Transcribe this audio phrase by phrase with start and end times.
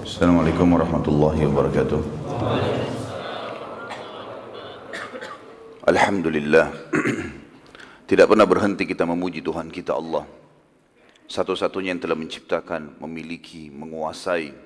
[0.00, 2.00] Assalamualaikum warahmatullahi wabarakatuh.
[5.84, 6.72] Alhamdulillah.
[8.08, 10.24] Tidak pernah berhenti kita memuji Tuhan kita Allah.
[11.28, 14.56] Satu-satunya yang telah menciptakan, memiliki, menguasai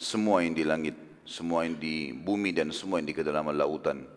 [0.00, 0.96] semua yang di langit,
[1.28, 4.08] semua yang di bumi dan semua yang di kedalaman lautan.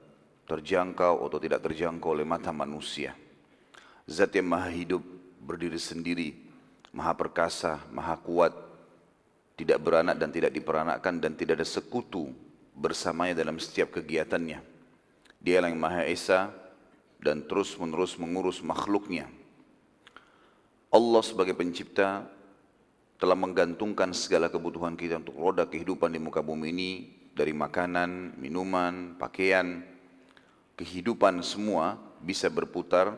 [0.48, 3.11] Terjangkau atau tidak terjangkau oleh mata manusia.
[4.08, 5.03] Zat yang maha hidup,
[5.44, 6.39] berdiri sendiri,
[6.95, 8.73] maha perkasa, maha kuat,
[9.53, 12.34] tidak beranak dan tidak diperanakkan dan tidak ada sekutu
[12.73, 14.59] bersamanya dalam setiap kegiatannya.
[15.44, 16.49] Dia yang Maha Esa
[17.21, 19.30] dan terus menerus mengurus makhluknya.
[20.94, 22.25] Allah sebagai pencipta
[23.17, 26.91] telah menggantungkan segala kebutuhan kita untuk roda kehidupan di muka bumi ini
[27.33, 29.81] dari makanan, minuman, pakaian,
[30.75, 33.16] kehidupan semua bisa berputar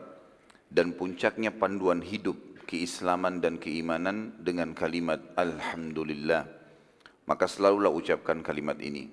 [0.70, 6.44] dan puncaknya panduan hidup keislaman dan keimanan dengan kalimat Alhamdulillah.
[7.26, 9.06] Maka selalulah ucapkan kalimat ini.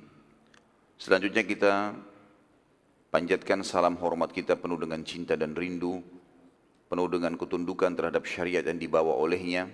[0.97, 1.73] Selanjutnya kita
[3.13, 6.01] panjatkan salam hormat kita penuh dengan cinta dan rindu,
[6.89, 9.69] penuh dengan ketundukan terhadap syariat yang dibawa olehnya,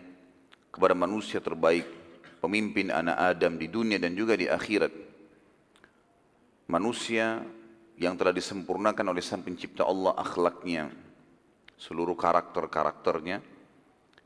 [0.72, 1.88] kepada manusia terbaik,
[2.40, 4.92] pemimpin anak Adam di dunia dan juga di akhirat.
[6.72, 7.44] Manusia
[8.00, 10.88] yang telah disempurnakan oleh sang pencipta Allah akhlaknya,
[11.76, 13.59] seluruh karakter-karakternya,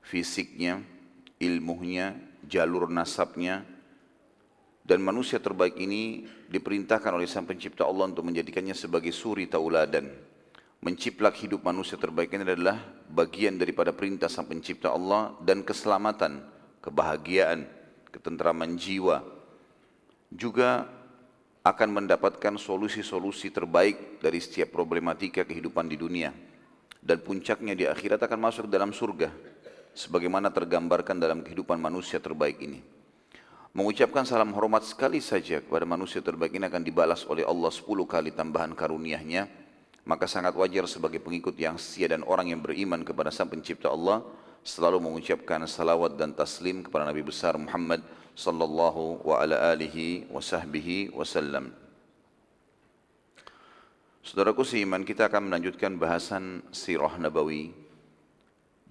[0.03, 0.83] fisiknya,
[1.39, 3.63] ilmunya, jalur nasabnya,
[4.83, 10.11] dan manusia terbaik ini diperintahkan oleh sang pencipta Allah untuk menjadikannya sebagai suri tauladan.
[10.83, 12.75] Menciplak hidup manusia terbaik ini adalah
[13.07, 16.43] bagian daripada perintah sang pencipta Allah dan keselamatan,
[16.83, 17.63] kebahagiaan,
[18.11, 19.23] ketentraman jiwa.
[20.27, 20.83] Juga
[21.63, 26.35] akan mendapatkan solusi-solusi terbaik dari setiap problematika kehidupan di dunia.
[26.99, 29.52] Dan puncaknya di akhirat akan masuk dalam surga
[29.93, 32.81] sebagaimana tergambarkan dalam kehidupan manusia terbaik ini.
[33.73, 38.29] Mengucapkan salam hormat sekali saja kepada manusia terbaik ini akan dibalas oleh Allah 10 kali
[38.29, 39.49] tambahan karuniahnya.
[40.03, 44.21] Maka sangat wajar sebagai pengikut yang setia dan orang yang beriman kepada sang pencipta Allah
[44.61, 48.03] selalu mengucapkan salawat dan taslim kepada Nabi besar Muhammad
[48.35, 51.71] sallallahu wa ala alihi wa sahbihi wasallam.
[54.21, 57.82] Saudaraku seiman kita akan melanjutkan bahasan sirah nabawi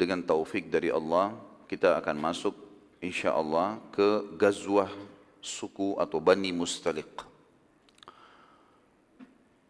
[0.02, 1.30] dengan taufik dari Allah
[1.70, 2.58] kita akan masuk
[2.98, 4.90] insya Allah ke gazwah
[5.38, 7.22] suku atau Bani Mustaliq.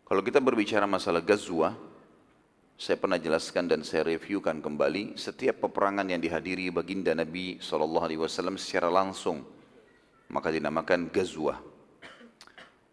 [0.08, 1.76] Kalau kita berbicara masalah gazwah,
[2.80, 8.88] saya pernah jelaskan dan saya reviewkan kembali setiap peperangan yang dihadiri baginda Nabi SAW secara
[8.88, 9.44] langsung
[10.32, 11.60] maka dinamakan gazwah.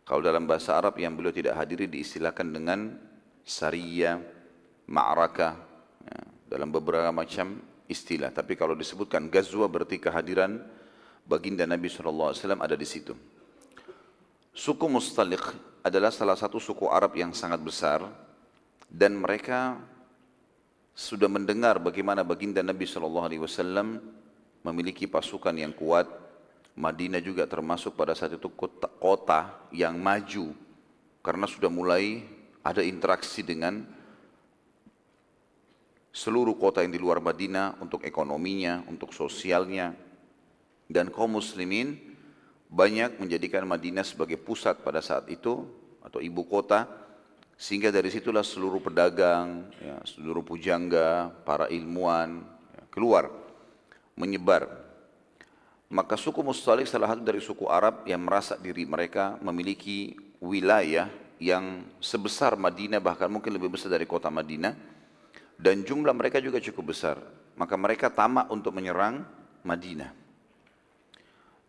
[0.03, 2.99] Kalau dalam bahasa Arab yang beliau tidak hadiri diistilahkan dengan
[3.45, 4.19] sariyah,
[4.91, 5.53] ma'rakah,
[6.03, 8.33] ya, dalam beberapa macam istilah.
[8.33, 10.57] Tapi kalau disebutkan gazwa berarti kehadiran
[11.29, 13.13] baginda Nabi SAW ada di situ.
[14.49, 15.45] Suku Mustalik
[15.85, 18.03] adalah salah satu suku Arab yang sangat besar
[18.89, 19.77] dan mereka
[20.97, 24.01] sudah mendengar bagaimana baginda Nabi SAW
[24.65, 26.09] memiliki pasukan yang kuat.
[26.79, 30.55] Madinah juga termasuk pada saat itu kota, kota yang maju
[31.19, 32.23] karena sudah mulai
[32.63, 33.83] ada interaksi dengan
[36.09, 39.93] seluruh kota yang di luar Madinah untuk ekonominya, untuk sosialnya.
[40.89, 41.97] Dan kaum muslimin
[42.69, 45.65] banyak menjadikan Madinah sebagai pusat pada saat itu
[46.01, 46.89] atau ibu kota
[47.59, 52.39] sehingga dari situlah seluruh pedagang, ya, seluruh pujangga, para ilmuwan
[52.71, 53.27] ya, keluar
[54.15, 54.65] menyebar.
[55.91, 61.83] Maka suku Mustalik salah satu dari suku Arab yang merasa diri mereka memiliki wilayah yang
[61.99, 64.75] sebesar Madinah bahkan mungkin lebih besar dari kota Madinah
[65.59, 67.19] dan jumlah mereka juga cukup besar.
[67.59, 69.27] Maka mereka tamak untuk menyerang
[69.67, 70.15] Madinah.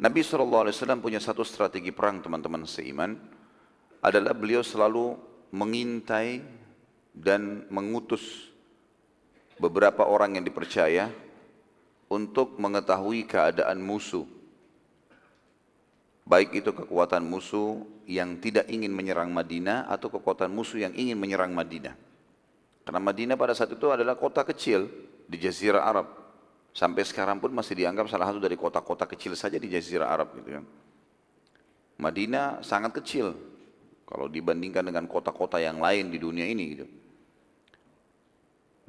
[0.01, 0.71] Nabi SAW
[1.03, 3.19] punya satu strategi perang teman-teman seiman
[4.01, 5.19] adalah beliau selalu
[5.51, 6.41] mengintai
[7.11, 8.49] dan mengutus
[9.59, 11.11] beberapa orang yang dipercaya
[12.07, 14.25] untuk mengetahui keadaan musuh.
[16.25, 21.51] Baik itu kekuatan musuh yang tidak ingin menyerang Madinah atau kekuatan musuh yang ingin menyerang
[21.51, 22.10] Madinah.
[22.85, 24.89] Karena Madinah pada saat itu adalah kota kecil
[25.29, 26.07] di Jazirah Arab.
[26.71, 30.59] Sampai sekarang pun masih dianggap salah satu dari kota-kota kecil saja di Jazirah Arab gitu
[30.59, 30.65] kan.
[32.01, 33.37] Madinah sangat kecil
[34.09, 36.87] kalau dibandingkan dengan kota-kota yang lain di dunia ini gitu.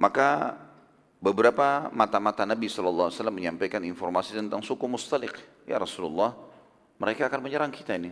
[0.01, 0.57] Maka
[1.21, 5.37] beberapa mata-mata Nabi SAW menyampaikan informasi tentang suku Mustalik.
[5.69, 6.33] Ya Rasulullah,
[6.97, 8.09] mereka akan menyerang kita ini.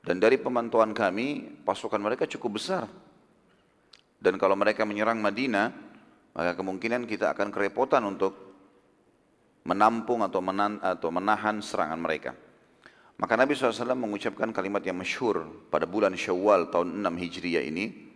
[0.00, 2.88] Dan dari pemantauan kami, pasukan mereka cukup besar.
[4.18, 5.70] Dan kalau mereka menyerang Madinah,
[6.34, 8.34] maka kemungkinan kita akan kerepotan untuk
[9.62, 12.32] menampung atau, menan, atau menahan serangan mereka.
[13.18, 18.06] Maka Nabi SAW mengucapkan kalimat yang masyhur pada bulan Syawal tahun 6 Hijriah ini.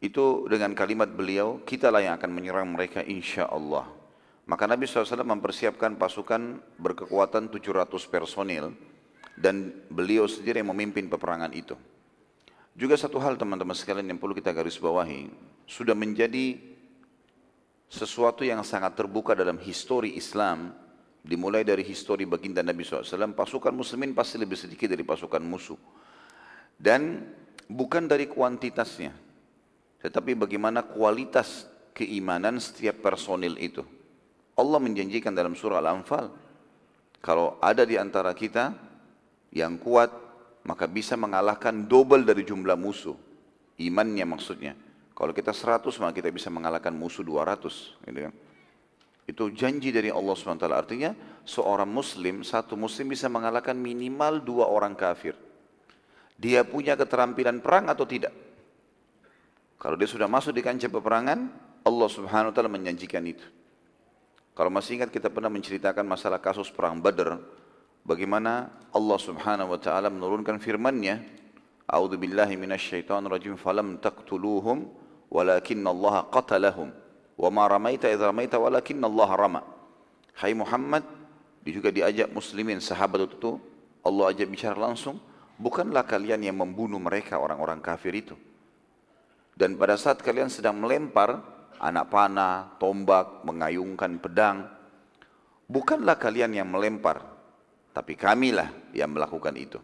[0.00, 3.84] Itu dengan kalimat beliau, kitalah yang akan menyerang mereka insya Allah.
[4.48, 8.72] Maka Nabi SAW mempersiapkan pasukan berkekuatan 700 personil
[9.36, 11.76] dan beliau sendiri yang memimpin peperangan itu.
[12.80, 15.28] Juga satu hal teman-teman sekalian yang perlu kita garis bawahi,
[15.68, 16.56] sudah menjadi
[17.92, 20.72] sesuatu yang sangat terbuka dalam histori Islam,
[21.20, 25.76] dimulai dari histori baginda Nabi SAW, pasukan muslimin pasti lebih sedikit dari pasukan musuh.
[26.80, 27.20] Dan
[27.68, 29.12] bukan dari kuantitasnya,
[30.00, 33.84] tetapi bagaimana kualitas keimanan setiap personil itu.
[34.56, 36.32] Allah menjanjikan dalam surah Al-Anfal,
[37.20, 38.72] kalau ada di antara kita
[39.52, 40.29] yang kuat,
[40.64, 43.16] maka bisa mengalahkan double dari jumlah musuh.
[43.80, 44.76] Imannya maksudnya.
[45.16, 48.08] Kalau kita 100, maka kita bisa mengalahkan musuh 200.
[48.08, 48.34] Gitu kan?
[49.28, 50.64] Itu janji dari Allah SWT.
[50.68, 51.12] Artinya,
[51.46, 55.38] seorang muslim, satu muslim bisa mengalahkan minimal dua orang kafir.
[56.40, 58.32] Dia punya keterampilan perang atau tidak?
[59.76, 61.52] Kalau dia sudah masuk di kancah peperangan,
[61.84, 63.44] Allah Subhanahu wa taala menjanjikan itu.
[64.56, 67.40] Kalau masih ingat kita pernah menceritakan masalah kasus perang Badr,
[68.10, 71.22] bagaimana Allah Subhanahu wa taala menurunkan firman-Nya,
[71.86, 74.90] "A'udzu billahi minasyaitonir rajim, falam taqtuluhum
[75.30, 76.90] walakinna Allah qatalahum
[77.38, 79.62] wa ma ramaita idz ramaita walakinna Allah rama."
[80.34, 81.06] Hai Muhammad,
[81.62, 83.62] dia juga diajak muslimin sahabat itu
[84.02, 85.22] Allah ajak bicara langsung,
[85.54, 88.34] bukanlah kalian yang membunuh mereka orang-orang kafir itu.
[89.54, 91.36] Dan pada saat kalian sedang melempar,
[91.78, 94.66] anak panah, tombak, mengayungkan pedang.
[95.68, 97.29] Bukanlah kalian yang melempar,
[97.90, 99.78] tapi kamilah yang melakukan itu.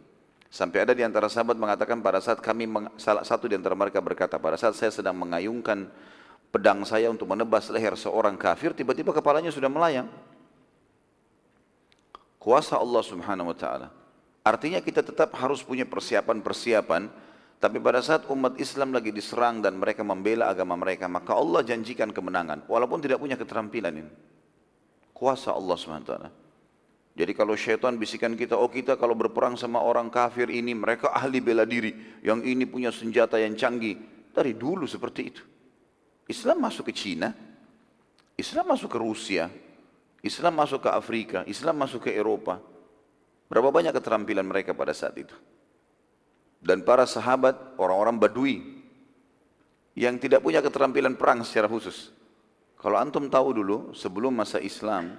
[0.47, 4.39] Sampai ada di antara sahabat mengatakan pada saat kami, salah satu di antara mereka berkata,
[4.39, 5.91] pada saat saya sedang mengayungkan
[6.55, 10.09] pedang saya untuk menebas leher seorang kafir, tiba-tiba kepalanya sudah melayang.
[12.39, 13.89] Kuasa Allah subhanahu wa ta'ala.
[14.47, 17.27] Artinya kita tetap harus punya persiapan-persiapan
[17.57, 22.13] tapi pada saat umat Islam lagi diserang dan mereka membela agama mereka, maka Allah janjikan
[22.13, 22.69] kemenangan.
[22.69, 24.13] Walaupun tidak punya keterampilan ini.
[25.17, 26.46] Kuasa Allah SWT.
[27.17, 31.41] Jadi kalau syaitan bisikan kita, oh kita kalau berperang sama orang kafir ini, mereka ahli
[31.41, 32.21] bela diri.
[32.21, 33.97] Yang ini punya senjata yang canggih.
[34.37, 35.43] Dari dulu seperti itu.
[36.29, 37.33] Islam masuk ke Cina,
[38.37, 39.49] Islam masuk ke Rusia,
[40.21, 42.61] Islam masuk ke Afrika, Islam masuk ke Eropa.
[43.49, 45.33] Berapa banyak keterampilan mereka pada saat itu?
[46.67, 48.57] dan para sahabat orang-orang Badui
[49.97, 52.13] yang tidak punya keterampilan perang secara khusus.
[52.77, 55.17] Kalau antum tahu dulu sebelum masa Islam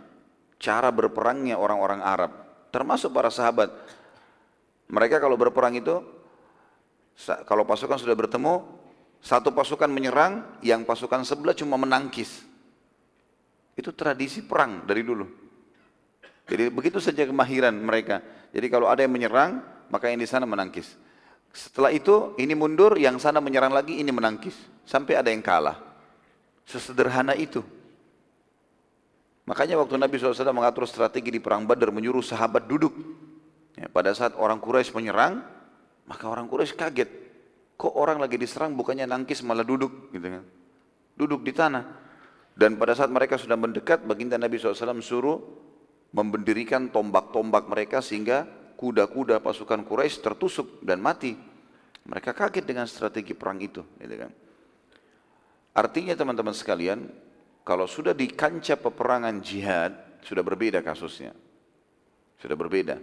[0.57, 2.31] cara berperangnya orang-orang Arab
[2.74, 3.69] termasuk para sahabat
[4.89, 6.01] mereka kalau berperang itu
[7.50, 8.65] kalau pasukan sudah bertemu
[9.21, 12.45] satu pasukan menyerang yang pasukan sebelah cuma menangkis
[13.77, 15.25] itu tradisi perang dari dulu
[16.48, 18.21] jadi begitu saja kemahiran mereka
[18.54, 21.07] jadi kalau ada yang menyerang maka yang di sana menangkis
[21.57, 24.54] setelah itu ini mundur, yang sana menyerang lagi, ini menangkis.
[24.86, 25.81] Sampai ada yang kalah.
[26.69, 27.65] Sesederhana itu.
[29.47, 32.91] Makanya waktu Nabi SAW mengatur strategi di perang Badar menyuruh sahabat duduk.
[33.79, 35.39] Ya, pada saat orang Quraisy menyerang,
[36.03, 37.09] maka orang Quraisy kaget.
[37.79, 40.44] Kok orang lagi diserang bukannya nangkis malah duduk gitu kan.
[41.16, 41.85] Duduk di tanah.
[42.57, 45.37] Dan pada saat mereka sudah mendekat, baginda Nabi SAW suruh
[46.11, 51.37] membendirikan tombak-tombak mereka sehingga kuda-kuda pasukan Quraisy tertusuk dan mati.
[52.04, 53.80] Mereka kaget dengan strategi perang itu.
[53.95, 54.31] Gitu kan.
[55.77, 57.06] Artinya teman-teman sekalian,
[57.68, 59.92] kalau sudah di kancah peperangan jihad,
[60.24, 61.36] sudah berbeda kasusnya.
[62.40, 62.95] Sudah berbeda.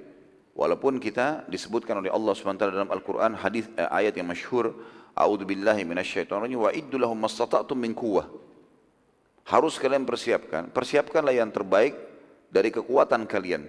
[0.57, 4.73] Walaupun kita disebutkan oleh Allah SWT dalam Al-Quran hadis eh, ayat yang masyhur,
[5.13, 8.25] A'udzu billahi minasyaitonir wa iddu lahum mastata'tum min quwwah.
[9.45, 11.93] Harus kalian persiapkan, persiapkanlah yang terbaik
[12.49, 13.69] dari kekuatan kalian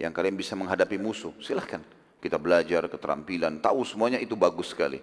[0.00, 1.84] yang kalian bisa menghadapi musuh, silahkan.
[2.22, 5.02] Kita belajar keterampilan, tahu semuanya itu bagus sekali.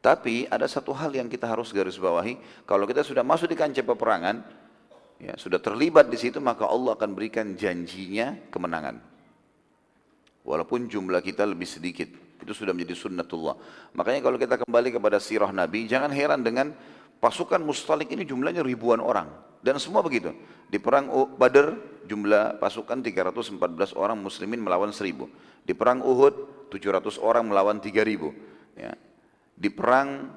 [0.00, 3.84] Tapi ada satu hal yang kita harus garis bawahi, kalau kita sudah masuk di kancah
[3.84, 4.59] peperangan,
[5.20, 8.98] ya, sudah terlibat di situ, maka Allah akan berikan janjinya kemenangan.
[10.40, 12.08] Walaupun jumlah kita lebih sedikit,
[12.40, 13.54] itu sudah menjadi sunnatullah.
[13.92, 16.72] Makanya kalau kita kembali kepada sirah Nabi, jangan heran dengan
[17.20, 19.28] pasukan mustalik ini jumlahnya ribuan orang.
[19.60, 20.32] Dan semua begitu.
[20.72, 21.76] Di perang Badr
[22.08, 25.28] jumlah pasukan 314 orang muslimin melawan 1000.
[25.68, 28.80] Di perang Uhud 700 orang melawan 3000.
[28.80, 28.96] Ya.
[29.60, 30.32] Di perang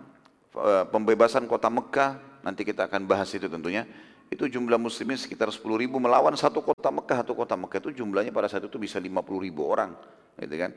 [0.59, 3.87] uh, pembebasan kota Mekah, nanti kita akan bahas itu tentunya,
[4.33, 8.33] itu jumlah muslimin sekitar 10 ribu melawan satu kota Mekah, satu kota Mekah itu jumlahnya
[8.33, 9.93] pada saat itu bisa 50 ribu orang.
[10.37, 10.71] Gitu kan.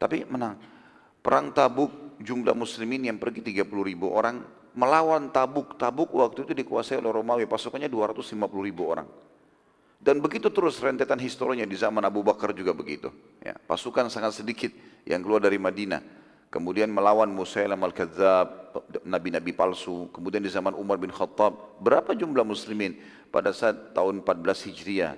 [0.00, 0.56] Tapi menang.
[1.20, 4.42] Perang Tabuk jumlah muslimin yang pergi 30 ribu orang
[4.72, 5.76] melawan Tabuk.
[5.76, 9.08] Tabuk waktu itu dikuasai oleh Romawi, pasukannya 250 ribu orang.
[9.98, 13.10] Dan begitu terus rentetan historinya di zaman Abu Bakar juga begitu.
[13.42, 14.70] Ya, pasukan sangat sedikit
[15.02, 16.27] yang keluar dari Madinah.
[16.48, 18.72] Kemudian melawan Musailam al-Kadzab,
[19.04, 20.08] nabi-nabi palsu.
[20.16, 22.96] Kemudian di zaman Umar bin Khattab, berapa jumlah muslimin
[23.28, 25.12] pada saat tahun 14 Hijriah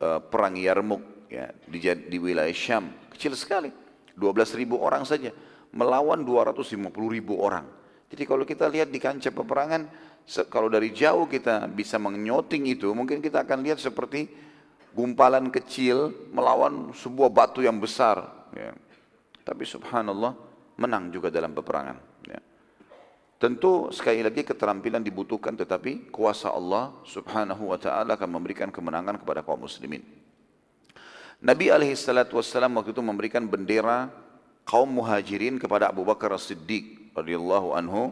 [0.00, 1.00] eh, perang Yarmuk
[1.32, 2.92] ya, di, di wilayah Syam.
[3.16, 3.72] Kecil sekali,
[4.12, 5.32] 12 ribu orang saja
[5.72, 6.68] melawan 250
[7.16, 7.64] ribu orang.
[8.08, 9.88] Jadi kalau kita lihat di kancah peperangan,
[10.48, 14.28] kalau dari jauh kita bisa menyoting itu, mungkin kita akan lihat seperti
[14.92, 18.48] gumpalan kecil melawan sebuah batu yang besar.
[18.56, 18.72] Ya.
[19.44, 20.47] Tapi subhanallah
[20.78, 21.98] menang juga dalam peperangan.
[22.24, 22.40] Ya.
[23.38, 29.46] Tentu sekali lagi keterampilan dibutuhkan tetapi kuasa Allah subhanahu wa ta'ala akan memberikan kemenangan kepada
[29.46, 30.02] kaum muslimin.
[31.38, 34.10] Nabi alaihi salatu wassalam waktu itu memberikan bendera
[34.66, 38.10] kaum muhajirin kepada Abu Bakar as-Siddiq radhiyallahu anhu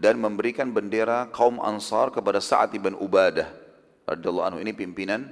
[0.00, 3.52] dan memberikan bendera kaum Ansar kepada Sa'ad ibn Ubadah
[4.08, 5.28] radhiyallahu anhu ini pimpinan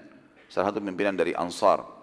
[0.53, 1.96] salah satu pimpinan dari Ansar.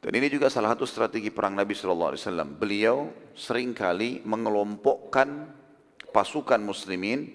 [0.00, 2.48] Dan ini juga salah satu strategi perang Nabi sallallahu alaihi wasallam.
[2.56, 2.96] Beliau
[3.36, 5.28] sering kali mengelompokkan
[6.08, 7.28] pasukan muslimin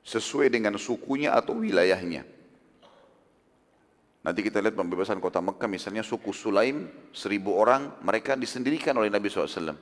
[0.00, 2.24] sesuai dengan sukunya atau wilayahnya.
[4.24, 9.28] Nanti kita lihat pembebasan kota Mekah misalnya suku Sulaim seribu orang mereka disendirikan oleh Nabi
[9.28, 9.76] SAW.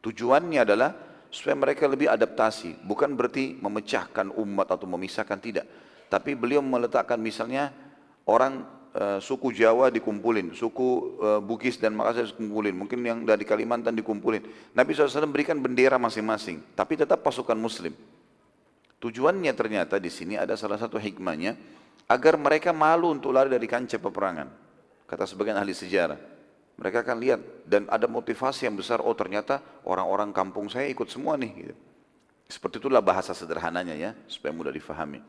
[0.00, 0.96] Tujuannya adalah
[1.28, 2.80] supaya mereka lebih adaptasi.
[2.80, 5.68] Bukan berarti memecahkan umat atau memisahkan, tidak.
[6.08, 7.76] Tapi beliau meletakkan misalnya
[8.24, 13.92] orang uh, suku Jawa dikumpulin, suku uh, Bugis dan Makassar dikumpulin, mungkin yang dari Kalimantan
[13.98, 14.42] dikumpulin.
[14.72, 17.92] Nabi SAW berikan bendera masing-masing, tapi tetap pasukan muslim.
[19.02, 21.58] Tujuannya ternyata di sini ada salah satu hikmahnya,
[22.08, 24.48] agar mereka malu untuk lari dari kancah peperangan.
[25.04, 26.16] Kata sebagian ahli sejarah.
[26.74, 28.98] Mereka akan lihat dan ada motivasi yang besar.
[28.98, 31.52] Oh ternyata orang-orang kampung saya ikut semua nih.
[31.54, 31.74] Gitu.
[32.50, 35.22] Seperti itulah bahasa sederhananya ya, supaya mudah difahami.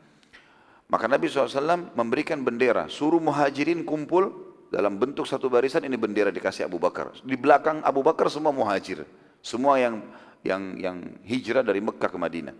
[0.86, 4.30] Maka Nabi SAW memberikan bendera, suruh muhajirin kumpul
[4.70, 7.10] dalam bentuk satu barisan ini bendera dikasih Abu Bakar.
[7.26, 9.02] Di belakang Abu Bakar semua muhajir,
[9.42, 10.02] semua yang
[10.46, 12.54] yang yang hijrah dari Mekah ke Madinah.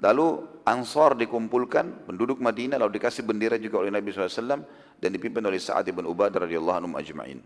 [0.00, 4.64] Lalu Ansar dikumpulkan, penduduk Madinah lalu dikasih bendera juga oleh Nabi SAW
[4.96, 7.40] dan dipimpin oleh Sa'ad bin Ubadah radhiyallahu anhu ajma'in.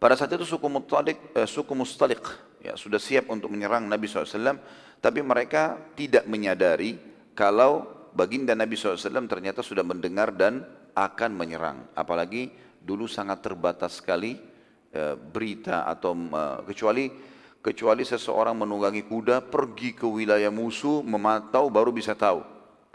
[0.00, 2.24] Pada saat itu suku Mustalik, eh, suku Mustalik
[2.64, 4.56] ya, sudah siap untuk menyerang Nabi SAW,
[5.02, 6.96] tapi mereka tidak menyadari
[7.36, 10.66] kalau baginda Nabi SAW ternyata sudah mendengar dan
[10.98, 11.86] akan menyerang.
[11.94, 12.50] Apalagi
[12.82, 14.34] dulu sangat terbatas sekali
[14.90, 17.06] eh, berita atau eh, kecuali
[17.62, 22.42] kecuali seseorang menunggangi kuda pergi ke wilayah musuh memantau baru bisa tahu.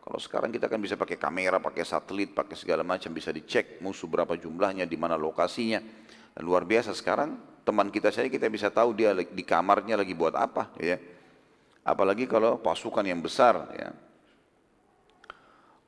[0.04, 4.12] Kalau sekarang kita kan bisa pakai kamera, pakai satelit, pakai segala macam bisa dicek musuh
[4.12, 5.80] berapa jumlahnya, di mana lokasinya.
[6.44, 10.76] Luar biasa sekarang teman kita saja kita bisa tahu dia di kamarnya lagi buat apa
[10.76, 11.00] ya.
[11.88, 13.96] Apalagi kalau pasukan yang besar ya.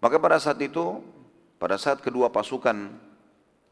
[0.06, 1.02] Maka pada saat itu,
[1.58, 2.94] pada saat kedua pasukan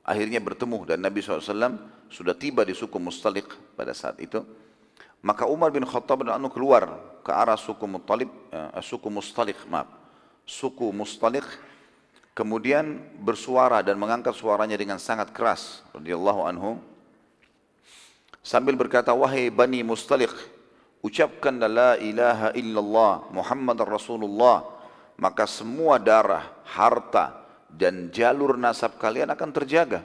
[0.02, 1.78] akhirnya bertemu dan Nabi SAW
[2.10, 3.46] sudah tiba di suku Mustalik
[3.78, 4.42] pada saat itu,
[5.22, 9.94] maka Umar bin Khattab dan Anu keluar ke arah suku Mustalik, uh, suku Mustalik, maaf,
[10.50, 11.46] suku Mustalik
[12.34, 16.82] Kemudian bersuara dan mengangkat suaranya dengan sangat keras radhiyallahu anhu
[18.42, 20.34] sambil berkata wahai Bani Mustaliq
[21.06, 24.66] ucapkan la ilaha illallah Muhammad Rasulullah
[25.24, 30.04] maka semua darah, harta dan jalur nasab kalian akan terjaga.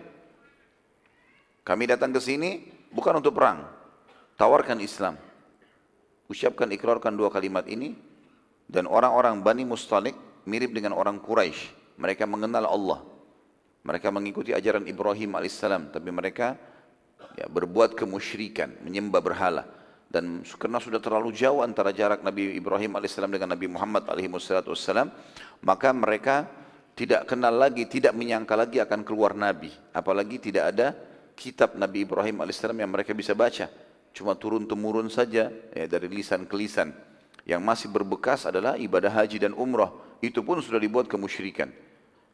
[1.66, 2.62] Kami datang ke sini
[2.94, 3.66] bukan untuk perang.
[4.38, 5.18] Tawarkan Islam.
[6.30, 7.98] Ucapkan ikrarkan dua kalimat ini
[8.70, 10.14] dan orang-orang Bani Mustalik
[10.46, 13.02] mirip dengan orang Quraisy mereka mengenal Allah.
[13.82, 16.54] Mereka mengikuti ajaran Ibrahim alaihissalam, tapi mereka
[17.34, 19.66] ya, berbuat kemusyrikan, menyembah berhala.
[20.08, 25.12] Dan karena sudah terlalu jauh antara jarak Nabi Ibrahim alaihissalam dengan Nabi Muhammad alaihissalam,
[25.60, 26.48] maka mereka
[26.96, 29.68] tidak kenal lagi, tidak menyangka lagi akan keluar Nabi.
[29.92, 30.96] Apalagi tidak ada
[31.36, 33.68] kitab Nabi Ibrahim alaihissalam yang mereka bisa baca.
[34.16, 36.90] Cuma turun-temurun saja ya, dari lisan ke lisan.
[37.44, 39.92] Yang masih berbekas adalah ibadah haji dan umrah.
[40.24, 41.68] Itu pun sudah dibuat kemusyrikan.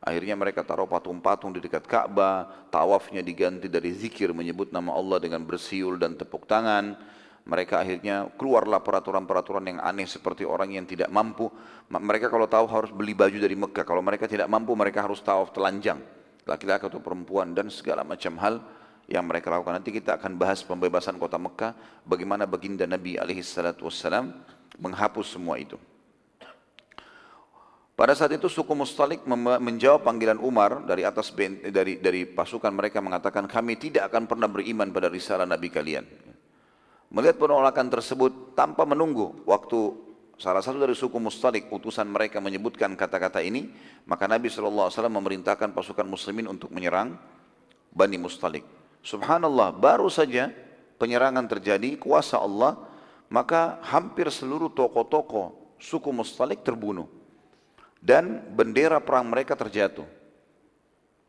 [0.05, 5.41] Akhirnya mereka taruh patung-patung di dekat Ka'bah, tawafnya diganti dari zikir menyebut nama Allah dengan
[5.45, 6.97] bersiul dan tepuk tangan.
[7.45, 11.53] Mereka akhirnya keluarlah peraturan-peraturan yang aneh seperti orang yang tidak mampu.
[11.93, 13.85] Mereka kalau tahu harus beli baju dari Mekah.
[13.85, 16.01] Kalau mereka tidak mampu mereka harus tawaf telanjang.
[16.49, 18.65] Laki-laki atau perempuan dan segala macam hal
[19.13, 19.77] yang mereka lakukan.
[19.77, 21.77] Nanti kita akan bahas pembebasan kota Mekah.
[22.09, 24.33] Bagaimana baginda Nabi SAW
[24.81, 25.77] menghapus semua itu.
[27.95, 29.23] Pada saat itu suku Mustalik
[29.61, 31.31] menjawab panggilan Umar dari atas
[31.71, 36.03] dari dari pasukan mereka mengatakan kami tidak akan pernah beriman pada risalah Nabi kalian.
[37.15, 39.95] Melihat penolakan tersebut tanpa menunggu waktu
[40.35, 43.71] salah satu dari suku Mustalik utusan mereka menyebutkan kata-kata ini,
[44.03, 47.15] maka Nabi SAW memerintahkan pasukan muslimin untuk menyerang
[47.95, 48.67] Bani Mustalik.
[49.07, 50.51] Subhanallah, baru saja
[50.99, 52.83] penyerangan terjadi, kuasa Allah,
[53.31, 57.07] maka hampir seluruh tokoh-tokoh suku Mustalik terbunuh.
[58.03, 60.05] Dan bendera perang mereka terjatuh.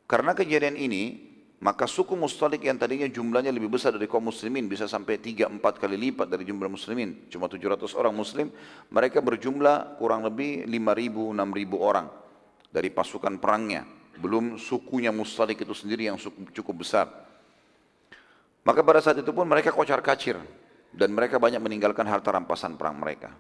[0.10, 1.35] Karena kejadian ini,
[1.66, 5.98] maka suku Mustalik yang tadinya jumlahnya lebih besar dari kaum muslimin, bisa sampai 3-4 kali
[5.98, 8.54] lipat dari jumlah muslimin, cuma 700 orang muslim,
[8.94, 12.06] mereka berjumlah kurang lebih 5.000-6.000 orang
[12.70, 13.82] dari pasukan perangnya.
[14.22, 16.22] Belum sukunya Mustalik itu sendiri yang
[16.54, 17.10] cukup besar.
[18.62, 20.38] Maka pada saat itu pun mereka kocar kacir
[20.94, 23.34] dan mereka banyak meninggalkan harta rampasan perang mereka.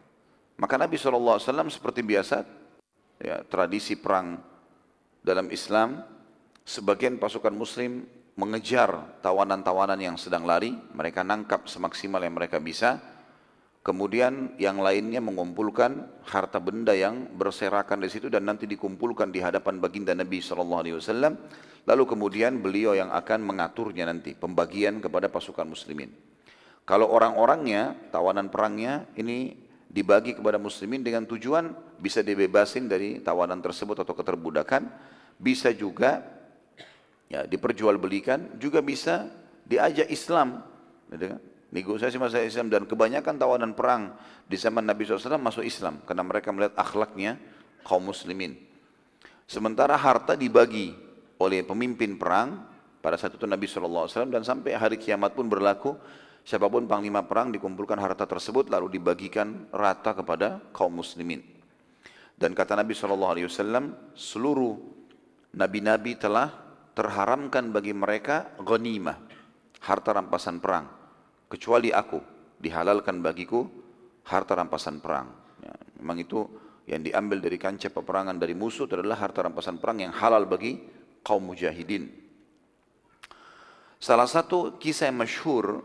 [0.57, 1.37] Maka Nabi SAW
[1.69, 2.41] seperti biasa,
[3.21, 4.41] ya, tradisi perang
[5.21, 6.01] dalam Islam,
[6.65, 12.99] sebagian pasukan muslim mengejar tawanan-tawanan yang sedang lari, mereka nangkap semaksimal yang mereka bisa,
[13.79, 19.79] kemudian yang lainnya mengumpulkan harta benda yang berserakan di situ dan nanti dikumpulkan di hadapan
[19.79, 20.99] baginda Nabi SAW,
[21.87, 26.11] lalu kemudian beliau yang akan mengaturnya nanti, pembagian kepada pasukan muslimin.
[26.83, 29.55] Kalau orang-orangnya, tawanan perangnya ini
[29.87, 31.71] dibagi kepada muslimin dengan tujuan
[32.03, 34.91] bisa dibebasin dari tawanan tersebut atau keterbudakan,
[35.39, 36.34] bisa juga
[37.29, 39.29] ya diperjualbelikan juga bisa
[39.65, 40.61] diajak Islam
[41.09, 41.41] gitu kan?
[41.73, 44.15] negosiasi masa Islam dan kebanyakan tawanan perang
[44.45, 47.35] di zaman Nabi SAW masuk Islam karena mereka melihat akhlaknya
[47.83, 48.55] kaum muslimin
[49.49, 50.93] sementara harta dibagi
[51.41, 52.63] oleh pemimpin perang
[53.03, 55.97] pada saat itu Nabi SAW dan sampai hari kiamat pun berlaku
[56.45, 61.41] siapa pun panglima perang dikumpulkan harta tersebut lalu dibagikan rata kepada kaum muslimin
[62.39, 63.35] dan kata Nabi SAW
[64.15, 64.73] seluruh
[65.53, 66.64] nabi-nabi telah
[66.95, 69.19] terharamkan bagi mereka ghanimah,
[69.83, 70.87] harta rampasan perang.
[71.51, 72.17] Kecuali aku,
[72.57, 73.67] dihalalkan bagiku
[74.25, 75.29] harta rampasan perang.
[75.61, 76.47] Ya, memang itu
[76.87, 80.81] yang diambil dari kancah peperangan dari musuh adalah harta rampasan perang yang halal bagi
[81.21, 82.09] kaum mujahidin.
[83.99, 85.81] Salah satu kisah yang masyhur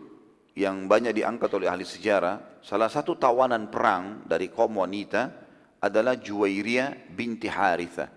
[0.52, 5.32] yang banyak diangkat oleh ahli sejarah, salah satu tawanan perang dari kaum wanita
[5.80, 8.12] adalah Juwairiyah binti Haritha.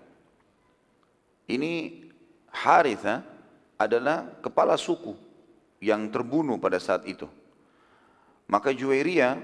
[1.48, 2.03] Ini
[2.54, 3.26] Haritha
[3.82, 5.18] adalah kepala suku
[5.82, 7.26] yang terbunuh pada saat itu.
[8.46, 9.42] Maka Juwairia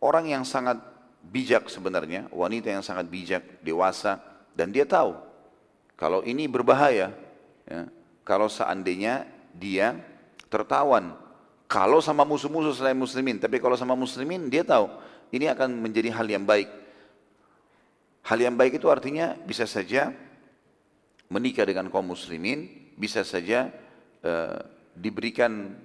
[0.00, 0.80] orang yang sangat
[1.28, 4.18] bijak sebenarnya, wanita yang sangat bijak, dewasa,
[4.56, 5.14] dan dia tahu
[5.98, 7.12] kalau ini berbahaya.
[7.68, 7.90] Ya,
[8.24, 9.98] kalau seandainya dia
[10.48, 11.12] tertawan,
[11.68, 14.88] kalau sama musuh-musuh selain muslimin, tapi kalau sama muslimin dia tahu
[15.34, 16.70] ini akan menjadi hal yang baik.
[18.24, 20.12] Hal yang baik itu artinya bisa saja
[21.28, 23.68] menikah dengan kaum muslimin bisa saja
[24.24, 24.58] uh,
[24.96, 25.76] diberikan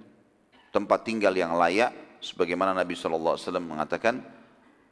[0.74, 4.24] tempat tinggal yang layak sebagaimana Nabi SAW mengatakan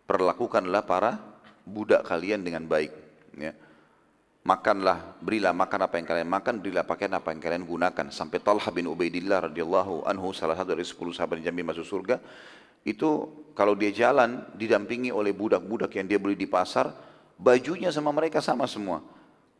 [0.07, 1.19] perlakukanlah para
[1.67, 2.93] budak kalian dengan baik.
[3.33, 3.57] Ya.
[4.43, 8.07] makanlah berilah makan apa yang kalian makan berilah pakaian apa yang kalian gunakan.
[8.13, 12.19] Sampai Talha bin Ubaidillah radhiyallahu anhu salah satu dari sepuluh sahabat yang jamin masuk surga
[12.83, 16.91] itu kalau dia jalan didampingi oleh budak-budak yang dia beli di pasar
[17.39, 18.99] bajunya sama mereka sama semua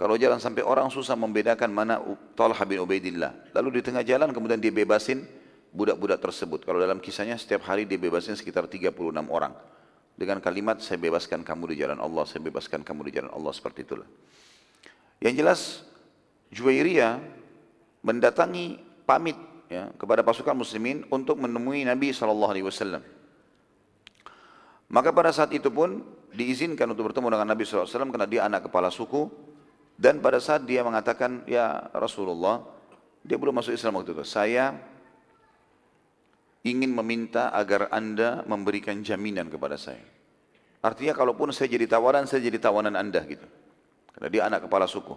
[0.03, 2.03] kalau jalan sampai orang susah membedakan mana
[2.35, 3.55] Talha bin Ubaidillah.
[3.55, 5.23] Lalu di tengah jalan kemudian dia bebasin
[5.71, 6.67] budak-budak tersebut.
[6.67, 8.99] Kalau dalam kisahnya setiap hari dia bebasin sekitar 36
[9.31, 9.55] orang.
[10.19, 13.87] Dengan kalimat saya bebaskan kamu di jalan Allah, saya bebaskan kamu di jalan Allah seperti
[13.87, 14.09] itulah.
[15.23, 15.61] Yang jelas
[16.51, 17.23] Juwairiyah
[18.03, 19.39] mendatangi pamit
[19.71, 22.99] ya, kepada pasukan muslimin untuk menemui Nabi SAW.
[24.91, 26.03] Maka pada saat itu pun
[26.35, 29.52] diizinkan untuk bertemu dengan Nabi SAW karena dia anak kepala suku
[30.03, 32.67] dan pada saat dia mengatakan, ya Rasulullah,
[33.23, 34.27] dia belum masuk Islam waktu itu.
[34.27, 34.75] Saya
[36.67, 40.03] ingin meminta agar anda memberikan jaminan kepada saya.
[40.83, 43.47] Artinya kalaupun saya jadi tawanan, saya jadi tawanan anda gitu.
[44.19, 45.15] Karena dia anak kepala suku.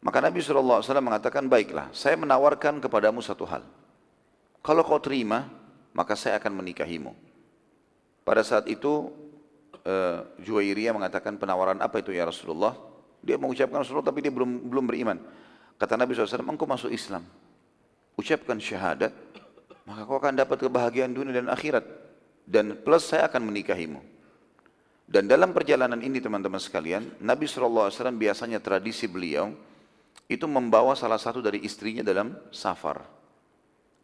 [0.00, 3.68] Maka Nabi SAW mengatakan, baiklah, saya menawarkan kepadamu satu hal.
[4.64, 5.44] Kalau kau terima,
[5.92, 7.12] maka saya akan menikahimu.
[8.24, 9.12] Pada saat itu,
[9.84, 12.88] uh, Juwairiyah mengatakan penawaran apa itu ya Rasulullah?
[13.20, 15.18] Dia mengucapkan Rasulullah tapi dia belum belum beriman.
[15.80, 17.24] Kata Nabi SAW, engkau masuk Islam.
[18.16, 19.16] Ucapkan syahadat,
[19.88, 21.84] maka kau akan dapat kebahagiaan dunia dan akhirat.
[22.44, 24.00] Dan plus saya akan menikahimu.
[25.10, 29.50] Dan dalam perjalanan ini teman-teman sekalian, Nabi SAW biasanya tradisi beliau
[30.30, 33.02] itu membawa salah satu dari istrinya dalam safar.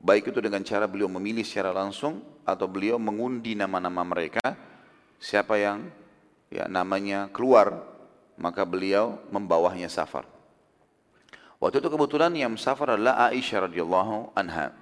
[0.03, 4.43] Baik itu dengan cara beliau memilih secara langsung atau beliau mengundi nama-nama mereka,
[5.23, 5.87] siapa yang
[6.51, 7.96] ya namanya keluar
[8.37, 10.29] maka beliau membawahnya safar.
[11.57, 14.77] Waktu itu kebetulan yang safar adalah Aisyah radhiyallahu anha.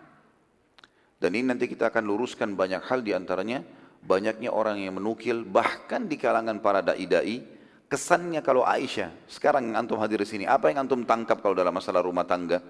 [1.22, 3.62] Dan ini nanti kita akan luruskan banyak hal di antaranya
[4.04, 7.40] banyaknya orang yang menukil, bahkan di kalangan para da'i-da'i,
[7.88, 11.72] kesannya kalau Aisyah, sekarang yang antum hadir di sini, apa yang antum tangkap kalau dalam
[11.72, 12.60] masalah rumah tangga?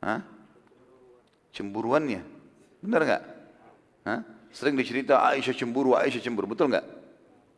[0.00, 0.24] Hah?
[1.52, 2.24] Cemburuannya,
[2.80, 3.22] benar nggak?
[4.56, 6.86] Sering dicerita Aisyah cemburu, Aisyah cemburu, betul nggak?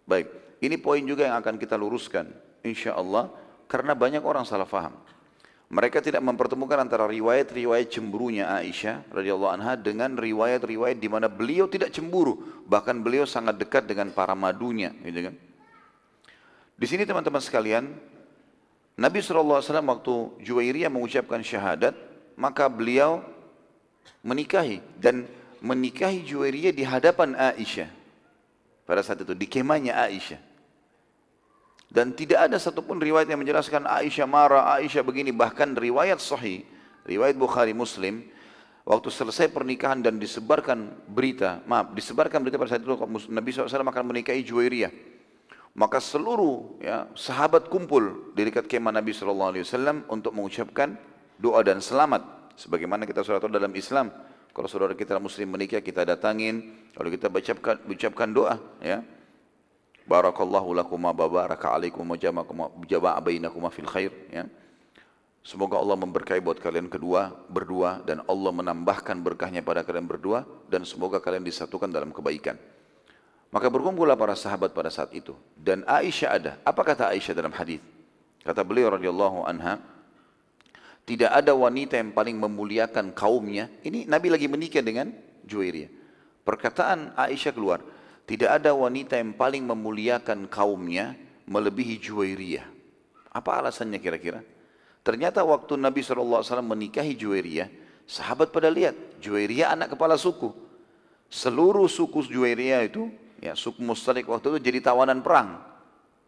[0.03, 0.27] Baik,
[0.59, 2.31] ini poin juga yang akan kita luruskan,
[2.67, 3.31] insya Allah,
[3.71, 4.97] karena banyak orang salah faham.
[5.69, 11.93] Mereka tidak mempertemukan antara riwayat-riwayat cemburunya Aisyah radhiyallahu anha dengan riwayat-riwayat di mana beliau tidak
[11.93, 15.35] cemburu, bahkan beliau sangat dekat dengan para madunya, gitu kan?
[16.73, 17.85] Di sini teman-teman sekalian,
[18.97, 21.93] Nabi SAW waktu Juwairiyah mengucapkan syahadat,
[22.33, 23.21] maka beliau
[24.25, 25.29] menikahi dan
[25.61, 27.93] menikahi Juwairiyah di hadapan Aisyah.
[28.89, 30.48] Pada saat itu, di kemahnya Aisyah.
[31.89, 35.33] Dan tidak ada satupun riwayat yang menjelaskan Aisyah marah, Aisyah begini.
[35.33, 36.63] Bahkan riwayat sahih,
[37.09, 38.29] riwayat Bukhari Muslim,
[38.85, 42.93] waktu selesai pernikahan dan disebarkan berita, maaf, disebarkan berita pada saat itu
[43.33, 45.19] Nabi SAW akan menikahi Juwairiyah
[45.79, 50.99] maka seluruh ya, sahabat kumpul di dekat kemah Nabi Wasallam untuk mengucapkan
[51.39, 52.51] doa dan selamat.
[52.59, 54.11] Sebagaimana kita tahu dalam Islam,
[54.51, 59.07] kalau saudara kita Muslim menikah kita datangin, lalu kita ucapkan, ucapkan doa, ya.
[60.09, 64.49] Barakallahu lakum wa baraka alaikum wa jama'a bainakum fil khair, ya.
[65.45, 70.85] Semoga Allah memberkahi buat kalian kedua berdua dan Allah menambahkan berkahnya pada kalian berdua dan
[70.85, 72.57] semoga kalian disatukan dalam kebaikan.
[73.49, 75.33] Maka berkumpullah para sahabat pada saat itu.
[75.57, 76.53] Dan Aisyah ada.
[76.69, 77.81] Apa kata Aisyah dalam hadis?
[78.45, 79.81] Kata beliau radhiyallahu anha,
[81.09, 83.73] tidak ada wanita yang paling memuliakan kaumnya.
[83.81, 85.17] Ini Nabi lagi menikah dengan
[85.49, 85.89] Juwairiyah.
[86.45, 87.81] Perkataan Aisyah keluar,
[88.29, 91.17] tidak ada wanita yang paling memuliakan kaumnya
[91.49, 92.67] melebihi Juwairiyah.
[93.33, 94.45] Apa alasannya kira-kira?
[95.01, 97.73] Ternyata waktu Nabi SAW menikahi Juwairiyah,
[98.05, 98.93] sahabat pada lihat,
[99.25, 100.53] Juwairiyah anak kepala suku.
[101.33, 105.63] Seluruh suku Juwairiyah itu Ya, suku Mustalik waktu itu jadi tawanan perang.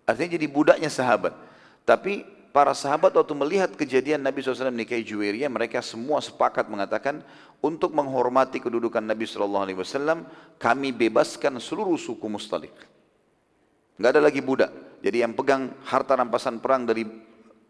[0.07, 1.35] Artinya jadi budaknya sahabat.
[1.83, 7.23] Tapi para sahabat waktu melihat kejadian Nabi SAW menikahi Juwairiyah, mereka semua sepakat mengatakan
[7.63, 10.27] untuk menghormati kedudukan Nabi SAW,
[10.59, 12.75] kami bebaskan seluruh suku Mustalik.
[13.97, 14.71] Nggak ada lagi budak.
[15.01, 17.05] Jadi yang pegang harta rampasan perang dari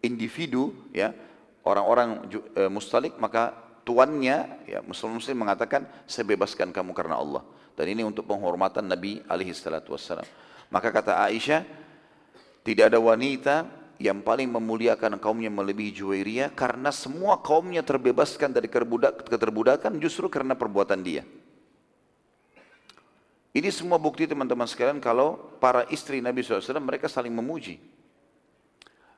[0.03, 1.15] individu, ya
[1.63, 7.43] orang-orang e, Mustalik, maka tuannya, ya Muslim-Muslim mengatakan, saya bebaskan kamu karena Allah.
[7.75, 9.95] Dan ini untuk penghormatan Nabi alaihi salatu.
[10.71, 11.67] Maka kata Aisyah,
[12.63, 18.65] tidak ada wanita yang paling memuliakan kaumnya melebihi Juwairiyah karena semua kaumnya terbebaskan dari
[19.29, 21.23] keterbudakan justru karena perbuatan dia.
[23.53, 27.77] Ini semua bukti teman-teman sekalian kalau para istri Nabi SAW mereka saling memuji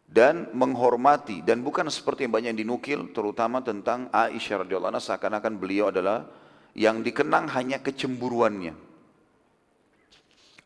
[0.09, 6.27] dan menghormati dan bukan seperti yang banyak dinukil terutama tentang Aisyah radhiyallahu seakan-akan beliau adalah
[6.75, 8.75] yang dikenang hanya kecemburuannya.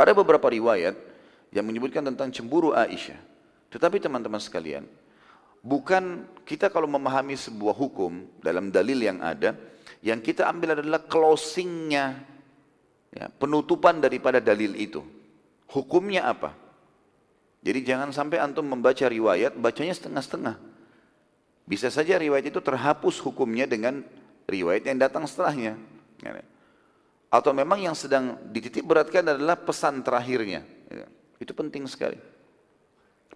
[0.01, 0.97] Ada beberapa riwayat
[1.53, 3.36] yang menyebutkan tentang cemburu Aisyah.
[3.71, 4.87] Tetapi teman-teman sekalian,
[5.61, 9.59] bukan kita kalau memahami sebuah hukum dalam dalil yang ada,
[10.01, 12.23] yang kita ambil adalah closingnya,
[13.11, 15.03] ya, penutupan daripada dalil itu.
[15.67, 16.55] Hukumnya apa?
[17.67, 20.55] Jadi jangan sampai antum membaca riwayat, bacanya setengah-setengah.
[21.67, 24.07] Bisa saja riwayat itu terhapus hukumnya dengan
[24.47, 25.75] riwayat yang datang setelahnya.
[26.23, 26.47] Ya.
[27.27, 30.63] Atau memang yang sedang dititik beratkan adalah pesan terakhirnya.
[30.87, 31.11] Ya.
[31.43, 32.23] Itu penting sekali.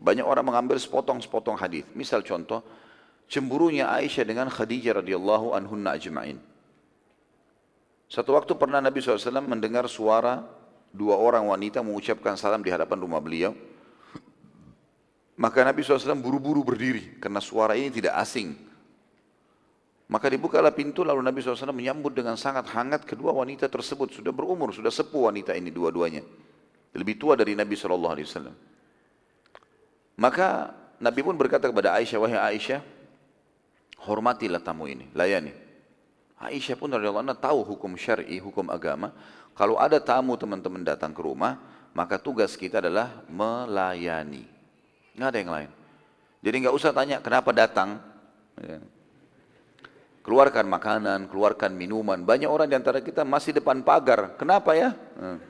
[0.01, 1.85] Banyak orang mengambil sepotong-sepotong hadis.
[1.93, 2.65] Misal contoh,
[3.29, 6.41] cemburunya Aisyah dengan Khadijah radhiyallahu anhunna ajma'in.
[8.11, 10.43] Satu waktu pernah Nabi SAW mendengar suara
[10.91, 13.55] dua orang wanita mengucapkan salam di hadapan rumah beliau.
[15.41, 18.57] Maka Nabi SAW buru-buru berdiri karena suara ini tidak asing.
[20.11, 24.11] Maka dibukalah pintu lalu Nabi SAW menyambut dengan sangat hangat kedua wanita tersebut.
[24.11, 26.27] Sudah berumur, sudah sepuh wanita ini dua-duanya.
[26.99, 28.27] Lebih tua dari Nabi SAW.
[30.19, 32.81] Maka Nabi pun berkata kepada Aisyah, wahai Aisyah,
[34.05, 35.53] hormatilah tamu ini, layani.
[36.41, 39.13] Aisyah pun dari Allah tahu hukum syar'i, hukum agama.
[39.53, 41.61] Kalau ada tamu teman-teman datang ke rumah,
[41.93, 44.49] maka tugas kita adalah melayani.
[45.17, 45.71] Nggak ada yang lain.
[46.41, 48.01] Jadi nggak usah tanya kenapa datang.
[48.57, 48.81] Ya.
[50.21, 52.25] Keluarkan makanan, keluarkan minuman.
[52.25, 54.37] Banyak orang di antara kita masih depan pagar.
[54.37, 54.93] Kenapa ya?
[55.17, 55.41] Hmm.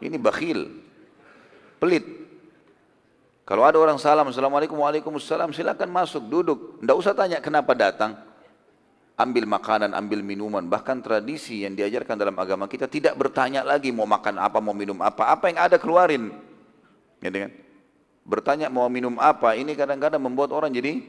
[0.00, 0.80] Ini bakhil.
[1.76, 2.04] Pelit.
[3.50, 6.78] Kalau ada orang salam, Assalamualaikum, Waalaikumsalam, silakan masuk, duduk.
[6.78, 8.14] Tidak usah tanya kenapa datang.
[9.18, 10.62] Ambil makanan, ambil minuman.
[10.70, 14.94] Bahkan tradisi yang diajarkan dalam agama kita tidak bertanya lagi mau makan apa, mau minum
[15.02, 15.34] apa.
[15.34, 16.30] Apa yang ada keluarin.
[17.18, 17.50] Ya, kan?
[18.22, 21.02] Bertanya mau minum apa, ini kadang-kadang membuat orang jadi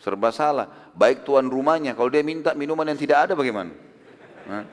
[0.00, 0.72] serba salah.
[0.96, 3.76] Baik tuan rumahnya, kalau dia minta minuman yang tidak ada bagaimana?
[4.48, 4.64] Nah.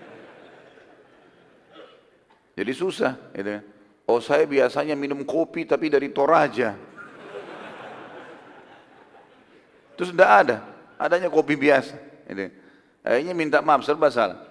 [2.56, 3.20] Jadi susah.
[3.36, 3.75] Gitu.
[4.06, 6.78] Oh saya biasanya minum kopi tapi dari Toraja.
[9.98, 10.58] Terus tidak ada.
[11.02, 11.96] Adanya kopi biasa.
[12.30, 12.54] Gitu.
[13.02, 14.42] Akhirnya minta maaf serba salah.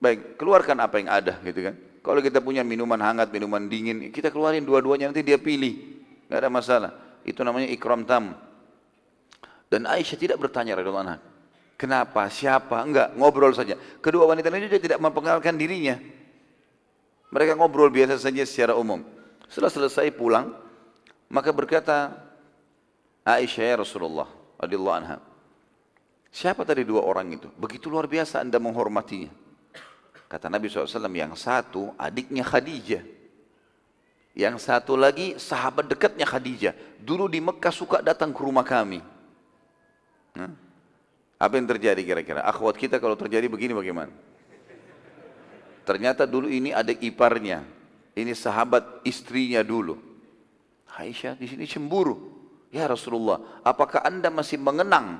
[0.00, 1.76] Baik, keluarkan apa yang ada gitu kan.
[2.00, 5.76] Kalau kita punya minuman hangat, minuman dingin, kita keluarin dua-duanya nanti dia pilih.
[6.24, 6.90] Tidak ada masalah.
[7.20, 8.32] Itu namanya ikram tam.
[9.68, 11.18] Dan Aisyah tidak bertanya radhiyallahu anha.
[11.76, 12.28] Kenapa?
[12.32, 12.80] Siapa?
[12.80, 13.76] Enggak, ngobrol saja.
[14.00, 16.00] Kedua wanita ini juga tidak mempengaruhkan dirinya.
[17.30, 19.06] Mereka ngobrol biasa saja secara umum.
[19.46, 20.50] Setelah selesai pulang,
[21.30, 22.10] maka berkata
[23.22, 24.26] Aisyah ya Rasulullah
[24.58, 25.18] radhiyallahu anha.
[26.30, 27.50] Siapa tadi dua orang itu?
[27.58, 29.30] Begitu luar biasa anda menghormatinya.
[30.30, 33.02] Kata Nabi SAW, yang satu adiknya Khadijah.
[34.30, 36.74] Yang satu lagi sahabat dekatnya Khadijah.
[37.02, 39.02] Dulu di Mekah suka datang ke rumah kami.
[40.38, 40.54] Nah,
[41.34, 42.46] apa yang terjadi kira-kira?
[42.46, 44.14] Akhwat kita kalau terjadi begini bagaimana?
[45.90, 47.66] Ternyata dulu ini adik iparnya.
[48.14, 49.98] Ini sahabat istrinya dulu.
[50.86, 52.30] Aisyah di sini cemburu.
[52.70, 55.18] Ya Rasulullah, apakah anda masih mengenang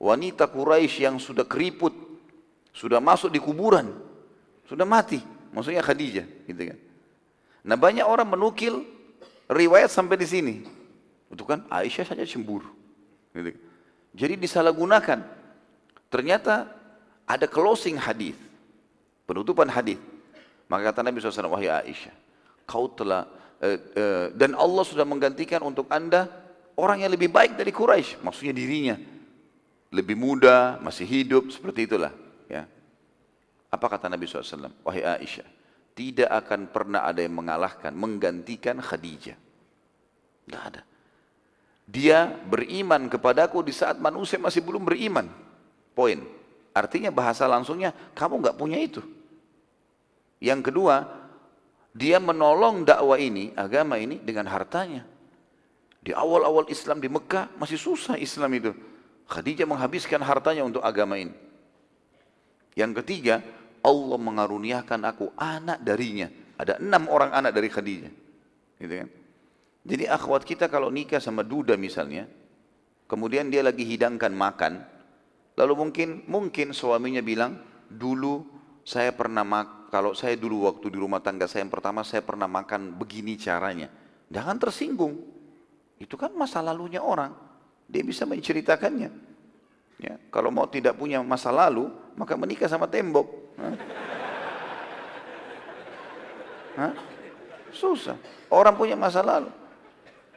[0.00, 1.92] wanita Quraisy yang sudah keriput,
[2.72, 3.92] sudah masuk di kuburan,
[4.64, 5.20] sudah mati?
[5.52, 6.78] Maksudnya Khadijah, gitu kan?
[7.68, 8.88] Nah banyak orang menukil
[9.52, 10.54] riwayat sampai di sini.
[11.28, 12.72] Itu kan Aisyah saja cemburu.
[13.36, 13.60] Gitu.
[14.16, 15.20] Jadi disalahgunakan.
[16.08, 16.72] Ternyata
[17.28, 18.47] ada closing hadis,
[19.28, 20.00] penutupan hadis.
[20.72, 22.16] Maka kata Nabi SAW, wahai Aisyah,
[22.64, 23.28] kau telah
[23.60, 26.28] eh, eh, dan Allah sudah menggantikan untuk anda
[26.80, 28.96] orang yang lebih baik dari Quraisy, maksudnya dirinya
[29.88, 32.12] lebih muda, masih hidup, seperti itulah.
[32.48, 32.68] Ya.
[33.72, 34.72] Apa kata Nabi SAW?
[34.84, 35.48] Wahai Aisyah,
[35.96, 39.36] tidak akan pernah ada yang mengalahkan, menggantikan Khadijah.
[40.44, 40.82] Tidak ada.
[41.88, 45.28] Dia beriman kepadaku di saat manusia masih belum beriman.
[45.96, 46.20] Poin.
[46.76, 49.00] Artinya bahasa langsungnya, kamu nggak punya itu.
[50.38, 51.06] Yang kedua,
[51.94, 55.02] dia menolong dakwah ini, agama ini dengan hartanya.
[55.98, 58.70] Di awal-awal Islam di Mekah masih susah Islam itu.
[59.28, 61.34] Khadijah menghabiskan hartanya untuk agama ini.
[62.78, 63.42] Yang ketiga,
[63.82, 66.30] Allah mengaruniakan aku anak darinya.
[66.54, 68.12] Ada enam orang anak dari Khadijah.
[68.78, 69.08] Gitu kan?
[69.88, 72.30] Jadi akhwat kita kalau nikah sama duda misalnya,
[73.10, 74.84] kemudian dia lagi hidangkan makan,
[75.58, 78.44] lalu mungkin mungkin suaminya bilang, dulu
[78.84, 82.44] saya pernah mak kalau saya dulu waktu di rumah tangga saya yang pertama saya pernah
[82.44, 83.88] makan begini caranya.
[84.28, 85.16] Jangan tersinggung.
[85.96, 87.32] Itu kan masa lalunya orang.
[87.88, 89.10] Dia bisa menceritakannya.
[89.98, 93.26] Ya, kalau mau tidak punya masa lalu, maka menikah sama tembok.
[93.58, 93.74] Hah?
[96.78, 96.92] Hah?
[97.74, 98.14] Susah.
[98.52, 99.50] Orang punya masa lalu.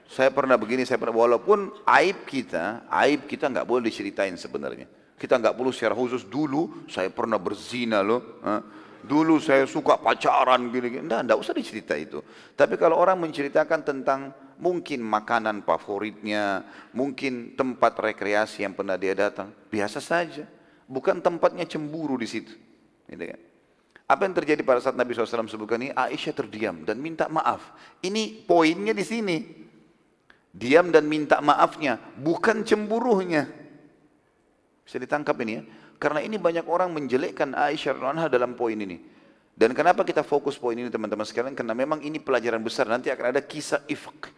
[0.10, 4.90] Saya pernah begini, saya pernah walaupun aib kita, aib kita nggak boleh diceritain sebenarnya.
[5.16, 8.42] Kita nggak perlu secara khusus dulu saya pernah berzina loh.
[8.42, 8.81] Hah?
[9.02, 11.06] Dulu saya suka pacaran gini-gini.
[11.06, 12.22] Enggak, enggak usah dicerita itu.
[12.54, 16.62] Tapi kalau orang menceritakan tentang mungkin makanan favoritnya,
[16.94, 20.46] mungkin tempat rekreasi yang pernah dia datang, biasa saja.
[20.86, 22.54] Bukan tempatnya cemburu di situ.
[23.10, 23.42] Gitu kan?
[24.12, 25.96] Apa yang terjadi pada saat Nabi SAW sebutkan ini?
[25.96, 27.72] Aisyah terdiam dan minta maaf.
[28.04, 29.38] Ini poinnya di sini.
[30.52, 33.48] Diam dan minta maafnya, bukan cemburuhnya.
[34.84, 35.64] Bisa ditangkap ini ya.
[36.02, 38.98] Karena ini banyak orang menjelekkan Aisyah radhiyallahu dalam poin ini.
[39.54, 41.54] Dan kenapa kita fokus poin ini teman-teman sekalian?
[41.54, 42.90] Karena memang ini pelajaran besar.
[42.90, 44.34] Nanti akan ada kisah ifk.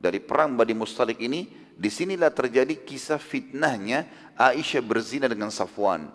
[0.00, 4.08] Dari perang Badi Mustalik ini, di sinilah terjadi kisah fitnahnya
[4.40, 6.08] Aisyah berzina dengan Safwan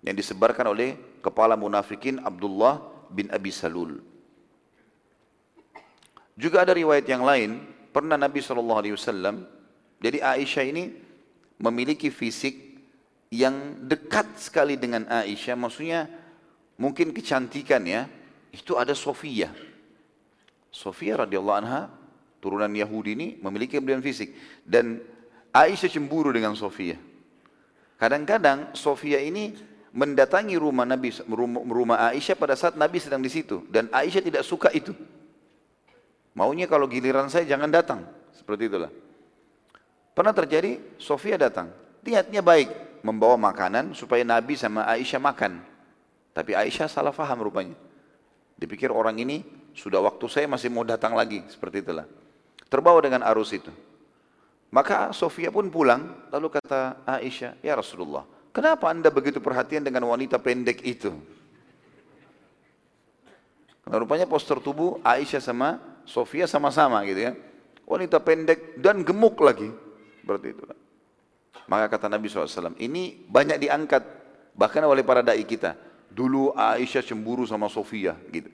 [0.00, 2.80] yang disebarkan oleh kepala munafikin Abdullah
[3.12, 4.00] bin Abi Salul.
[6.40, 7.60] Juga ada riwayat yang lain,
[7.92, 8.80] pernah Nabi SAW,
[10.00, 10.96] jadi Aisyah ini
[11.60, 12.69] memiliki fisik
[13.30, 16.10] yang dekat sekali dengan Aisyah, maksudnya
[16.74, 18.10] mungkin kecantikan ya,
[18.50, 19.54] itu ada Sofia.
[20.70, 21.86] Sofia radhiyallahu anha,
[22.42, 24.34] turunan Yahudi ini memiliki kemudian fisik.
[24.66, 24.98] Dan
[25.54, 26.98] Aisyah cemburu dengan Sofia.
[27.98, 29.54] Kadang-kadang Sofia ini
[29.90, 31.10] mendatangi rumah Nabi
[31.66, 34.94] rumah Aisyah pada saat Nabi sedang di situ dan Aisyah tidak suka itu.
[36.32, 38.90] Maunya kalau giliran saya jangan datang, seperti itulah.
[40.14, 41.74] Pernah terjadi Sofia datang,
[42.06, 45.62] niatnya baik, membawa makanan supaya Nabi sama Aisyah makan.
[46.36, 47.74] Tapi Aisyah salah faham rupanya.
[48.56, 52.06] Dipikir orang ini sudah waktu saya masih mau datang lagi, seperti itulah.
[52.70, 53.72] Terbawa dengan arus itu.
[54.70, 60.42] Maka Sofia pun pulang, lalu kata Aisyah, ya Rasulullah, Kenapa anda begitu perhatian dengan wanita
[60.42, 61.14] pendek itu?
[63.86, 67.32] Karena rupanya poster tubuh Aisyah sama Sofia sama-sama gitu ya.
[67.86, 69.70] Wanita pendek dan gemuk lagi.
[70.26, 70.62] Berarti itu.
[71.68, 74.02] Maka kata Nabi SAW, ini banyak diangkat
[74.54, 75.76] bahkan oleh para da'i kita.
[76.10, 78.50] Dulu Aisyah cemburu sama Sofia gitu.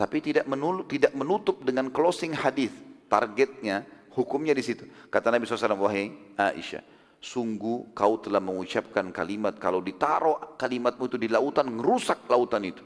[0.00, 2.72] tapi tidak menutup, tidak menutup dengan closing hadis
[3.04, 3.84] targetnya
[4.16, 4.88] hukumnya di situ.
[5.12, 6.08] Kata Nabi SAW wahai
[6.40, 6.80] Aisyah
[7.20, 12.80] sungguh kau telah mengucapkan kalimat kalau ditaruh kalimatmu itu di lautan merusak lautan itu.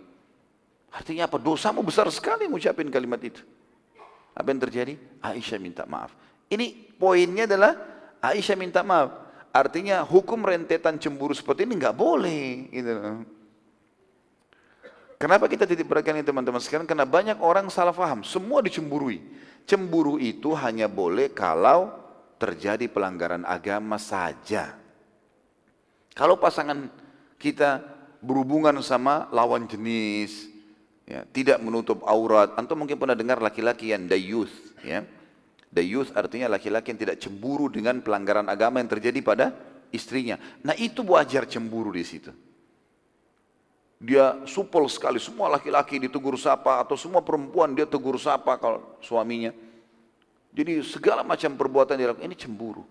[0.91, 1.39] Artinya apa?
[1.39, 3.47] Dosamu besar sekali mengucapkan kalimat itu.
[4.35, 4.99] Apa yang terjadi?
[5.23, 6.11] Aisyah minta maaf.
[6.51, 7.79] Ini poinnya adalah
[8.19, 9.24] Aisyah minta maaf
[9.55, 12.93] artinya hukum rentetan cemburu seperti ini nggak boleh gitu
[15.15, 16.85] Kenapa kita titik beratkan ini teman-teman sekarang?
[16.85, 19.25] Karena banyak orang salah faham, semua dicemburui.
[19.65, 21.97] Cemburu itu hanya boleh kalau
[22.37, 24.77] terjadi pelanggaran agama saja.
[26.13, 26.93] Kalau pasangan
[27.41, 27.81] kita
[28.21, 30.53] berhubungan sama lawan jenis,
[31.09, 34.53] ya, tidak menutup aurat, atau mungkin pernah dengar laki-laki yang dayuth,
[34.85, 35.09] ya.
[35.75, 39.51] Dayuth artinya laki-laki yang tidak cemburu dengan pelanggaran agama yang terjadi pada
[39.91, 40.39] istrinya.
[40.63, 42.31] Nah itu wajar cemburu di situ
[44.05, 49.49] dia supel sekali, semua laki-laki ditegur sapa atau semua perempuan dia tegur sapa kalau suaminya.
[50.53, 52.85] Jadi segala macam perbuatan dia lakukan ini cemburu.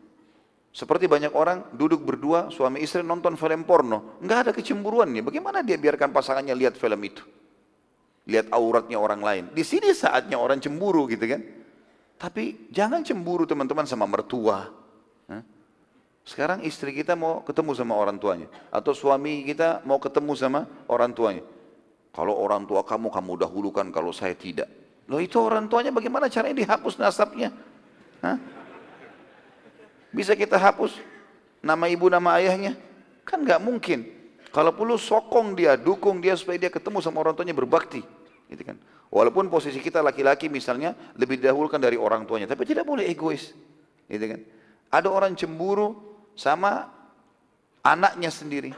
[0.74, 5.22] Seperti banyak orang duduk berdua suami istri nonton film porno, nggak ada kecemburuannya.
[5.22, 7.22] Bagaimana dia biarkan pasangannya lihat film itu?
[8.26, 9.44] Lihat auratnya orang lain.
[9.54, 11.46] Di sini saatnya orang cemburu gitu kan.
[12.18, 14.72] Tapi jangan cemburu teman-teman sama mertua.
[16.24, 18.48] Sekarang istri kita mau ketemu sama orang tuanya.
[18.72, 21.44] Atau suami kita mau ketemu sama orang tuanya.
[22.16, 24.72] Kalau orang tua kamu, kamu dahulukan, kalau saya tidak.
[25.12, 27.52] Loh itu orang tuanya bagaimana caranya dihapus nasabnya?
[30.16, 30.96] Bisa kita hapus
[31.60, 32.80] nama ibu, nama ayahnya?
[33.28, 34.08] Kan nggak mungkin.
[34.54, 38.00] Kalau perlu sokong dia, dukung dia supaya dia ketemu sama orang tuanya berbakti.
[38.48, 38.80] Gitu kan.
[39.14, 42.50] Walaupun posisi kita laki-laki misalnya lebih didahulukan dari orang tuanya.
[42.50, 43.54] Tapi tidak boleh egois.
[44.10, 44.42] Gitu kan.
[44.90, 45.94] Ada orang cemburu
[46.34, 46.90] sama
[47.86, 48.74] anaknya sendiri.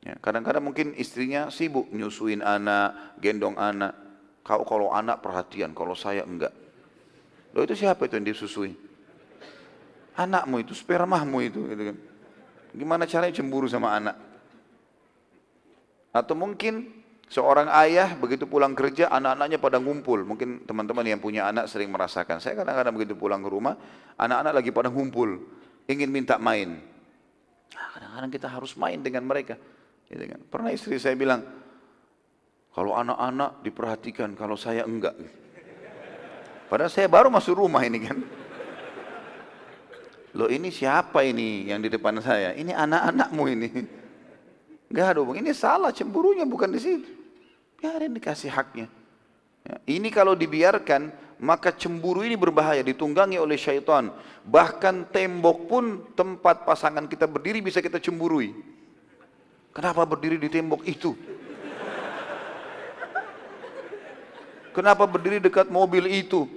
[0.00, 3.92] Ya, kadang-kadang mungkin istrinya sibuk nyusuin anak, gendong anak.
[4.40, 6.50] Kau kalau anak perhatian, kalau saya enggak.
[7.52, 8.72] Loh itu siapa itu yang disusui?
[10.16, 11.60] Anakmu itu, spermamu itu.
[11.68, 11.96] Gitu kan.
[12.72, 14.16] Gimana caranya cemburu sama anak?
[16.16, 20.22] Atau mungkin seorang ayah begitu pulang kerja, anak-anaknya pada ngumpul.
[20.26, 22.42] Mungkin teman-teman yang punya anak sering merasakan.
[22.42, 23.76] Saya kadang-kadang begitu pulang ke rumah,
[24.18, 25.38] anak-anak lagi pada ngumpul
[25.86, 26.78] ingin minta main.
[27.72, 29.58] Nah, kadang-kadang kita harus main dengan mereka.
[30.08, 30.40] Gitu kan.
[30.48, 31.44] Pernah istri saya bilang,
[32.72, 35.16] kalau anak-anak diperhatikan, kalau saya enggak.
[36.72, 38.16] Padahal saya baru masuk rumah ini kan.
[40.32, 42.56] Loh ini siapa ini yang di depan saya?
[42.56, 43.68] Ini anak-anakmu ini.
[44.92, 47.08] Enggak ada, ini salah cemburunya bukan di situ.
[47.80, 48.92] Biarin dikasih haknya.
[49.64, 51.08] Ya, ini kalau dibiarkan
[51.42, 52.84] maka cemburu ini berbahaya.
[52.84, 54.14] Ditunggangi oleh syaitan.
[54.44, 58.52] Bahkan tembok pun tempat pasangan kita berdiri bisa kita cemburui.
[59.72, 61.16] Kenapa berdiri di tembok itu?
[64.76, 66.48] Kenapa berdiri dekat mobil itu?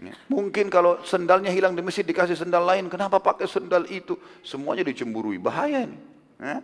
[0.00, 2.92] Ya, mungkin kalau sendalnya hilang di masjid dikasih sendal lain.
[2.92, 4.20] Kenapa pakai sendal itu?
[4.44, 5.40] Semuanya dicemburui.
[5.40, 5.98] Bahaya ini.
[6.36, 6.60] Ya?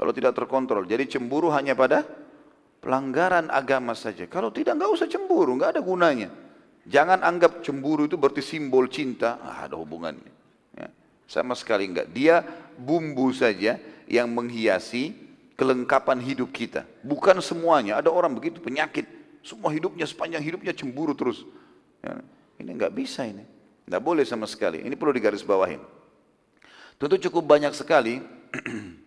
[0.00, 2.08] Kalau tidak terkontrol jadi cemburu hanya pada
[2.80, 4.24] pelanggaran agama saja.
[4.24, 6.32] Kalau tidak nggak usah cemburu, nggak ada gunanya.
[6.88, 10.32] Jangan anggap cemburu itu berarti simbol cinta, ah, ada hubungannya.
[10.72, 10.88] Ya.
[11.28, 12.08] Sama sekali enggak.
[12.10, 12.40] Dia
[12.80, 13.76] bumbu saja
[14.08, 15.12] yang menghiasi
[15.60, 16.88] kelengkapan hidup kita.
[17.04, 18.00] Bukan semuanya.
[18.00, 19.04] Ada orang begitu penyakit,
[19.44, 21.44] semua hidupnya sepanjang hidupnya cemburu terus.
[22.00, 22.24] Ya.
[22.56, 23.44] Ini enggak bisa ini.
[23.84, 24.80] Enggak boleh sama sekali.
[24.80, 25.76] Ini perlu digarisbawahi.
[26.96, 28.20] Tentu cukup banyak sekali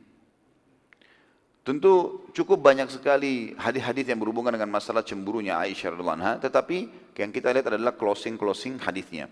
[1.63, 7.32] Tentu cukup banyak sekali hadis-hadis yang berhubungan dengan masalah cemburunya Aisyah radhiallahu anha, tetapi yang
[7.32, 9.32] kita lihat adalah closing-closing hadisnya.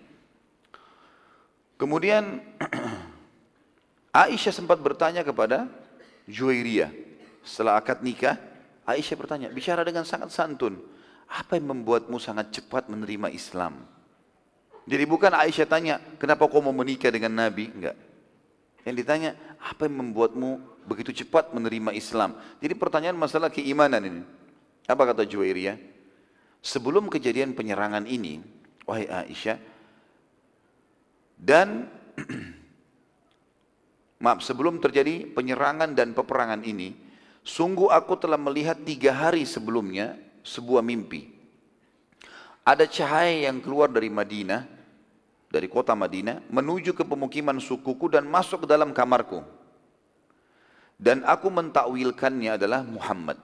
[1.75, 2.39] Kemudian
[4.15, 5.67] Aisyah sempat bertanya kepada
[6.31, 6.91] Juwairiyah
[7.43, 8.39] setelah akad nikah,
[8.87, 10.79] Aisyah bertanya, bicara dengan sangat santun,
[11.27, 13.83] apa yang membuatmu sangat cepat menerima Islam?
[14.87, 17.75] Jadi bukan Aisyah tanya, kenapa kau mau menikah dengan Nabi?
[17.75, 17.99] Enggak.
[18.87, 22.37] Yang ditanya, apa yang membuatmu begitu cepat menerima Islam.
[22.59, 24.21] Jadi pertanyaan masalah keimanan ini.
[24.89, 25.77] Apa kata Juwairiyah?
[26.61, 28.41] Sebelum kejadian penyerangan ini,
[28.85, 29.57] wahai Aisyah,
[31.41, 31.89] dan
[34.23, 36.93] maaf sebelum terjadi penyerangan dan peperangan ini,
[37.41, 41.33] sungguh aku telah melihat tiga hari sebelumnya sebuah mimpi.
[42.61, 44.69] Ada cahaya yang keluar dari Madinah,
[45.49, 49.60] dari kota Madinah, menuju ke pemukiman sukuku dan masuk ke dalam kamarku
[51.01, 53.41] dan aku mentakwilkannya adalah Muhammad.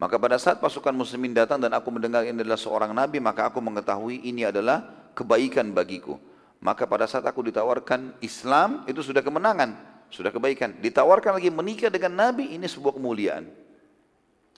[0.00, 3.60] Maka pada saat pasukan muslimin datang dan aku mendengar ini adalah seorang nabi, maka aku
[3.60, 6.16] mengetahui ini adalah kebaikan bagiku.
[6.64, 9.76] Maka pada saat aku ditawarkan Islam, itu sudah kemenangan,
[10.08, 10.80] sudah kebaikan.
[10.80, 13.44] Ditawarkan lagi menikah dengan nabi, ini sebuah kemuliaan.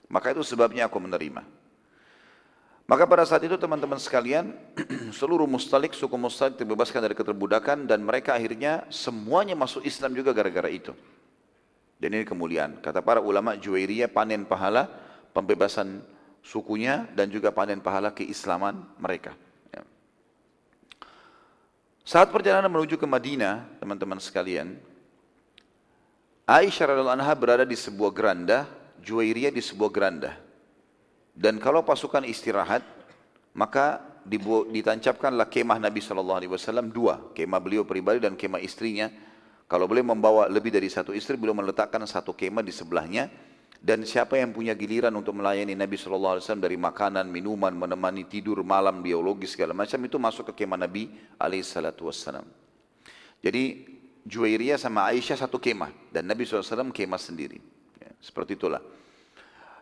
[0.07, 1.58] Maka itu sebabnya aku menerima.
[2.89, 4.49] Maka pada saat itu teman-teman sekalian,
[5.21, 10.73] seluruh mustalik, suku mustalik dibebaskan dari keterbudakan dan mereka akhirnya semuanya masuk Islam juga gara-gara
[10.73, 10.97] itu.
[12.01, 12.81] Dan ini kemuliaan.
[12.81, 14.89] Kata para ulama Juwairiyah panen pahala
[15.37, 16.01] pembebasan
[16.41, 19.37] sukunya dan juga panen pahala keislaman mereka.
[19.69, 19.85] Ya.
[22.01, 24.81] Saat perjalanan menuju ke Madinah, teman-teman sekalian,
[26.49, 28.65] Aisyah radhiallahu anha berada di sebuah geranda,
[29.05, 30.48] Juwairiyah di sebuah geranda.
[31.39, 32.83] Dan kalau pasukan istirahat,
[33.55, 34.03] maka
[34.67, 36.43] ditancapkanlah kemah Nabi SAW
[36.91, 39.07] dua, kemah beliau pribadi dan kemah istrinya.
[39.63, 43.31] Kalau boleh membawa lebih dari satu istri, beliau meletakkan satu kemah di sebelahnya.
[43.79, 48.99] Dan siapa yang punya giliran untuk melayani Nabi SAW dari makanan, minuman, menemani tidur malam,
[48.99, 51.07] biologis segala macam itu masuk ke kemah Nabi
[51.39, 52.43] SAW.
[53.39, 53.63] Jadi
[54.27, 57.63] Juwairiyah sama Aisyah satu kemah dan Nabi SAW kemah sendiri.
[58.03, 58.83] Ya, seperti itulah.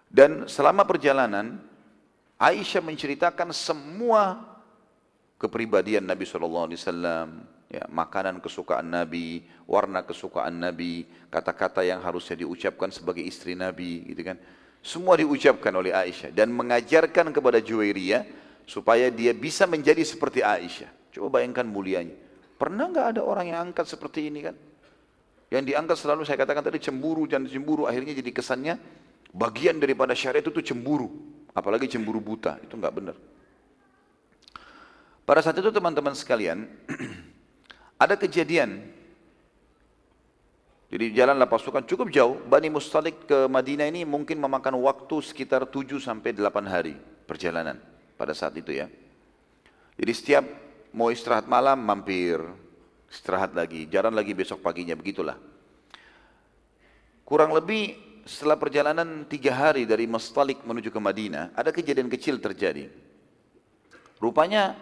[0.07, 1.59] Dan selama perjalanan
[2.37, 4.39] Aisyah menceritakan semua
[5.41, 6.69] kepribadian Nabi SAW,
[7.67, 14.21] ya, makanan kesukaan Nabi, warna kesukaan Nabi, kata-kata yang harusnya diucapkan sebagai istri Nabi, gitu
[14.21, 14.37] kan.
[14.85, 18.23] Semua diucapkan oleh Aisyah dan mengajarkan kepada Juwairiyah
[18.69, 20.87] supaya dia bisa menjadi seperti Aisyah.
[21.17, 22.13] Coba bayangkan mulianya.
[22.57, 24.55] Pernah nggak ada orang yang angkat seperti ini kan?
[25.47, 28.75] Yang diangkat selalu saya katakan tadi cemburu dan cemburu akhirnya jadi kesannya
[29.37, 31.13] bagian daripada syariat itu cemburu.
[31.53, 33.15] Apalagi cemburu buta, itu nggak benar.
[35.25, 36.65] Pada saat itu teman-teman sekalian,
[38.03, 38.97] ada kejadian.
[40.87, 42.39] Jadi jalanlah pasukan cukup jauh.
[42.47, 46.95] Bani Mustalik ke Madinah ini mungkin memakan waktu sekitar 7 sampai 8 hari
[47.27, 47.75] perjalanan
[48.15, 48.87] pada saat itu ya.
[49.99, 50.45] Jadi setiap
[50.95, 52.39] mau istirahat malam mampir,
[53.11, 55.35] istirahat lagi, jalan lagi besok paginya, begitulah.
[57.27, 62.91] Kurang lebih setelah perjalanan tiga hari dari Mustalik menuju ke Madinah, ada kejadian kecil terjadi.
[64.19, 64.75] Rupanya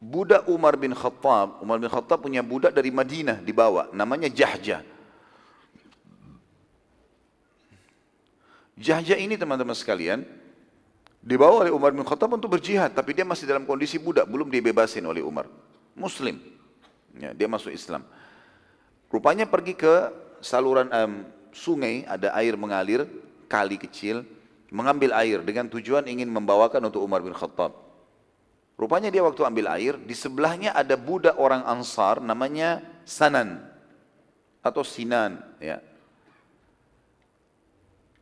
[0.00, 4.80] budak Umar bin Khattab, Umar bin Khattab punya budak dari Madinah dibawa, namanya Jahja.
[8.80, 10.24] Jahja ini teman-teman sekalian,
[11.20, 15.04] Dibawa oleh Umar bin Khattab untuk berjihad, tapi dia masih dalam kondisi budak, belum dibebasin
[15.04, 15.44] oleh Umar.
[15.92, 16.40] Muslim,
[17.12, 18.00] ya, dia masuk Islam.
[19.12, 20.08] Rupanya pergi ke
[20.40, 23.06] saluran um, sungai, ada air mengalir,
[23.50, 24.22] kali kecil,
[24.70, 27.74] mengambil air dengan tujuan ingin membawakan untuk Umar bin Khattab.
[28.80, 33.60] Rupanya dia waktu ambil air, di sebelahnya ada budak orang Ansar namanya Sanan
[34.64, 35.84] atau Sinan, ya.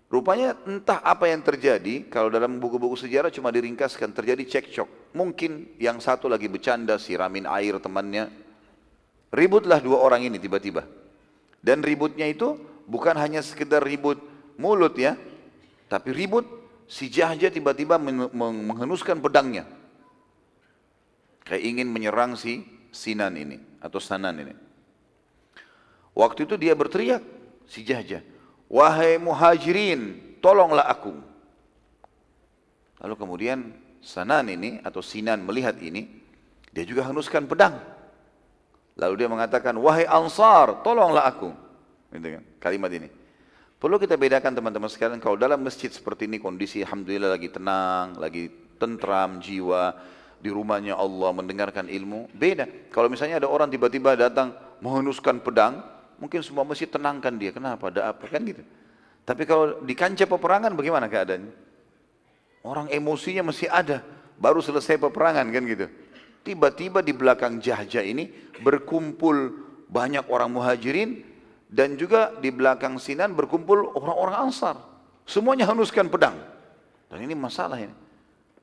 [0.08, 5.12] Rupanya entah apa yang terjadi, kalau dalam buku-buku sejarah cuma diringkaskan, terjadi cekcok.
[5.12, 8.32] Mungkin yang satu lagi bercanda, siramin air temannya.
[9.28, 10.88] Ributlah dua orang ini tiba-tiba.
[11.60, 12.56] Dan ributnya itu
[12.88, 14.16] bukan hanya sekedar ribut
[14.56, 15.14] mulut ya,
[15.86, 16.48] tapi ribut
[16.88, 18.00] si Jahja tiba-tiba
[18.32, 19.68] menghenuskan pedangnya.
[21.44, 24.56] Kayak ingin menyerang si Sinan ini atau Sanan ini.
[26.16, 27.22] Waktu itu dia berteriak
[27.68, 28.24] si Jahja,
[28.68, 31.16] Wahai muhajirin, tolonglah aku.
[33.00, 33.58] Lalu kemudian
[34.04, 36.04] Sanan ini atau Sinan melihat ini,
[36.68, 37.80] dia juga henuskan pedang.
[38.98, 41.54] Lalu dia mengatakan, wahai Ansar, tolonglah aku.
[42.08, 43.08] Gitu kan, kalimat ini.
[43.78, 48.50] Perlu kita bedakan teman-teman sekalian, kalau dalam masjid seperti ini kondisi Alhamdulillah lagi tenang, lagi
[48.80, 49.94] tentram jiwa,
[50.42, 52.90] di rumahnya Allah mendengarkan ilmu, beda.
[52.90, 54.50] Kalau misalnya ada orang tiba-tiba datang
[54.82, 55.78] menghenuskan pedang,
[56.18, 57.54] Mungkin semua masjid tenangkan dia.
[57.54, 57.94] Kenapa?
[57.94, 58.26] Ada apa?
[58.26, 58.62] Kan gitu.
[59.22, 61.54] Tapi kalau di kancah peperangan bagaimana keadaannya?
[62.66, 64.02] Orang emosinya masih ada.
[64.34, 65.86] Baru selesai peperangan kan gitu.
[66.42, 68.30] Tiba-tiba di belakang Jahja ini
[68.62, 69.54] berkumpul
[69.86, 71.22] banyak orang muhajirin
[71.68, 74.76] dan juga di belakang Sinan berkumpul orang-orang Ansar.
[75.28, 76.36] Semuanya hanuskan pedang.
[77.12, 77.92] Dan ini masalah ini.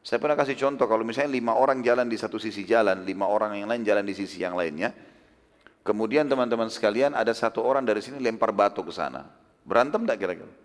[0.06, 3.58] Saya pernah kasih contoh kalau misalnya lima orang jalan di satu sisi jalan, lima orang
[3.58, 4.94] yang lain jalan di sisi yang lainnya.
[5.86, 9.26] Kemudian teman-teman sekalian ada satu orang dari sini lempar batu ke sana.
[9.66, 10.65] Berantem tidak kira-kira?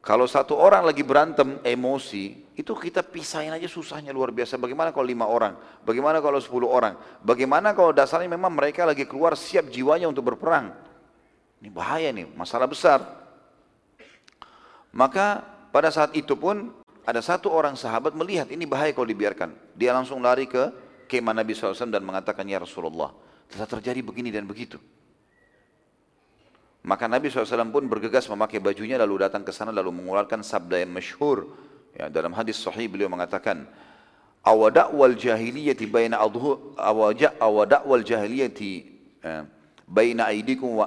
[0.00, 4.56] Kalau satu orang lagi berantem emosi, itu kita pisahin aja susahnya luar biasa.
[4.56, 5.60] Bagaimana kalau lima orang?
[5.84, 6.96] Bagaimana kalau sepuluh orang?
[7.20, 10.72] Bagaimana kalau dasarnya memang mereka lagi keluar siap jiwanya untuk berperang?
[11.60, 13.04] Ini bahaya nih, masalah besar.
[14.88, 16.72] Maka pada saat itu pun
[17.04, 19.52] ada satu orang sahabat melihat ini bahaya kalau dibiarkan.
[19.76, 20.72] Dia langsung lari ke
[21.12, 23.12] kemah Nabi SAW dan mengatakan, Ya Rasulullah,
[23.52, 24.80] telah terjadi begini dan begitu.
[26.80, 30.92] Maka Nabi SAW pun bergegas memakai bajunya lalu datang ke sana lalu mengeluarkan sabda yang
[30.92, 31.48] masyhur.
[31.92, 33.68] Ya, dalam hadis sahih beliau mengatakan,
[34.40, 38.72] awada wal jahiliyati baina adhu awaja awada wal jahiliyati
[39.20, 39.42] eh,
[39.84, 40.86] baina aidikum wa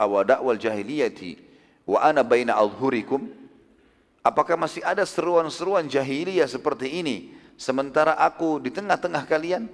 [0.00, 1.38] awada wal jahiliyati
[1.86, 3.40] wa ana baina adhurikum
[4.20, 7.32] Apakah masih ada seruan-seruan jahiliyah seperti ini?
[7.56, 9.64] Sementara aku di tengah-tengah kalian,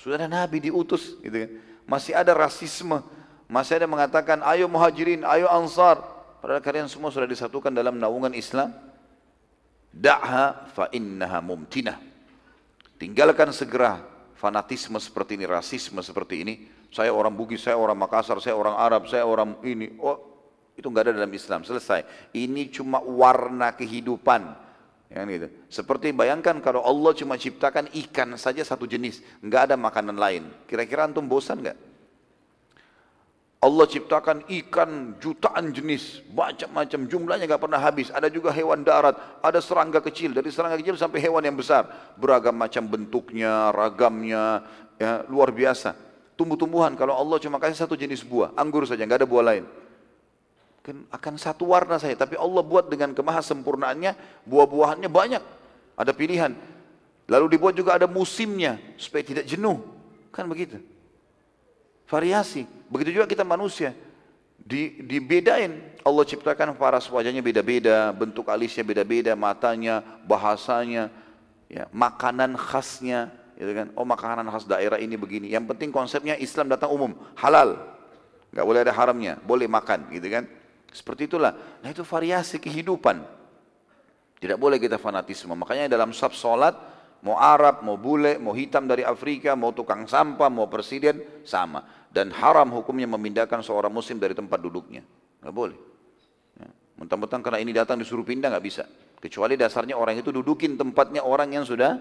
[0.00, 1.50] sudah ada Nabi diutus, gitu kan?
[1.84, 3.04] Masih ada rasisme,
[3.52, 6.00] masih ada mengatakan, ayo muhajirin, ayo ansar.
[6.40, 8.72] Padahal kalian semua sudah disatukan dalam naungan Islam.
[9.92, 12.00] Da'ha fa innaha mumtinah.
[12.96, 14.00] Tinggalkan segera
[14.40, 16.54] fanatisme seperti ini, rasisme seperti ini.
[16.88, 20.00] Saya orang Bugis, saya orang Makassar, saya orang Arab, saya orang ini.
[20.00, 20.16] Oh,
[20.72, 21.60] itu enggak ada dalam Islam.
[21.60, 22.32] Selesai.
[22.32, 24.48] Ini cuma warna kehidupan.
[25.12, 25.52] Ya, gitu.
[25.68, 30.48] Seperti bayangkan kalau Allah cuma ciptakan ikan saja satu jenis, enggak ada makanan lain.
[30.64, 31.91] Kira-kira antum bosan enggak?
[33.62, 38.10] Allah ciptakan ikan jutaan jenis, macam-macam jumlahnya enggak pernah habis.
[38.10, 41.86] Ada juga hewan darat, ada serangga kecil, dari serangga kecil sampai hewan yang besar,
[42.18, 44.66] beragam macam bentuknya, ragamnya,
[44.98, 45.94] ya, luar biasa.
[46.34, 49.64] Tumbuh-tumbuhan kalau Allah cuma kasih satu jenis buah, anggur saja, enggak ada buah lain
[50.82, 52.18] kan akan satu warna saja.
[52.18, 55.42] Tapi Allah buat dengan kemahasempurnaannya, buah-buahannya banyak.
[55.94, 56.52] Ada pilihan.
[57.30, 59.78] Lalu dibuat juga ada musimnya, supaya tidak jenuh.
[60.34, 60.82] Kan begitu.
[62.12, 62.68] Variasi.
[62.92, 63.96] Begitu juga kita manusia.
[64.60, 65.80] Di, dibedain.
[66.04, 71.08] Allah ciptakan paras wajahnya beda-beda, bentuk alisnya beda-beda, matanya, bahasanya,
[71.72, 73.86] ya, makanan khasnya, gitu kan?
[73.96, 75.54] Oh makanan khas daerah ini begini.
[75.54, 77.78] Yang penting konsepnya Islam datang umum, halal,
[78.50, 80.44] nggak boleh ada haramnya, boleh makan, gitu kan?
[80.92, 81.56] Seperti itulah.
[81.80, 83.24] Nah itu variasi kehidupan.
[84.42, 85.54] Tidak boleh kita fanatisme.
[85.54, 86.74] Makanya dalam sab solat,
[87.22, 92.01] mau Arab, mau bule, mau hitam dari Afrika, mau tukang sampah, mau presiden, sama.
[92.12, 95.00] Dan haram hukumnya memindahkan seorang muslim dari tempat duduknya.
[95.40, 95.78] Nggak boleh.
[96.60, 96.68] Ya.
[97.00, 98.84] Mentang-mentang karena ini datang disuruh pindah nggak bisa.
[99.16, 101.96] Kecuali dasarnya orang itu dudukin tempatnya orang yang sudah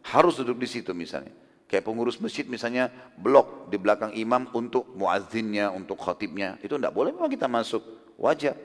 [0.00, 1.36] harus duduk di situ misalnya.
[1.68, 2.90] Kayak pengurus masjid misalnya
[3.20, 6.56] blok di belakang imam untuk muazzinnya, untuk khatibnya.
[6.64, 7.84] Itu tidak boleh memang kita masuk.
[8.16, 8.56] Wajar.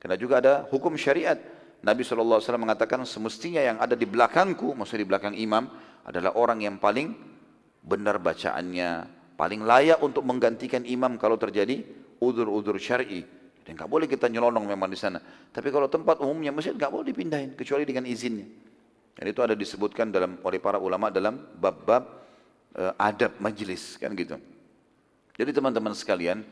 [0.00, 1.36] Karena juga ada hukum syariat.
[1.80, 5.68] Nabi SAW mengatakan semestinya yang ada di belakangku, maksudnya di belakang imam,
[6.04, 7.12] adalah orang yang paling
[7.80, 11.80] benar bacaannya, paling layak untuk menggantikan imam kalau terjadi
[12.20, 13.24] udur-udur syar'i.
[13.64, 15.16] Dan nggak boleh kita nyelonong memang di sana.
[15.48, 18.44] Tapi kalau tempat umumnya masjid nggak boleh dipindahin kecuali dengan izinnya.
[19.16, 22.04] Dan itu ada disebutkan dalam oleh para ulama dalam bab-bab
[22.76, 24.36] uh, adab majlis kan gitu.
[25.40, 26.44] Jadi teman-teman sekalian,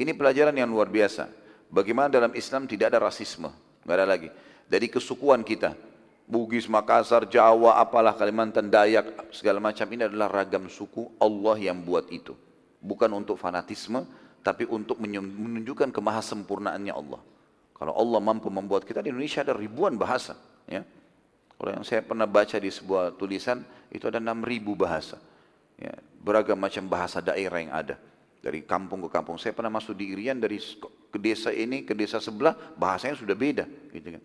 [0.00, 1.28] ini pelajaran yang luar biasa.
[1.68, 3.52] Bagaimana dalam Islam tidak ada rasisme,
[3.84, 4.32] nggak ada lagi.
[4.64, 5.76] Dari kesukuan kita,
[6.30, 12.06] Bugis, Makassar, Jawa, apalah Kalimantan, Dayak, segala macam ini adalah ragam suku Allah yang buat
[12.14, 12.38] itu.
[12.78, 14.06] Bukan untuk fanatisme,
[14.46, 17.18] tapi untuk menunjukkan kemahasempurnaannya Allah.
[17.74, 20.38] Kalau Allah mampu membuat kita di Indonesia ada ribuan bahasa.
[20.70, 20.86] Ya.
[21.58, 25.18] Kalau yang saya pernah baca di sebuah tulisan, itu ada enam ribu bahasa.
[25.76, 27.96] Ya, beragam macam bahasa daerah yang ada
[28.38, 29.36] dari kampung ke kampung.
[29.36, 30.62] Saya pernah masuk di Irian dari
[31.10, 34.22] ke desa ini ke desa sebelah bahasanya sudah beda, gitu kan.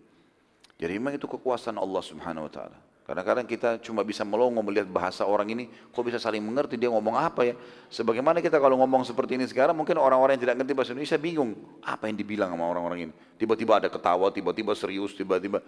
[0.76, 2.78] Jadi memang itu kekuasaan Allah Subhanahu wa taala.
[3.06, 7.14] Kadang-kadang kita cuma bisa melongo melihat bahasa orang ini, kok bisa saling mengerti dia ngomong
[7.14, 7.54] apa ya.
[7.86, 11.54] Sebagaimana kita kalau ngomong seperti ini sekarang, mungkin orang-orang yang tidak ngerti bahasa Indonesia bingung,
[11.86, 13.12] apa yang dibilang sama orang-orang ini.
[13.38, 15.62] Tiba-tiba ada ketawa, tiba-tiba serius, tiba-tiba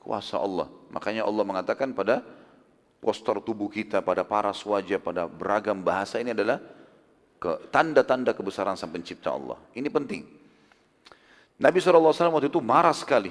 [0.00, 0.72] kuasa Allah.
[0.88, 2.24] Makanya Allah mengatakan pada
[3.04, 6.56] postur tubuh kita, pada paras wajah, pada beragam bahasa ini adalah
[7.36, 9.60] ke tanda-tanda kebesaran sang pencipta Allah.
[9.76, 10.24] Ini penting.
[11.60, 13.28] Nabi SAW waktu itu marah sekali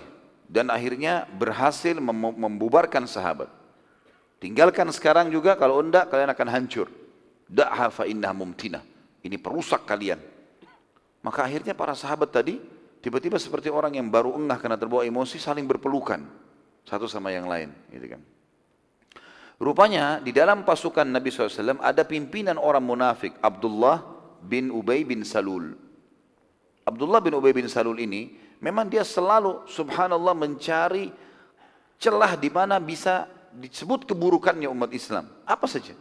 [0.47, 3.51] dan akhirnya berhasil membubarkan sahabat.
[4.39, 6.87] Tinggalkan sekarang juga kalau enggak kalian akan hancur.
[7.47, 8.83] Da'ha fa innaha mumtinah.
[9.23, 10.19] Ini perusak kalian.
[11.23, 12.59] Maka akhirnya para sahabat tadi
[13.03, 16.23] tiba-tiba seperti orang yang baru engah karena terbawa emosi saling berpelukan
[16.87, 18.21] satu sama yang lain, gitu kan.
[19.57, 24.05] Rupanya di dalam pasukan Nabi SAW ada pimpinan orang munafik Abdullah
[24.39, 25.73] bin Ubay bin Salul.
[26.85, 31.13] Abdullah bin Ubay bin Salul ini memang dia selalu subhanallah mencari
[31.97, 35.25] celah di mana bisa disebut keburukannya umat Islam.
[35.45, 35.97] Apa saja.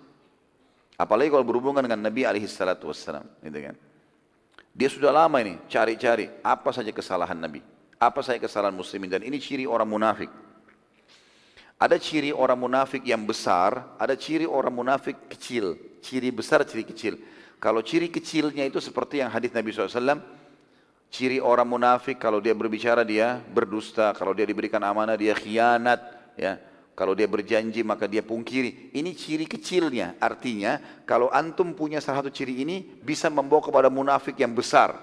[0.97, 3.25] Apalagi kalau berhubungan dengan Nabi alaihi salatu wassalam.
[3.45, 3.77] Gitu kan.
[4.77, 7.65] Dia sudah lama ini cari-cari apa saja kesalahan Nabi.
[7.97, 9.09] Apa saja kesalahan muslimin.
[9.09, 10.29] Dan ini ciri orang munafik.
[11.77, 15.77] Ada ciri orang munafik yang besar, ada ciri orang munafik kecil.
[16.01, 17.21] Ciri besar, ciri kecil.
[17.61, 20.21] Kalau ciri kecilnya itu seperti yang hadis Nabi SAW,
[21.11, 26.01] ciri orang munafik kalau dia berbicara dia berdusta, kalau dia diberikan amanah dia khianat,
[26.37, 26.61] ya.
[26.97, 28.89] Kalau dia berjanji maka dia pungkiri.
[28.97, 30.17] Ini ciri kecilnya.
[30.17, 34.97] Artinya kalau antum punya salah satu ciri ini bisa membawa kepada munafik yang besar.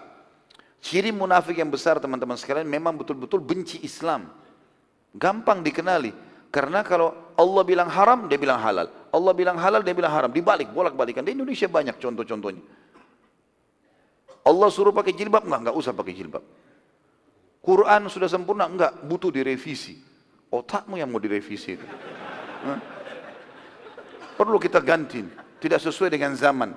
[0.82, 4.26] Ciri munafik yang besar teman-teman sekalian memang betul-betul benci Islam.
[5.14, 6.10] Gampang dikenali.
[6.50, 8.90] Karena kalau Allah bilang haram, dia bilang halal.
[9.14, 10.30] Allah bilang halal, dia bilang haram.
[10.34, 11.22] Dibalik, bolak-balikan.
[11.22, 12.62] Di Indonesia banyak contoh-contohnya.
[14.44, 16.44] Allah suruh pakai jilbab, enggak, enggak usah pakai jilbab.
[17.64, 19.96] Quran sudah sempurna, enggak, butuh direvisi.
[20.52, 21.88] Otakmu yang mau direvisi itu.
[24.38, 25.24] Perlu kita ganti.
[25.58, 26.76] Tidak sesuai dengan zaman.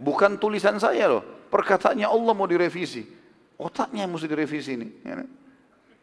[0.00, 1.22] Bukan tulisan saya loh.
[1.52, 3.04] Perkataannya Allah mau direvisi.
[3.60, 4.88] Otaknya yang mesti direvisi ini.
[5.04, 5.28] Ya kan?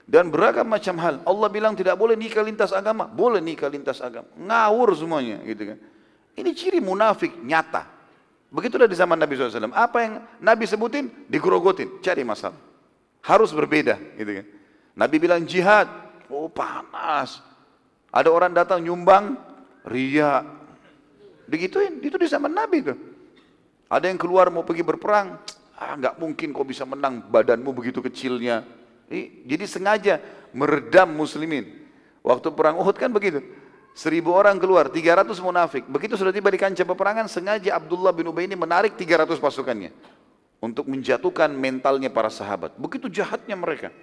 [0.09, 1.19] Dan beragam macam hal.
[1.25, 3.09] Allah bilang tidak boleh nikah lintas agama.
[3.09, 4.29] Boleh nikah lintas agama.
[4.37, 5.41] Ngawur semuanya.
[5.43, 5.77] gitu kan.
[6.37, 7.98] Ini ciri munafik nyata.
[8.49, 9.69] Begitulah di zaman Nabi SAW.
[9.69, 12.01] Apa yang Nabi sebutin, digerogotin.
[12.01, 12.57] Cari masalah.
[13.21, 13.97] Harus berbeda.
[14.17, 14.45] Gitu kan.
[14.97, 15.85] Nabi bilang jihad.
[16.29, 17.45] Oh panas.
[18.09, 19.37] Ada orang datang nyumbang.
[19.85, 20.41] Ria.
[21.45, 22.01] Digituin.
[22.01, 22.97] Itu di zaman Nabi tuh.
[23.85, 25.37] Ada yang keluar mau pergi berperang.
[25.77, 28.65] Ah, nggak mungkin kau bisa menang badanmu begitu kecilnya.
[29.45, 30.21] Jadi sengaja
[30.53, 31.69] meredam muslimin.
[32.25, 33.41] Waktu perang Uhud kan begitu.
[33.93, 35.83] Seribu orang keluar, 300 munafik.
[35.89, 39.91] Begitu sudah tiba di kancah peperangan, sengaja Abdullah bin Ubay ini menarik 300 pasukannya.
[40.59, 42.75] Untuk menjatuhkan mentalnya para sahabat.
[42.75, 43.95] Begitu jahatnya mereka.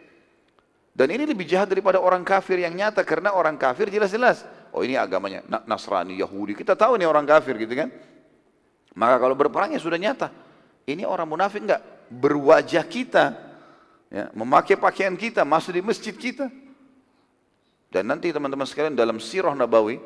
[0.96, 3.04] Dan ini lebih jahat daripada orang kafir yang nyata.
[3.04, 4.48] Karena orang kafir jelas-jelas.
[4.72, 6.56] Oh ini agamanya Nasrani, Yahudi.
[6.56, 7.92] Kita tahu ini orang kafir gitu kan.
[8.96, 10.32] Maka kalau berperangnya sudah nyata.
[10.88, 11.84] Ini orang munafik enggak?
[12.08, 13.36] Berwajah kita
[14.08, 16.48] ya, memakai pakaian kita, masuk di masjid kita.
[17.90, 19.98] Dan nanti teman-teman sekalian dalam sirah Nabawi,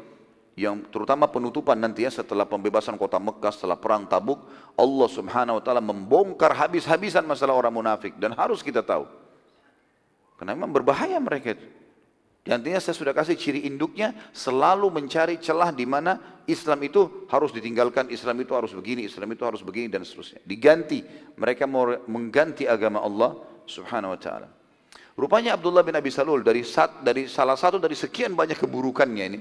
[0.58, 4.44] yang terutama penutupan nanti ya setelah pembebasan kota Mekah, setelah perang Tabuk,
[4.76, 8.12] Allah subhanahu wa ta'ala membongkar habis-habisan masalah orang munafik.
[8.20, 9.08] Dan harus kita tahu.
[10.36, 11.66] Karena memang berbahaya mereka itu.
[12.48, 18.08] Antinya saya sudah kasih ciri induknya selalu mencari celah di mana Islam itu harus ditinggalkan,
[18.08, 20.40] Islam itu harus begini, Islam itu harus begini dan seterusnya.
[20.48, 21.04] Diganti,
[21.36, 23.36] mereka mau mengganti agama Allah
[23.68, 24.48] subhanahu wa ta'ala.
[25.20, 29.40] Rupanya Abdullah bin Abi Salul dari, sat, dari salah satu dari sekian banyak keburukannya ini.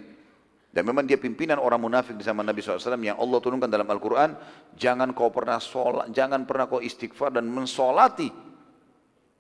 [0.70, 4.36] Dan memang dia pimpinan orang munafik di zaman Nabi SAW yang Allah turunkan dalam Al-Quran.
[4.76, 8.28] Jangan kau pernah sholat, jangan pernah kau istighfar dan mensolati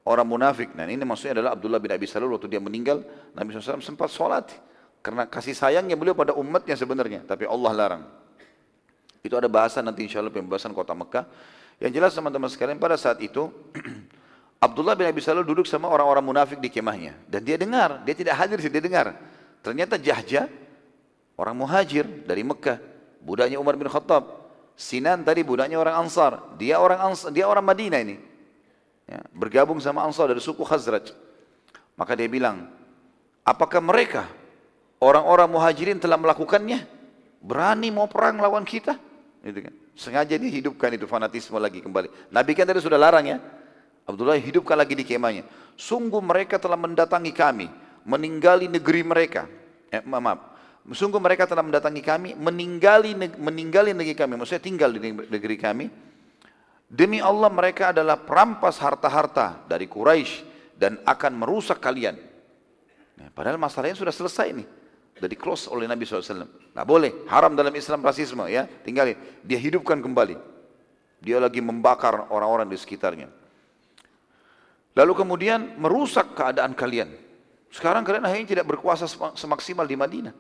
[0.07, 0.73] orang munafik.
[0.73, 3.03] Nah ini maksudnya adalah Abdullah bin Abi Salul waktu dia meninggal.
[3.35, 4.49] Nabi SAW sempat sholat.
[5.03, 7.27] Karena kasih sayangnya beliau pada umatnya sebenarnya.
[7.27, 8.03] Tapi Allah larang.
[9.21, 11.27] Itu ada bahasa nanti insya Allah pembahasan kota Mekah.
[11.83, 13.51] Yang jelas teman-teman sekalian pada saat itu
[14.59, 17.15] Abdullah bin Abi Salul duduk sama orang-orang munafik di kemahnya.
[17.31, 19.15] Dan dia dengar, dia tidak hadir sih, dia dengar.
[19.63, 20.51] Ternyata Jahja,
[21.39, 22.75] orang muhajir dari Mekah.
[23.23, 24.51] Budaknya Umar bin Khattab.
[24.75, 26.55] Sinan tadi budaknya orang Ansar.
[26.59, 28.19] Dia orang Ansar, dia orang Madinah ini.
[29.07, 31.15] Ya, bergabung sama Ansar dari suku Khazraj.
[31.95, 32.67] Maka dia bilang,
[33.47, 34.27] apakah mereka
[34.99, 36.83] orang-orang muhajirin telah melakukannya?
[37.39, 38.99] Berani mau perang lawan kita?
[39.39, 39.73] Gitu kan.
[39.95, 42.31] Sengaja dihidupkan itu fanatisme lagi kembali.
[42.31, 43.39] Nabi kan tadi sudah larang ya.
[44.09, 45.45] Abdullah hidupkan lagi di kemahnya.
[45.77, 47.69] Sungguh mereka telah mendatangi kami,
[48.09, 49.45] meninggali negeri mereka.
[49.93, 50.57] Eh, maaf,
[50.89, 54.33] sungguh mereka telah mendatangi kami, meninggali meninggali negeri kami.
[54.41, 55.85] Maksudnya tinggal di negeri kami.
[56.89, 60.41] Demi Allah mereka adalah perampas harta-harta dari Quraisy
[60.73, 62.17] dan akan merusak kalian.
[63.21, 64.67] Nah, padahal masalahnya sudah selesai nih.
[65.13, 66.49] Sudah di close oleh Nabi SAW.
[66.73, 68.65] Nggak boleh, haram dalam Islam rasisme ya.
[68.65, 69.13] Tinggalin,
[69.45, 70.33] dia hidupkan kembali.
[71.21, 73.38] Dia lagi membakar orang-orang di sekitarnya.
[74.97, 77.13] Lalu kemudian merusak keadaan kalian.
[77.69, 79.05] Sekarang kalian akhirnya tidak berkuasa
[79.37, 80.33] semaksimal di Madinah.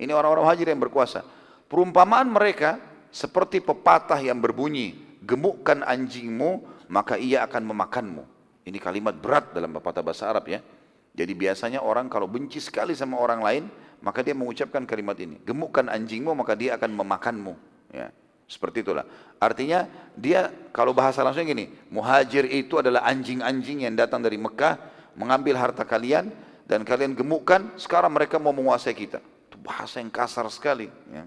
[0.00, 1.20] Ini orang-orang hajir yang berkuasa.
[1.68, 2.80] Perumpamaan mereka
[3.12, 8.24] seperti pepatah yang berbunyi, gemukkan anjingmu, maka ia akan memakanmu.
[8.64, 10.64] Ini kalimat berat dalam pepatah bahasa Arab ya.
[11.12, 13.64] Jadi biasanya orang kalau benci sekali sama orang lain,
[14.00, 15.36] maka dia mengucapkan kalimat ini.
[15.44, 17.52] Gemukkan anjingmu, maka dia akan memakanmu.
[17.92, 18.08] Ya.
[18.52, 19.08] Seperti itulah.
[19.40, 24.76] Artinya dia kalau bahasa langsung gini, muhajir itu adalah anjing-anjing yang datang dari Mekah
[25.16, 26.28] mengambil harta kalian
[26.68, 29.24] dan kalian gemukkan, sekarang mereka mau menguasai kita.
[29.48, 30.92] Itu bahasa yang kasar sekali.
[31.08, 31.24] Ya.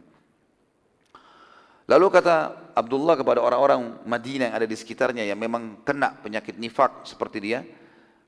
[1.89, 7.09] Lalu kata Abdullah kepada orang-orang Madinah yang ada di sekitarnya yang memang kena penyakit nifak
[7.09, 7.65] seperti dia,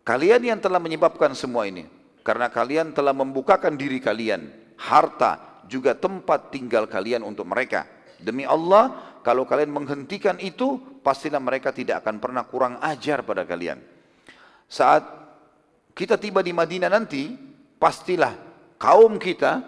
[0.02, 1.86] kalian yang telah menyebabkan semua ini,
[2.26, 9.18] karena kalian telah membukakan diri kalian, harta juga tempat tinggal kalian untuk mereka Demi Allah,
[9.22, 13.78] kalau kalian menghentikan itu, pastilah mereka tidak akan pernah kurang ajar pada kalian.
[14.66, 15.04] Saat
[15.94, 17.36] kita tiba di Madinah nanti,
[17.78, 18.34] pastilah
[18.82, 19.64] kaum kita,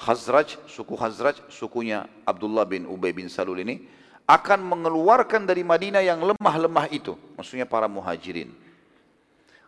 [0.00, 3.84] Khazraj, suku Khazraj, sukunya Abdullah bin Ubay bin Salul ini,
[4.24, 7.18] akan mengeluarkan dari Madinah yang lemah-lemah itu.
[7.36, 8.54] Maksudnya para muhajirin.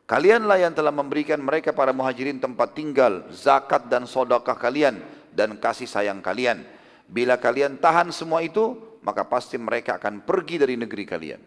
[0.09, 4.99] Kalianlah yang telah memberikan mereka para muhajirin tempat tinggal, zakat dan sodakah kalian,
[5.33, 6.65] dan kasih sayang kalian
[7.13, 11.41] Bila kalian tahan semua itu, maka pasti mereka akan pergi dari negeri kalian.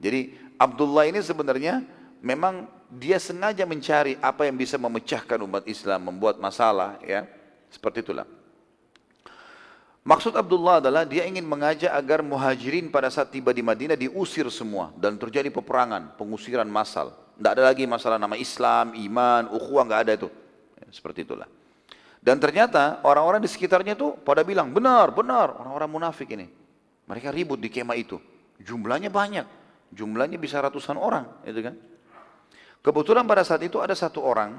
[0.00, 1.84] Jadi Abdullah ini sebenarnya
[2.24, 7.28] memang dia sengaja mencari apa yang bisa memecahkan umat Islam, membuat masalah, ya
[7.68, 8.24] seperti itulah.
[10.02, 14.90] Maksud Abdullah adalah dia ingin mengajak agar muhajirin pada saat tiba di Madinah diusir semua
[14.98, 17.14] dan terjadi peperangan, pengusiran massal.
[17.38, 20.28] Tidak ada lagi masalah nama Islam, iman, ukhuwah, nggak ada itu.
[20.92, 21.48] seperti itulah.
[22.22, 26.46] Dan ternyata orang-orang di sekitarnya itu pada bilang, benar, benar, orang-orang munafik ini.
[27.10, 28.22] Mereka ribut di kemah itu.
[28.62, 29.42] Jumlahnya banyak,
[29.90, 31.74] jumlahnya bisa ratusan orang, itu kan.
[32.78, 34.54] Kebetulan pada saat itu ada satu orang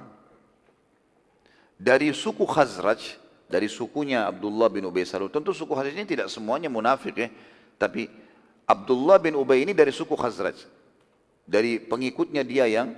[1.80, 3.16] dari suku Khazraj,
[3.48, 5.32] dari sukunya Abdullah bin Ubay Salul.
[5.32, 7.32] Tentu suku Khazraj ini tidak semuanya munafik ya,
[7.80, 8.12] tapi
[8.68, 10.68] Abdullah bin Ubay ini dari suku Khazraj.
[11.48, 12.92] Dari pengikutnya dia yang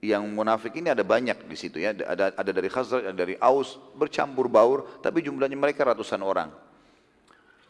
[0.00, 1.92] yang munafik ini ada banyak di situ ya.
[1.92, 6.48] Ada ada dari Khazraj, ada dari Aus, bercampur baur, tapi jumlahnya mereka ratusan orang.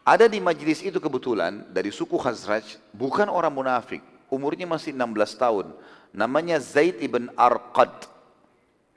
[0.07, 4.01] Ada di majlis itu kebetulan dari suku Khazraj, bukan orang munafik,
[4.31, 5.67] umurnya masih 16 tahun.
[6.11, 8.09] Namanya Zaid ibn Arqad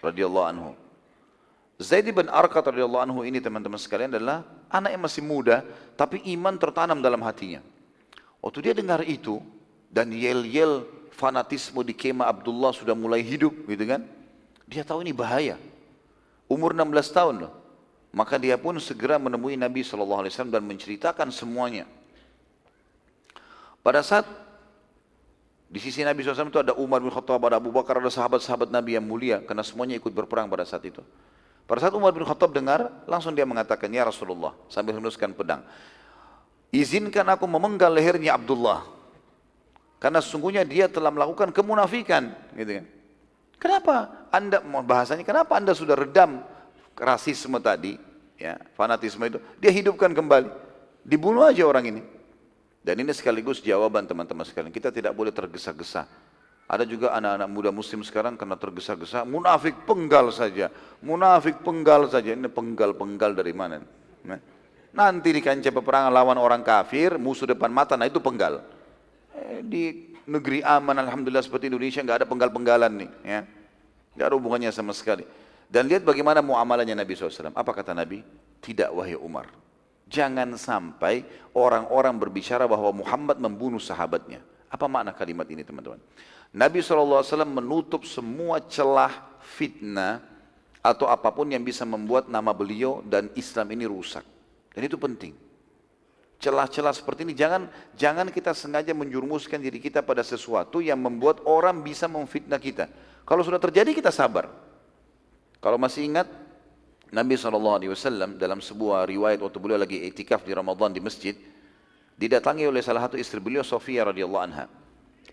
[0.01, 0.71] radhiyallahu anhu.
[1.81, 5.65] Zaid ibn Arqad radhiyallahu anhu ini teman-teman sekalian adalah anak yang masih muda,
[5.97, 7.61] tapi iman tertanam dalam hatinya.
[8.41, 9.41] Waktu dia dengar itu
[9.93, 14.01] dan yel-yel fanatisme di kemah Abdullah sudah mulai hidup gitu kan.
[14.66, 15.61] Dia tahu ini bahaya.
[16.49, 17.53] Umur 16 tahun loh.
[18.14, 21.89] Maka dia pun segera menemui Nabi SAW dan menceritakan semuanya.
[23.82, 24.26] Pada saat
[25.74, 28.93] di sisi Nabi SAW itu ada Umar bin Khattab, ada Abu Bakar, ada sahabat-sahabat Nabi
[28.93, 29.41] yang mulia.
[29.41, 31.01] Karena semuanya ikut berperang pada saat itu.
[31.66, 35.66] Pada saat Umar bin Khattab dengar, langsung dia mengatakan, Ya Rasulullah, sambil menuskan pedang.
[36.70, 38.86] Izinkan aku memenggal lehernya Abdullah.
[40.03, 42.85] Karena sesungguhnya dia telah melakukan kemunafikan, gitu kan.
[43.55, 43.95] Kenapa
[44.35, 45.23] anda bahasanya?
[45.23, 46.43] Kenapa anda sudah redam
[46.99, 47.95] rasisme tadi,
[48.35, 49.39] ya fanatisme itu?
[49.63, 50.51] Dia hidupkan kembali,
[51.07, 52.01] dibunuh aja orang ini.
[52.83, 54.75] Dan ini sekaligus jawaban teman-teman sekalian.
[54.75, 56.03] Kita tidak boleh tergesa-gesa.
[56.67, 60.67] Ada juga anak-anak muda muslim sekarang karena tergesa-gesa, munafik penggal saja,
[60.99, 62.35] munafik penggal saja.
[62.35, 63.79] Ini penggal-penggal dari mana?
[64.27, 64.39] Nah,
[64.91, 68.72] nanti di kancah peperangan lawan orang kafir, musuh depan mata, nah itu penggal.
[69.34, 73.39] Eh, di negeri aman alhamdulillah seperti Indonesia nggak ada penggal-penggalan nih ya.
[74.13, 75.25] Nggak ada hubungannya sama sekali.
[75.65, 78.21] Dan lihat bagaimana muamalahnya Nabi SAW apa kata Nabi?
[78.61, 79.49] Tidak wahai Umar.
[80.05, 81.25] Jangan sampai
[81.57, 84.45] orang-orang berbicara bahwa Muhammad membunuh sahabatnya.
[84.69, 85.97] Apa makna kalimat ini teman-teman?
[86.53, 90.21] Nabi SAW menutup semua celah fitnah
[90.86, 94.21] atau apa pun yang bisa membuat nama beliau dan Islam ini rusak.
[94.69, 95.34] Dan itu penting
[96.43, 101.79] celah-celah seperti ini jangan jangan kita sengaja menjurumuskan diri kita pada sesuatu yang membuat orang
[101.79, 102.91] bisa memfitnah kita.
[103.23, 104.51] Kalau sudah terjadi kita sabar.
[105.63, 106.27] Kalau masih ingat
[107.07, 107.79] Nabi SAW
[108.35, 111.31] dalam sebuah riwayat waktu beliau lagi etikaf di Ramadan di masjid
[112.19, 114.67] didatangi oleh salah satu istri beliau Sofia radhiyallahu anha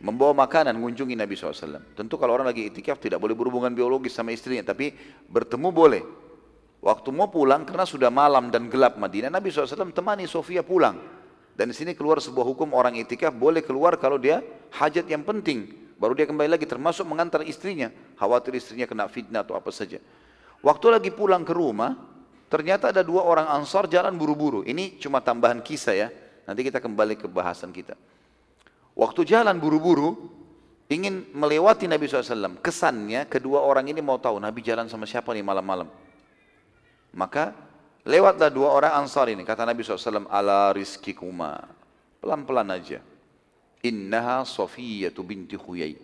[0.01, 1.93] membawa makanan mengunjungi Nabi SAW.
[1.93, 4.95] Tentu kalau orang lagi etikaf tidak boleh berhubungan biologis sama istrinya tapi
[5.29, 6.03] bertemu boleh.
[6.81, 10.97] Waktu mau pulang karena sudah malam dan gelap Madinah, Nabi SAW temani Sofia pulang.
[11.53, 14.41] Dan di sini keluar sebuah hukum orang itikaf boleh keluar kalau dia
[14.73, 15.69] hajat yang penting.
[16.01, 17.93] Baru dia kembali lagi termasuk mengantar istrinya.
[18.17, 20.01] Khawatir istrinya kena fitnah atau apa saja.
[20.65, 22.01] Waktu lagi pulang ke rumah,
[22.49, 24.65] ternyata ada dua orang ansar jalan buru-buru.
[24.65, 26.09] Ini cuma tambahan kisah ya.
[26.49, 27.93] Nanti kita kembali ke bahasan kita.
[28.97, 30.33] Waktu jalan buru-buru,
[30.89, 32.57] ingin melewati Nabi SAW.
[32.65, 35.93] Kesannya kedua orang ini mau tahu Nabi jalan sama siapa nih malam-malam.
[37.11, 37.53] Maka
[38.07, 39.43] lewatlah dua orang ansar ini.
[39.43, 41.59] Kata Nabi SAW, ala rizki kuma.
[42.23, 43.01] Pelan-pelan aja.
[43.81, 45.97] Innaha Sofiyatu binti Huyai.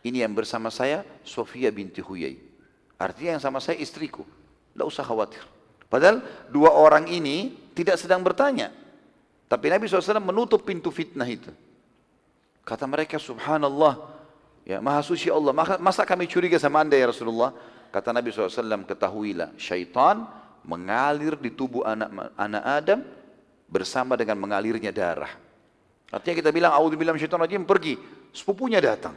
[0.00, 2.40] Ini yang bersama saya, Sofia binti Huyai.
[2.96, 4.24] Artinya yang sama saya istriku.
[4.72, 5.44] Tidak usah khawatir.
[5.90, 8.72] Padahal dua orang ini tidak sedang bertanya.
[9.50, 11.50] Tapi Nabi SAW menutup pintu fitnah itu.
[12.62, 13.98] Kata mereka, subhanallah,
[14.62, 15.50] ya maha suci Allah,
[15.82, 17.50] masa kami curiga sama anda ya Rasulullah?
[17.90, 20.22] Kata Nabi SAW, ketahuilah, syaitan
[20.64, 23.00] mengalir di tubuh anak anak Adam
[23.70, 25.30] bersama dengan mengalirnya darah.
[26.10, 27.94] Artinya kita bilang, A'udzubillah syaitan rajim, pergi.
[28.34, 29.14] Sepupunya datang.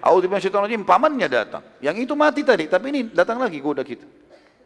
[0.00, 1.62] A'udzubillah syaitan rajim, pamannya datang.
[1.84, 4.08] Yang itu mati tadi, tapi ini datang lagi goda kita.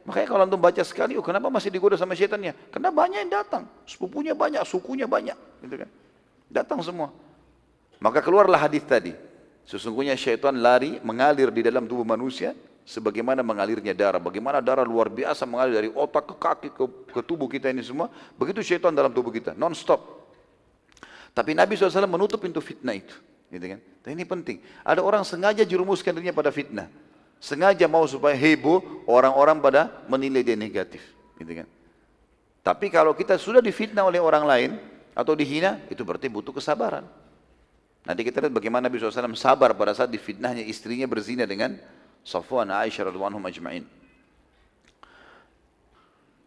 [0.07, 2.55] Makanya kalau antum baca sekali, oh kenapa masih digoda sama syaitannya?
[2.71, 3.67] Karena banyak yang datang.
[3.87, 5.35] Sepupunya banyak, sukunya banyak.
[5.63, 5.91] Gitu kan.
[6.51, 7.11] Datang semua.
[8.03, 9.15] Maka keluarlah hadis tadi.
[9.63, 12.51] Sesungguhnya syaitan lari mengalir di dalam tubuh manusia
[12.83, 14.19] sebagaimana mengalirnya darah.
[14.19, 18.11] Bagaimana darah luar biasa mengalir dari otak ke kaki ke, ke tubuh kita ini semua.
[18.39, 20.23] Begitu syaitan dalam tubuh kita, non stop.
[21.33, 23.17] Tapi Nabi SAW menutup pintu fitnah itu.
[23.49, 23.81] Gitu kan?
[24.05, 24.61] Dan ini penting.
[24.85, 26.89] Ada orang sengaja jerumuskan dirinya pada fitnah.
[27.41, 31.01] Sengaja mau supaya heboh orang-orang pada menilai dia negatif.
[31.41, 31.69] Gitu kan?
[32.63, 34.71] Tapi kalau kita sudah difitnah oleh orang lain
[35.13, 37.05] atau dihina, itu berarti butuh kesabaran.
[38.03, 41.79] Nanti kita lihat bagaimana Nabi SAW sabar pada saat difitnahnya istrinya berzina dengan
[42.23, 43.85] Safwan Aisyah radhiyallahu majma'in.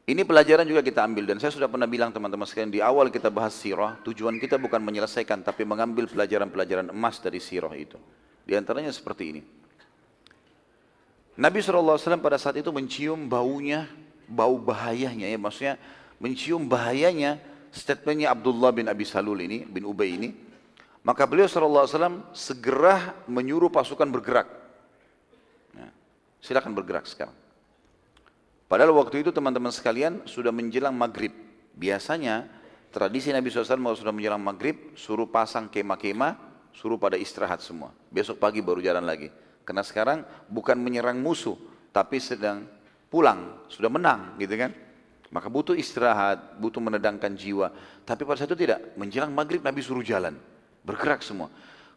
[0.05, 3.33] Ini pelajaran juga kita ambil dan saya sudah pernah bilang teman-teman sekalian di awal kita
[3.33, 7.97] bahas sirah, tujuan kita bukan menyelesaikan tapi mengambil pelajaran-pelajaran emas dari sirah itu.
[8.45, 9.41] Di antaranya seperti ini.
[11.35, 13.89] Nabi SAW pada saat itu mencium baunya,
[14.29, 15.75] bau bahayanya ya, maksudnya
[16.21, 17.41] mencium bahayanya
[17.73, 20.29] statementnya Abdullah bin Abi Salul ini, bin Ubay ini.
[21.01, 24.64] Maka beliau SAW segera menyuruh pasukan bergerak.
[26.45, 27.33] Silakan bergerak sekarang.
[28.69, 31.33] Padahal waktu itu teman-teman sekalian sudah menjelang maghrib.
[31.73, 32.45] Biasanya
[32.93, 36.37] tradisi Nabi SAW kalau sudah menjelang maghrib, suruh pasang kemah-kemah,
[36.69, 37.89] suruh pada istirahat semua.
[38.13, 39.33] Besok pagi baru jalan lagi.
[39.65, 41.57] Karena sekarang bukan menyerang musuh,
[41.89, 42.69] tapi sedang
[43.09, 44.69] pulang, sudah menang gitu kan.
[45.33, 47.73] Maka butuh istirahat, butuh menedangkan jiwa.
[48.05, 50.37] Tapi pada saat itu tidak, menjelang maghrib Nabi suruh jalan,
[50.85, 51.49] bergerak semua.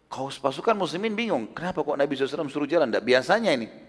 [0.08, 2.88] Kau pasukan muslimin bingung, kenapa kok Nabi SAW suruh jalan?
[2.88, 3.87] Tidak biasanya ini.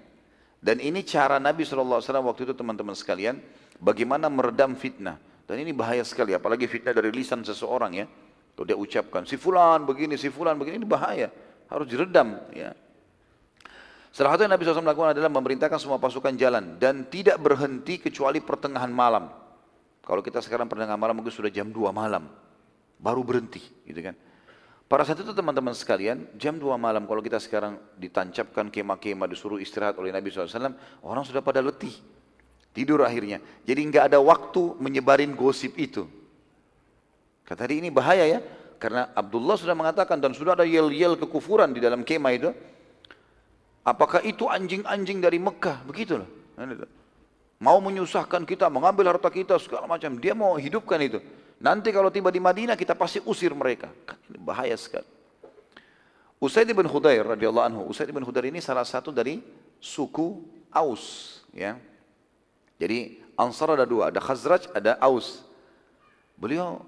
[0.60, 3.40] Dan ini cara Nabi SAW waktu itu teman-teman sekalian,
[3.80, 5.16] bagaimana meredam fitnah.
[5.48, 8.06] Dan ini bahaya sekali, apalagi fitnah dari lisan seseorang ya.
[8.54, 11.32] Kalau dia ucapkan, si fulan begini, si fulan begini, ini bahaya.
[11.72, 12.76] Harus diredam ya.
[14.12, 18.44] Salah satu yang Nabi SAW lakukan adalah memerintahkan semua pasukan jalan dan tidak berhenti kecuali
[18.44, 19.32] pertengahan malam.
[20.04, 22.26] Kalau kita sekarang pertengahan malam mungkin sudah jam 2 malam,
[22.98, 24.18] baru berhenti, gitu kan.
[24.90, 29.94] Pada saat itu teman-teman sekalian, jam 2 malam kalau kita sekarang ditancapkan kemah-kemah disuruh istirahat
[30.02, 30.74] oleh Nabi SAW,
[31.06, 31.94] orang sudah pada letih.
[32.74, 33.38] Tidur akhirnya.
[33.70, 36.10] Jadi nggak ada waktu menyebarin gosip itu.
[37.46, 38.40] Kata tadi ini bahaya ya,
[38.82, 42.50] karena Abdullah sudah mengatakan dan sudah ada yel-yel kekufuran di dalam kemah itu.
[43.86, 45.86] Apakah itu anjing-anjing dari Mekah?
[45.86, 46.26] Begitulah.
[47.62, 50.18] Mau menyusahkan kita, mengambil harta kita, segala macam.
[50.18, 51.22] Dia mau hidupkan itu.
[51.60, 53.92] Nanti kalau tiba di Madinah, kita pasti usir mereka.
[54.08, 55.08] Kan ini bahaya sekali.
[56.40, 57.82] Usaid bin Hudair radhiyallahu anhu.
[57.92, 59.44] Usaid bin Hudair ini salah satu dari
[59.84, 60.40] suku
[60.72, 61.76] Aus, ya.
[62.80, 65.44] Jadi Ansar ada dua, ada Khazraj, ada Aus.
[66.40, 66.80] Beliau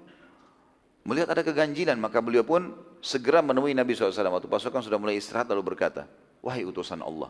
[1.04, 2.72] melihat ada keganjilan, maka beliau pun
[3.04, 4.14] segera menemui Nabi SAW.
[4.14, 6.08] Waktu pasukan sudah mulai istirahat lalu berkata,
[6.40, 7.28] Wahai utusan Allah,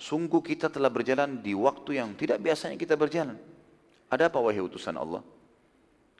[0.00, 3.36] sungguh kita telah berjalan di waktu yang tidak biasanya kita berjalan.
[4.08, 5.20] Ada apa wahai utusan Allah?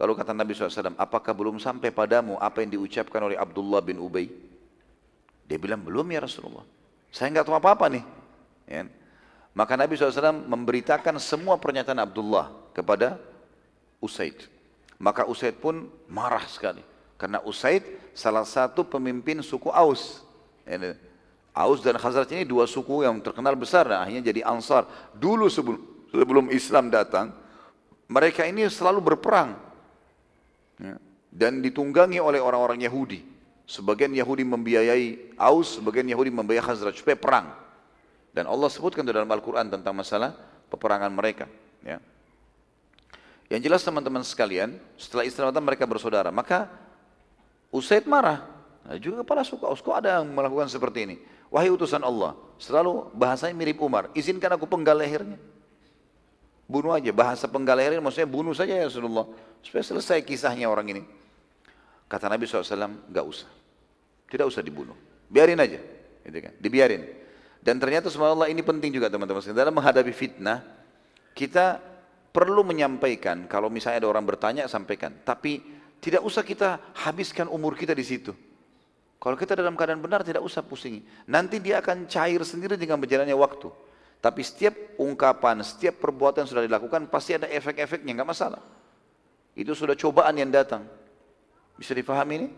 [0.02, 4.26] Lalu kata Nabi SAW, apakah belum sampai padamu apa yang diucapkan oleh Abdullah bin Ubay?
[5.46, 6.66] Dia bilang, belum ya Rasulullah.
[7.14, 8.02] Saya nggak tahu apa-apa nih.
[8.66, 8.90] Ya.
[9.54, 13.14] Maka Nabi SAW memberitakan semua pernyataan Abdullah kepada
[14.02, 14.50] Usaid.
[14.98, 16.82] Maka Usaid pun marah sekali.
[17.14, 20.26] Karena Usaid salah satu pemimpin suku Aus.
[20.66, 20.98] Ya,
[21.54, 24.82] Aus dan Khazraj ini dua suku yang terkenal besar dan akhirnya jadi Ansar.
[25.14, 25.78] Dulu sebelum,
[26.10, 27.30] sebelum Islam datang,
[28.10, 29.70] mereka ini selalu berperang
[30.80, 30.96] ya,
[31.32, 33.24] dan ditunggangi oleh orang-orang Yahudi.
[33.64, 37.46] Sebagian Yahudi membiayai Aus, sebagian Yahudi membiayai Khazraj supaya perang.
[38.32, 40.36] Dan Allah sebutkan dalam Al-Quran tentang masalah
[40.68, 41.48] peperangan mereka.
[41.84, 42.00] Ya.
[43.52, 46.32] Yang jelas teman-teman sekalian, setelah Islam datang mereka bersaudara.
[46.32, 46.68] Maka
[47.72, 48.44] Usaid marah.
[48.84, 51.16] Nah, juga kepala suku Aus, kok ada yang melakukan seperti ini?
[51.48, 54.12] Wahai utusan Allah, selalu bahasanya mirip Umar.
[54.12, 55.36] Izinkan aku penggal lehernya.
[56.72, 59.28] Bunuh aja, bahasa penggal lehernya maksudnya bunuh saja ya Rasulullah.
[59.60, 61.02] Supaya selesai kisahnya orang ini.
[62.08, 63.50] Kata Nabi SAW, gak usah.
[64.32, 64.96] Tidak usah dibunuh.
[65.28, 65.76] Biarin aja.
[66.24, 66.56] Gitu kan?
[66.56, 67.04] Dibiarin.
[67.60, 69.44] Dan ternyata Allah ini penting juga teman-teman.
[69.52, 70.64] Dalam menghadapi fitnah,
[71.36, 71.76] kita
[72.32, 73.44] perlu menyampaikan.
[73.44, 75.12] Kalau misalnya ada orang bertanya, sampaikan.
[75.20, 75.60] Tapi
[76.00, 78.32] tidak usah kita habiskan umur kita di situ.
[79.22, 80.98] Kalau kita dalam keadaan benar tidak usah pusing.
[81.30, 83.91] Nanti dia akan cair sendiri dengan berjalannya waktu.
[84.22, 88.62] Tapi setiap ungkapan, setiap perbuatan yang sudah dilakukan pasti ada efek-efeknya, nggak masalah.
[89.58, 90.86] Itu sudah cobaan yang datang.
[91.74, 92.48] Bisa difahami ini?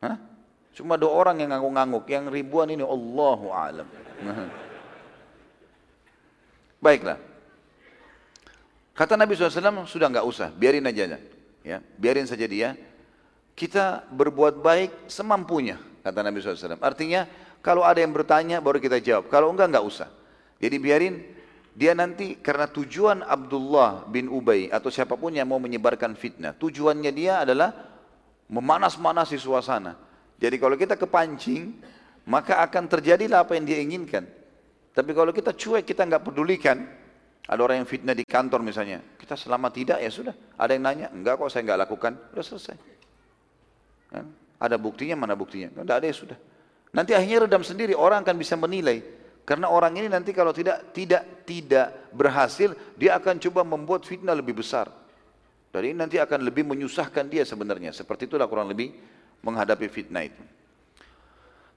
[0.00, 0.16] Hah?
[0.72, 3.84] Cuma dua orang yang ngangguk-ngangguk, yang ribuan ini Allahu alam.
[6.84, 7.20] Baiklah.
[8.96, 11.20] Kata Nabi SAW, sudah nggak usah, biarin aja.
[11.60, 12.74] Ya, biarin saja dia
[13.52, 16.80] kita berbuat baik semampunya, kata Nabi SAW.
[16.80, 17.28] Artinya,
[17.60, 19.28] kalau ada yang bertanya baru kita jawab.
[19.28, 20.08] Kalau enggak, enggak usah.
[20.62, 21.18] Jadi biarin
[21.74, 27.10] dia nanti karena tujuan Abdullah bin Ubay atau siapa pun yang mau menyebarkan fitnah, tujuannya
[27.10, 27.74] dia adalah
[28.46, 29.98] memanas-manasi suasana.
[30.38, 31.82] Jadi kalau kita kepancing,
[32.28, 34.22] maka akan terjadilah apa yang dia inginkan.
[34.92, 36.84] Tapi kalau kita cuek, kita nggak pedulikan,
[37.48, 40.34] ada orang yang fitnah di kantor misalnya, kita selama tidak ya sudah.
[40.60, 42.76] Ada yang nanya, enggak kok saya nggak lakukan, sudah selesai.
[44.12, 44.28] Kan?
[44.60, 45.72] Ada buktinya, mana buktinya?
[45.72, 46.38] Tidak ada ya sudah.
[46.92, 49.21] Nanti akhirnya redam sendiri, orang akan bisa menilai.
[49.42, 54.62] Karena orang ini nanti kalau tidak tidak tidak berhasil, dia akan coba membuat fitnah lebih
[54.62, 54.86] besar.
[55.72, 57.90] Dari ini nanti akan lebih menyusahkan dia sebenarnya.
[57.90, 58.92] Seperti itulah kurang lebih
[59.42, 60.42] menghadapi fitnah itu.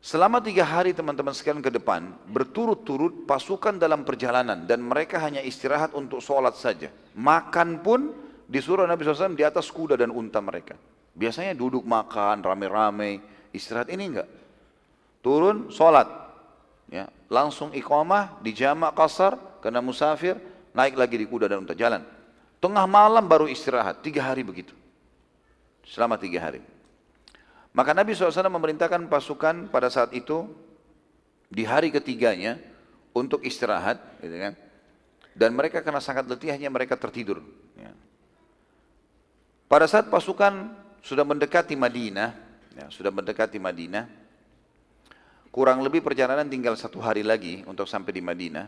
[0.05, 5.97] Selama tiga hari teman-teman sekalian ke depan, berturut-turut pasukan dalam perjalanan dan mereka hanya istirahat
[5.97, 6.93] untuk sholat saja.
[7.17, 8.13] Makan pun
[8.45, 10.77] disuruh Nabi SAW di atas kuda dan unta mereka.
[11.17, 14.29] Biasanya duduk makan rame-rame, istirahat ini enggak.
[15.25, 16.05] Turun sholat.
[16.93, 20.37] Ya, langsung iqamah di jamak kasar karena musafir,
[20.75, 22.05] naik lagi di kuda dan untuk jalan.
[22.61, 24.73] Tengah malam baru istirahat, tiga hari begitu.
[25.85, 26.61] Selama tiga hari.
[27.75, 30.47] Maka Nabi SAW memerintahkan pasukan pada saat itu
[31.51, 32.57] di hari ketiganya
[33.11, 34.53] untuk istirahat, gitu kan?
[35.35, 37.43] Dan mereka karena sangat letih hanya mereka tertidur.
[37.75, 37.91] Ya.
[39.67, 40.71] Pada saat pasukan
[41.03, 42.31] sudah mendekati Madinah,
[42.79, 44.07] ya, sudah mendekati Madinah,
[45.55, 48.67] kurang lebih perjalanan tinggal satu hari lagi untuk sampai di Madinah.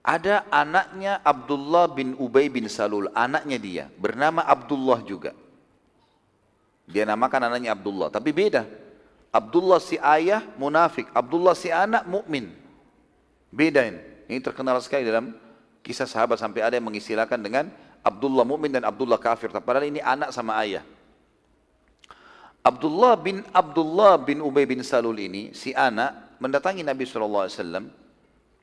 [0.00, 5.36] Ada anaknya Abdullah bin Ubay bin Salul, anaknya dia, bernama Abdullah juga.
[6.88, 8.64] Dia namakan anaknya Abdullah, tapi beda.
[9.28, 12.48] Abdullah si ayah munafik, Abdullah si anak mukmin.
[13.52, 14.00] Beda ini.
[14.24, 15.36] Ini terkenal sekali dalam
[15.84, 17.68] kisah sahabat sampai ada yang mengistilahkan dengan
[18.00, 19.52] Abdullah mukmin dan Abdullah kafir.
[19.52, 20.80] Padahal ini anak sama ayah.
[22.64, 27.52] Abdullah bin Abdullah bin Ubay bin Salul ini si anak mendatangi Nabi SAW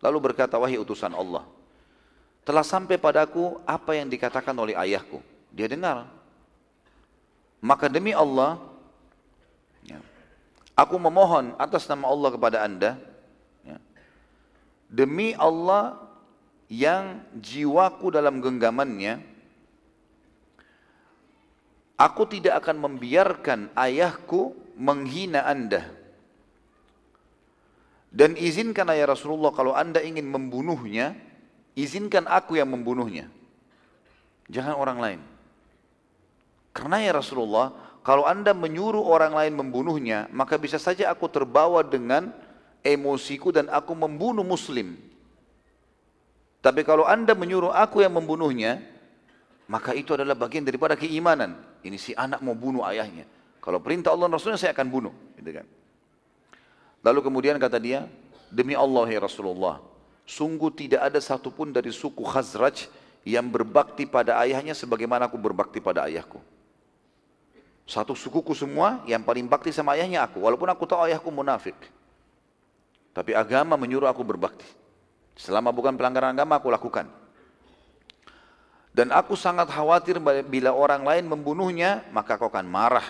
[0.01, 1.45] lalu berkata wahai utusan Allah
[2.41, 5.21] telah sampai padaku apa yang dikatakan oleh ayahku.
[5.53, 6.09] Dia dengar
[7.61, 8.57] maka demi Allah,
[9.85, 10.01] ya,
[10.73, 12.97] aku memohon atas nama Allah kepada anda,
[13.61, 13.77] ya,
[14.89, 16.01] demi Allah
[16.65, 19.21] yang jiwaku dalam genggamannya,
[22.01, 25.85] aku tidak akan membiarkan ayahku menghina anda.
[28.09, 31.13] Dan izinkan ya Rasulullah kalau anda ingin membunuhnya,
[31.77, 33.29] izinkan aku yang membunuhnya.
[34.51, 35.21] Jangan orang lain.
[36.75, 37.71] Karena ya Rasulullah,
[38.03, 42.35] kalau anda menyuruh orang lain membunuhnya, maka bisa saja aku terbawa dengan
[42.83, 44.97] emosiku dan aku membunuh muslim.
[46.59, 48.83] Tapi kalau anda menyuruh aku yang membunuhnya,
[49.71, 51.70] maka itu adalah bagian daripada keimanan.
[51.81, 53.25] Ini si anak mau bunuh ayahnya.
[53.61, 55.13] Kalau perintah Allah dan Rasulnya saya akan bunuh.
[55.37, 55.65] Gitu kan.
[57.01, 58.05] Lalu kemudian kata dia,
[58.49, 59.81] demi Allah ya Rasulullah,
[60.25, 62.89] sungguh tidak ada satupun dari suku Khazraj
[63.25, 66.41] yang berbakti pada ayahnya sebagaimana aku berbakti pada ayahku.
[67.85, 70.41] Satu sukuku semua yang paling bakti sama ayahnya aku.
[70.41, 71.75] Walaupun aku tahu ayahku munafik.
[73.11, 74.63] Tapi agama menyuruh aku berbakti.
[75.35, 77.20] Selama bukan pelanggaran agama aku lakukan.
[78.91, 83.07] Dan aku sangat khawatir bila orang lain membunuhnya, maka kau akan marah.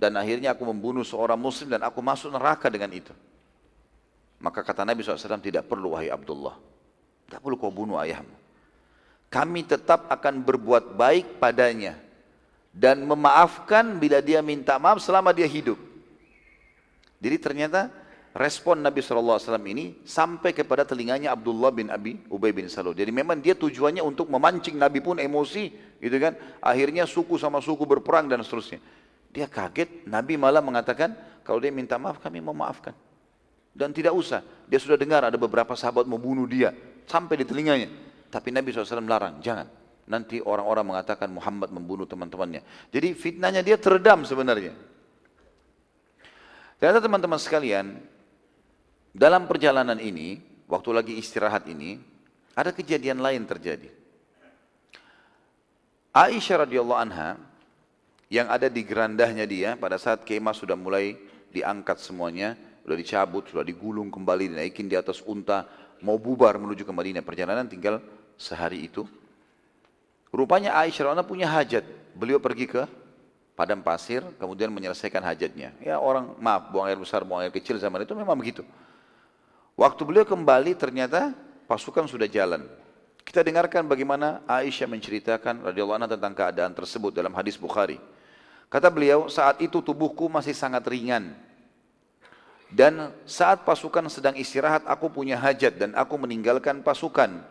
[0.00, 3.12] Dan akhirnya aku membunuh seorang muslim dan aku masuk neraka dengan itu.
[4.42, 6.56] Maka kata Nabi SAW, tidak perlu wahai Abdullah.
[7.28, 8.34] Tidak perlu kau bunuh ayahmu.
[9.32, 11.96] Kami tetap akan berbuat baik padanya
[12.72, 15.76] dan memaafkan bila dia minta maaf selama dia hidup.
[17.22, 17.92] Jadi ternyata
[18.32, 22.96] respon Nabi SAW ini sampai kepada telinganya Abdullah bin Abi Ubay bin Salul.
[22.96, 26.36] Jadi memang dia tujuannya untuk memancing Nabi pun emosi, gitu kan?
[26.64, 28.80] Akhirnya suku sama suku berperang dan seterusnya.
[29.32, 32.92] Dia kaget, Nabi malah mengatakan kalau dia minta maaf kami mau maafkan.
[33.72, 36.76] Dan tidak usah, dia sudah dengar ada beberapa sahabat mau bunuh dia
[37.08, 37.88] sampai di telinganya.
[38.28, 39.68] Tapi Nabi SAW larang, jangan
[40.08, 42.60] nanti orang-orang mengatakan Muhammad membunuh teman-temannya.
[42.92, 44.76] Jadi fitnahnya dia teredam sebenarnya.
[46.76, 48.02] Ternyata teman-teman sekalian,
[49.12, 52.00] dalam perjalanan ini, waktu lagi istirahat ini,
[52.56, 53.92] ada kejadian lain terjadi.
[56.12, 57.40] Aisyah radhiyallahu anha
[58.32, 61.16] yang ada di gerandahnya dia pada saat kemah sudah mulai
[61.52, 65.68] diangkat semuanya, sudah dicabut, sudah digulung kembali, dinaikin di atas unta,
[66.00, 67.24] mau bubar menuju ke Madinah.
[67.24, 68.00] Perjalanan tinggal
[68.36, 69.04] sehari itu.
[70.32, 71.84] Rupanya Aisyah radhiyallahu punya hajat.
[72.16, 72.84] Beliau pergi ke
[73.52, 75.76] padang pasir, kemudian menyelesaikan hajatnya.
[75.80, 78.64] Ya orang, maaf, buang air besar, buang air kecil zaman itu memang begitu.
[79.82, 81.34] Waktu beliau kembali ternyata
[81.66, 82.70] pasukan sudah jalan.
[83.26, 87.98] Kita dengarkan bagaimana Aisyah menceritakan radhiyallahu anha tentang keadaan tersebut dalam hadis Bukhari.
[88.70, 91.34] Kata beliau, saat itu tubuhku masih sangat ringan.
[92.70, 97.42] Dan saat pasukan sedang istirahat, aku punya hajat dan aku meninggalkan pasukan.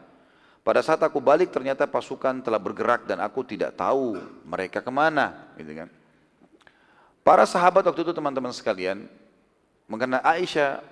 [0.63, 4.15] Pada saat aku balik ternyata pasukan telah bergerak dan aku tidak tahu
[4.47, 5.51] mereka ke mana.
[5.59, 5.91] Gitu kan.
[7.27, 9.03] Para sahabat waktu itu teman-teman sekalian,
[9.91, 10.90] mengenai Aisyah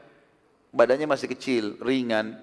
[0.74, 2.38] badannya masih kecil, ringan,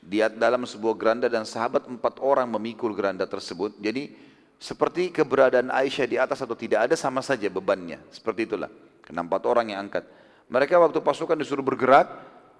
[0.00, 3.76] dia dalam sebuah geranda dan sahabat empat orang memikul geranda tersebut.
[3.80, 4.16] Jadi
[4.60, 8.00] seperti keberadaan Aisyah di atas atau tidak ada sama saja bebannya.
[8.12, 8.68] Seperti itulah.
[9.04, 10.04] Karena empat orang yang angkat.
[10.52, 12.10] Mereka waktu pasukan disuruh bergerak,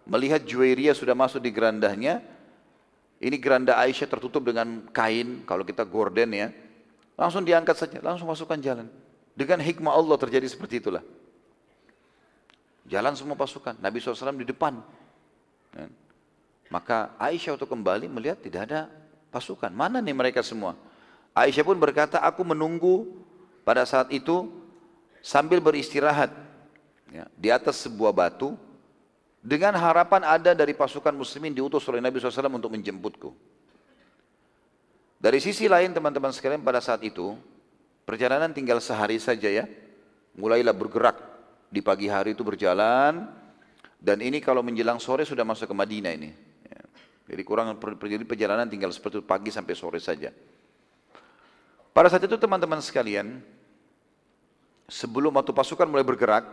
[0.09, 2.25] melihat Juwairia sudah masuk di gerandanya,
[3.21, 6.49] ini geranda Aisyah tertutup dengan kain, kalau kita gorden ya.
[7.21, 8.89] Langsung diangkat saja, langsung masukkan jalan.
[9.37, 11.05] Dengan hikmah Allah terjadi seperti itulah.
[12.89, 14.81] Jalan semua pasukan, Nabi SAW di depan.
[16.71, 18.81] Maka Aisyah waktu kembali melihat tidak ada
[19.35, 19.75] pasukan.
[19.75, 20.79] Mana nih mereka semua?
[21.35, 23.11] Aisyah pun berkata, aku menunggu
[23.67, 24.47] pada saat itu
[25.19, 26.31] sambil beristirahat
[27.11, 28.55] ya, di atas sebuah batu
[29.41, 33.33] dengan harapan ada dari pasukan muslimin diutus oleh Nabi SAW untuk menjemputku.
[35.21, 37.37] Dari sisi lain teman-teman sekalian pada saat itu,
[38.09, 39.65] perjalanan tinggal sehari saja ya.
[40.37, 41.19] Mulailah bergerak
[41.69, 43.29] di pagi hari itu berjalan,
[44.01, 46.33] dan ini kalau menjelang sore sudah masuk ke Madinah ini.
[46.65, 46.83] Ya.
[47.37, 50.33] Jadi kurang perjalanan tinggal seperti pagi sampai sore saja.
[51.93, 53.45] Pada saat itu teman-teman sekalian,
[54.89, 56.49] sebelum waktu pasukan mulai bergerak,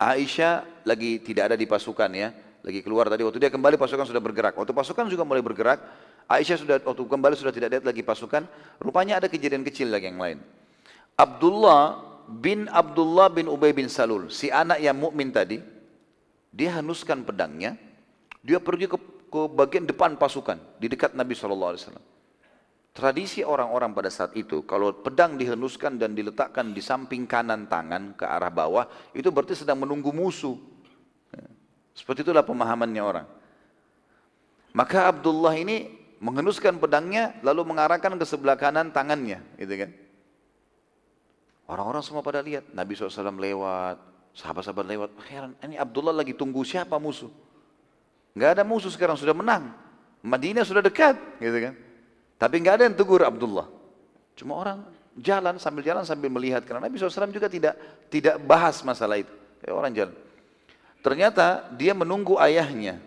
[0.00, 2.32] Aisyah lagi tidak ada di pasukan ya,
[2.64, 3.20] lagi keluar tadi.
[3.20, 4.56] Waktu dia kembali pasukan sudah bergerak.
[4.56, 5.82] Waktu pasukan juga mulai bergerak,
[6.24, 8.48] Aisyah sudah waktu kembali sudah tidak lihat lagi pasukan.
[8.80, 10.38] Rupanya ada kejadian kecil lagi yang lain.
[11.20, 12.00] Abdullah
[12.32, 15.60] bin Abdullah bin Ubay bin Salul, si anak yang mukmin tadi,
[16.52, 17.80] dia hanuskan pedangnya,
[18.44, 19.00] dia pergi ke,
[19.32, 21.80] ke bagian depan pasukan di dekat Nabi SAW.
[22.92, 28.28] Tradisi orang-orang pada saat itu, kalau pedang dihenuskan dan diletakkan di samping kanan tangan ke
[28.28, 28.84] arah bawah,
[29.16, 30.60] itu berarti sedang menunggu musuh.
[31.96, 33.24] Seperti itulah pemahamannya orang.
[34.76, 35.88] Maka Abdullah ini
[36.20, 39.90] menghenuskan pedangnya, lalu mengarahkan ke sebelah kanan tangannya, gitu kan?
[41.64, 46.96] Orang-orang semua pada lihat, Nabi SAW lewat, Sahabat-sahabat lewat, heran, ini Abdullah lagi tunggu siapa
[46.96, 47.28] musuh?
[48.32, 49.76] Enggak ada musuh sekarang, sudah menang.
[50.24, 51.74] Madinah sudah dekat, gitu kan.
[52.40, 53.68] Tapi enggak ada yang tegur Abdullah.
[54.32, 54.88] Cuma orang
[55.20, 57.76] jalan sambil jalan sambil melihat karena Nabi SAW juga tidak
[58.08, 59.32] tidak bahas masalah itu.
[59.60, 60.14] Kayak orang jalan.
[61.04, 63.02] Ternyata dia menunggu ayahnya.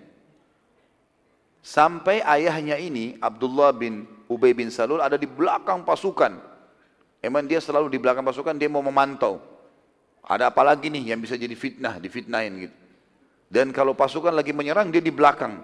[1.66, 6.38] Sampai ayahnya ini Abdullah bin Ubay bin Salul ada di belakang pasukan.
[7.26, 9.42] Emang dia selalu di belakang pasukan dia mau memantau.
[10.26, 12.76] Ada apa lagi nih yang bisa jadi fitnah, difitnahin gitu.
[13.46, 15.62] Dan kalau pasukan lagi menyerang dia di belakang.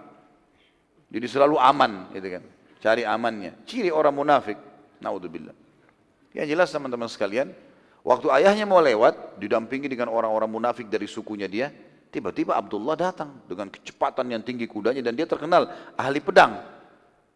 [1.12, 2.43] Jadi selalu aman gitu kan.
[2.82, 3.57] Cari amannya.
[3.66, 4.55] Ciri orang munafik.
[5.01, 5.53] Naudzubillah.
[6.32, 7.51] Yang jelas teman-teman sekalian,
[8.05, 11.68] waktu ayahnya mau lewat, didampingi dengan orang-orang munafik dari sukunya dia,
[12.14, 16.62] tiba-tiba Abdullah datang dengan kecepatan yang tinggi kudanya dan dia terkenal ahli pedang.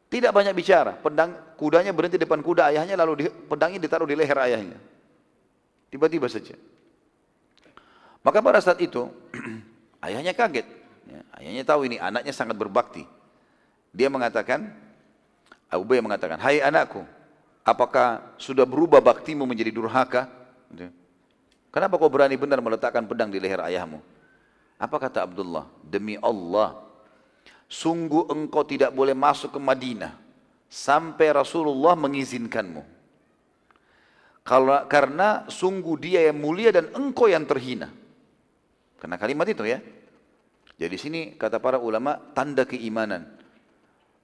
[0.06, 4.38] Tidak banyak bicara, pedang kudanya berhenti depan kuda ayahnya lalu di, pedangnya ditaruh di leher
[4.38, 4.78] ayahnya.
[5.90, 6.56] Tiba-tiba saja.
[8.26, 9.06] Maka pada saat itu
[10.06, 10.66] ayahnya kaget.
[11.06, 13.06] Ya, ayahnya tahu ini anaknya sangat berbakti.
[13.94, 14.74] Dia mengatakan,
[15.70, 17.06] Abu Bakar mengatakan, Hai anakku,
[17.62, 20.26] apakah sudah berubah baktimu menjadi durhaka?
[20.74, 20.90] Gitu.
[21.70, 24.02] Kenapa kau berani benar meletakkan pedang di leher ayahmu?
[24.82, 25.70] Apa kata Abdullah?
[25.86, 26.82] Demi Allah,
[27.70, 30.18] sungguh engkau tidak boleh masuk ke Madinah
[30.66, 32.84] sampai Rasulullah mengizinkanmu.
[34.46, 37.90] Kalau, karena sungguh dia yang mulia dan engkau yang terhina.
[39.06, 39.78] Karena kalimat itu ya.
[40.82, 43.38] Jadi sini kata para ulama tanda keimanan.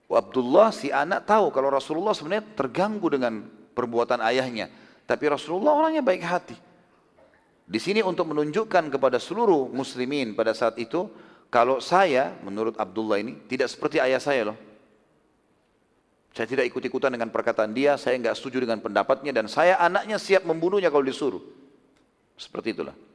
[0.10, 3.46] Abdullah si anak tahu kalau Rasulullah sebenarnya terganggu dengan
[3.78, 4.74] perbuatan ayahnya.
[5.06, 6.58] Tapi Rasulullah orangnya baik hati.
[7.70, 11.14] Di sini untuk menunjukkan kepada seluruh muslimin pada saat itu,
[11.54, 14.58] kalau saya, menurut Abdullah ini, tidak seperti ayah saya loh.
[16.34, 20.42] Saya tidak ikut-ikutan dengan perkataan dia, saya nggak setuju dengan pendapatnya, dan saya anaknya siap
[20.42, 21.46] membunuhnya kalau disuruh.
[22.34, 23.11] Seperti itulah.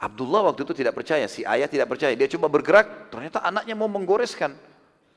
[0.00, 2.16] Abdullah waktu itu tidak percaya, si ayah tidak percaya.
[2.16, 4.56] Dia coba bergerak, ternyata anaknya mau menggoreskan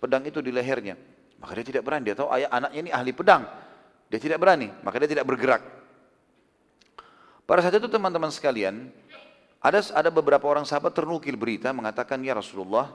[0.04, 1.00] pedang itu di lehernya.
[1.40, 3.48] Maka dia tidak berani, dia tahu ayah anaknya ini ahli pedang.
[4.12, 5.64] Dia tidak berani, maka dia tidak bergerak.
[7.48, 8.92] Pada saat itu teman-teman sekalian,
[9.64, 12.92] ada ada beberapa orang sahabat ternukil berita mengatakan, ya Rasulullah,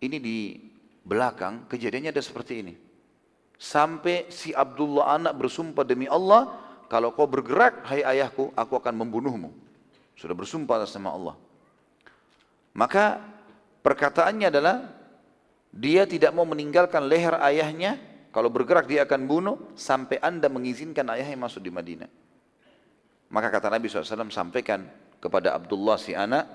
[0.00, 0.38] ini di
[1.04, 2.74] belakang kejadiannya ada seperti ini.
[3.60, 6.48] Sampai si Abdullah anak bersumpah demi Allah,
[6.88, 9.52] kalau kau bergerak, hai ayahku, aku akan membunuhmu.
[10.20, 11.34] Sudah bersumpah atas nama Allah.
[12.76, 13.24] Maka
[13.80, 14.84] perkataannya adalah
[15.72, 17.96] dia tidak mau meninggalkan leher ayahnya.
[18.30, 22.06] Kalau bergerak dia akan bunuh sampai anda mengizinkan ayahnya masuk di Madinah.
[23.32, 24.86] Maka kata Nabi SAW sampaikan
[25.18, 26.46] kepada Abdullah si anak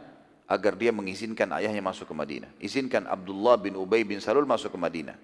[0.45, 2.53] agar dia mengizinkan ayahnya masuk ke Madinah.
[2.61, 5.17] Izinkan Abdullah bin Ubay bin Salul masuk ke Madinah.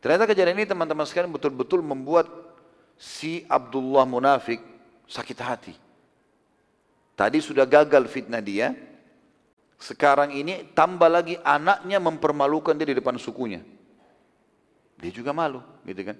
[0.00, 2.26] Ternyata kejadian ini teman-teman sekalian betul-betul membuat
[2.98, 4.58] si Abdullah munafik
[5.06, 5.74] sakit hati.
[7.18, 8.78] Tadi sudah gagal fitnah dia.
[9.74, 13.58] Sekarang ini tambah lagi anaknya mempermalukan dia di depan sukunya.
[15.02, 16.16] Dia juga malu, gitu kan?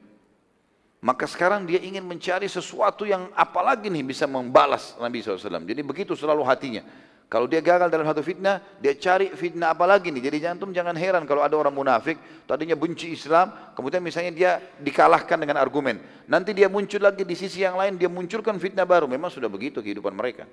[0.99, 5.63] Maka sekarang dia ingin mencari sesuatu yang apalagi nih bisa membalas Nabi SAW.
[5.63, 6.83] Jadi begitu selalu hatinya.
[7.31, 10.23] Kalau dia gagal dalam satu fitnah, dia cari fitnah apa lagi nih.
[10.23, 14.51] Jadi jantung jangan heran kalau ada orang munafik, tadinya benci Islam, kemudian misalnya dia
[14.83, 16.03] dikalahkan dengan argumen.
[16.27, 19.07] Nanti dia muncul lagi di sisi yang lain, dia munculkan fitnah baru.
[19.07, 20.47] Memang sudah begitu kehidupan mereka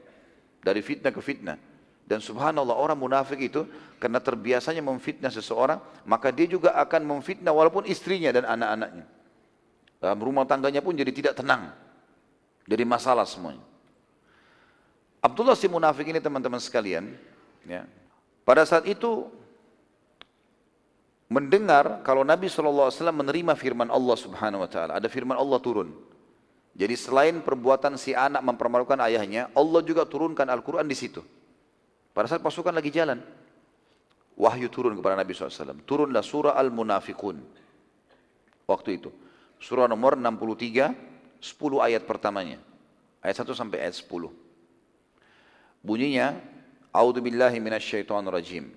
[0.66, 1.62] dari fitnah ke fitnah.
[2.06, 3.66] Dan subhanallah orang munafik itu
[4.02, 5.78] karena terbiasanya memfitnah seseorang,
[6.10, 9.06] maka dia juga akan memfitnah walaupun istrinya dan anak-anaknya.
[10.02, 11.70] Dalam rumah tangganya pun jadi tidak tenang.
[12.66, 13.62] Jadi masalah semuanya.
[15.22, 17.10] Abdullah si munafik ini teman-teman sekalian,
[17.66, 17.86] ya,
[18.46, 19.26] Pada saat itu
[21.26, 24.92] mendengar kalau Nabi SAW menerima firman Allah Subhanahu Wa Taala.
[25.02, 25.90] Ada firman Allah turun.
[26.76, 31.24] Jadi selain perbuatan si anak mempermalukan ayahnya, Allah juga turunkan Al-Quran di situ.
[32.12, 33.24] Pada saat pasukan lagi jalan,
[34.36, 35.80] wahyu turun kepada Nabi SAW.
[35.88, 37.40] Turunlah surah Al-Munafikun.
[38.68, 39.08] Waktu itu.
[39.56, 40.92] Surah nomor 63,
[41.40, 42.60] 10 ayat pertamanya.
[43.24, 44.28] Ayat 1 sampai ayat 10.
[45.80, 46.36] Bunyinya,
[46.92, 48.68] A'udzu billahi minasyaitonir rajim.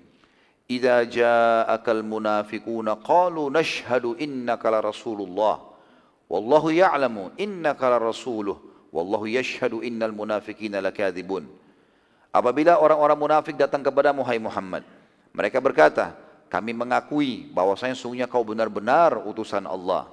[0.70, 5.67] Idza ja'akal munafiquna qalu nashhadu innaka la rasulullah
[6.28, 8.60] wallahu ya'lamu innaka rasuluh
[8.94, 11.48] wallahu yashhadu innal munafiqina lakadzibun.
[12.28, 14.82] Apabila orang-orang munafik datang kepada Muhammad Muhammad,
[15.32, 16.12] mereka berkata,
[16.52, 20.08] kami mengakui bahwasanya sungguhnya kau benar-benar utusan Allah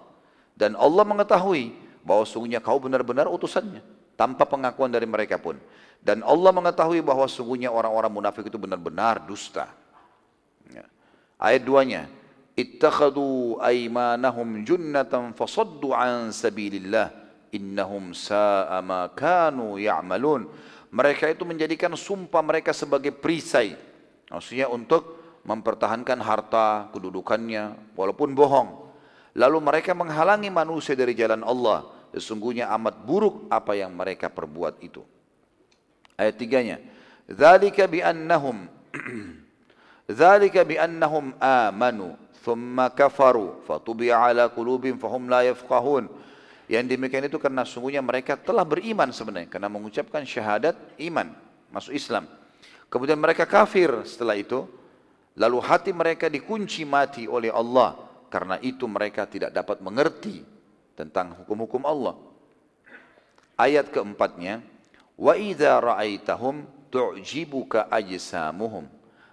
[0.55, 3.83] dan Allah mengetahui bahwa sungguhnya kau benar-benar utusannya
[4.15, 5.59] tanpa pengakuan dari mereka pun.
[5.99, 9.67] Dan Allah mengetahui bahwa sungguhnya orang-orang munafik itu benar-benar dusta.
[10.71, 10.85] Ya.
[11.35, 12.07] Ayat duanya,
[12.55, 17.11] ittakhadu aymanahum junnatan fasaddu an sabilillah
[17.51, 20.47] innahum sa'a ma kanu ya'malun.
[20.95, 23.75] Mereka itu menjadikan sumpah mereka sebagai perisai.
[24.31, 28.87] Maksudnya untuk mempertahankan harta, kedudukannya, walaupun bohong.
[29.35, 31.91] Lalu mereka menghalangi manusia dari jalan Allah.
[32.15, 35.03] Sesungguhnya amat buruk apa yang mereka perbuat itu.
[36.15, 36.79] Ayat tiganya.
[37.27, 38.71] Dzalika bi annahum
[40.07, 42.15] Dzalika bi annahum amanu
[42.45, 46.05] thumma kafaru fatubi'a ala qulubihim fahum la yafqahun.
[46.69, 51.33] Yang demikian itu karena sungguhnya mereka telah beriman sebenarnya karena mengucapkan syahadat iman
[51.73, 52.29] masuk Islam.
[52.89, 54.65] Kemudian mereka kafir setelah itu
[55.33, 57.97] lalu hati mereka dikunci mati oleh Allah
[58.29, 60.41] karena itu mereka tidak dapat mengerti
[60.93, 62.17] tentang hukum-hukum Allah.
[63.55, 64.63] Ayat keempatnya,
[65.15, 68.83] Wa idza ra'aitahum tu'jibuka ajsamuhum.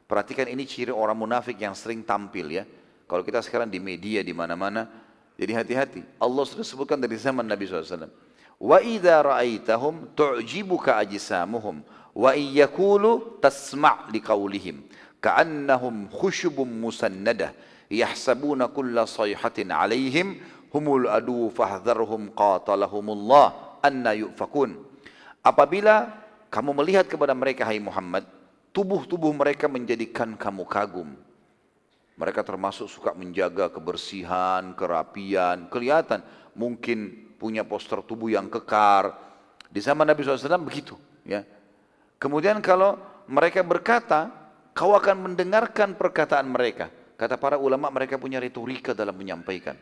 [0.06, 2.64] Perhatikan ini ciri orang munafik yang sering tampil ya.
[3.12, 4.88] Kalau kita sekarang di media di mana-mana,
[5.36, 6.00] jadi hati-hati.
[6.16, 8.08] Allah sudah sebutkan dari zaman Nabi SAW.
[8.56, 11.84] Wa idza ra'aitahum tu'jibuka ajsamuhum
[12.16, 14.88] wa iyyakulu tasma' liqaulihim
[15.20, 17.52] ka'annahum khushubun musannadah
[17.92, 20.40] yahsabuna kulla sayhatin 'alaihim
[20.72, 24.80] humul adu fahdharhum qatalahumullah anna yufakun.
[25.44, 26.16] Apabila
[26.48, 28.24] kamu melihat kepada mereka hai Muhammad,
[28.72, 31.12] tubuh-tubuh mereka menjadikan kamu kagum.
[32.16, 36.20] Mereka termasuk suka menjaga kebersihan, kerapian, kelihatan
[36.52, 39.16] mungkin punya poster tubuh yang kekar.
[39.72, 40.94] Di zaman Nabi SAW begitu.
[41.24, 41.48] Ya.
[42.20, 44.28] Kemudian kalau mereka berkata,
[44.76, 46.92] kau akan mendengarkan perkataan mereka.
[47.16, 49.74] Kata para ulama mereka punya retorika dalam menyampaikan.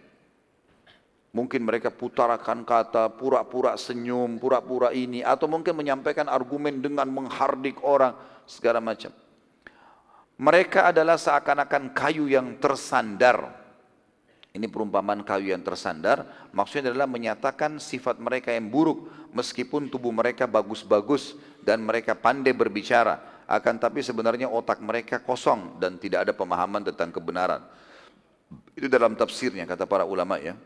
[1.31, 8.19] Mungkin mereka putarakan kata, pura-pura senyum, pura-pura ini, atau mungkin menyampaikan argumen dengan menghardik orang,
[8.51, 9.15] segala macam.
[10.41, 13.61] Mereka adalah seakan-akan kayu yang tersandar.
[14.57, 19.07] Ini perumpamaan kayu yang tersandar, maksudnya adalah menyatakan sifat mereka yang buruk,
[19.37, 26.01] meskipun tubuh mereka bagus-bagus dan mereka pandai berbicara, akan tapi sebenarnya otak mereka kosong dan
[26.01, 27.61] tidak ada pemahaman tentang kebenaran.
[28.73, 30.57] Itu dalam tafsirnya kata para ulama ya.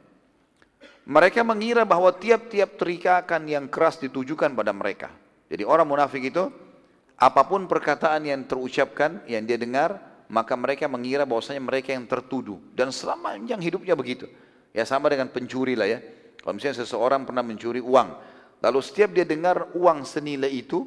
[1.05, 5.13] Mereka mengira bahwa tiap-tiap teriakan yang keras ditujukan pada mereka.
[5.51, 6.49] Jadi orang munafik itu,
[7.15, 12.59] apa pun perkataan yang terucapkan, yang dia dengar, maka mereka mengira bahwasanya mereka yang tertuduh.
[12.75, 14.27] Dan selama yang hidupnya begitu.
[14.75, 16.03] Ya sama dengan pencuri lah ya.
[16.43, 18.09] Kalau misalnya seseorang pernah mencuri uang,
[18.61, 20.85] lalu setiap dia dengar uang senilai itu,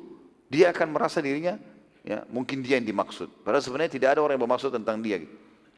[0.52, 1.58] dia akan merasa dirinya,
[2.06, 3.41] ya mungkin dia yang dimaksud.
[3.41, 5.24] Padahal sebenarnya tidak ada orang yang bermaksud tentang dia.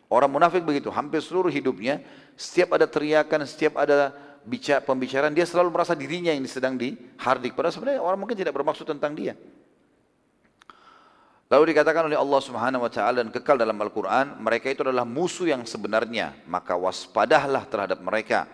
[0.09, 2.01] Orang munafik begitu, hampir seluruh hidupnya,
[2.33, 4.09] setiap ada teriakan, setiap ada
[4.41, 7.53] bicara, pembicaraan dia selalu merasa dirinya yang sedang dihardik.
[7.53, 9.37] Padahal sebenarnya orang mungkin tidak bermaksud tentang dia.
[11.49, 15.49] Lalu dikatakan oleh Allah Subhanahu wa taala dan kekal dalam Al-Qur'an, mereka itu adalah musuh
[15.49, 18.45] yang sebenarnya, maka waspadahlah terhadap mereka.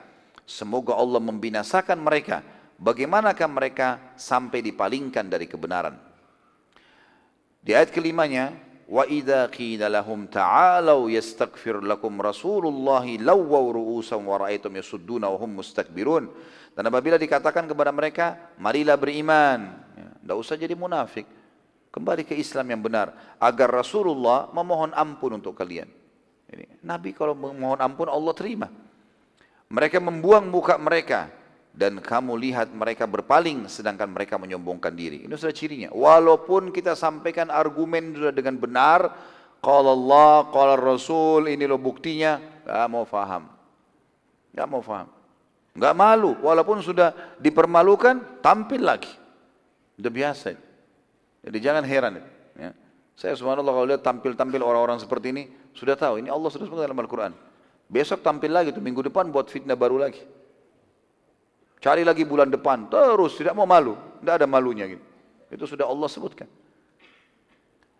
[0.48, 2.40] Semoga Allah membinasakan mereka.
[2.80, 6.00] Bagaimanakah mereka sampai dipalingkan dari kebenaran?
[7.60, 8.56] Di ayat kelimanya,
[8.88, 15.60] wa idza qila lahum ta'alu yastaghfir lakum Rasulullah lawwaw ru'usam wa ra'aytum yasudduna wa hum
[15.60, 16.32] mustakbirun.
[16.72, 19.84] Dan apabila dikatakan kepada mereka, marilah beriman,
[20.24, 21.28] tidak ya, usah jadi munafik
[21.96, 25.88] kembali ke Islam yang benar agar Rasulullah memohon ampun untuk kalian
[26.52, 28.68] Ini, Nabi kalau memohon ampun Allah terima
[29.72, 31.32] mereka membuang muka mereka
[31.76, 35.28] dan kamu lihat mereka berpaling sedangkan mereka menyombongkan diri.
[35.28, 35.90] Ini sudah cirinya.
[35.92, 39.12] Walaupun kita sampaikan argumen sudah dengan benar,
[39.60, 43.52] kalau Allah, kalau Rasul, ini loh buktinya, gak mau faham.
[44.56, 45.12] Gak mau faham.
[45.76, 47.12] Gak malu, walaupun sudah
[47.44, 49.12] dipermalukan, tampil lagi.
[50.00, 50.56] Sudah biasa.
[51.46, 52.26] Jadi jangan heran.
[52.58, 52.74] Ya.
[53.14, 55.44] Saya subhanallah kalau lihat tampil-tampil orang-orang seperti ini,
[55.78, 57.32] sudah tahu ini Allah sudah sebut dalam Al-Quran.
[57.86, 60.26] Besok tampil lagi tuh minggu depan buat fitnah baru lagi.
[61.80, 65.06] Cari lagi bulan depan, terus tidak mau malu, tidak ada malunya gitu.
[65.54, 66.50] Itu sudah Allah sebutkan.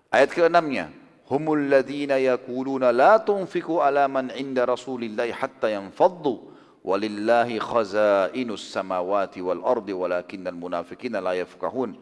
[0.10, 0.90] Ayat ke-6-nya,
[1.30, 6.50] humul ladzina yaquluna la tunfiqu ala man 'inda Rasulillahi hatta yanfaddu
[6.82, 11.94] walillahi khazainus samawati wal ardi walakinnal munafiqina la yafqahun.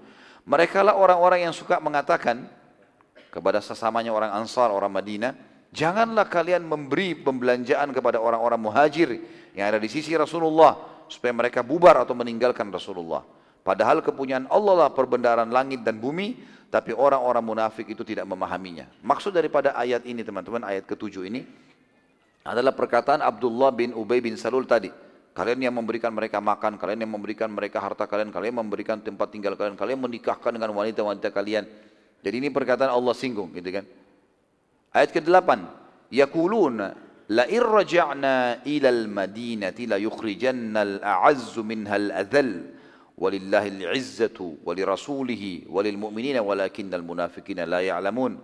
[0.44, 2.44] Mereka lah orang-orang yang suka mengatakan
[3.32, 5.34] kepada sesamanya orang Ansar, orang Madinah,
[5.72, 9.24] janganlah kalian memberi pembelanjaan kepada orang-orang muhajir
[9.56, 13.24] yang ada di sisi Rasulullah supaya mereka bubar atau meninggalkan Rasulullah.
[13.64, 16.36] Padahal kepunyaan Allah lah perbendaharaan langit dan bumi,
[16.68, 18.90] tapi orang-orang munafik itu tidak memahaminya.
[19.00, 21.48] Maksud daripada ayat ini teman-teman, ayat ketujuh ini
[22.44, 24.92] adalah perkataan Abdullah bin Ubay bin Salul tadi.
[25.34, 29.58] Kalian yang memberikan mereka makan, kalian yang memberikan mereka harta kalian, kalian memberikan tempat tinggal
[29.58, 31.66] kalian, kalian menikahkan dengan wanita-wanita kalian.
[32.22, 33.86] Jadi ini perkataan Allah singgung gitu kan.
[34.94, 35.50] Ayat ke-8,
[36.14, 36.78] yaqulun
[37.34, 42.70] la in raja'na ila al-madinati la yukhrijanna al-a'azzu minha al-adhall
[43.18, 48.38] walillahi al-'izzatu wa li rasulihi wa lil mu'minina walakinnal munafiqina la ya'lamun.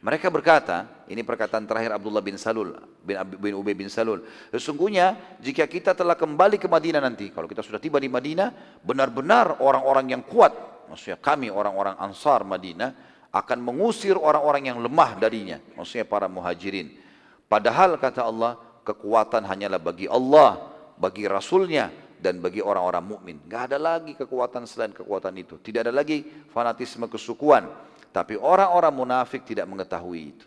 [0.00, 2.72] Mereka berkata, ini perkataan terakhir Abdullah bin Salul,
[3.04, 4.24] bin, bin Ubay bin Salul.
[4.48, 9.60] Sesungguhnya jika kita telah kembali ke Madinah nanti, kalau kita sudah tiba di Madinah, benar-benar
[9.60, 10.56] orang-orang yang kuat,
[10.88, 12.96] maksudnya kami orang-orang Ansar Madinah,
[13.28, 16.96] akan mengusir orang-orang yang lemah darinya, maksudnya para muhajirin.
[17.44, 20.64] Padahal kata Allah, kekuatan hanyalah bagi Allah,
[20.96, 23.36] bagi Rasulnya, dan bagi orang-orang mukmin.
[23.48, 25.56] Gak ada lagi kekuatan selain kekuatan itu.
[25.60, 27.89] Tidak ada lagi fanatisme kesukuan.
[28.10, 30.46] Tapi orang-orang munafik tidak mengetahui itu.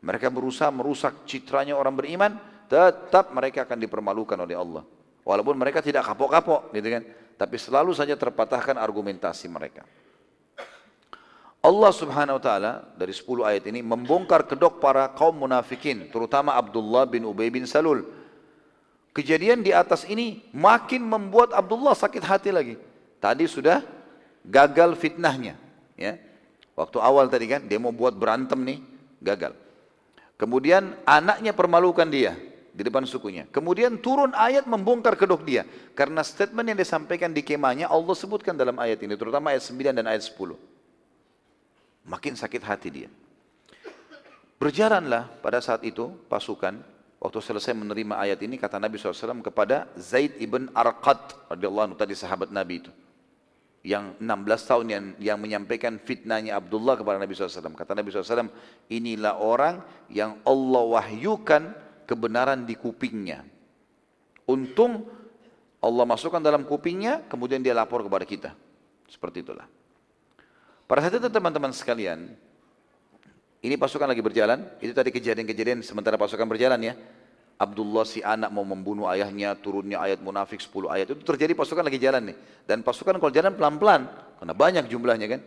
[0.00, 2.32] Mereka berusaha merusak citranya orang beriman,
[2.70, 4.84] tetap mereka akan dipermalukan oleh Allah.
[5.26, 7.02] Walaupun mereka tidak kapok-kapok, gitu kan.
[7.36, 9.84] Tapi selalu saja terpatahkan argumentasi mereka.
[11.60, 17.04] Allah subhanahu wa ta'ala dari 10 ayat ini membongkar kedok para kaum munafikin terutama Abdullah
[17.04, 18.08] bin Ubay bin Salul
[19.12, 22.80] kejadian di atas ini makin membuat Abdullah sakit hati lagi
[23.20, 23.84] tadi sudah
[24.40, 25.60] gagal fitnahnya
[26.00, 26.16] ya
[26.80, 28.80] waktu awal tadi kan dia mau buat berantem nih
[29.20, 29.52] gagal.
[30.40, 32.32] Kemudian anaknya permalukan dia
[32.72, 33.44] di depan sukunya.
[33.52, 35.68] Kemudian turun ayat membongkar kedok dia.
[35.92, 40.06] Karena statement yang disampaikan di kemahnya Allah sebutkan dalam ayat ini terutama ayat 9 dan
[40.08, 40.56] ayat 10
[42.08, 43.08] Makin sakit hati dia.
[44.56, 46.80] Berjalanlah pada saat itu pasukan
[47.20, 52.16] waktu selesai menerima ayat ini kata Nabi SAW kepada Zaid ibn Arqad radhiyallahu anhu tadi
[52.16, 52.92] sahabat Nabi itu
[53.80, 57.72] yang 16 tahun yang, yang menyampaikan fitnahnya Abdullah kepada Nabi SAW.
[57.72, 58.52] Kata Nabi SAW,
[58.92, 59.80] inilah orang
[60.12, 61.72] yang Allah wahyukan
[62.04, 63.40] kebenaran di kupingnya.
[64.44, 65.08] Untung
[65.80, 68.50] Allah masukkan dalam kupingnya, kemudian dia lapor kepada kita.
[69.08, 69.64] Seperti itulah.
[70.84, 72.36] Pada saat itu teman-teman sekalian,
[73.64, 76.94] ini pasukan lagi berjalan, itu tadi kejadian-kejadian sementara pasukan berjalan ya.
[77.60, 81.12] Abdullah si anak mau membunuh ayahnya, turunnya ayat munafik 10 ayat.
[81.12, 82.36] Itu terjadi pasukan lagi jalan nih.
[82.64, 84.08] Dan pasukan kalau jalan pelan-pelan,
[84.40, 85.40] karena banyak jumlahnya kan.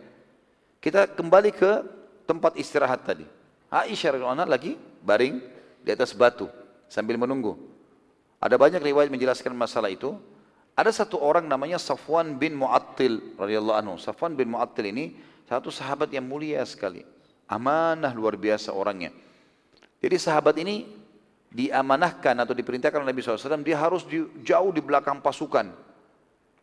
[0.78, 1.82] Kita kembali ke
[2.22, 3.26] tempat istirahat tadi.
[3.66, 5.42] Aisyah radhiyallahu lagi baring
[5.82, 6.46] di atas batu
[6.86, 7.58] sambil menunggu.
[8.38, 10.14] Ada banyak riwayat menjelaskan masalah itu.
[10.78, 13.94] Ada satu orang namanya Safwan bin Mu'attil radhiyallahu anhu.
[13.98, 15.18] Safwan bin Mu'attil ini
[15.50, 17.02] satu sahabat yang mulia sekali.
[17.50, 19.10] Amanah luar biasa orangnya.
[19.98, 21.03] Jadi sahabat ini
[21.54, 25.70] diamanahkan atau diperintahkan oleh Nabi SAW, dia harus di, jauh di belakang pasukan.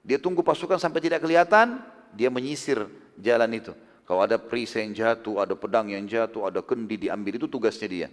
[0.03, 1.79] Dia tunggu pasukan sampai tidak kelihatan,
[2.11, 2.83] dia menyisir
[3.15, 3.71] jalan itu.
[4.03, 8.07] Kalau ada perisai yang jatuh, ada pedang yang jatuh, ada kendi diambil, itu tugasnya dia.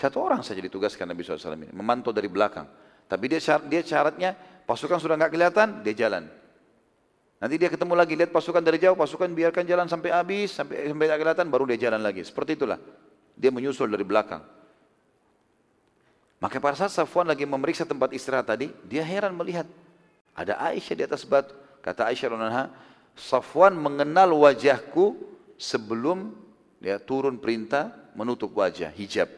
[0.00, 2.64] Satu orang saja ditugaskan Nabi SAW ini, memantau dari belakang.
[3.04, 4.32] Tapi dia, dia syaratnya,
[4.64, 6.24] pasukan sudah nggak kelihatan, dia jalan.
[7.36, 11.06] Nanti dia ketemu lagi, lihat pasukan dari jauh, pasukan biarkan jalan sampai habis, sampai sampai
[11.20, 12.24] kelihatan, baru dia jalan lagi.
[12.24, 12.80] Seperti itulah.
[13.36, 14.59] Dia menyusul dari belakang.
[16.40, 19.68] Maka pada saat Safwan lagi memeriksa tempat istirahat tadi, dia heran melihat
[20.32, 21.52] ada Aisyah di atas batu.
[21.84, 22.72] Kata Aisyah radhiyallahu
[23.12, 25.20] Safwan mengenal wajahku
[25.60, 26.32] sebelum
[26.80, 29.28] dia turun perintah menutup wajah, hijab.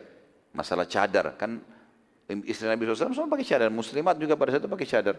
[0.54, 1.58] Masalah cadar, kan
[2.46, 5.16] istri Nabi SAW semua pakai cadar, muslimat juga pada saat itu pakai cadar.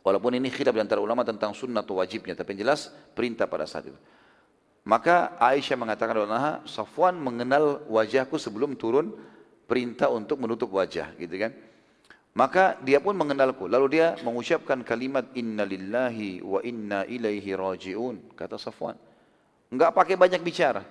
[0.00, 3.92] Walaupun ini khilaf antara ulama tentang sunnah atau wajibnya, tapi yang jelas perintah pada saat
[3.92, 3.98] itu.
[4.84, 6.16] Maka Aisyah mengatakan
[6.64, 9.12] Safwan mengenal wajahku sebelum turun
[9.64, 11.52] perintah untuk menutup wajah, gitu kan?
[12.34, 13.70] Maka dia pun mengenalku.
[13.70, 18.98] Lalu dia mengucapkan kalimat innalillahi wa inna ilaihi rajiun, kata Safwan.
[19.70, 20.82] Enggak pakai banyak bicara.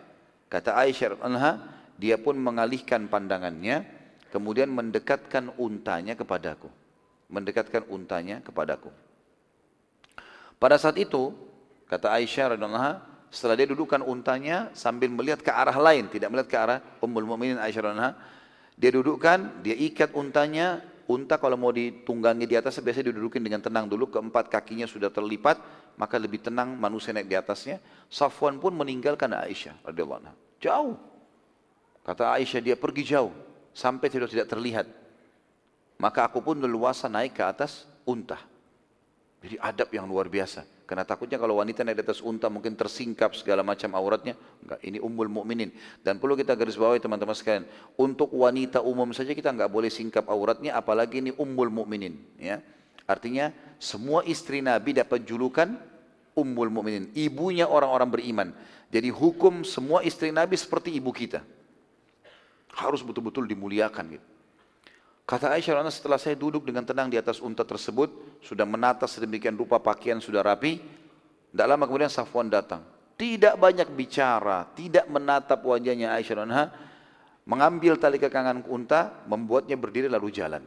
[0.47, 1.59] Kata Aisyah anha,
[1.99, 3.83] dia pun mengalihkan pandangannya,
[4.31, 6.71] kemudian mendekatkan untanya kepadaku
[7.33, 8.93] mendekatkan untanya kepadaku.
[10.61, 11.33] Pada saat itu,
[11.89, 16.57] kata Aisyah radhiyallahu setelah dia dudukkan untanya sambil melihat ke arah lain, tidak melihat ke
[16.61, 18.15] arah Ummul Mukminin Aisyah radhiyallahu
[18.73, 23.85] Dia dudukkan, dia ikat untanya, unta kalau mau ditunggangi di atas biasanya didudukin dengan tenang
[23.85, 25.61] dulu, keempat kakinya sudah terlipat,
[25.99, 27.77] maka lebih tenang manusia naik di atasnya.
[28.09, 30.33] Safwan pun meninggalkan Aisyah radhiyallahu anha.
[30.57, 30.97] Jauh.
[32.03, 33.31] Kata Aisyah dia pergi jauh
[33.71, 34.87] sampai tidak tidak terlihat.
[36.01, 38.41] Maka aku pun leluasa naik ke atas unta.
[39.43, 40.72] Jadi adab yang luar biasa.
[40.83, 44.35] Karena takutnya kalau wanita naik di atas unta mungkin tersingkap segala macam auratnya.
[44.59, 45.71] Enggak, ini ummul mukminin.
[46.03, 47.63] Dan perlu kita garis bawahi teman-teman sekalian.
[47.95, 52.19] Untuk wanita umum saja kita enggak boleh singkap auratnya, apalagi ini ummul mukminin.
[52.35, 52.59] Ya.
[53.07, 55.79] Artinya semua istri Nabi dapat julukan
[56.35, 58.49] ummul mukminin, ibunya orang-orang beriman.
[58.91, 61.41] Jadi hukum semua istri Nabi seperti ibu kita.
[62.73, 64.27] Harus betul-betul dimuliakan gitu.
[65.23, 69.79] Kata Aisyah setelah saya duduk dengan tenang di atas unta tersebut, sudah menata sedemikian rupa
[69.79, 70.83] pakaian sudah rapi,
[71.53, 72.83] tidak lama kemudian Safwan datang.
[73.15, 76.63] Tidak banyak bicara, tidak menatap wajahnya Aisyah Anha,
[77.47, 80.65] mengambil tali kekangan unta, membuatnya berdiri lalu jalan.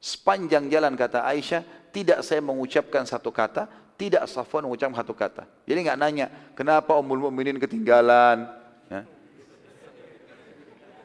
[0.00, 3.68] Sepanjang jalan kata Aisyah, tidak saya mengucapkan satu kata,
[4.00, 5.44] tidak Safwan mengucapkan satu kata.
[5.68, 6.26] Jadi nggak nanya,
[6.56, 8.46] kenapa Ummul Mukminin ketinggalan?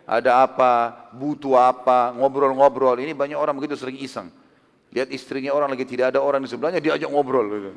[0.03, 0.71] Ada apa,
[1.15, 2.99] butuh apa, ngobrol-ngobrol.
[2.99, 4.27] Ini banyak orang begitu sering iseng.
[4.91, 7.47] Lihat istrinya orang lagi tidak ada orang di sebelahnya, diajak ngobrol.
[7.47, 7.71] Gitu.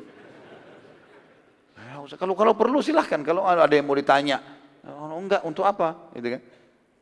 [2.19, 4.43] Kalau kalau perlu silahkan, kalau ada yang mau ditanya.
[4.87, 6.11] Oh, enggak, untuk apa?
[6.15, 6.41] Gitu kan.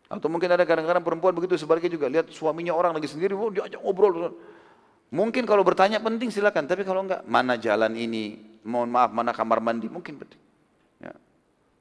[0.05, 2.05] Atau mungkin ada kadang-kadang perempuan begitu sebaliknya juga.
[2.09, 4.33] Lihat suaminya orang lagi sendiri, oh, diajak ngobrol.
[5.09, 9.61] Mungkin kalau bertanya penting silakan, tapi kalau enggak, mana jalan ini, mohon maaf, mana kamar
[9.61, 10.44] mandi, mungkin penting.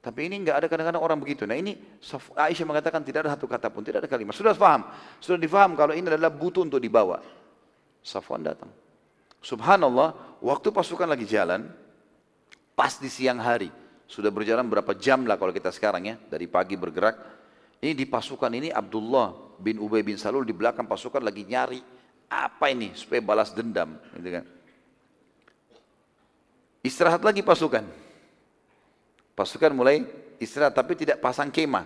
[0.05, 1.49] Tapi ini enggak ada kadang-kadang orang begitu.
[1.49, 1.73] Nah ini
[2.37, 4.37] Aisyah mengatakan tidak ada satu kata pun, tidak ada kalimat.
[4.37, 4.85] Sudah paham,
[5.17, 7.25] sudah difaham kalau ini adalah butuh untuk dibawa.
[8.05, 8.69] Safwan datang.
[9.41, 11.65] Subhanallah, waktu pasukan lagi jalan,
[12.77, 13.73] pas di siang hari,
[14.05, 17.17] sudah berjalan berapa jam lah kalau kita sekarang ya, dari pagi bergerak.
[17.81, 21.81] Ini di pasukan ini Abdullah bin Ubay bin Salul di belakang pasukan lagi nyari
[22.29, 24.45] apa ini supaya balas dendam, gitu kan.
[26.85, 28.04] Istirahat lagi pasukan.
[29.35, 30.07] Pasukan mulai
[30.39, 31.83] istirahat tapi tidak pasang kemah.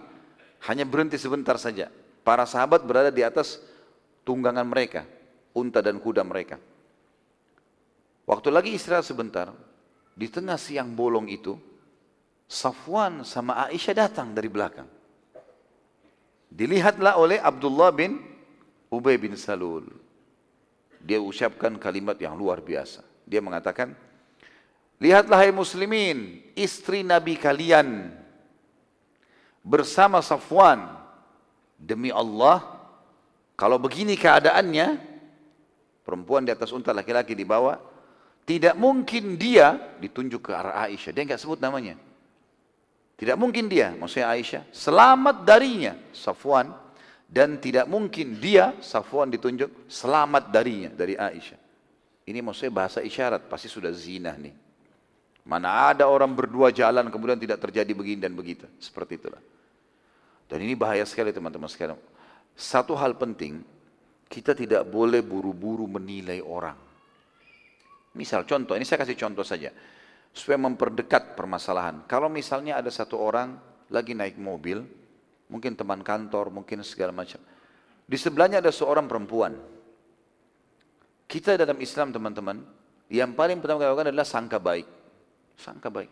[0.69, 1.89] Hanya berhenti sebentar saja.
[2.21, 3.57] Para sahabat berada di atas
[4.21, 5.01] tunggangan mereka,
[5.57, 6.61] unta dan kuda mereka.
[8.30, 9.49] Waktu lagi istirahat sebentar,
[10.13, 11.57] di tengah siang bolong itu,
[12.45, 14.89] Safwan sama Aisyah datang dari belakang.
[16.49, 18.21] Dilihatlah oleh Abdullah bin
[18.89, 19.85] Ubay bin Salul.
[20.99, 23.05] Dia ucapkan kalimat yang luar biasa.
[23.23, 23.93] Dia mengatakan,
[24.99, 28.11] Lihatlah hai muslimin, istri Nabi kalian
[29.63, 30.99] bersama Safwan.
[31.80, 32.59] Demi Allah,
[33.55, 34.99] kalau begini keadaannya,
[36.03, 37.80] perempuan di atas unta, laki-laki di bawah,
[38.43, 41.15] tidak mungkin dia ditunjuk ke arah Aisyah.
[41.15, 41.95] Dia enggak sebut namanya.
[43.15, 46.76] Tidak mungkin dia, maksudnya Aisyah, selamat darinya Safwan
[47.23, 51.59] dan tidak mungkin dia Safwan ditunjuk selamat darinya dari Aisyah.
[52.27, 54.69] Ini maksudnya bahasa isyarat, pasti sudah zina nih.
[55.49, 58.69] Mana ada orang berdua jalan kemudian tidak terjadi begini dan begitu.
[58.77, 59.41] Seperti itulah.
[60.45, 61.97] Dan ini bahaya sekali teman-teman sekalian.
[62.53, 63.65] Satu hal penting,
[64.30, 66.77] kita tidak boleh buru-buru menilai orang.
[68.13, 69.73] Misal contoh, ini saya kasih contoh saja.
[70.30, 72.05] Supaya memperdekat permasalahan.
[72.05, 73.57] Kalau misalnya ada satu orang
[73.89, 74.85] lagi naik mobil,
[75.49, 77.41] mungkin teman kantor, mungkin segala macam.
[78.05, 79.57] Di sebelahnya ada seorang perempuan.
[81.26, 82.61] Kita dalam Islam teman-teman,
[83.09, 84.98] yang paling pertama kita lakukan adalah sangka baik.
[85.60, 86.07] Sangka baik.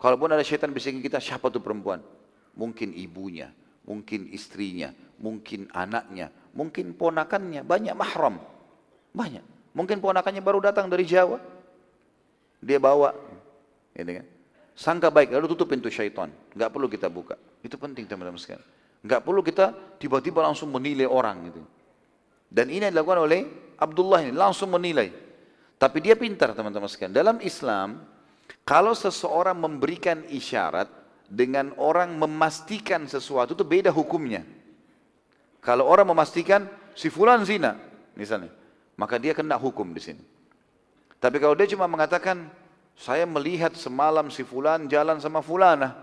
[0.00, 2.00] Kalaupun ada syaitan bisikin kita, siapa tuh perempuan?
[2.56, 3.52] Mungkin ibunya,
[3.86, 4.90] mungkin istrinya,
[5.20, 8.40] mungkin anaknya, mungkin ponakannya, banyak mahram.
[9.12, 9.44] Banyak.
[9.76, 11.38] Mungkin ponakannya baru datang dari Jawa.
[12.58, 13.14] Dia bawa.
[13.94, 14.26] Gitu kan?
[14.72, 16.32] Sangka baik, lalu tutup pintu syaitan.
[16.56, 17.36] Enggak perlu kita buka.
[17.60, 18.64] Itu penting teman-teman sekalian.
[19.04, 21.62] Enggak perlu kita tiba-tiba langsung menilai orang gitu.
[22.52, 23.40] Dan ini dilakukan oleh
[23.78, 25.08] Abdullah ini, langsung menilai.
[25.80, 27.16] Tapi dia pintar teman-teman sekalian.
[27.16, 28.11] Dalam Islam,
[28.62, 30.86] kalau seseorang memberikan isyarat
[31.26, 34.44] dengan orang memastikan sesuatu itu beda hukumnya.
[35.62, 37.78] Kalau orang memastikan si fulan zina
[38.18, 38.52] misalnya,
[38.98, 40.22] maka dia kena hukum di sini.
[41.22, 42.50] Tapi kalau dia cuma mengatakan
[42.98, 45.94] saya melihat semalam si fulan jalan sama fulana,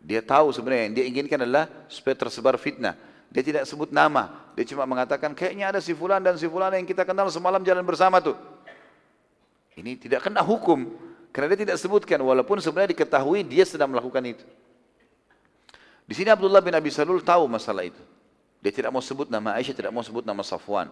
[0.00, 2.94] dia tahu sebenarnya yang dia inginkan adalah supaya tersebar fitnah.
[3.26, 6.86] Dia tidak sebut nama, dia cuma mengatakan kayaknya ada si fulan dan si fulana yang
[6.86, 8.38] kita kenal semalam jalan bersama tuh.
[9.76, 10.88] Ini tidak kena hukum.
[11.36, 14.40] Karena dia tidak sebutkan walaupun sebenarnya diketahui dia sedang melakukan itu.
[16.08, 18.00] Di sini Abdullah bin Abi Salul tahu masalah itu.
[18.64, 20.88] Dia tidak mau sebut nama Aisyah, tidak mau sebut nama Safwan.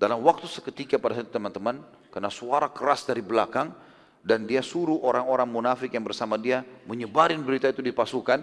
[0.00, 3.76] Dalam waktu seketika pada saat teman-teman, karena suara keras dari belakang,
[4.24, 8.40] dan dia suruh orang-orang munafik yang bersama dia menyebarin berita itu di pasukan,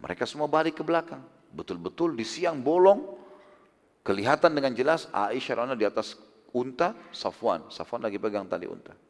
[0.00, 1.20] mereka semua balik ke belakang.
[1.52, 3.04] Betul-betul di siang bolong,
[4.08, 6.16] kelihatan dengan jelas Aisyah Rana di atas
[6.56, 7.68] unta, Safwan.
[7.68, 9.09] Safwan lagi pegang tali unta.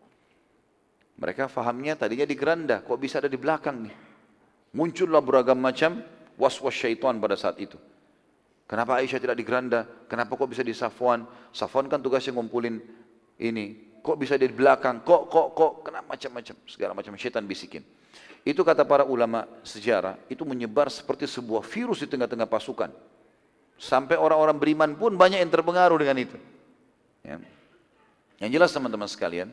[1.20, 3.94] Mereka fahamnya tadinya di geranda, kok bisa ada di belakang nih.
[4.72, 6.00] Muncullah beragam macam
[6.40, 7.76] was-was syaitan pada saat itu.
[8.64, 9.84] Kenapa Aisyah tidak di geranda?
[10.08, 11.28] Kenapa kok bisa di Safwan?
[11.52, 12.80] Safwan kan tugasnya ngumpulin
[13.36, 17.84] ini kok bisa di belakang, kok, kok, kok, kena macam-macam, segala macam syaitan bisikin.
[18.40, 22.88] Itu kata para ulama sejarah, itu menyebar seperti sebuah virus di tengah-tengah pasukan.
[23.76, 26.36] Sampai orang-orang beriman pun banyak yang terpengaruh dengan itu.
[27.20, 27.36] Ya.
[28.40, 29.52] Yang jelas teman-teman sekalian,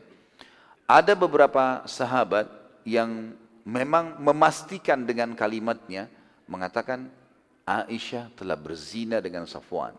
[0.88, 2.48] ada beberapa sahabat
[2.88, 3.36] yang
[3.68, 6.08] memang memastikan dengan kalimatnya,
[6.48, 7.12] mengatakan
[7.68, 9.92] Aisyah telah berzina dengan Safwan.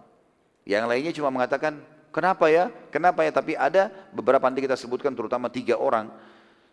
[0.66, 1.78] Yang lainnya cuma mengatakan
[2.10, 2.74] Kenapa ya?
[2.90, 3.30] Kenapa ya?
[3.30, 6.10] Tapi ada beberapa nanti kita sebutkan terutama tiga orang.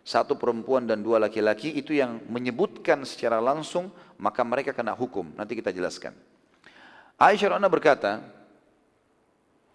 [0.01, 5.29] Satu perempuan dan dua laki-laki itu yang menyebutkan secara langsung maka mereka kena hukum.
[5.35, 6.15] Nanti kita jelaskan.
[7.19, 8.23] Aisyah Rana berkata,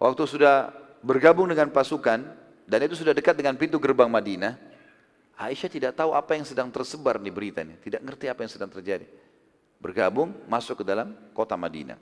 [0.00, 0.72] waktu sudah
[1.04, 2.26] bergabung dengan pasukan
[2.72, 4.56] dan itu sudah dekat dengan pintu gerbang Madinah,
[5.36, 9.04] Aisyah tidak tahu apa yang sedang tersebar di beritanya, tidak ngerti apa yang sedang terjadi.
[9.76, 12.00] Bergabung, masuk ke dalam kota Madinah.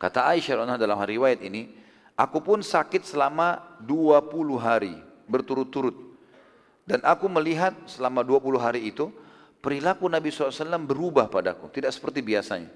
[0.00, 1.68] Kata Aisyah dalam riwayat ini,
[2.16, 4.96] Aku pun sakit selama 20 hari
[5.28, 5.96] berturut-turut.
[6.88, 9.08] Dan aku melihat selama 20 hari itu
[9.60, 11.72] perilaku Nabi SAW berubah padaku.
[11.72, 12.68] Tidak seperti biasanya.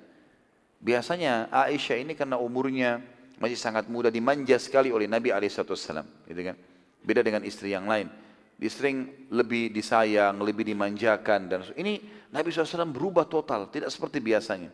[0.80, 3.00] Biasanya Aisyah ini karena umurnya
[3.36, 6.04] masih sangat muda dimanja sekali oleh Nabi SAW.
[6.28, 6.56] Gitu kan?
[7.04, 8.08] Beda dengan istri yang lain.
[8.56, 11.40] Istri lebih disayang, lebih dimanjakan.
[11.44, 12.00] dan Ini
[12.32, 14.72] Nabi SAW berubah total, tidak seperti biasanya.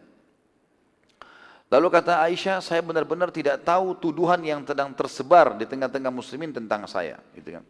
[1.72, 6.84] Lalu kata Aisyah, saya benar-benar tidak tahu tuduhan yang sedang tersebar di tengah-tengah muslimin tentang
[6.84, 7.16] saya.
[7.32, 7.64] Gitu kan.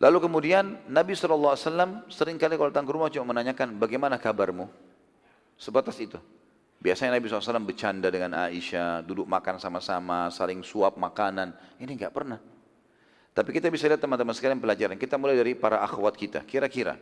[0.00, 1.60] Lalu kemudian Nabi SAW
[2.08, 4.64] sering kali kalau datang ke rumah cuma menanyakan bagaimana kabarmu.
[5.60, 6.16] Sebatas itu.
[6.80, 11.52] Biasanya Nabi SAW bercanda dengan Aisyah, duduk makan sama-sama, saling suap makanan.
[11.76, 12.40] Ini enggak pernah.
[13.36, 14.96] Tapi kita bisa lihat teman-teman sekalian pelajaran.
[14.96, 16.40] Kita mulai dari para akhwat kita.
[16.48, 16.96] Kira-kira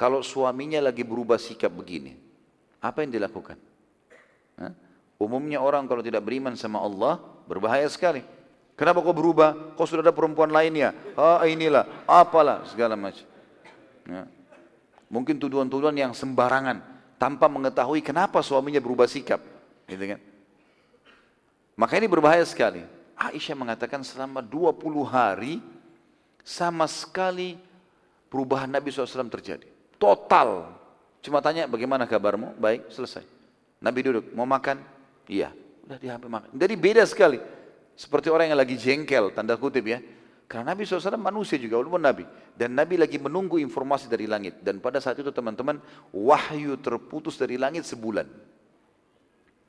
[0.00, 2.16] kalau suaminya lagi berubah sikap begini,
[2.80, 3.60] apa yang dilakukan?
[5.20, 8.24] Umumnya orang kalau tidak beriman sama Allah berbahaya sekali.
[8.78, 9.74] Kenapa kau berubah?
[9.74, 10.94] Kau sudah ada perempuan lainnya.
[11.18, 13.26] Ah inilah, apalah segala macam.
[14.06, 14.24] Ya.
[15.10, 16.78] Mungkin tuduhan-tuduhan yang sembarangan
[17.18, 19.42] tanpa mengetahui kenapa suaminya berubah sikap,
[19.90, 20.20] gitu kan?
[21.74, 22.82] Maka ini berbahaya sekali.
[23.18, 25.58] Aisyah mengatakan selama 20 hari
[26.46, 27.58] sama sekali
[28.30, 29.66] perubahan Nabi SAW terjadi.
[29.98, 30.70] Total.
[31.18, 32.54] Cuma tanya bagaimana kabarmu?
[32.58, 33.26] Baik, selesai.
[33.82, 34.78] Nabi duduk, mau makan?
[35.26, 35.50] Iya.
[35.86, 36.50] Udah di makan.
[36.54, 37.38] Jadi beda sekali.
[37.98, 39.98] Seperti orang yang lagi jengkel, tanda kutip ya.
[40.48, 42.24] Karena Nabi SAW manusia juga, walaupun Nabi.
[42.56, 44.64] Dan Nabi lagi menunggu informasi dari langit.
[44.64, 45.76] Dan pada saat itu teman-teman,
[46.08, 48.24] wahyu terputus dari langit sebulan.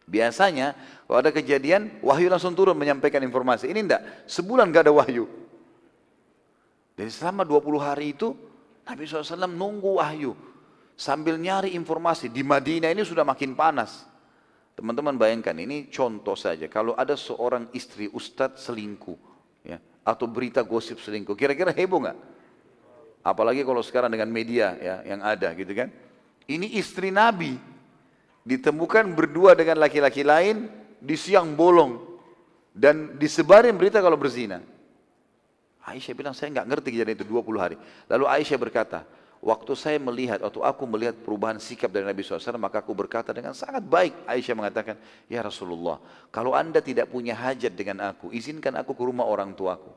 [0.08, 0.74] Biasanya,
[1.04, 3.68] kalau ada kejadian, wahyu langsung turun menyampaikan informasi.
[3.68, 5.28] Ini enggak, sebulan gak ada wahyu.
[6.96, 8.32] Jadi selama 20 hari itu,
[8.88, 10.34] Nabi SAW nunggu wahyu
[11.00, 14.04] sambil nyari informasi di Madinah ini sudah makin panas.
[14.76, 16.68] Teman-teman bayangkan ini contoh saja.
[16.72, 19.29] Kalau ada seorang istri ustadz selingkuh,
[20.04, 22.18] atau berita gosip selingkuh, kira-kira heboh nggak?
[23.24, 25.92] Apalagi kalau sekarang dengan media ya yang ada gitu kan.
[26.50, 27.60] Ini istri Nabi
[28.48, 30.66] ditemukan berdua dengan laki-laki lain
[30.98, 32.00] di siang bolong
[32.74, 34.64] dan disebarin berita kalau berzina.
[35.90, 37.78] Aisyah bilang saya nggak ngerti kejadian itu 20 hari.
[38.10, 39.00] Lalu Aisyah berkata,
[39.40, 43.56] Waktu saya melihat, waktu aku melihat perubahan sikap dari Nabi SAW, maka aku berkata dengan
[43.56, 44.28] sangat baik.
[44.28, 45.00] Aisyah mengatakan,
[45.32, 45.96] Ya Rasulullah,
[46.28, 49.96] kalau anda tidak punya hajat dengan aku, izinkan aku ke rumah orang tuaku.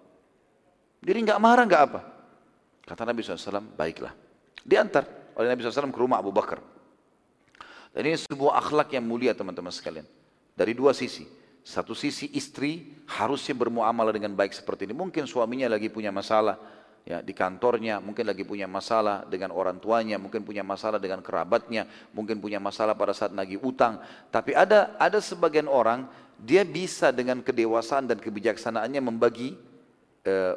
[1.02, 2.01] Jadi nggak marah, nggak apa.
[2.86, 4.14] Kata Nabi SAW, baiklah.
[4.62, 6.62] Diantar oleh Nabi SAW ke rumah Abu Bakar.
[7.90, 10.06] Dan ini sebuah akhlak yang mulia teman-teman sekalian.
[10.55, 11.27] Dari dua sisi.
[11.62, 14.94] Satu sisi istri harusnya bermuamalah dengan baik seperti ini.
[14.94, 16.59] Mungkin suaminya lagi punya masalah,
[17.03, 21.91] ya di kantornya mungkin lagi punya masalah dengan orang tuanya mungkin punya masalah dengan kerabatnya
[22.15, 23.99] mungkin punya masalah pada saat lagi utang.
[24.31, 26.07] Tapi ada ada sebagian orang
[26.39, 29.59] dia bisa dengan kedewasaan dan kebijaksanaannya membagi
[30.27, 30.55] eh,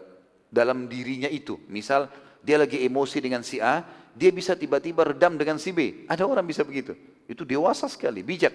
[0.54, 1.58] dalam dirinya itu.
[1.66, 2.10] Misal
[2.46, 3.82] dia lagi emosi dengan si A
[4.16, 6.06] dia bisa tiba-tiba redam dengan si B.
[6.06, 6.94] Ada orang bisa begitu.
[7.26, 8.54] Itu dewasa sekali bijak.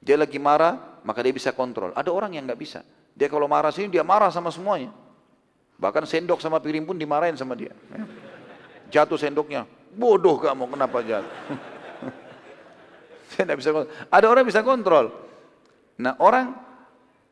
[0.00, 1.96] Dia lagi marah maka dia bisa kontrol.
[1.96, 2.84] Ada orang yang nggak bisa.
[3.16, 5.09] Dia kalau marah sini dia marah sama semuanya
[5.80, 7.72] Bahkan sendok sama piring pun dimarahin sama dia.
[8.92, 9.64] Jatuh sendoknya.
[9.96, 11.32] Bodoh kamu, kenapa jatuh?
[13.32, 13.90] Saya tidak bisa kontrol.
[14.12, 15.06] Ada orang bisa kontrol.
[15.96, 16.52] Nah orang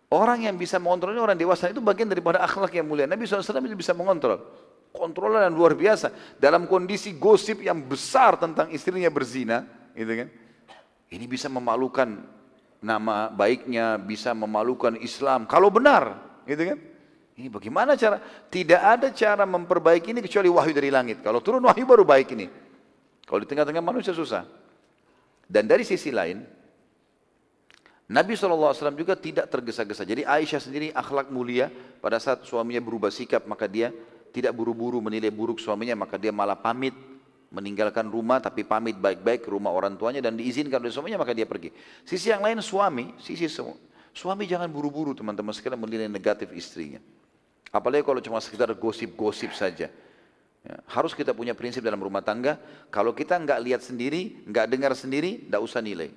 [0.08, 3.04] orang yang bisa mengontrol ini orang dewasa itu bagian daripada akhlak yang mulia.
[3.04, 4.40] Nabi SAW bisa mengontrol.
[4.88, 6.10] kontrol yang luar biasa.
[6.40, 9.62] Dalam kondisi gosip yang besar tentang istrinya berzina,
[9.92, 10.28] gitu kan.
[11.12, 12.18] Ini bisa memalukan
[12.80, 15.44] nama baiknya, bisa memalukan Islam.
[15.44, 16.18] Kalau benar,
[16.48, 16.78] gitu kan.
[17.38, 18.18] Ini bagaimana cara?
[18.50, 21.22] Tidak ada cara memperbaiki ini kecuali wahyu dari langit.
[21.22, 22.50] Kalau turun wahyu baru baik ini.
[23.22, 24.42] Kalau di tengah-tengah manusia susah.
[25.46, 26.42] Dan dari sisi lain,
[28.10, 30.02] Nabi SAW juga tidak tergesa-gesa.
[30.02, 31.70] Jadi Aisyah sendiri akhlak mulia
[32.02, 33.94] pada saat suaminya berubah sikap maka dia
[34.34, 36.92] tidak buru-buru menilai buruk suaminya maka dia malah pamit
[37.48, 41.46] meninggalkan rumah tapi pamit baik-baik ke rumah orang tuanya dan diizinkan oleh suaminya maka dia
[41.46, 41.70] pergi.
[42.02, 43.46] Sisi yang lain suami, sisi
[44.10, 46.98] suami jangan buru-buru teman-teman sekalian menilai negatif istrinya.
[47.68, 49.92] Apalagi kalau cuma sekedar gosip-gosip saja.
[50.66, 52.58] Ya, harus kita punya prinsip dalam rumah tangga,
[52.90, 56.10] kalau kita nggak lihat sendiri, nggak dengar sendiri, nggak usah nilai.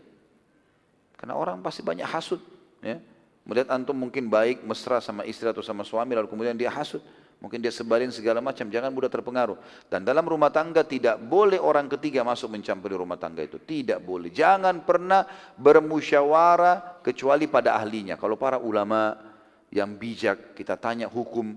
[1.19, 2.41] Karena orang pasti banyak hasut.
[2.81, 2.97] Ya.
[3.45, 7.01] Melihat antum mungkin baik, mesra sama istri atau sama suami, lalu kemudian dia hasut.
[7.41, 9.57] Mungkin dia sebarin segala macam, jangan mudah terpengaruh.
[9.89, 13.57] Dan dalam rumah tangga tidak boleh orang ketiga masuk mencampuri rumah tangga itu.
[13.57, 14.29] Tidak boleh.
[14.29, 15.25] Jangan pernah
[15.57, 18.13] bermusyawarah kecuali pada ahlinya.
[18.13, 19.17] Kalau para ulama,
[19.71, 21.55] yang bijak, kita tanya hukum,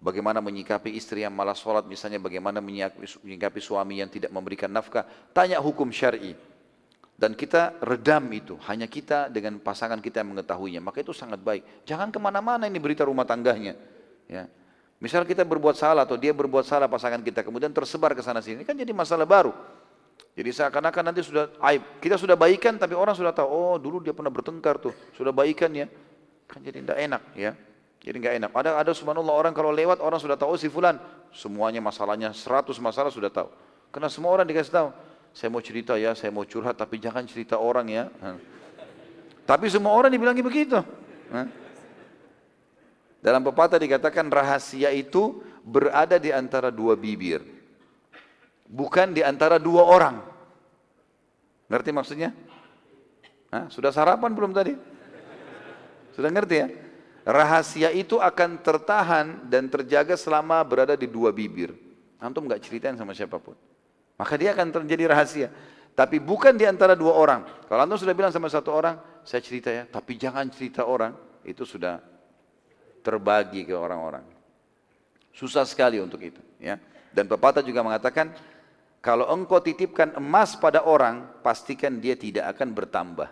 [0.00, 5.04] bagaimana menyikapi istri yang malah sholat, misalnya bagaimana menyikapi suami yang tidak memberikan nafkah,
[5.36, 6.32] tanya hukum syari.
[7.20, 11.84] Dan kita redam itu, hanya kita dengan pasangan kita yang mengetahuinya, maka itu sangat baik.
[11.84, 13.76] Jangan ke mana-mana ini berita rumah tangganya.
[14.24, 14.48] Ya.
[14.96, 18.64] Misal kita berbuat salah atau dia berbuat salah pasangan kita, kemudian tersebar ke sana sini,
[18.64, 19.52] kan jadi masalah baru.
[20.32, 21.84] Jadi seakan-akan nanti sudah aib.
[22.00, 25.68] Kita sudah baikan tapi orang sudah tahu, oh dulu dia pernah bertengkar tuh, sudah baikan
[25.76, 25.92] ya.
[26.50, 27.54] Kan jadi tidak enak ya.
[28.02, 28.50] Jadi nggak enak.
[28.50, 30.98] Ada ada subhanallah orang kalau lewat orang sudah tahu si fulan
[31.30, 33.46] semuanya masalahnya 100 masalah sudah tahu.
[33.94, 34.88] Karena semua orang dikasih tahu.
[35.30, 38.10] Saya mau cerita ya, saya mau curhat tapi jangan cerita orang ya.
[39.46, 40.82] Tapi semua orang dibilangi begitu.
[43.20, 47.44] Dalam pepatah dikatakan rahasia itu berada di antara dua bibir.
[48.66, 50.24] Bukan di antara dua orang.
[51.70, 52.34] Ngerti maksudnya?
[53.54, 53.70] Hah?
[53.70, 54.74] Sudah sarapan belum tadi?
[56.20, 56.68] Sudah ngerti ya?
[57.24, 61.72] Rahasia itu akan tertahan dan terjaga selama berada di dua bibir.
[62.20, 63.56] Antum nggak ceritain sama siapa pun.
[64.20, 65.48] Maka dia akan terjadi rahasia.
[65.96, 67.48] Tapi bukan di antara dua orang.
[67.64, 71.64] Kalau antum sudah bilang sama satu orang, saya cerita ya, tapi jangan cerita orang, itu
[71.64, 72.04] sudah
[73.00, 74.24] terbagi ke orang-orang.
[75.32, 76.40] Susah sekali untuk itu.
[76.60, 76.76] Ya.
[77.16, 78.36] Dan pepatah juga mengatakan,
[79.00, 83.28] kalau engkau titipkan emas pada orang, pastikan dia tidak akan bertambah.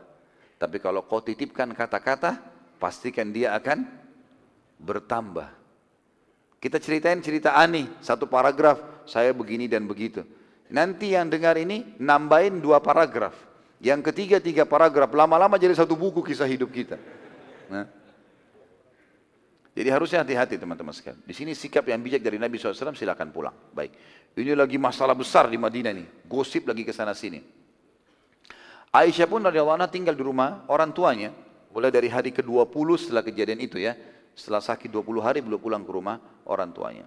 [0.59, 3.85] Tapi kalau kau titipkan kata-kata, pastikan dia akan
[4.79, 5.51] bertambah.
[6.59, 10.23] Kita ceritain cerita Ani, satu paragraf, saya begini dan begitu.
[10.71, 13.35] Nanti yang dengar ini nambahin dua paragraf.
[13.79, 16.99] Yang ketiga tiga paragraf, lama-lama jadi satu buku kisah hidup kita.
[17.71, 17.87] Nah.
[19.79, 21.23] Jadi harusnya hati-hati teman-teman sekalian.
[21.23, 23.55] Di sini sikap yang bijak dari Nabi SAW silakan pulang.
[23.71, 23.95] Baik.
[24.35, 26.27] Ini lagi masalah besar di Madinah nih.
[26.27, 27.39] Gosip lagi ke sana sini.
[28.91, 31.31] Aisyah pun radhiyallahu anha tinggal di rumah orang tuanya
[31.73, 33.97] mulai dari hari ke-20 setelah kejadian itu ya.
[34.39, 37.07] Setelah sakit 20 hari belum pulang ke rumah orang tuanya.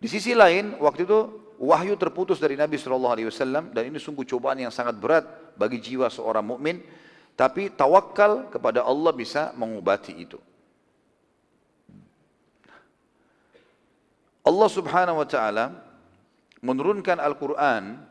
[0.00, 1.18] Di sisi lain, waktu itu
[1.60, 5.28] wahyu terputus dari Nabi SAW dan ini sungguh cobaan yang sangat berat
[5.60, 6.80] bagi jiwa seorang mukmin.
[7.36, 10.40] Tapi tawakal kepada Allah bisa mengobati itu.
[14.40, 15.64] Allah Subhanahu wa taala
[16.64, 18.08] menurunkan Al-Qur'an.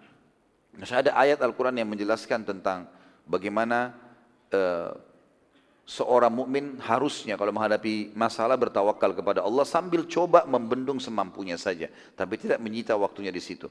[0.78, 2.86] Ada ayat Al-Qur'an yang menjelaskan tentang
[3.26, 3.98] bagaimana
[4.54, 4.94] uh,
[5.90, 12.38] seorang mukmin harusnya kalau menghadapi masalah bertawakal kepada Allah sambil coba membendung semampunya saja, tapi
[12.38, 13.66] tidak menyita waktunya di situ.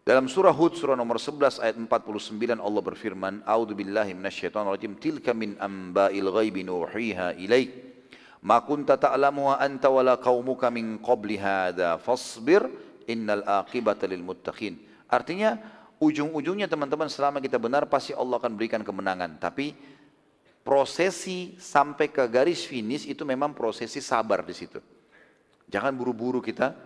[0.00, 4.96] Dalam surah Hud surah nomor 11 ayat 49 Allah berfirman, "A'udzu billahi minasyaitonir rajim.
[4.96, 7.68] Tilka min amba'il ghaibi nuhiha ilaik.
[8.40, 12.00] Ma kunta ta'lamuha anta wala qaumuka min qabli hadza.
[12.00, 12.64] Fasbir
[13.12, 15.60] innal aqibata lil muttaqin." Artinya
[16.00, 19.76] ujung-ujungnya teman-teman selama kita benar pasti Allah akan berikan kemenangan, tapi
[20.70, 24.78] prosesi sampai ke garis finish itu memang prosesi sabar di situ.
[25.66, 26.78] Jangan buru-buru kita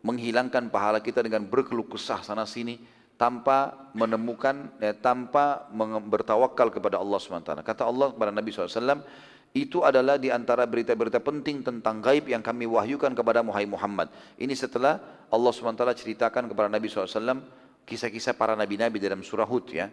[0.00, 2.80] menghilangkan pahala kita dengan berkeluh kesah sana sini
[3.20, 5.68] tanpa menemukan eh, tanpa
[6.08, 7.60] bertawakal kepada Allah SWT.
[7.60, 9.04] Kata Allah kepada Nabi SAW,
[9.52, 14.08] itu adalah di antara berita-berita penting tentang gaib yang kami wahyukan kepada Muhammad.
[14.40, 14.96] Ini setelah
[15.28, 17.44] Allah SWT ceritakan kepada Nabi SAW
[17.84, 19.92] kisah-kisah para nabi-nabi dalam surah Hud ya.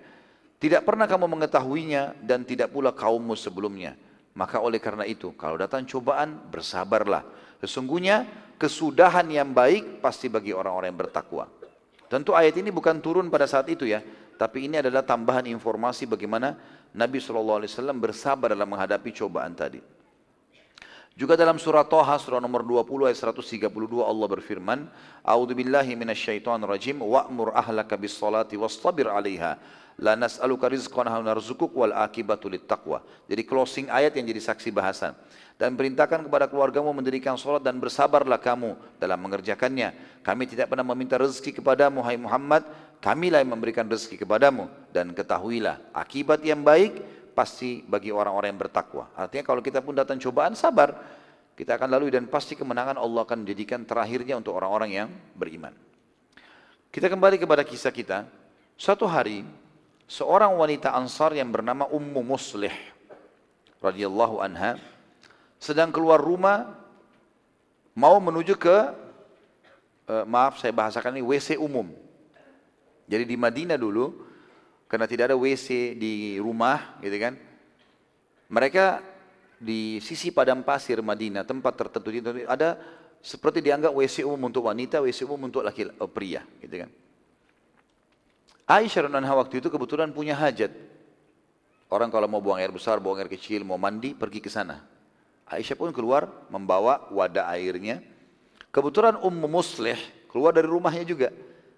[0.55, 3.99] Tidak pernah kamu mengetahuinya dan tidak pula kaummu sebelumnya.
[4.35, 7.23] Maka oleh karena itu, kalau datang cobaan, bersabarlah.
[7.63, 8.27] Sesungguhnya
[8.59, 11.45] kesudahan yang baik pasti bagi orang-orang yang bertakwa.
[12.11, 14.03] Tentu ayat ini bukan turun pada saat itu ya,
[14.35, 16.55] tapi ini adalah tambahan informasi bagaimana
[16.95, 17.63] Nabi SAW
[17.95, 19.79] bersabar dalam menghadapi cobaan tadi.
[21.15, 23.71] Juga dalam surah Toha surah nomor 20 ayat 132
[24.03, 24.79] Allah berfirman,
[25.23, 29.55] "A'udzu billahi minasyaitonir rajim wa'mur ahlaka bis salati wastabir 'alaiha."
[29.95, 32.99] La nas'aluka rizqan nahnu narzuquk wal akibatu taqwa.
[33.31, 35.15] Jadi closing ayat yang jadi saksi bahasan.
[35.55, 40.19] Dan perintahkan kepada keluargamu mendirikan salat dan bersabarlah kamu dalam mengerjakannya.
[40.19, 42.67] Kami tidak pernah meminta rezeki kepadamu hai Muhammad,
[42.99, 46.99] kamilah yang memberikan rezeki kepadamu dan ketahuilah akibat yang baik
[47.31, 49.07] pasti bagi orang-orang yang bertakwa.
[49.15, 50.91] Artinya kalau kita pun datang cobaan sabar,
[51.55, 55.09] kita akan lalui dan pasti kemenangan Allah akan menjadikan terakhirnya untuk orang-orang yang
[55.39, 55.71] beriman.
[56.91, 58.27] Kita kembali kepada kisah kita.
[58.75, 59.47] Suatu hari
[60.05, 62.73] seorang wanita Ansar yang bernama Ummu Muslih
[63.81, 64.77] radhiyallahu anha
[65.57, 66.77] sedang keluar rumah
[67.97, 68.77] mau menuju ke
[70.09, 71.89] uh, maaf saya bahasakan ini WC umum.
[73.05, 74.13] Jadi di Madinah dulu
[74.89, 77.33] karena tidak ada WC di rumah gitu kan.
[78.45, 79.01] Mereka
[79.57, 82.13] di sisi padang pasir Madinah tempat tertentu
[82.45, 82.77] ada
[83.25, 86.89] seperti dianggap WC umum untuk wanita, WC umum untuk laki laki oh, pria gitu kan.
[88.65, 90.73] Aisyah radhiyallahu waktu itu kebetulan punya hajat.
[91.85, 94.81] Orang kalau mau buang air besar, buang air kecil, mau mandi, pergi ke sana.
[95.45, 98.01] Aisyah pun keluar membawa wadah airnya.
[98.73, 99.95] Kebetulan Ummu Muslih
[100.33, 101.29] keluar dari rumahnya juga.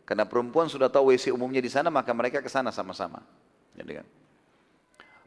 [0.07, 3.19] Karena perempuan sudah tahu WC umumnya di sana, maka mereka ke sana sama-sama.
[3.76, 4.07] Ya?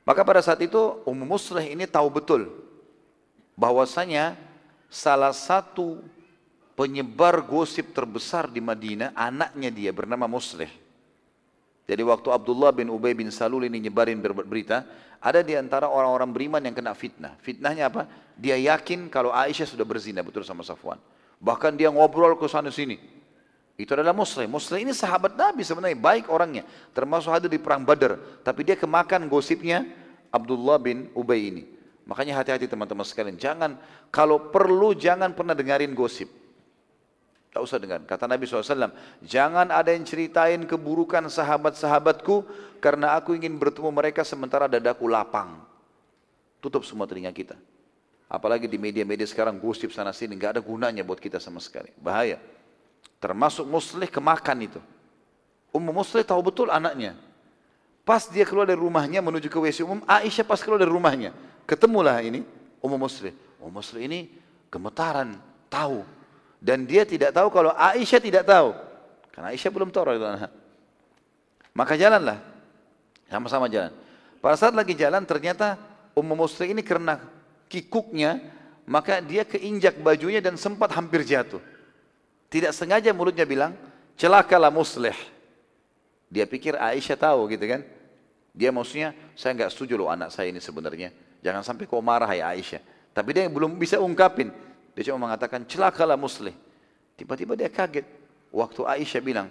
[0.09, 2.49] Maka pada saat itu Ummu Muslih ini tahu betul
[3.61, 4.41] bahwasanya
[4.89, 6.01] salah satu
[6.73, 10.73] penyebar gosip terbesar di Madinah anaknya dia bernama Muslih.
[11.91, 14.87] Jadi waktu Abdullah bin Ubay bin Salul ini nyebarin berita,
[15.19, 17.35] ada di antara orang-orang beriman yang kena fitnah.
[17.43, 18.07] Fitnahnya apa?
[18.39, 21.03] Dia yakin kalau Aisyah sudah berzina betul sama Safwan.
[21.43, 22.95] Bahkan dia ngobrol ke sana sini.
[23.75, 24.47] Itu adalah Muslim.
[24.47, 26.62] Muslim ini sahabat Nabi sebenarnya, baik orangnya.
[26.95, 28.23] Termasuk hadir di perang Badar.
[28.47, 29.83] Tapi dia kemakan gosipnya
[30.31, 31.67] Abdullah bin Ubay ini.
[32.07, 33.35] Makanya hati-hati teman-teman sekalian.
[33.35, 33.75] Jangan,
[34.15, 36.31] kalau perlu jangan pernah dengarin gosip.
[37.51, 37.98] Tak usah dengar.
[38.06, 38.94] Kata Nabi SAW,
[39.27, 42.47] jangan ada yang ceritain keburukan sahabat-sahabatku
[42.78, 45.59] karena aku ingin bertemu mereka sementara dadaku lapang.
[46.62, 47.59] Tutup semua telinga kita.
[48.31, 51.90] Apalagi di media-media sekarang gosip sana sini, nggak ada gunanya buat kita sama sekali.
[51.98, 52.39] Bahaya.
[53.18, 54.81] Termasuk muslih kemakan itu.
[55.70, 57.14] Ummu Muslih tahu betul anaknya.
[58.02, 61.31] Pas dia keluar dari rumahnya menuju ke WC umum, Aisyah pas keluar dari rumahnya.
[61.62, 62.43] Ketemulah ini
[62.82, 63.31] Ummu Muslih.
[63.62, 64.20] Ummu Muslih ini
[64.66, 65.39] gemetaran,
[65.70, 66.02] tahu.
[66.61, 68.77] Dan dia tidak tahu kalau Aisyah tidak tahu.
[69.32, 70.53] Karena Aisyah belum tahu itu anak.
[71.73, 72.39] Maka jalanlah.
[73.32, 73.97] Sama-sama jalan.
[74.45, 75.81] Pada saat lagi jalan ternyata
[76.12, 77.16] Ummu Muslih ini karena
[77.73, 78.45] kikuknya,
[78.85, 81.62] maka dia keinjak bajunya dan sempat hampir jatuh.
[82.51, 83.73] Tidak sengaja mulutnya bilang,
[84.19, 85.15] celakalah muslih.
[86.27, 87.81] Dia pikir Aisyah tahu gitu kan.
[88.51, 91.15] Dia maksudnya, saya nggak setuju loh anak saya ini sebenarnya.
[91.41, 92.82] Jangan sampai kau marah ya Aisyah.
[93.15, 94.51] Tapi dia belum bisa ungkapin.
[94.95, 96.55] Dia cuma mengatakan, celakalah muslih.
[97.15, 98.07] Tiba-tiba dia kaget.
[98.51, 99.49] Waktu Aisyah bilang,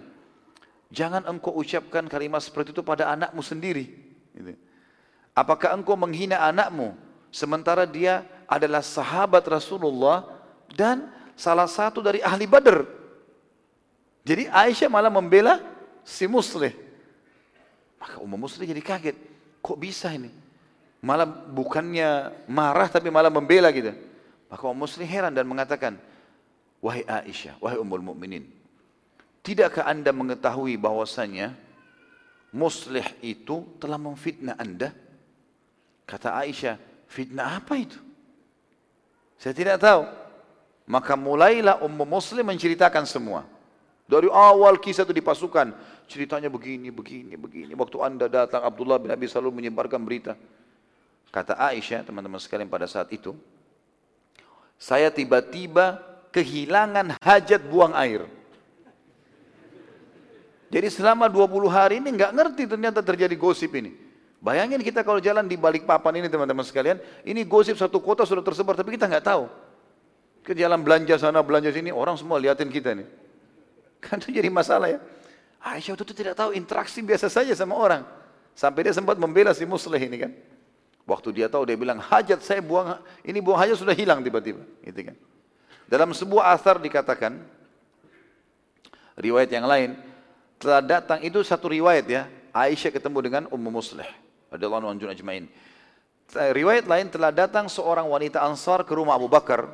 [0.92, 3.88] jangan engkau ucapkan kalimat seperti itu pada anakmu sendiri.
[4.36, 4.52] Gitu.
[5.32, 6.92] Apakah engkau menghina anakmu
[7.32, 10.26] sementara dia adalah sahabat Rasulullah
[10.74, 11.08] dan
[11.38, 12.84] salah satu dari ahli Badr.
[14.26, 15.62] Jadi Aisyah malah membela
[16.04, 16.76] si Muslih.
[17.96, 19.16] Maka Ummu Muslih jadi kaget.
[19.64, 20.28] Kok bisa ini?
[21.00, 23.96] Malah bukannya marah tapi malah membela gitu.
[24.50, 25.94] Maka Ummu Muslih heran dan mengatakan,
[26.82, 28.48] Wahai Aisyah, wahai Ummul Mukminin,
[29.46, 31.54] tidakkah anda mengetahui bahwasanya
[32.50, 34.90] Muslih itu telah memfitnah anda?
[36.02, 36.74] Kata Aisyah,
[37.06, 38.00] fitnah apa itu?
[39.38, 40.02] Saya tidak tahu.
[40.90, 43.46] Maka mulailah Ummu Muslim menceritakan semua.
[44.10, 45.70] Dari awal kisah itu dipasukan.
[46.10, 47.70] Ceritanya begini, begini, begini.
[47.78, 50.34] Waktu anda datang Abdullah bin Abi Salul menyebarkan berita.
[51.30, 53.38] Kata Aisyah, teman-teman sekalian pada saat itu.
[54.80, 56.00] Saya tiba-tiba
[56.32, 58.24] kehilangan hajat buang air.
[60.72, 63.92] Jadi selama 20 hari ini nggak ngerti ternyata terjadi gosip ini.
[64.40, 66.96] Bayangin kita kalau jalan di balik papan ini teman-teman sekalian,
[67.28, 69.52] ini gosip satu kota sudah tersebar tapi kita nggak tahu.
[70.40, 73.04] Ke jalan belanja sana, belanja sini, orang semua liatin kita nih.
[74.08, 74.98] Kan itu jadi masalah ya.
[75.60, 78.00] Aisyah itu tidak tahu interaksi biasa saja sama orang.
[78.56, 80.32] Sampai dia sempat membela si muslih ini kan.
[81.08, 84.62] Waktu dia tahu dia bilang hajat saya buang, ini buang hajat sudah hilang tiba-tiba.
[84.84, 85.16] Gitu kan.
[85.90, 87.40] Dalam sebuah asar dikatakan,
[89.18, 89.98] riwayat yang lain,
[90.60, 92.22] telah datang, itu satu riwayat ya,
[92.54, 94.06] Aisyah ketemu dengan Ummu Muslih.
[94.54, 95.50] Radiyallahu anhu ajma'in.
[96.30, 99.66] Riwayat lain telah datang seorang wanita ansar ke rumah Abu Bakar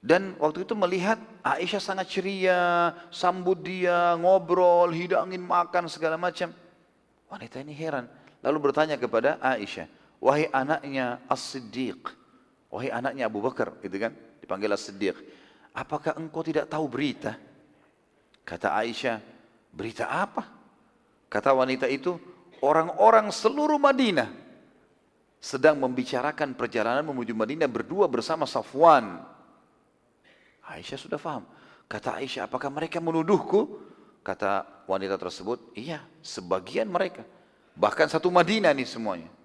[0.00, 6.56] dan waktu itu melihat Aisyah sangat ceria, sambut dia, ngobrol, hidangin makan segala macam.
[7.28, 8.08] Wanita ini heran.
[8.40, 9.84] Lalu bertanya kepada Aisyah,
[10.20, 12.20] wahai anaknya As-Siddiq,
[12.70, 14.14] Wahai anaknya Abu Bakar, gitu kan?
[14.38, 15.18] Dipanggil As-Siddiq.
[15.74, 17.34] Apakah engkau tidak tahu berita?
[18.46, 19.18] Kata Aisyah,
[19.74, 20.46] berita apa?
[21.26, 22.14] Kata wanita itu,
[22.62, 24.30] orang-orang seluruh Madinah
[25.42, 29.18] sedang membicarakan perjalanan menuju Madinah berdua bersama Safwan.
[30.62, 31.42] Aisyah sudah faham.
[31.90, 33.82] Kata Aisyah, apakah mereka menuduhku?
[34.22, 37.26] Kata wanita tersebut, iya, sebagian mereka.
[37.74, 39.39] Bahkan satu Madinah nih semuanya.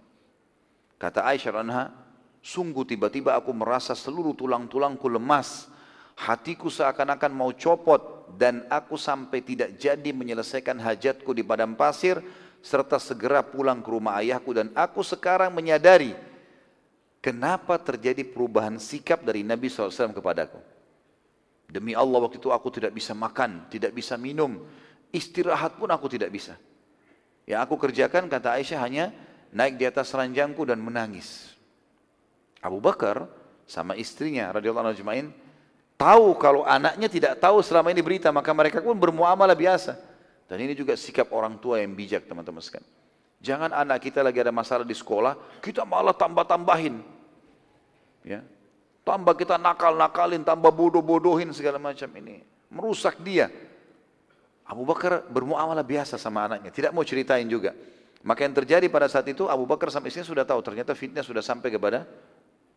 [0.95, 1.91] Kata Aisyah anha,
[2.39, 5.67] sungguh tiba-tiba aku merasa seluruh tulang-tulangku lemas.
[6.15, 12.23] Hatiku seakan-akan mau copot dan aku sampai tidak jadi menyelesaikan hajatku di padang pasir
[12.63, 16.15] serta segera pulang ke rumah ayahku dan aku sekarang menyadari
[17.19, 20.57] kenapa terjadi perubahan sikap dari Nabi SAW kepadaku.
[21.65, 24.63] Demi Allah waktu itu aku tidak bisa makan, tidak bisa minum,
[25.11, 26.55] istirahat pun aku tidak bisa.
[27.45, 29.05] Yang aku kerjakan kata Aisyah hanya
[29.55, 31.55] naik di atas ranjangku dan menangis.
[32.59, 33.31] Abu Bakar
[33.63, 35.25] sama istrinya radhiyallahu anhu ajmain
[35.95, 39.95] tahu kalau anaknya tidak tahu selama ini berita maka mereka pun bermuamalah biasa.
[40.45, 42.85] Dan ini juga sikap orang tua yang bijak teman-teman sekalian.
[43.41, 47.01] Jangan anak kita lagi ada masalah di sekolah, kita malah tambah-tambahin.
[48.21, 48.45] Ya.
[49.05, 52.41] Tambah kita nakal-nakalin, tambah bodoh-bodohin segala macam ini.
[52.69, 53.49] Merusak dia.
[54.65, 57.73] Abu Bakar bermuamalah biasa sama anaknya, tidak mau ceritain juga.
[58.25, 61.45] Maka yang terjadi pada saat itu Abu Bakar sama istrinya sudah tahu ternyata fitnah sudah
[61.45, 62.09] sampai kepada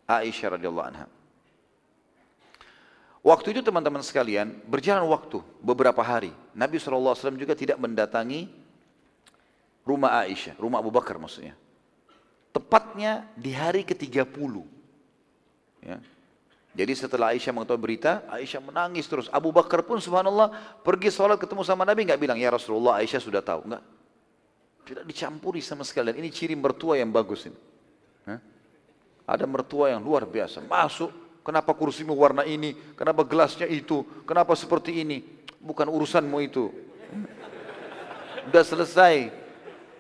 [0.05, 1.09] Aisyah radhiyallahu anha.
[3.25, 6.37] Waktu itu teman-teman sekalian berjalan waktu beberapa hari.
[6.53, 8.53] Nabi SAW juga tidak mendatangi
[9.89, 11.57] rumah Aisyah, rumah Abu Bakar maksudnya.
[12.53, 14.53] Tepatnya di hari ke-30.
[15.81, 15.97] Ya.
[16.77, 19.33] Jadi setelah Aisyah mengetahui berita, Aisyah menangis terus.
[19.33, 20.53] Abu Bakar pun subhanallah
[20.85, 23.98] pergi sholat ketemu sama Nabi nggak bilang ya Rasulullah Aisyah sudah tahu enggak.
[24.89, 26.17] Tidak dicampuri sama sekalian.
[26.17, 27.61] Ini ciri mertua yang bagus ini.
[28.25, 28.41] Hah?
[29.29, 30.65] Ada mertua yang luar biasa.
[30.65, 31.13] Masuk,
[31.45, 32.73] kenapa kursimu warna ini?
[32.97, 34.01] Kenapa gelasnya itu?
[34.25, 35.21] Kenapa seperti ini?
[35.61, 36.73] Bukan urusanmu itu.
[38.49, 39.29] Sudah selesai.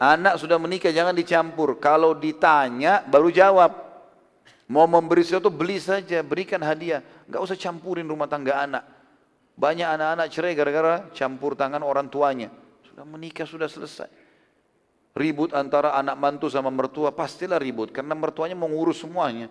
[0.00, 1.76] Anak sudah menikah jangan dicampur.
[1.76, 3.84] Kalau ditanya baru jawab.
[4.68, 7.04] Mau memberi sesuatu beli saja, berikan hadiah.
[7.28, 8.84] Enggak usah campurin rumah tangga anak.
[9.52, 12.48] Banyak anak-anak cerai gara-gara campur tangan orang tuanya.
[12.88, 14.17] Sudah menikah, sudah selesai.
[15.16, 17.90] Ribut antara anak mantu sama mertua, pastilah ribut.
[17.90, 19.48] Karena mertuanya mau ngurus semuanya.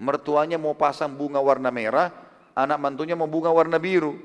[0.00, 2.10] Mertuanya mau pasang bunga warna merah,
[2.56, 4.16] anak mantunya mau bunga warna biru.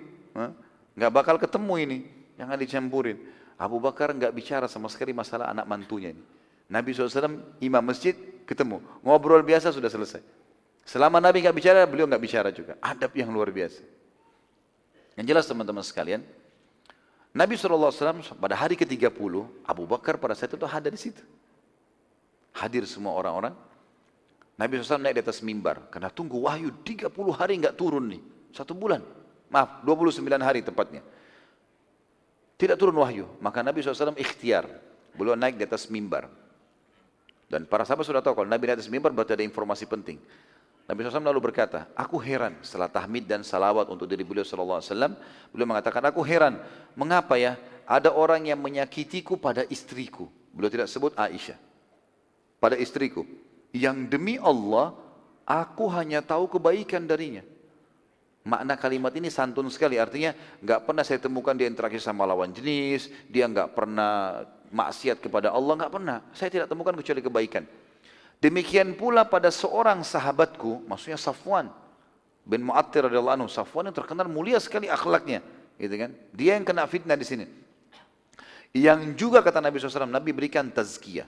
[0.95, 1.97] Enggak bakal ketemu ini.
[2.37, 3.17] Jangan dicampurin.
[3.57, 6.23] Abu Bakar enggak bicara sama sekali masalah anak mantunya ini.
[6.67, 8.13] Nabi SAW imam masjid
[8.45, 8.83] ketemu.
[9.01, 10.21] Ngobrol biasa sudah selesai.
[10.87, 12.79] Selama Nabi nggak bicara, beliau nggak bicara juga.
[12.79, 13.83] Adab yang luar biasa.
[15.19, 16.23] Yang jelas teman-teman sekalian,
[17.37, 17.93] Nabi SAW
[18.41, 19.13] pada hari ke-30,
[19.61, 21.21] Abu Bakar pada saat itu hadir di situ.
[22.57, 23.53] Hadir semua orang-orang.
[24.57, 25.85] Nabi SAW naik di atas mimbar.
[25.93, 28.21] Karena tunggu wahyu 30 hari nggak turun nih.
[28.49, 29.05] Satu bulan.
[29.53, 31.05] Maaf, 29 hari tepatnya.
[32.57, 33.29] Tidak turun wahyu.
[33.37, 34.65] Maka Nabi SAW ikhtiar.
[35.13, 36.25] Beliau naik di atas mimbar.
[37.45, 40.17] Dan para sahabat sudah tahu kalau Nabi di atas mimbar berarti ada informasi penting.
[40.87, 44.79] Nabi SAW lalu berkata, aku heran setelah tahmid dan salawat untuk diri beliau SAW,
[45.51, 46.63] beliau mengatakan, aku heran,
[46.95, 50.31] mengapa ya ada orang yang menyakitiku pada istriku.
[50.55, 51.59] Beliau tidak sebut Aisyah.
[52.63, 53.27] Pada istriku.
[53.75, 54.95] Yang demi Allah,
[55.43, 57.43] aku hanya tahu kebaikan darinya.
[58.47, 60.31] Makna kalimat ini santun sekali, artinya
[60.63, 65.83] nggak pernah saya temukan dia interaksi sama lawan jenis, dia nggak pernah maksiat kepada Allah
[65.83, 66.23] nggak pernah.
[66.31, 67.67] Saya tidak temukan kecuali kebaikan.
[68.37, 71.73] Demikian pula pada seorang sahabatku, maksudnya Safwan
[72.45, 73.49] bin Mu'attir radhiyallahu anhu.
[73.49, 75.41] Safwan yang terkenal mulia sekali akhlaknya,
[75.81, 76.13] gitu kan?
[76.37, 77.45] Dia yang kena fitnah di sini.
[78.77, 81.25] Yang juga kata Nabi SAW, Nabi berikan tazkiyah.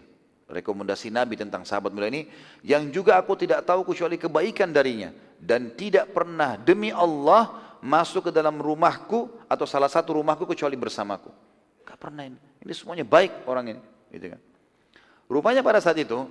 [0.49, 2.25] Rekomendasi Nabi tentang sahabat mulia ini,
[2.65, 5.13] yang juga aku tidak tahu kecuali kebaikan darinya.
[5.37, 11.29] Dan tidak pernah demi Allah masuk ke dalam rumahku atau salah satu rumahku kecuali bersamaku.
[11.85, 12.37] Gak pernah ini.
[12.65, 13.81] Ini semuanya baik orang ini.
[14.09, 14.41] Gitu kan.
[15.29, 16.25] Rupanya pada saat itu,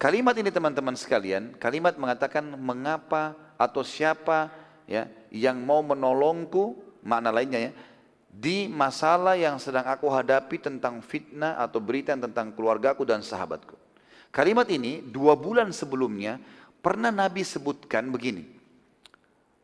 [0.00, 4.48] kalimat ini teman-teman sekalian, kalimat mengatakan mengapa atau siapa
[4.88, 7.72] ya yang mau menolongku, makna lainnya ya,
[8.32, 13.76] di masalah yang sedang aku hadapi tentang fitnah atau berita tentang keluargaku dan sahabatku.
[14.32, 16.40] Kalimat ini dua bulan sebelumnya
[16.80, 18.46] pernah Nabi sebutkan begini.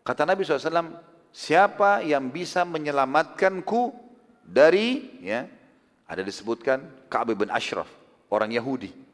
[0.05, 1.01] Kata Nabi SAW,
[1.33, 3.95] siapa yang bisa menyelamatkanku
[4.45, 5.47] dari ya
[6.07, 7.91] ada disebutkan Ka'ab bin Ashraf,
[8.31, 9.06] orang Yahudi.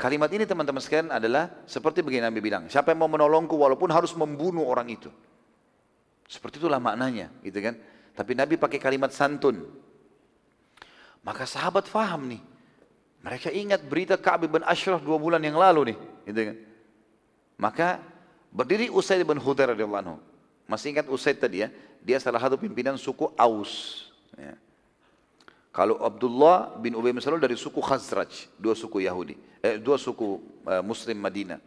[0.00, 4.16] Kalimat ini teman-teman sekalian adalah seperti begini Nabi bilang, siapa yang mau menolongku walaupun harus
[4.16, 5.12] membunuh orang itu.
[6.24, 7.76] Seperti itulah maknanya, gitu kan.
[8.16, 9.60] Tapi Nabi pakai kalimat santun.
[11.20, 12.40] Maka sahabat faham nih.
[13.20, 15.98] Mereka ingat berita Ka'ab bin Ashraf dua bulan yang lalu nih,
[16.32, 16.56] gitu kan.
[17.60, 17.88] Maka
[18.48, 20.16] berdiri Usaid bin Hudair radhiyallahu anhu.
[20.64, 21.68] Masih ingat Usaid tadi ya?
[22.00, 24.08] Dia salah satu pimpinan suku Aus.
[24.32, 24.56] Ya.
[25.70, 30.42] Kalau Abdullah bin Ubay bin Salul dari suku Khazraj, dua suku Yahudi, eh, dua suku
[30.66, 31.62] uh, Muslim Madinah.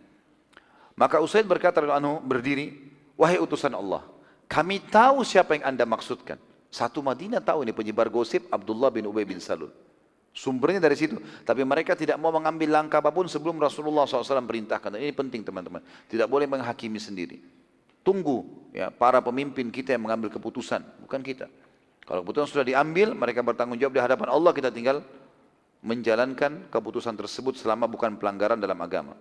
[0.99, 2.75] Maka Usaid berkata anhu berdiri,
[3.15, 4.03] wahai utusan Allah,
[4.51, 6.35] kami tahu siapa yang anda maksudkan.
[6.67, 9.71] Satu Madinah tahu ini penyebar gosip Abdullah bin Ubay bin Salul.
[10.33, 11.21] Sumbernya dari situ.
[11.45, 14.97] Tapi mereka tidak mau mengambil langkah apa pun sebelum Rasulullah SAW perintahkan.
[14.97, 15.85] Ini penting teman-teman.
[16.09, 17.37] Tidak boleh menghakimi sendiri.
[18.01, 18.43] Tunggu
[18.73, 21.47] ya para pemimpin kita yang mengambil keputusan, bukan kita.
[22.03, 24.99] Kalau keputusan sudah diambil, mereka bertanggung jawab di hadapan Allah, kita tinggal
[25.83, 29.15] menjalankan keputusan tersebut selama bukan pelanggaran dalam agama.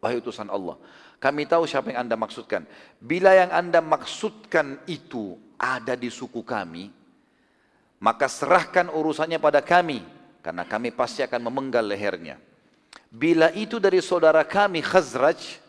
[0.00, 0.76] Wahai utusan Allah,
[1.16, 2.68] kami tahu siapa yang anda maksudkan.
[3.00, 6.92] Bila yang anda maksudkan itu ada di suku kami,
[7.96, 10.04] maka serahkan urusannya pada kami,
[10.44, 12.36] karena kami pasti akan memenggal lehernya.
[13.08, 15.64] Bila itu dari saudara kami Khazraj,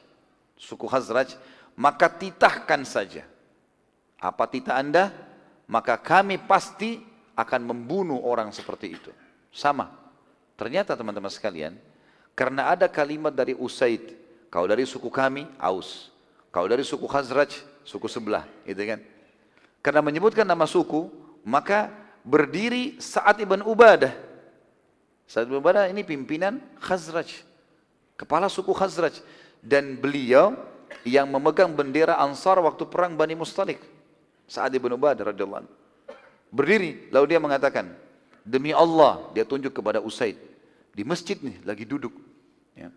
[0.59, 1.39] suku Khazraj,
[1.79, 3.23] maka titahkan saja.
[4.19, 5.13] Apa titah anda?
[5.67, 7.03] Maka kami pasti
[7.35, 9.11] akan membunuh orang seperti itu.
[9.51, 9.91] Sama.
[10.57, 11.77] Ternyata teman-teman sekalian,
[12.33, 14.17] karena ada kalimat dari Usaid,
[14.49, 16.09] kau dari suku kami, Aus.
[16.49, 18.99] Kau dari suku Khazraj, suku sebelah, gitu kan.
[19.85, 21.11] Karena menyebutkan nama suku,
[21.45, 21.93] maka
[22.25, 24.11] berdiri Sa'ad ibn Ubadah.
[25.29, 27.45] Sa'ad ibn Ubadah ini pimpinan Khazraj.
[28.17, 29.21] Kepala suku Khazraj.
[29.61, 30.57] Dan beliau
[31.05, 33.96] yang memegang bendera Ansar waktu perang Bani Mustalik.
[34.47, 35.73] Sa'ad ibn Ubadah radhiyallahu anhu.
[36.47, 37.91] Berdiri, lalu dia mengatakan,
[38.47, 40.39] demi Allah, dia tunjuk kepada Usaid.
[40.95, 42.15] Di masjid nih, lagi duduk.
[42.71, 42.87] Ya.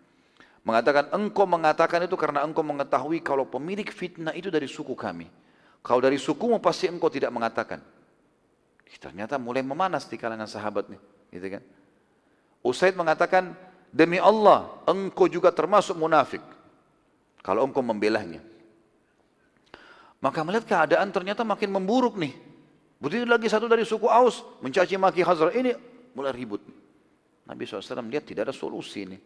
[0.63, 5.27] Mengatakan, engkau mengatakan itu karena engkau mengetahui kalau pemilik fitnah itu dari suku kami.
[5.83, 7.83] Kalau dari sukumu pasti engkau tidak mengatakan.
[9.01, 11.01] Ternyata mulai memanas di kalangan sahabat nih.
[11.35, 11.63] Gitu kan?
[12.63, 13.51] Usaid mengatakan,
[13.91, 16.43] demi Allah, engkau juga termasuk munafik.
[17.41, 18.39] Kalau engkau membelahnya.
[20.21, 22.37] Maka melihat keadaan ternyata makin memburuk nih.
[23.01, 25.73] Berdiri lagi satu dari suku Aus mencaci maki Hazrat ini
[26.13, 26.61] mulai ribut.
[27.49, 29.17] Nabi SAW lihat tidak ada solusi ini.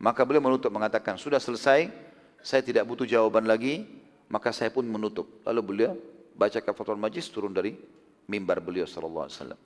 [0.00, 1.92] Maka beliau menutup mengatakan sudah selesai,
[2.40, 3.84] saya tidak butuh jawaban lagi,
[4.32, 5.28] maka saya pun menutup.
[5.44, 5.92] Lalu beliau
[6.32, 7.76] baca kafatul majlis turun dari
[8.24, 9.60] mimbar beliau Wasallam.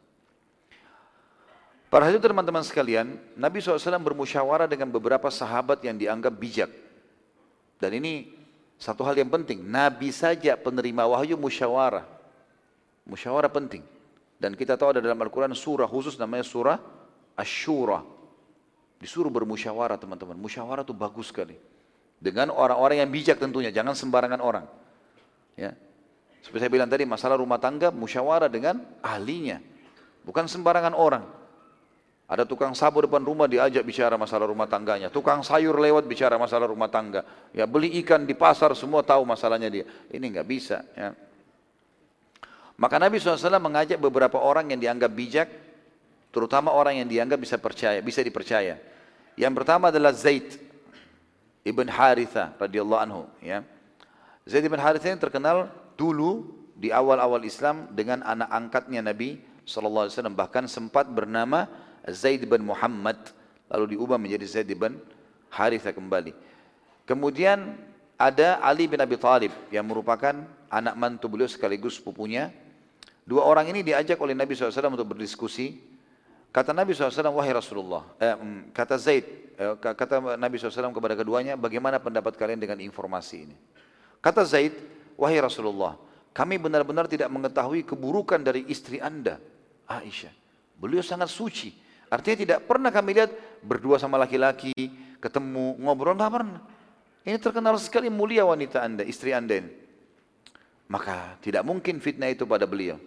[1.91, 6.71] Para hadirin teman-teman sekalian, Nabi SAW bermusyawarah dengan beberapa sahabat yang dianggap bijak.
[7.83, 8.40] Dan ini
[8.81, 12.09] satu hal yang penting, Nabi saja penerima wahyu musyawarah.
[13.05, 13.85] Musyawarah penting.
[14.41, 16.81] Dan kita tahu ada dalam Al-Quran surah khusus namanya surah
[17.37, 18.01] Ashura.
[18.97, 20.33] Disuruh bermusyawarah teman-teman.
[20.41, 21.61] Musyawarah itu bagus sekali.
[22.21, 24.65] Dengan orang-orang yang bijak tentunya, jangan sembarangan orang.
[25.57, 25.77] Ya.
[26.41, 29.61] Seperti saya bilang tadi, masalah rumah tangga musyawarah dengan ahlinya.
[30.25, 31.25] Bukan sembarangan orang.
[32.31, 35.11] Ada tukang sabu depan rumah diajak bicara masalah rumah tangganya.
[35.11, 37.27] Tukang sayur lewat bicara masalah rumah tangga.
[37.51, 39.83] Ya beli ikan di pasar semua tahu masalahnya dia.
[40.15, 40.87] Ini nggak bisa.
[40.95, 41.11] Ya.
[42.79, 45.49] Maka Nabi SAW mengajak beberapa orang yang dianggap bijak,
[46.31, 48.79] terutama orang yang dianggap bisa percaya, bisa dipercaya.
[49.35, 50.55] Yang pertama adalah Zaid
[51.67, 53.23] ibn Haritha radhiyallahu anhu.
[53.43, 53.67] Ya.
[54.47, 55.67] Zaid ibn Haritha ini terkenal
[55.99, 56.47] dulu
[56.79, 63.19] di awal-awal Islam dengan anak angkatnya Nabi SAW bahkan sempat bernama Zaid bin Muhammad
[63.69, 64.97] lalu diubah menjadi Zaid bin
[65.53, 66.33] Haritha kembali.
[67.05, 67.77] Kemudian
[68.21, 70.37] ada Ali bin Abi Thalib yang merupakan
[70.71, 72.55] anak mantu beliau sekaligus sepupunya.
[73.27, 75.91] Dua orang ini diajak oleh Nabi SAW untuk berdiskusi.
[76.51, 81.55] Kata Nabi SAW, wahai Rasulullah, eh, mm, kata Zaid, eh, kata Nabi SAW kepada keduanya,
[81.55, 83.55] bagaimana pendapat kalian dengan informasi ini?
[84.19, 84.75] Kata Zaid,
[85.15, 85.95] wahai Rasulullah,
[86.35, 89.39] kami benar-benar tidak mengetahui keburukan dari istri anda,
[89.87, 90.35] Aisyah.
[90.75, 91.71] Beliau sangat suci.
[92.11, 93.31] Artinya tidak pernah kami lihat
[93.63, 94.75] berdua sama laki-laki,
[95.23, 96.61] ketemu, ngobrol, tidak pernah.
[97.23, 99.71] Ini terkenal sekali mulia wanita anda, istri anda ini.
[100.91, 102.99] Maka tidak mungkin fitnah itu pada beliau.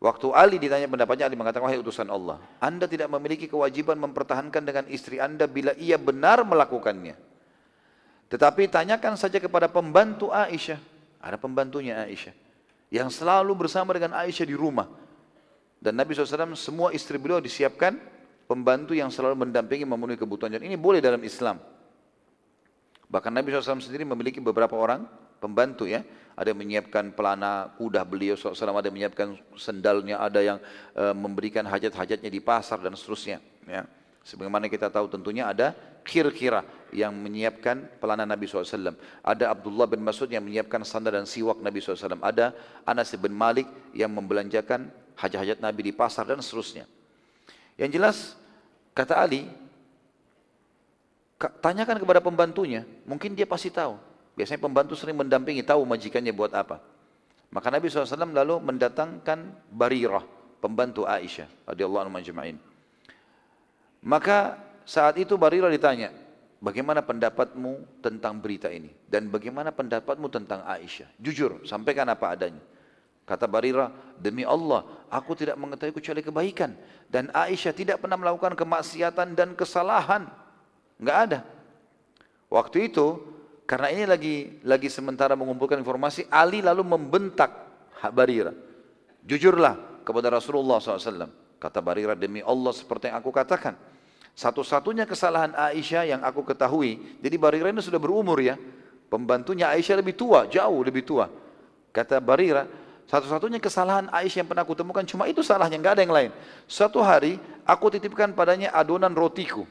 [0.00, 4.84] Waktu Ali ditanya pendapatnya, Ali mengatakan, wahai utusan Allah, anda tidak memiliki kewajiban mempertahankan dengan
[4.90, 7.14] istri anda bila ia benar melakukannya.
[8.32, 10.80] Tetapi tanyakan saja kepada pembantu Aisyah.
[11.20, 12.32] Ada pembantunya Aisyah.
[12.88, 14.88] Yang selalu bersama dengan Aisyah di rumah.
[15.80, 17.96] Dan Nabi SAW semua istri beliau disiapkan
[18.44, 20.60] pembantu yang selalu mendampingi memenuhi kebutuhannya.
[20.60, 21.56] Ini boleh dalam Islam.
[23.08, 25.08] Bahkan Nabi SAW sendiri memiliki beberapa orang
[25.40, 26.04] pembantu ya.
[26.36, 30.58] Ada yang menyiapkan pelana kuda beliau SAW, ada yang menyiapkan sendalnya, ada yang
[30.96, 33.44] e, memberikan hajat-hajatnya di pasar dan seterusnya.
[33.68, 33.84] Ya.
[34.24, 35.72] Sebagaimana kita tahu tentunya ada
[36.04, 38.96] kir-kira yang menyiapkan pelana Nabi SAW.
[39.20, 42.20] Ada Abdullah bin Mas'ud yang menyiapkan sandal dan siwak Nabi SAW.
[42.20, 42.56] Ada
[42.88, 44.88] Anas bin Malik yang membelanjakan
[45.20, 46.88] hajat-hajat Nabi di pasar dan seterusnya.
[47.76, 48.16] Yang jelas
[48.96, 49.44] kata Ali,
[51.60, 53.96] tanyakan kepada pembantunya, mungkin dia pasti tahu.
[54.36, 56.80] Biasanya pembantu sering mendampingi, tahu majikannya buat apa.
[57.52, 60.24] Maka Nabi SAW lalu mendatangkan Barirah,
[60.62, 62.56] pembantu Aisyah radhiyallahu anhu majma'in.
[64.00, 64.56] Maka
[64.88, 66.14] saat itu Barirah ditanya,
[66.62, 68.88] bagaimana pendapatmu tentang berita ini?
[69.04, 71.10] Dan bagaimana pendapatmu tentang Aisyah?
[71.20, 72.62] Jujur, sampaikan apa adanya.
[73.30, 76.72] Kata Barira, demi Allah, aku tidak mengetahui kecuali kebaikan.
[77.10, 80.30] Dan Aisyah tidak pernah melakukan kemaksiatan dan kesalahan.
[80.96, 81.38] Enggak ada.
[82.50, 83.18] Waktu itu,
[83.66, 87.50] karena ini lagi lagi sementara mengumpulkan informasi, Ali lalu membentak
[88.14, 88.54] Barira.
[89.26, 91.30] Jujurlah kepada Rasulullah SAW.
[91.60, 93.76] Kata Barira, demi Allah seperti yang aku katakan.
[94.32, 98.56] Satu-satunya kesalahan Aisyah yang aku ketahui, jadi Barira ini sudah berumur ya.
[99.10, 101.28] Pembantunya Aisyah lebih tua, jauh lebih tua.
[101.90, 102.64] Kata Barira,
[103.10, 106.30] satu-satunya kesalahan Aisyah yang pernah aku temukan cuma itu salahnya, nggak ada yang lain.
[106.70, 109.66] Suatu hari aku titipkan padanya adonan rotiku.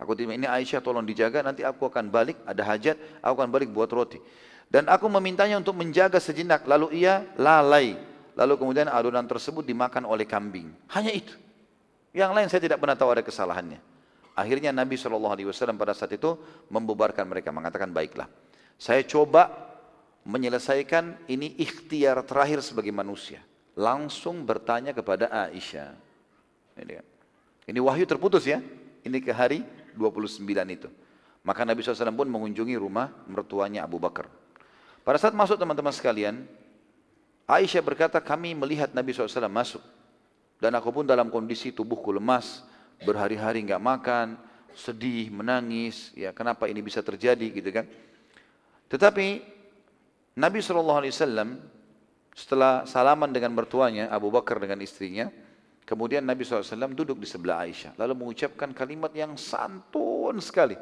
[0.00, 3.68] Aku titip ini Aisyah tolong dijaga, nanti aku akan balik, ada hajat, aku akan balik
[3.68, 4.16] buat roti.
[4.72, 8.00] Dan aku memintanya untuk menjaga sejenak, lalu ia lalai.
[8.32, 10.72] Lalu kemudian adonan tersebut dimakan oleh kambing.
[10.88, 11.36] Hanya itu.
[12.16, 13.76] Yang lain saya tidak pernah tahu ada kesalahannya.
[14.32, 15.36] Akhirnya Nabi SAW
[15.76, 16.38] pada saat itu
[16.72, 18.30] membubarkan mereka, mengatakan baiklah.
[18.80, 19.67] Saya coba
[20.28, 23.40] menyelesaikan ini ikhtiar terakhir sebagai manusia.
[23.72, 25.96] Langsung bertanya kepada Aisyah.
[26.76, 27.00] Ini,
[27.64, 28.60] ini wahyu terputus ya.
[29.00, 29.64] Ini ke hari
[29.96, 30.92] 29 itu.
[31.40, 34.28] Maka Nabi SAW pun mengunjungi rumah mertuanya Abu Bakar.
[35.00, 36.44] Pada saat masuk teman-teman sekalian,
[37.48, 39.80] Aisyah berkata kami melihat Nabi SAW masuk.
[40.60, 42.66] Dan aku pun dalam kondisi tubuhku lemas,
[43.00, 44.36] berhari-hari nggak makan,
[44.76, 46.12] sedih, menangis.
[46.12, 47.88] Ya kenapa ini bisa terjadi gitu kan?
[48.90, 49.56] Tetapi
[50.38, 51.02] Nabi SAW
[52.30, 55.26] setelah salaman dengan mertuanya Abu Bakar dengan istrinya,
[55.82, 60.78] kemudian Nabi SAW duduk di sebelah Aisyah, lalu mengucapkan kalimat yang santun sekali.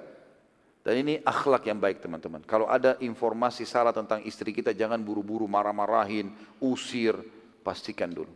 [0.84, 2.44] Dan ini akhlak yang baik teman-teman.
[2.44, 6.30] Kalau ada informasi salah tentang istri kita, jangan buru-buru marah-marahin,
[6.60, 7.16] usir,
[7.64, 8.30] pastikan dulu.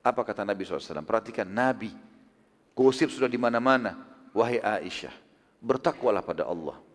[0.00, 1.02] Apa kata Nabi SAW?
[1.02, 1.90] Perhatikan Nabi,
[2.72, 3.98] gosip sudah di mana-mana.
[4.32, 5.12] Wahai Aisyah,
[5.60, 6.91] bertakwalah pada Allah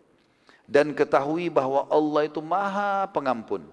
[0.68, 3.64] dan ketahui bahwa Allah itu maha pengampun.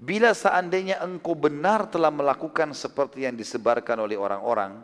[0.00, 4.80] Bila seandainya engkau benar telah melakukan seperti yang disebarkan oleh orang-orang,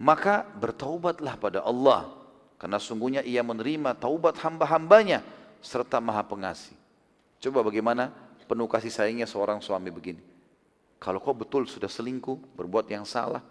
[0.00, 2.10] maka bertaubatlah pada Allah.
[2.58, 5.22] Karena sungguhnya ia menerima taubat hamba-hambanya
[5.62, 6.74] serta maha pengasih.
[7.38, 8.10] Coba bagaimana
[8.50, 10.24] penuh kasih sayangnya seorang suami begini.
[10.98, 13.44] Kalau kau betul sudah selingkuh, berbuat yang salah,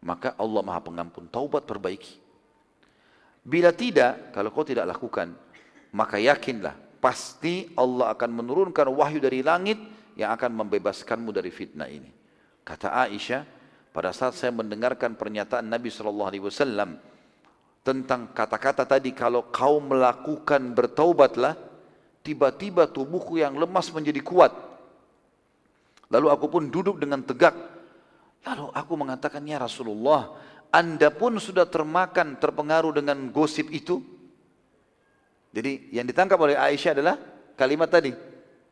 [0.00, 1.28] maka Allah maha pengampun.
[1.28, 2.21] Taubat perbaiki.
[3.42, 5.34] Bila tidak, kalau kau tidak lakukan,
[5.90, 9.82] maka yakinlah pasti Allah akan menurunkan wahyu dari langit
[10.14, 12.06] yang akan membebaskanmu dari fitnah ini.
[12.62, 13.42] Kata Aisyah,
[13.90, 15.90] pada saat saya mendengarkan pernyataan Nabi
[16.38, 16.96] Wasallam
[17.82, 21.58] tentang kata-kata tadi, kalau kau melakukan bertaubatlah,
[22.22, 24.54] tiba-tiba tubuhku yang lemas menjadi kuat.
[26.06, 27.58] Lalu aku pun duduk dengan tegak.
[28.46, 30.30] Lalu aku mengatakan, ya Rasulullah,
[30.72, 34.00] anda pun sudah termakan, terpengaruh dengan gosip itu.
[35.52, 37.20] Jadi yang ditangkap oleh Aisyah adalah
[37.60, 38.16] kalimat tadi.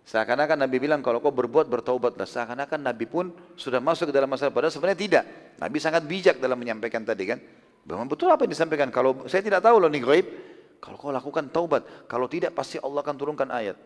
[0.09, 2.25] Seakan-akan Nabi bilang kalau kau berbuat bertaubatlah.
[2.25, 4.49] Seakan-akan Nabi pun sudah masuk ke dalam masalah.
[4.49, 5.25] Padahal sebenarnya tidak.
[5.61, 7.39] Nabi sangat bijak dalam menyampaikan tadi kan.
[7.85, 8.89] Memang betul apa yang disampaikan.
[8.89, 10.27] Kalau saya tidak tahu loh nih gaib.
[10.81, 12.09] Kalau kau lakukan taubat.
[12.09, 13.77] Kalau tidak pasti Allah akan turunkan ayat.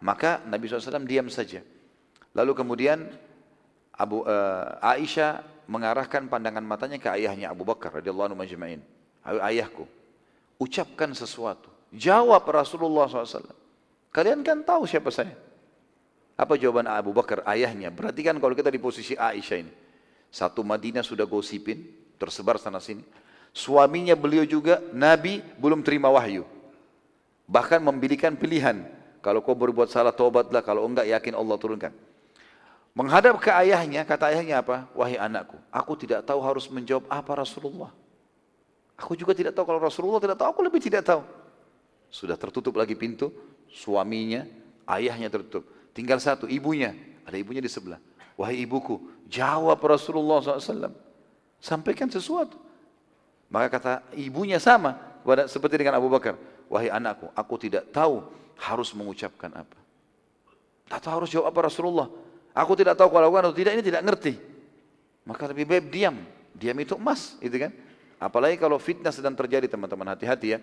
[0.00, 1.60] Maka Nabi SAW diam saja.
[2.32, 3.12] Lalu kemudian
[3.92, 8.80] Abu uh, Aisyah mengarahkan pandangan matanya ke ayahnya Abu Bakar radhiyallahu anhu majma'in.
[9.26, 9.84] Ayahku,
[10.62, 11.66] ucapkan sesuatu.
[11.90, 13.50] Jawab Rasulullah SAW.
[14.14, 15.34] Kalian kan tahu siapa saya.
[16.36, 17.90] Apa jawaban Abu Bakar ayahnya?
[17.90, 19.72] Berarti kan kalau kita di posisi Aisyah ini.
[20.28, 21.86] Satu Madinah sudah gosipin,
[22.20, 23.00] tersebar sana sini.
[23.56, 26.44] Suaminya beliau juga Nabi belum terima wahyu.
[27.48, 28.84] Bahkan membilikan pilihan.
[29.24, 31.92] Kalau kau berbuat salah tobatlah, kalau enggak yakin Allah turunkan.
[32.96, 34.88] Menghadap ke ayahnya, kata ayahnya apa?
[34.96, 37.92] Wahai anakku, aku tidak tahu harus menjawab apa Rasulullah.
[38.96, 41.20] Aku juga tidak tahu kalau Rasulullah tidak tahu, aku lebih tidak tahu.
[42.08, 43.28] Sudah tertutup lagi pintu,
[43.68, 44.48] suaminya,
[44.88, 45.68] ayahnya tertutup.
[45.92, 46.96] Tinggal satu, ibunya.
[47.28, 48.00] Ada ibunya di sebelah.
[48.32, 48.96] Wahai ibuku,
[49.28, 50.96] jawab Rasulullah SAW.
[51.60, 52.56] Sampaikan sesuatu.
[53.52, 54.96] Maka kata ibunya sama,
[55.44, 56.40] seperti dengan Abu Bakar.
[56.72, 58.24] Wahai anakku, aku tidak tahu
[58.56, 59.76] harus mengucapkan apa.
[60.88, 62.08] Tak tahu harus jawab apa Rasulullah.
[62.56, 64.32] Aku tidak tahu kalau lakukan atau tidak, ini tidak ngerti.
[65.28, 66.16] Maka lebih baik diam.
[66.56, 67.68] Diam itu emas, itu kan?
[68.16, 70.58] Apalagi kalau fitnah sedang terjadi teman-teman, hati-hati ya.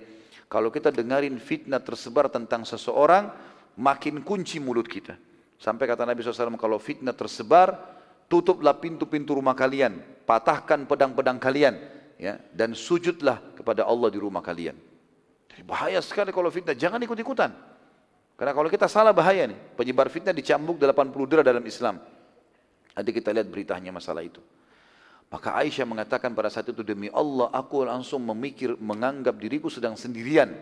[0.49, 3.29] Kalau kita dengarin fitnah tersebar tentang seseorang,
[3.77, 5.13] makin kunci mulut kita.
[5.61, 7.77] Sampai kata Nabi SAW, kalau fitnah tersebar,
[8.25, 11.77] tutuplah pintu-pintu rumah kalian, patahkan pedang-pedang kalian,
[12.17, 14.73] ya, dan sujudlah kepada Allah di rumah kalian.
[15.53, 17.53] Jadi bahaya sekali kalau fitnah, jangan ikut-ikutan.
[18.33, 22.01] Karena kalau kita salah bahaya nih, penyebar fitnah dicambuk 80 derah dalam Islam.
[22.93, 24.41] Nanti kita lihat beritanya masalah itu.
[25.33, 30.53] Maka Aisyah mengatakan pada saat itu demi Allah aku langsung memikir menganggap diriku sedang sendirian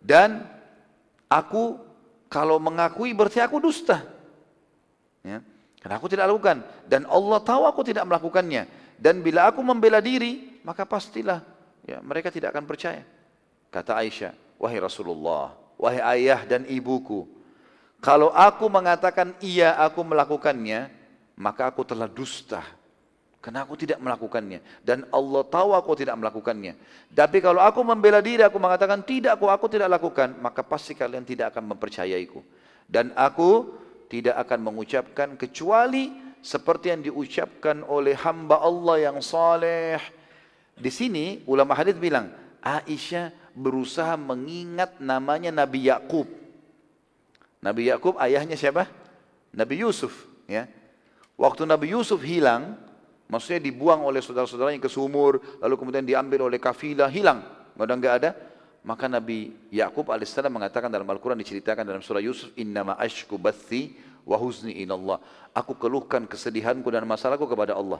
[0.00, 0.48] dan
[1.28, 1.76] aku
[2.32, 4.00] kalau mengakui berarti aku dusta.
[5.20, 5.44] Ya.
[5.76, 8.64] Karena aku tidak lakukan dan Allah tahu aku tidak melakukannya
[8.96, 11.44] dan bila aku membela diri maka pastilah
[11.84, 13.04] ya mereka tidak akan percaya.
[13.68, 17.24] Kata Aisyah, wahai Rasulullah, wahai ayah dan ibuku,
[17.98, 20.90] kalau aku mengatakan iya aku melakukannya,
[21.34, 22.62] maka aku telah dusta.
[23.38, 24.82] Karena aku tidak melakukannya.
[24.82, 26.74] Dan Allah tahu aku tidak melakukannya.
[27.14, 30.34] Tapi kalau aku membela diri, aku mengatakan tidak, aku, aku tidak lakukan.
[30.42, 32.42] Maka pasti kalian tidak akan mempercayaiku.
[32.90, 33.78] Dan aku
[34.10, 36.10] tidak akan mengucapkan kecuali
[36.42, 40.02] seperti yang diucapkan oleh hamba Allah yang saleh.
[40.74, 46.30] Di sini ulama hadis bilang, Aisyah berusaha mengingat namanya Nabi Yakub.
[47.58, 48.86] Nabi Yakub ayahnya siapa?
[49.50, 50.14] Nabi Yusuf.
[50.46, 50.70] Ya.
[51.34, 52.78] Waktu Nabi Yusuf hilang,
[53.26, 57.42] maksudnya dibuang oleh saudara-saudaranya ke sumur, lalu kemudian diambil oleh kafilah, hilang,
[57.74, 58.30] udah nggak ada.
[58.86, 64.38] Maka Nabi Yakub alaihissalam mengatakan dalam Al-Quran diceritakan dalam surah Yusuf, Innama ashku bathi wa
[64.38, 65.18] huzni inallah.
[65.50, 67.98] Aku keluhkan kesedihanku dan masalahku kepada Allah.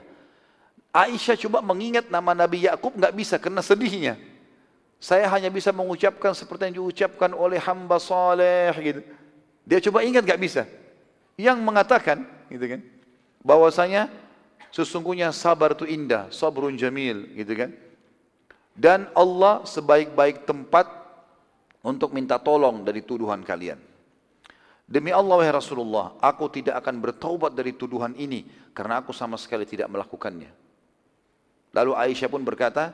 [0.89, 4.17] Aisyah coba mengingat nama Nabi Yakub nggak bisa karena sedihnya.
[4.99, 9.01] Saya hanya bisa mengucapkan seperti yang diucapkan oleh hamba saleh gitu.
[9.63, 10.67] Dia coba ingat nggak bisa.
[11.39, 12.81] Yang mengatakan, gitu kan?
[13.43, 14.11] bahwasanya
[14.69, 17.71] sesungguhnya sabar itu indah, sabrun jamil, gitu kan?
[18.75, 20.87] Dan Allah sebaik-baik tempat
[21.83, 23.79] untuk minta tolong dari tuduhan kalian.
[24.89, 29.61] Demi Allah wahai Rasulullah, aku tidak akan bertaubat dari tuduhan ini karena aku sama sekali
[29.61, 30.49] tidak melakukannya.
[31.69, 32.89] Lalu Aisyah pun berkata,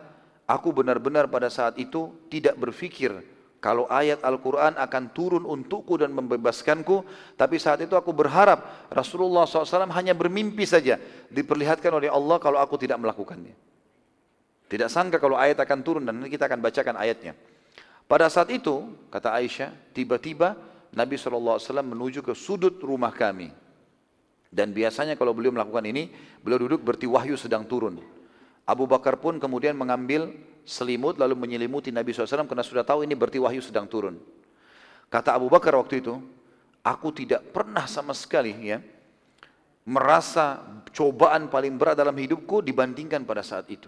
[0.46, 3.22] aku benar-benar pada saat itu tidak berfikir
[3.66, 7.02] kalau ayat Al-Quran akan turun untukku dan membebaskanku,
[7.34, 8.62] tapi saat itu aku berharap
[8.94, 11.02] Rasulullah SAW hanya bermimpi saja,
[11.34, 13.58] diperlihatkan oleh Allah kalau aku tidak melakukannya.
[14.70, 17.34] Tidak sangka kalau ayat akan turun dan nanti kita akan bacakan ayatnya.
[18.06, 20.54] Pada saat itu, kata Aisyah, tiba-tiba
[20.94, 23.50] Nabi SAW menuju ke sudut rumah kami.
[24.54, 26.14] Dan biasanya kalau beliau melakukan ini,
[26.46, 27.98] beliau duduk berarti wahyu sedang turun.
[28.66, 30.34] Abu Bakar pun kemudian mengambil
[30.66, 34.18] selimut lalu menyelimuti Nabi SAW karena sudah tahu ini berarti wahyu sedang turun.
[35.14, 36.18] Kata Abu Bakar waktu itu,
[36.82, 38.82] aku tidak pernah sama sekali ya
[39.86, 43.88] merasa cobaan paling berat dalam hidupku dibandingkan pada saat itu.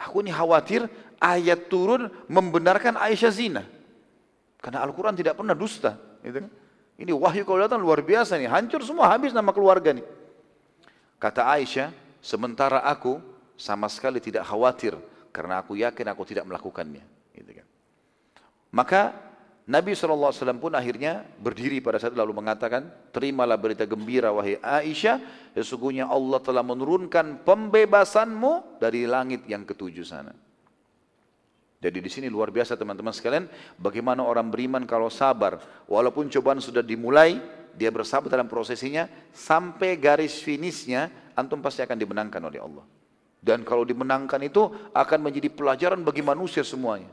[0.00, 0.88] Aku ini khawatir
[1.20, 3.62] ayat turun membenarkan Aisyah zina.
[4.58, 6.00] Karena Al-Quran tidak pernah dusta.
[6.24, 6.48] Gitu kan?
[6.96, 8.48] Ini wahyu kalau datang luar biasa nih.
[8.48, 10.06] Hancur semua, habis nama keluarga nih.
[11.20, 11.92] Kata Aisyah,
[12.24, 13.20] sementara aku
[13.56, 14.96] sama sekali tidak khawatir
[15.32, 17.04] karena aku yakin aku tidak melakukannya.
[17.32, 17.66] Gitu kan.
[18.72, 19.02] Maka
[19.62, 25.22] Nabi SAW pun akhirnya berdiri pada saat lalu mengatakan, terimalah berita gembira wahai Aisyah,
[25.54, 30.34] sesungguhnya Allah telah menurunkan pembebasanmu dari langit yang ketujuh sana.
[31.82, 33.46] Jadi di sini luar biasa teman-teman sekalian,
[33.78, 37.38] bagaimana orang beriman kalau sabar, walaupun cobaan sudah dimulai,
[37.74, 42.86] dia bersabar dalam prosesinya, sampai garis finishnya, antum pasti akan dimenangkan oleh Allah.
[43.42, 47.10] Dan kalau dimenangkan itu akan menjadi pelajaran bagi manusia semuanya.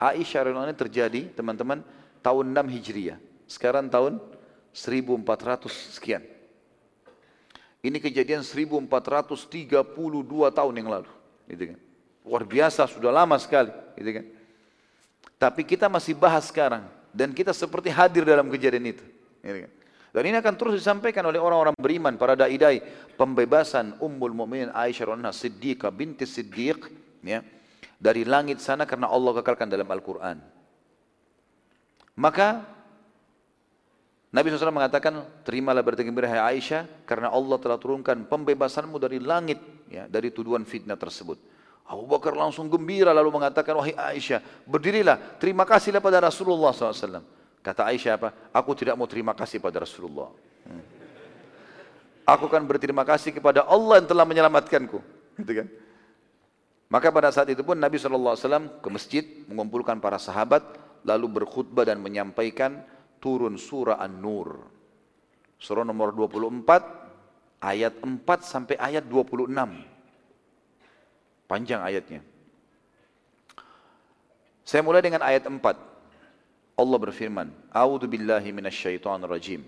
[0.00, 1.84] Aisyah radhiyallahu terjadi, teman-teman,
[2.24, 3.20] tahun 6 Hijriah.
[3.44, 4.16] Sekarang tahun
[4.72, 6.24] 1400 sekian.
[7.84, 9.76] Ini kejadian 1432
[10.50, 11.12] tahun yang lalu,
[11.52, 11.78] gitu kan.
[12.24, 13.70] Luar biasa, sudah lama sekali,
[14.00, 14.24] gitu kan.
[15.38, 19.04] Tapi kita masih bahas sekarang dan kita seperti hadir dalam kejadian itu,
[19.44, 19.72] gitu kan.
[20.18, 22.82] Dan ini akan terus disampaikan oleh orang-orang beriman, para dai-dai.
[23.14, 26.90] Pembebasan Ummul Mukminin Aisyah radhiyallahu Siddiqah binti Siddiq
[27.22, 27.38] ya,
[28.02, 30.42] dari langit sana karena Allah kekalkan dalam Al-Qur'an.
[32.18, 32.66] Maka
[34.34, 39.62] Nabi SAW mengatakan, terimalah berita gembira hai Aisyah, karena Allah telah turunkan pembebasanmu dari langit,
[39.86, 41.38] ya, dari tuduhan fitnah tersebut.
[41.86, 47.37] Abu Bakar langsung gembira lalu mengatakan, wahai Aisyah, berdirilah, terima kasihlah pada Rasulullah SAW.
[47.62, 48.28] Kata Aisyah apa?
[48.54, 50.30] Aku tidak mau terima kasih pada Rasulullah.
[50.64, 50.84] Hmm.
[52.28, 55.00] Aku akan berterima kasih kepada Allah yang telah menyelamatkanku.
[55.40, 55.66] Gitu kan?
[56.88, 60.64] Maka pada saat itu pun Nabi SAW ke masjid mengumpulkan para sahabat
[61.04, 62.80] lalu berkhutbah dan menyampaikan
[63.20, 64.64] turun surah An-Nur.
[65.60, 69.52] Surah nomor 24 ayat 4 sampai ayat 26.
[71.48, 72.20] Panjang ayatnya.
[74.68, 75.60] Saya mulai dengan ayat 4.
[76.77, 79.61] Allah berfirman, A'udzu billahi minasyaitonir rajim.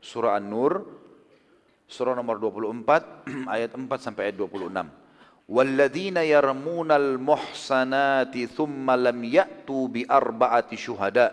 [0.00, 0.86] Surah An-Nur
[1.88, 5.08] surah nomor 24 ayat 4 sampai ayat 26.
[5.48, 11.32] والذين يرمون المحصنات ثم لم يأتوا بأربعة شهداء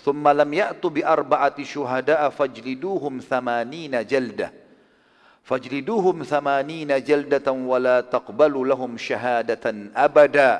[0.00, 4.52] ثم لم يأتوا بأربعة شهداء فاجلدوهم ثمانين جلدة
[5.44, 9.64] فاجلدوهم ثمانين جلدة ولا تقبلوا لهم شهادة
[9.96, 10.50] أبدا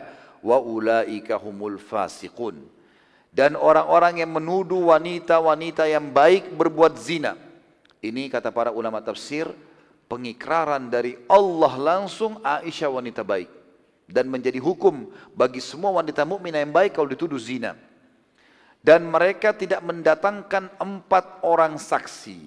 [0.45, 2.57] وأولئك هم الفاسقون
[3.36, 7.36] dan orang-orang yang menuduh wanita-wanita yang baik berbuat zina.
[7.99, 9.52] Ini kata para ulama tafsir
[10.07, 13.52] pengikraran dari Allah langsung Aisyah wanita baik
[14.07, 17.76] dan menjadi hukum bagi semua wanita mukminah yang baik kalau dituduh zina.
[18.80, 22.38] Dan mereka tidak mendatangkan empat orang saksi.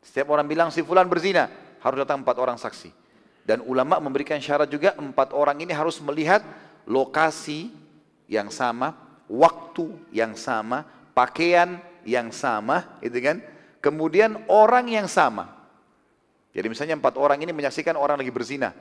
[0.00, 1.46] Setiap orang bilang si fulan berzina,
[1.78, 2.88] harus datang empat orang saksi.
[3.44, 6.40] Dan ulama memberikan syarat juga empat orang ini harus melihat
[6.88, 7.68] lokasi
[8.24, 8.96] yang sama,
[9.28, 13.44] waktu yang sama, pakaian yang sama, itu kan?
[13.78, 15.54] Kemudian orang yang sama.
[16.50, 18.74] Jadi misalnya empat orang ini menyaksikan orang lagi berzina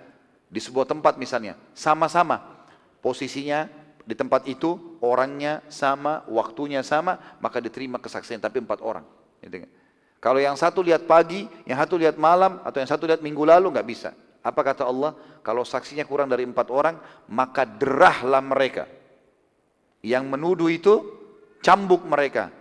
[0.47, 2.57] di sebuah tempat misalnya, sama-sama
[3.03, 3.69] posisinya
[4.07, 9.03] di tempat itu orangnya sama, waktunya sama, maka diterima kesaksian tapi empat orang.
[9.43, 9.71] Gitu kan?
[10.17, 13.69] Kalau yang satu lihat pagi, yang satu lihat malam, atau yang satu lihat minggu lalu
[13.75, 14.09] nggak bisa.
[14.41, 15.13] Apa kata Allah?
[15.43, 16.95] Kalau saksinya kurang dari empat orang,
[17.29, 18.87] maka derahlah mereka.
[20.05, 20.93] Yang menuduh itu
[21.61, 22.53] cambuk mereka.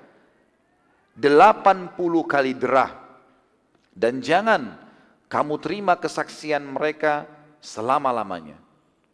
[1.17, 1.97] 80
[2.29, 2.93] kali derah.
[3.97, 4.77] Dan jangan
[5.27, 7.25] kamu terima kesaksian mereka
[7.65, 8.61] selama-lamanya.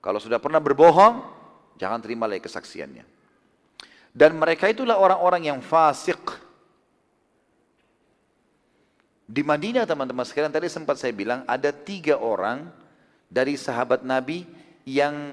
[0.02, 1.22] Kalau sudah pernah berbohong,
[1.78, 3.06] jangan terima lagi kesaksiannya.
[4.12, 6.20] Dan mereka itulah orang-orang yang fasik.
[9.24, 12.68] Di Madinah teman-teman sekalian tadi sempat saya bilang ada tiga orang
[13.32, 14.44] dari sahabat Nabi
[14.84, 15.32] yang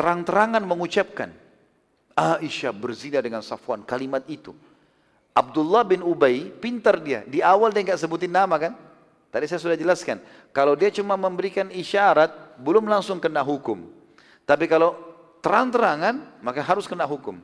[0.00, 1.28] terang-terangan mengucapkan
[2.16, 4.56] Aisyah berzina dengan Safwan kalimat itu.
[5.36, 7.20] Abdullah bin Ubay pintar dia.
[7.28, 8.72] Di awal dia nggak sebutin nama kan?
[9.28, 10.24] Tadi saya sudah jelaskan.
[10.56, 13.92] Kalau dia cuma memberikan isyarat, belum langsung kena hukum.
[14.48, 14.96] Tapi kalau
[15.44, 17.36] terang-terangan, maka harus kena hukum.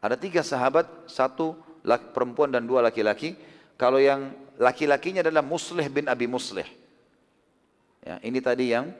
[0.00, 1.52] Ada tiga sahabat, satu
[1.84, 3.36] laki, perempuan dan dua laki-laki.
[3.76, 6.66] Kalau yang laki-lakinya adalah Musleh bin Abi Musleh.
[8.04, 8.90] Ya, ini tadi yang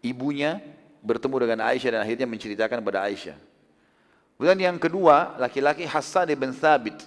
[0.00, 0.58] ibunya
[1.06, 3.38] bertemu dengan Aisyah dan akhirnya menceritakan kepada Aisyah.
[4.34, 7.06] Kemudian yang kedua, laki-laki Hassan bin Thabit.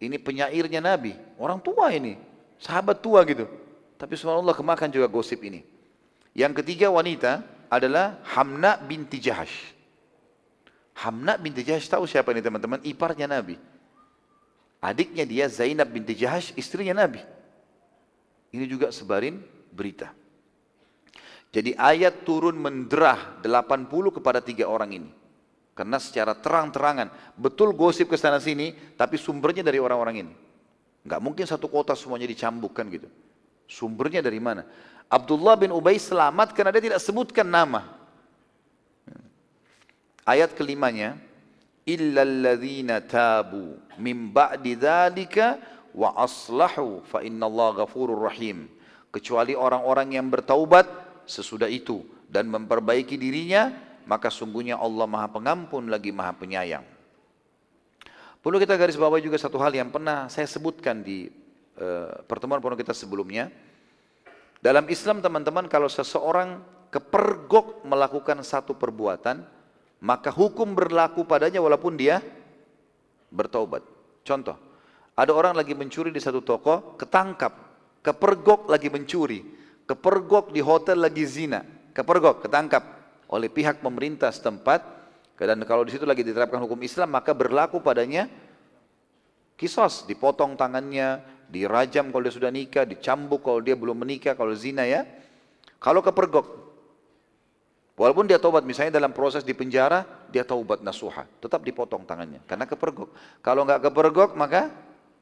[0.00, 2.16] Ini penyairnya Nabi, orang tua ini,
[2.56, 3.44] sahabat tua gitu.
[3.98, 5.66] Tapi subhanallah kemakan juga gosip ini.
[6.32, 9.74] Yang ketiga wanita adalah Hamna binti Jahash.
[10.98, 12.78] Hamna binti Jahash tahu siapa ini teman-teman?
[12.86, 13.58] Iparnya Nabi.
[14.78, 17.18] Adiknya dia Zainab binti Jahash, istrinya Nabi.
[18.54, 19.42] Ini juga sebarin
[19.74, 20.14] berita.
[21.48, 25.10] Jadi ayat turun menderah 80 kepada tiga orang ini.
[25.72, 30.34] Karena secara terang-terangan, betul gosip ke sana sini, tapi sumbernya dari orang-orang ini.
[31.06, 33.08] Enggak mungkin satu kota semuanya dicambukkan gitu.
[33.70, 34.66] Sumbernya dari mana?
[35.08, 37.96] Abdullah bin Ubay selamat karena dia tidak sebutkan nama.
[40.28, 41.16] Ayat kelimanya,
[41.88, 45.56] illalladzina tabu min ba'di dzalika
[45.96, 48.68] wa aslahu fa innallaha ghafurur rahim.
[49.08, 53.68] Kecuali orang-orang yang bertaubat sesudah itu dan memperbaiki dirinya,
[54.08, 56.84] maka sungguhnya Allah Maha Pengampun lagi Maha Penyayang.
[58.40, 61.28] Perlu kita garis bawahi juga satu hal yang pernah saya sebutkan di
[61.76, 63.52] uh, pertemuan pertemuan kita sebelumnya.
[64.58, 69.44] Dalam Islam teman-teman kalau seseorang kepergok melakukan satu perbuatan,
[70.00, 72.24] maka hukum berlaku padanya walaupun dia
[73.28, 73.84] bertaubat.
[74.24, 74.56] Contoh,
[75.18, 77.52] ada orang lagi mencuri di satu toko, ketangkap,
[78.00, 79.57] kepergok lagi mencuri,
[79.88, 81.64] kepergok di hotel lagi zina,
[81.96, 82.84] kepergok, ketangkap,
[83.32, 85.00] oleh pihak pemerintah setempat.
[85.38, 88.26] Dan kalau di situ lagi diterapkan hukum Islam maka berlaku padanya
[89.54, 90.04] kisos.
[90.04, 95.06] Dipotong tangannya dirajam kalau dia sudah nikah dicambuk kalau dia belum menikah kalau zina ya.
[95.78, 96.66] Kalau kepergok
[97.94, 101.22] walaupun dia taubat misalnya dalam proses di penjara dia taubat nasuha.
[101.38, 103.14] Tetap dipotong tangannya karena kepergok.
[103.38, 104.74] Kalau nggak kepergok maka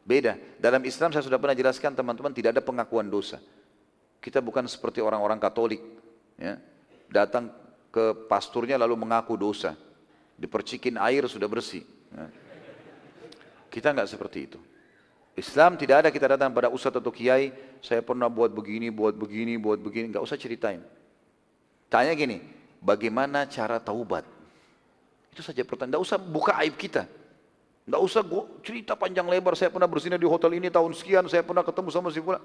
[0.09, 0.41] beda.
[0.57, 3.37] Dalam Islam saya sudah pernah jelaskan teman-teman tidak ada pengakuan dosa
[4.21, 5.81] kita bukan seperti orang-orang Katolik
[6.37, 6.59] ya
[7.11, 7.51] datang
[7.97, 9.73] ke pasturnya lalu mengaku dosa.
[10.37, 11.81] Dipercikin air sudah bersih.
[12.13, 12.29] Ya.
[13.73, 14.61] Kita nggak seperti itu.
[15.37, 17.53] Islam tidak ada kita datang pada ustadz atau kiai,
[17.85, 20.81] saya pernah buat begini, buat begini, buat begini, nggak usah ceritain.
[21.93, 22.41] Tanya gini,
[22.81, 24.25] bagaimana cara taubat?
[25.33, 27.05] Itu saja pertanyaan, nggak usah buka aib kita.
[27.85, 31.45] Nggak usah gua cerita panjang lebar, saya pernah berzina di hotel ini tahun sekian, saya
[31.45, 32.41] pernah ketemu sama si Fulan.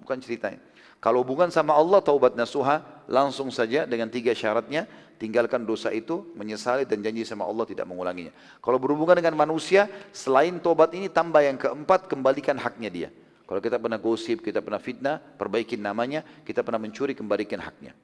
[0.00, 0.60] Bukan ceritanya.
[1.00, 4.84] Kalau hubungan sama Allah taubat nasuha langsung saja dengan tiga syaratnya
[5.16, 8.32] tinggalkan dosa itu menyesali dan janji sama Allah tidak mengulanginya.
[8.60, 13.08] Kalau berhubungan dengan manusia selain taubat ini tambah yang keempat kembalikan haknya dia.
[13.48, 17.96] Kalau kita pernah gosip, kita pernah fitnah, perbaikin namanya, kita pernah mencuri, kembalikan haknya.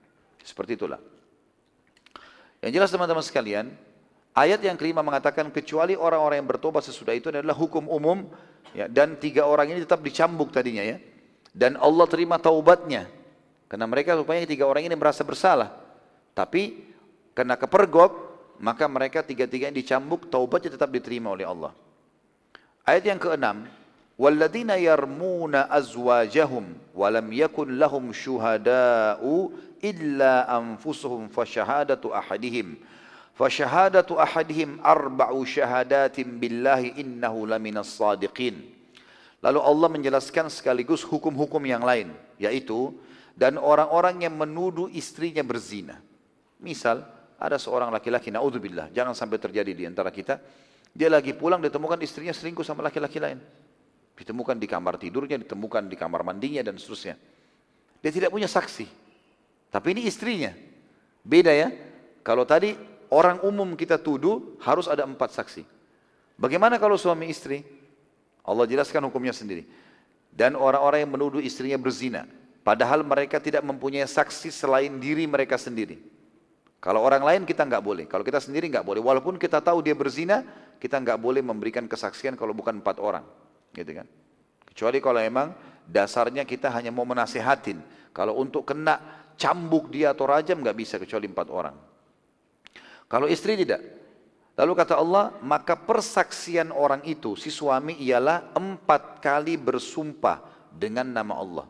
[0.43, 0.98] Seperti itulah.
[2.59, 3.70] Yang jelas teman-teman sekalian,
[4.35, 8.27] ayat yang kelima mengatakan kecuali orang-orang yang bertobat sesudah itu adalah hukum umum
[8.74, 10.98] ya, dan tiga orang ini tetap dicambuk tadinya ya.
[11.55, 13.07] Dan Allah terima taubatnya.
[13.67, 15.71] Karena mereka rupanya tiga orang ini merasa bersalah.
[16.31, 16.91] Tapi
[17.35, 18.11] karena kepergok,
[18.59, 21.71] maka mereka tiga-tiga yang dicambuk, taubatnya tetap diterima oleh Allah.
[22.88, 23.67] Ayat yang keenam,
[24.21, 26.65] والذين يرمون أزواجهم
[26.95, 29.49] ولم يكن لهم شهداء
[29.83, 32.67] إلا أنفسهم فشهادة أحدهم
[33.33, 38.55] فشهادة أحدهم أربع شهادات بالله إنه لمن الصادقين
[39.44, 42.96] Lalu Allah menjelaskan sekaligus hukum-hukum yang lain, yaitu
[43.36, 46.00] dan orang-orang yang menuduh istrinya berzina.
[46.56, 47.04] Misal,
[47.36, 50.40] ada seorang laki-laki, naudzubillah, jangan sampai terjadi di antara kita,
[50.96, 53.36] dia lagi pulang ditemukan istrinya selingkuh sama laki-laki lain.
[54.16, 57.20] Ditemukan di kamar tidurnya, ditemukan di kamar mandinya dan seterusnya.
[58.00, 58.88] Dia tidak punya saksi.
[59.68, 60.56] Tapi ini istrinya.
[61.20, 61.68] Beda ya.
[62.24, 62.72] Kalau tadi
[63.12, 65.68] orang umum kita tuduh harus ada empat saksi.
[66.40, 67.60] Bagaimana kalau suami istri?
[68.47, 69.66] Allah jelaskan hukumnya sendiri.
[70.31, 72.24] Dan orang-orang yang menuduh istrinya berzina.
[72.62, 75.98] Padahal mereka tidak mempunyai saksi selain diri mereka sendiri.
[76.78, 78.05] Kalau orang lain kita nggak boleh.
[78.06, 79.02] Kalau kita sendiri nggak boleh.
[79.02, 80.47] Walaupun kita tahu dia berzina,
[80.78, 83.27] kita nggak boleh memberikan kesaksian kalau bukan empat orang
[83.74, 84.06] gitu kan.
[84.70, 85.48] Kecuali kalau memang
[85.89, 87.81] dasarnya kita hanya mau menasehatin.
[88.12, 89.01] Kalau untuk kena
[89.36, 91.77] cambuk dia atau rajam nggak bisa kecuali empat orang.
[93.09, 93.82] Kalau istri tidak.
[94.56, 100.40] Lalu kata Allah, maka persaksian orang itu, si suami ialah empat kali bersumpah
[100.72, 101.66] dengan nama Allah.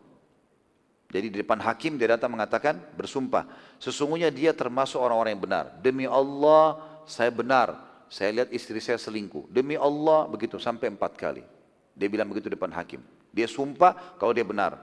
[1.10, 3.46] Jadi di depan hakim dia datang mengatakan bersumpah.
[3.78, 5.64] Sesungguhnya dia termasuk orang-orang yang benar.
[5.78, 7.78] Demi Allah saya benar.
[8.10, 9.50] Saya lihat istri saya selingkuh.
[9.50, 11.42] Demi Allah begitu sampai empat kali.
[11.94, 13.02] Dia bilang begitu depan hakim.
[13.30, 14.82] Dia sumpah kalau dia benar.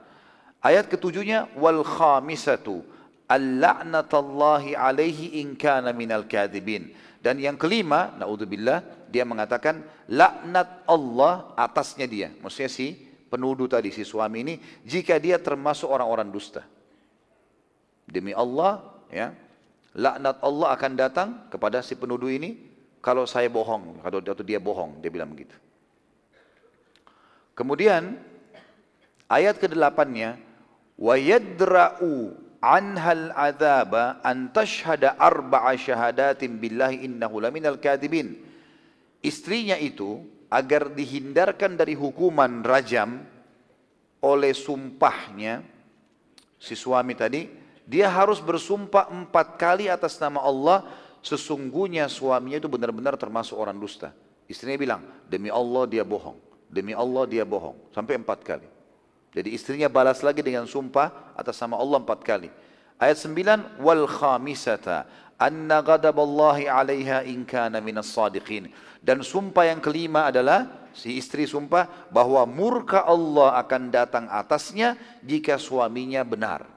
[0.63, 2.83] Ayat ketujuhnya wal khamisatu
[3.27, 6.95] al-la'natullahi alaihi in kana minal kadhibin.
[7.23, 9.79] Dan yang kelima, naudzubillah, dia mengatakan
[10.11, 12.35] laknat Allah atasnya dia.
[12.43, 12.99] Maksudnya si
[13.31, 16.67] penuduh tadi, si suami ini, jika dia termasuk orang-orang dusta.
[18.03, 19.31] Demi Allah, ya,
[19.95, 22.59] laknat Allah akan datang kepada si penuduh ini
[22.99, 25.55] kalau saya bohong, atau dia bohong, dia bilang begitu.
[27.55, 28.19] Kemudian
[29.31, 30.35] ayat ke-8-nya
[30.99, 31.15] wa
[32.63, 38.39] anhal adzaba an tashhada arba'a syahadatin billahi innahu laminal kadibin.
[39.19, 43.27] Istrinya itu agar dihindarkan dari hukuman rajam
[44.23, 45.59] oleh sumpahnya
[46.55, 47.51] si suami tadi,
[47.83, 50.87] dia harus bersumpah empat kali atas nama Allah
[51.19, 54.15] sesungguhnya suaminya itu benar-benar termasuk orang dusta.
[54.47, 56.39] Istrinya bilang, demi Allah dia bohong.
[56.71, 57.75] Demi Allah dia bohong.
[57.91, 58.67] Sampai empat kali.
[59.33, 62.53] Jadi istrinya balas lagi dengan sumpah atas nama Allah empat kali.
[63.01, 65.09] Ayat sembilan, wal khamisata
[65.41, 68.69] anna ghadaballahi 'alaiha in kana minas sadiqin.
[69.01, 74.95] Dan sumpah yang kelima adalah si istri sumpah bahwa murka Allah akan datang atasnya
[75.25, 76.69] jika suaminya benar.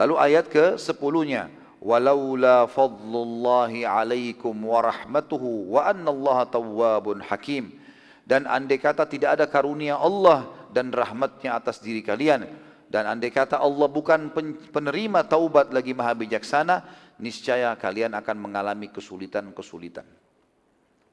[0.00, 7.85] Lalu ayat ke sepuluhnya, walaula fadlullahi alaikum wa rahmatuhu wa anna Allah tawwabun hakim
[8.26, 12.44] dan andai kata tidak ada karunia Allah dan rahmatnya atas diri kalian
[12.90, 14.34] dan andai kata Allah bukan
[14.74, 16.82] penerima taubat lagi maha bijaksana
[17.22, 20.04] niscaya kalian akan mengalami kesulitan-kesulitan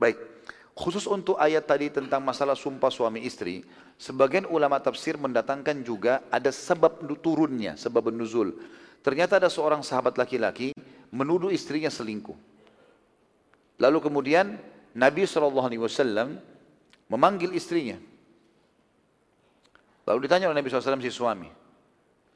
[0.01, 0.17] baik
[0.73, 3.61] khusus untuk ayat tadi tentang masalah sumpah suami istri
[3.95, 8.57] sebagian ulama tafsir mendatangkan juga ada sebab turunnya sebab nuzul
[9.03, 10.71] Ternyata ada seorang sahabat laki-laki
[11.11, 12.39] menuduh istrinya selingkuh.
[13.83, 14.55] Lalu kemudian
[14.95, 16.39] Nabi SAW
[17.07, 17.99] memanggil istrinya.
[20.03, 21.47] Lalu ditanya oleh Nabi SAW si suami,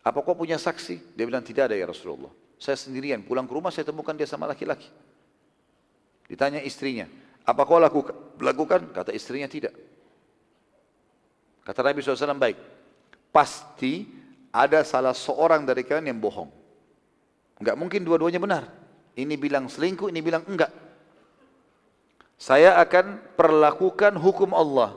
[0.08, 1.16] apa kau punya saksi?
[1.20, 2.32] Dia bilang tidak ada ya Rasulullah.
[2.56, 4.88] Saya sendirian pulang ke rumah saya temukan dia sama laki-laki.
[6.32, 7.08] Ditanya istrinya,
[7.44, 8.16] apa kau lakukan?
[8.40, 8.96] lakukan?
[8.96, 9.76] Kata istrinya tidak.
[11.68, 12.58] Kata Nabi SAW baik,
[13.36, 14.08] pasti
[14.56, 16.48] ada salah seorang dari kalian yang bohong.
[17.60, 18.64] Enggak mungkin dua-duanya benar.
[19.18, 20.72] Ini bilang selingkuh, ini bilang enggak.
[22.38, 24.94] Saya akan perlakukan hukum Allah.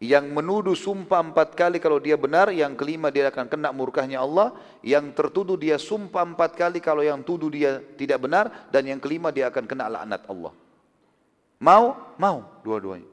[0.00, 4.56] Yang menuduh sumpah empat kali kalau dia benar, yang kelima dia akan kena murkahnya Allah.
[4.80, 8.70] Yang tertuduh dia sumpah empat kali kalau yang tuduh dia tidak benar.
[8.72, 10.56] Dan yang kelima dia akan kena laknat Allah.
[11.60, 12.16] Mau?
[12.16, 13.10] Mau dua-duanya.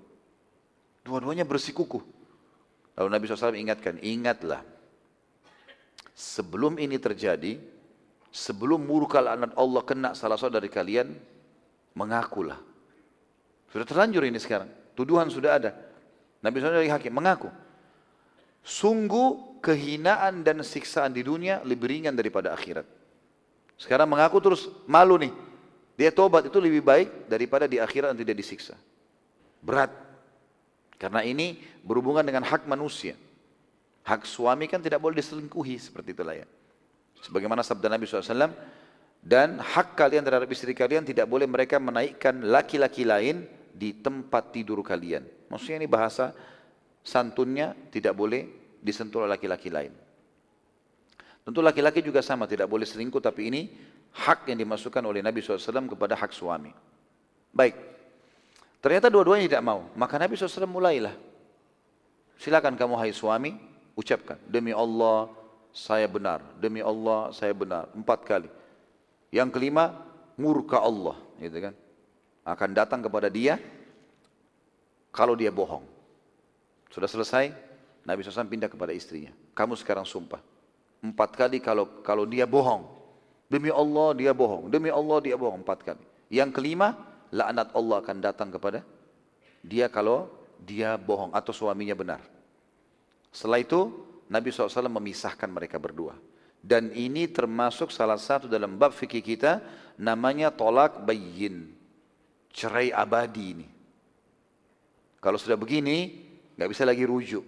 [1.04, 2.04] Dua-duanya bersikukuh.
[2.96, 4.64] Lalu Nabi SAW ingatkan, ingatlah
[6.16, 7.62] sebelum ini terjadi,
[8.32, 11.08] sebelum murka laknat Allah kena salah seorang dari kalian,
[11.94, 12.67] mengakulah.
[13.72, 14.72] Sudah terlanjur ini sekarang.
[14.98, 15.72] Tuduhan sudah ada.
[16.42, 17.52] Nabi SAW dari hakim mengaku.
[18.64, 22.88] Sungguh kehinaan dan siksaan di dunia lebih ringan daripada akhirat.
[23.78, 25.32] Sekarang mengaku terus malu nih.
[25.98, 28.78] Dia tobat itu lebih baik daripada di akhirat dan tidak disiksa.
[29.62, 29.90] Berat.
[30.98, 33.14] Karena ini berhubungan dengan hak manusia.
[34.06, 36.48] Hak suami kan tidak boleh diselingkuhi seperti itulah ya.
[37.22, 38.54] Sebagaimana sabda Nabi SAW,
[39.24, 43.44] dan hak kalian terhadap istri kalian tidak boleh mereka menaikkan laki-laki lain
[43.78, 45.26] di tempat tidur kalian.
[45.52, 46.34] Maksudnya ini bahasa
[47.06, 48.50] santunnya tidak boleh
[48.82, 49.94] disentuh oleh laki-laki lain.
[51.48, 53.62] Tentu laki-laki juga sama, tidak boleh selingkuh, tapi ini
[54.12, 56.76] hak yang dimasukkan oleh Nabi SAW kepada hak suami.
[57.56, 57.80] Baik,
[58.84, 61.16] ternyata dua-duanya tidak mau, maka Nabi SAW mulailah.
[62.36, 63.56] Silakan kamu hai suami,
[63.96, 65.32] ucapkan, demi Allah
[65.72, 68.50] saya benar, demi Allah saya benar, empat kali.
[69.34, 70.08] Yang kelima,
[70.40, 71.74] murka Allah, gitu kan.
[72.48, 73.60] Akan datang kepada dia
[75.12, 75.84] kalau dia bohong.
[76.88, 77.52] Sudah selesai,
[78.08, 79.36] Nabi SAW pindah kepada istrinya.
[79.52, 80.40] Kamu sekarang sumpah.
[81.04, 82.88] Empat kali kalau kalau dia bohong.
[83.52, 84.72] Demi Allah dia bohong.
[84.72, 86.04] Demi Allah dia bohong empat kali.
[86.32, 86.96] Yang kelima,
[87.32, 88.84] laknat Allah akan datang kepada
[89.64, 90.32] dia kalau
[90.64, 92.24] dia bohong atau suaminya benar.
[93.32, 93.92] Setelah itu,
[94.32, 96.16] Nabi SAW memisahkan mereka berdua.
[96.62, 99.64] Dan ini termasuk salah satu dalam bab fikih kita,
[99.98, 101.72] namanya tolak bayin.
[102.52, 103.68] Cerai abadi ini.
[105.22, 106.28] Kalau sudah begini,
[106.58, 107.46] nggak bisa lagi rujuk.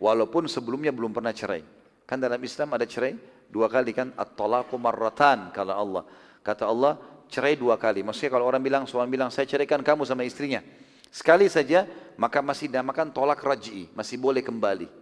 [0.00, 1.62] Walaupun sebelumnya belum pernah cerai.
[2.08, 3.14] Kan dalam Islam ada cerai
[3.46, 6.02] dua kali kan at-talaqu marratan kata Allah.
[6.42, 6.98] Kata Allah
[7.30, 8.02] cerai dua kali.
[8.02, 10.64] Maksudnya kalau orang bilang suami bilang saya ceraikan kamu sama istrinya.
[11.10, 11.86] Sekali saja
[12.18, 14.99] maka masih dinamakan tolak raj'i, masih boleh kembali.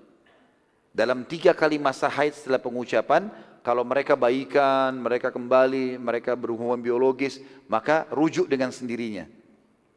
[0.93, 3.31] Dalam tiga kali masa haid setelah pengucapan,
[3.62, 9.28] kalau mereka baikan, mereka kembali, mereka berhubungan biologis, maka rujuk dengan sendirinya.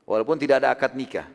[0.04, 1.30] Walaupun tidak ada akad nikah.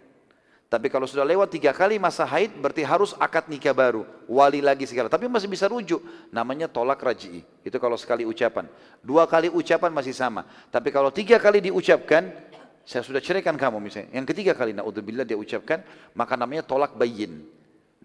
[0.66, 4.82] Tapi kalau sudah lewat tiga kali masa haid berarti harus akad nikah baru, wali lagi
[4.82, 5.06] segala.
[5.06, 6.02] Tapi masih bisa rujuk,
[6.34, 7.46] namanya tolak raj'i.
[7.62, 8.66] Itu kalau sekali ucapan.
[8.98, 10.42] Dua kali ucapan masih sama.
[10.74, 12.34] Tapi kalau tiga kali diucapkan,
[12.82, 14.10] saya sudah ceraikan kamu misalnya.
[14.10, 15.86] Yang ketiga kali, naudzubillah dia ucapkan,
[16.18, 17.46] maka namanya tolak bayin.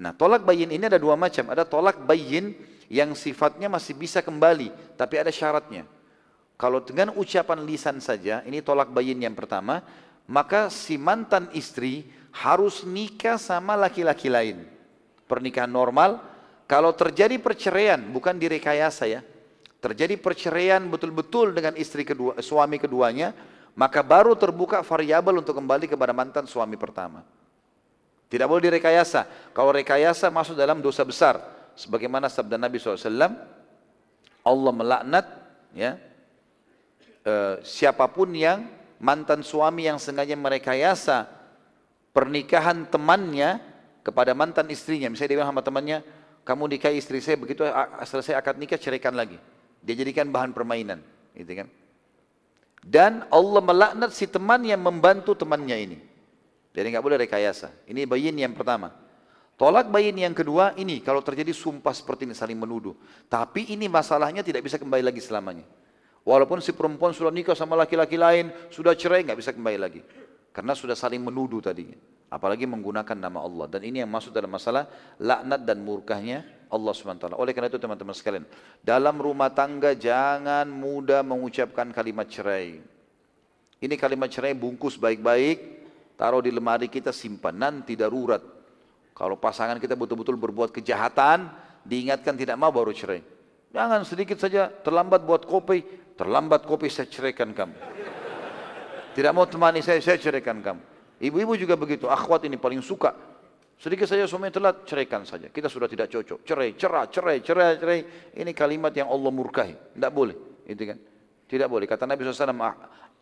[0.02, 1.46] Nah tolak bayin ini ada dua macam.
[1.54, 2.58] Ada tolak bayin
[2.90, 5.86] yang sifatnya masih bisa kembali, tapi ada syaratnya.
[6.58, 9.86] Kalau dengan ucapan lisan saja, ini tolak bayin yang pertama,
[10.26, 14.66] maka si mantan istri harus nikah sama laki-laki lain.
[15.30, 16.18] Pernikahan normal,
[16.66, 19.22] kalau terjadi perceraian, bukan direkayasa ya,
[19.80, 23.34] terjadi perceraian betul-betul dengan istri kedua, suami keduanya,
[23.74, 27.24] maka baru terbuka variabel untuk kembali kepada mantan suami pertama.
[28.32, 29.52] Tidak boleh direkayasa.
[29.52, 31.36] Kalau rekayasa masuk dalam dosa besar.
[31.76, 33.28] Sebagaimana sabda Nabi SAW,
[34.48, 35.26] Allah melaknat
[35.76, 36.00] ya,
[37.28, 38.64] eh, siapa pun yang
[39.04, 41.28] mantan suami yang sengaja merekayasa
[42.16, 43.60] pernikahan temannya
[44.00, 45.12] kepada mantan istrinya.
[45.12, 46.00] Misalnya dia bilang sama temannya,
[46.48, 47.68] kamu nikahi istri saya begitu
[48.08, 49.36] selesai akad nikah ceraikan lagi.
[49.82, 51.02] Dia jadikan bahan permainan,
[51.34, 51.68] gitu kan?
[52.82, 56.11] Dan Allah melaknat si teman yang membantu temannya ini.
[56.72, 57.72] Jadi nggak boleh rekayasa.
[57.88, 58.96] Ini bayin yang pertama.
[59.60, 62.98] Tolak bayin yang kedua ini kalau terjadi sumpah seperti ini saling menuduh.
[63.30, 65.68] Tapi ini masalahnya tidak bisa kembali lagi selamanya.
[66.22, 70.02] Walaupun si perempuan sudah nikah sama laki-laki lain, sudah cerai nggak bisa kembali lagi.
[70.50, 71.98] Karena sudah saling menuduh tadinya.
[72.32, 73.68] Apalagi menggunakan nama Allah.
[73.68, 74.88] Dan ini yang masuk dalam masalah
[75.20, 77.36] laknat dan murkahnya Allah SWT.
[77.36, 78.46] Oleh karena itu teman-teman sekalian.
[78.80, 82.80] Dalam rumah tangga jangan mudah mengucapkan kalimat cerai.
[83.82, 85.81] Ini kalimat cerai bungkus baik-baik.
[86.22, 87.58] Taruh di lemari kita simpan.
[87.58, 88.46] Nanti darurat.
[89.18, 91.50] Kalau pasangan kita betul-betul berbuat kejahatan.
[91.82, 93.26] Diingatkan tidak mau baru cerai.
[93.74, 95.82] Jangan sedikit saja terlambat buat kopi.
[96.14, 97.74] Terlambat kopi saya ceraikan kamu.
[99.18, 100.82] Tidak mau temani saya, saya ceraikan kamu.
[101.18, 103.18] Ibu-ibu juga begitu, akhwat ini paling suka.
[103.82, 105.50] Sedikit saja suami telat, ceraikan saja.
[105.50, 106.46] Kita sudah tidak cocok.
[106.46, 108.00] Cerai, cerah, cerai, cerai, cerai.
[108.38, 109.98] Ini kalimat yang Allah murkahi.
[109.98, 110.38] Tidak boleh.
[110.70, 110.98] Itu kan.
[111.50, 111.90] Tidak boleh.
[111.90, 112.54] Kata Nabi SAW,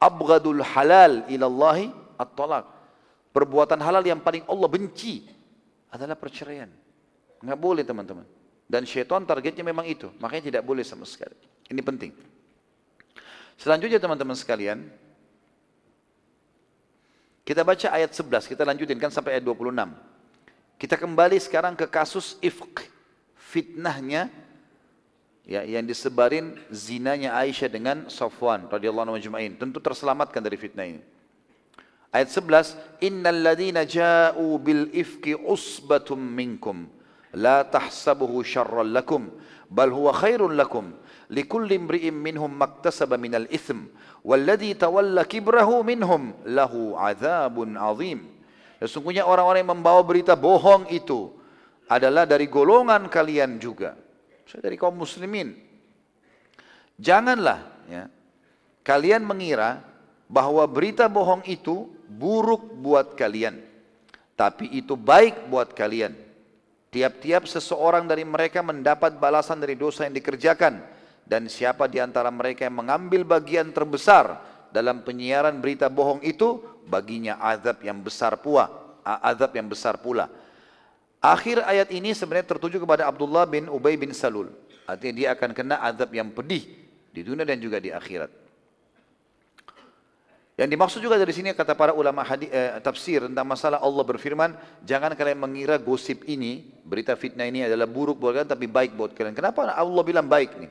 [0.04, 1.88] Abgadul halal ilallahi
[2.20, 2.79] at-talak.
[3.30, 5.26] Perbuatan halal yang paling Allah benci
[5.94, 6.70] adalah perceraian.
[7.40, 8.26] Enggak boleh teman-teman.
[8.70, 10.10] Dan syaitan targetnya memang itu.
[10.22, 11.34] Makanya tidak boleh sama sekali.
[11.70, 12.14] Ini penting.
[13.60, 14.88] Selanjutnya teman-teman sekalian,
[17.44, 19.74] kita baca ayat 11, kita lanjutin kan sampai ayat 26.
[20.80, 22.88] Kita kembali sekarang ke kasus ifq,
[23.36, 24.32] fitnahnya
[25.44, 29.58] ya, yang disebarin zinanya Aisyah dengan Safwan radhiyallahu anhu.
[29.58, 31.02] Tentu terselamatkan dari fitnah ini.
[32.10, 32.74] Ayat 11,
[33.06, 36.90] "Innal ladzina ja'u bil ifki usbatum minkum
[37.38, 39.30] la tahsabuhu syarran lakum
[39.70, 40.98] bal huwa khairun lakum
[41.30, 43.94] likulli imri'in minhum maktasaba minal ithm
[44.26, 48.26] walladzi tawalla kibrahu minhum lahu azabun azim."
[48.82, 51.30] Sesungguhnya orang-orang yang membawa berita bohong itu
[51.86, 53.94] adalah dari golongan kalian juga.
[54.50, 55.54] Saya dari kaum muslimin.
[56.98, 58.10] Janganlah ya,
[58.82, 59.86] kalian mengira
[60.26, 63.62] bahwa berita bohong itu buruk buat kalian.
[64.34, 66.16] Tapi itu baik buat kalian.
[66.90, 70.82] Tiap-tiap seseorang dari mereka mendapat balasan dari dosa yang dikerjakan.
[71.30, 74.42] Dan siapa di antara mereka yang mengambil bagian terbesar
[74.74, 76.58] dalam penyiaran berita bohong itu,
[76.90, 78.98] baginya azab yang besar pula.
[79.06, 80.34] Azab yang besar pula.
[81.22, 84.50] Akhir ayat ini sebenarnya tertuju kepada Abdullah bin Ubay bin Salul.
[84.90, 86.66] Artinya dia akan kena azab yang pedih
[87.14, 88.49] di dunia dan juga di akhirat.
[90.60, 94.60] Yang dimaksud juga dari sini kata para ulama hadis, eh, tafsir tentang masalah Allah berfirman,
[94.84, 99.16] jangan kalian mengira gosip ini, berita fitnah ini adalah buruk buat kalian tapi baik buat
[99.16, 99.32] kalian.
[99.32, 100.68] Kenapa Allah bilang baik nih?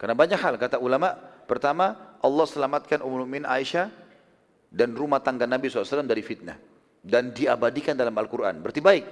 [0.00, 1.12] Karena banyak hal kata ulama.
[1.44, 3.92] Pertama, Allah selamatkan Ummul Aisyah
[4.72, 6.56] dan rumah tangga Nabi SAW dari fitnah
[7.04, 8.56] dan diabadikan dalam Al-Quran.
[8.64, 9.04] Berarti baik.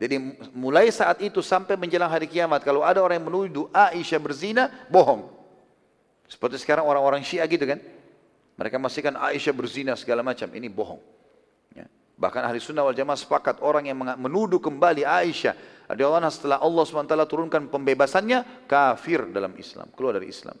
[0.00, 0.16] Jadi
[0.56, 5.28] mulai saat itu sampai menjelang hari kiamat, kalau ada orang yang menuduh Aisyah berzina, bohong.
[6.24, 7.84] Seperti sekarang orang-orang Syiah gitu kan.
[8.54, 10.46] Mereka memastikan Aisyah berzina segala macam.
[10.46, 11.02] Ini bohong.
[11.74, 11.90] Ya.
[12.14, 15.54] Bahkan ahli sunnah wal jamaah sepakat orang yang menuduh kembali Aisyah
[15.90, 20.54] radhiyallahu setelah Allah SWT turunkan pembebasannya kafir dalam Islam, keluar dari Islam.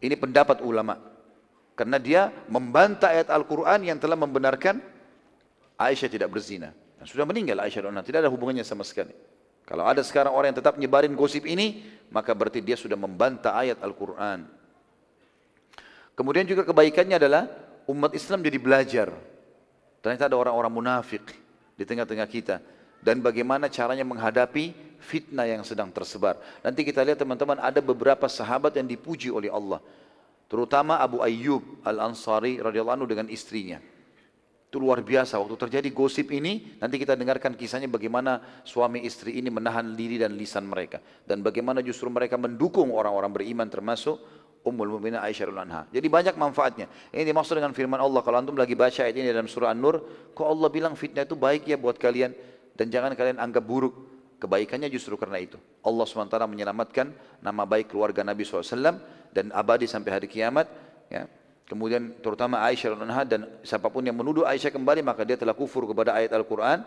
[0.00, 1.00] Ini pendapat ulama.
[1.72, 4.84] Karena dia membantah ayat Al-Quran yang telah membenarkan
[5.80, 6.76] Aisyah tidak berzina.
[7.00, 9.16] Dan sudah meninggal Aisyah radhiyallahu tidak ada hubungannya sama sekali.
[9.64, 11.80] Kalau ada sekarang orang yang tetap nyebarin gosip ini,
[12.12, 14.59] maka berarti dia sudah membantah ayat Al-Quran.
[16.20, 17.48] Kemudian juga kebaikannya adalah
[17.88, 19.08] umat Islam jadi belajar.
[20.04, 21.32] Ternyata ada orang-orang munafik
[21.80, 22.60] di tengah-tengah kita.
[23.00, 26.36] Dan bagaimana caranya menghadapi fitnah yang sedang tersebar.
[26.60, 29.80] Nanti kita lihat teman-teman ada beberapa sahabat yang dipuji oleh Allah.
[30.44, 33.80] Terutama Abu Ayyub Al-Ansari radhiyallahu anhu dengan istrinya.
[34.68, 39.50] Itu luar biasa waktu terjadi gosip ini nanti kita dengarkan kisahnya bagaimana suami istri ini
[39.50, 44.22] menahan diri dan lisan mereka dan bagaimana justru mereka mendukung orang-orang beriman termasuk
[44.60, 45.88] Ummul Mukminin Aisyah anha.
[45.88, 46.84] Jadi banyak manfaatnya.
[47.16, 48.20] Ini dimaksud dengan firman Allah.
[48.20, 50.04] Kalau antum lagi baca ayat ini dalam surah An-Nur,
[50.36, 52.36] kok Allah bilang fitnah itu baik ya buat kalian
[52.76, 54.08] dan jangan kalian anggap buruk.
[54.40, 55.60] Kebaikannya justru karena itu.
[55.84, 57.12] Allah SWT menyelamatkan
[57.44, 58.96] nama baik keluarga Nabi SAW
[59.36, 60.64] dan abadi sampai hari kiamat.
[61.12, 61.28] Ya.
[61.68, 65.84] Kemudian terutama Aisyah anha dan siapa pun yang menuduh Aisyah kembali maka dia telah kufur
[65.84, 66.84] kepada ayat Al-Quran.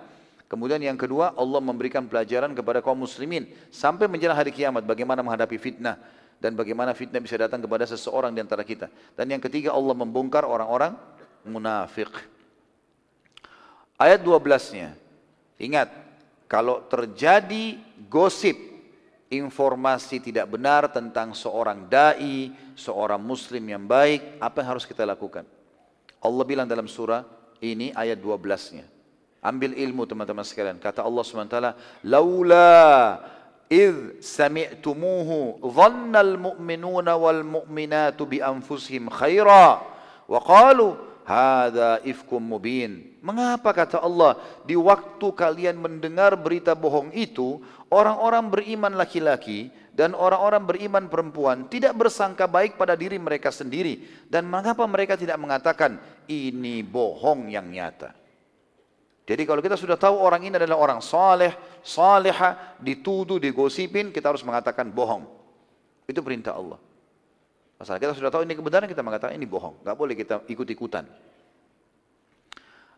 [0.49, 5.57] Kemudian yang kedua Allah memberikan pelajaran kepada kaum muslimin sampai menjelang hari kiamat bagaimana menghadapi
[5.57, 5.97] fitnah
[6.41, 8.87] dan bagaimana fitnah bisa datang kepada seseorang di antara kita.
[9.17, 10.95] Dan yang ketiga Allah membongkar orang-orang
[11.45, 12.09] munafik.
[13.99, 14.97] Ayat 12-nya.
[15.61, 15.89] Ingat,
[16.49, 17.79] kalau terjadi
[18.11, 18.57] gosip,
[19.33, 25.47] informasi tidak benar tentang seorang dai, seorang muslim yang baik, apa yang harus kita lakukan?
[26.23, 27.25] Allah bilang dalam surah
[27.63, 28.85] ini ayat 12-nya.
[29.43, 30.79] Ambil ilmu teman-teman sekalian.
[30.79, 31.57] Kata Allah SWT,
[32.07, 33.19] Laula
[33.72, 35.30] إذ سمعتموه
[35.60, 39.66] ظن المؤمنون والمؤمنات بأنفسهم خيرا
[40.28, 40.92] وقالوا
[41.28, 43.12] Hada ifkum mubin.
[43.20, 47.60] Mengapa kata Allah di waktu kalian mendengar berita bohong itu
[47.92, 54.48] orang-orang beriman laki-laki dan orang-orang beriman perempuan tidak bersangka baik pada diri mereka sendiri dan
[54.48, 56.00] mengapa mereka tidak mengatakan
[56.32, 58.16] ini bohong yang nyata.
[59.23, 64.43] jadi kalau kita sudah tahu orang ini adalah orang saleh, saleha, dituduh, digosipin, kita harus
[64.43, 65.23] mengatakan bohong.
[66.03, 66.75] Itu perintah Allah.
[67.79, 69.79] Masalah kita sudah tahu ini kebenaran, kita mengatakan ini bohong.
[69.79, 71.07] Gak boleh kita ikut-ikutan.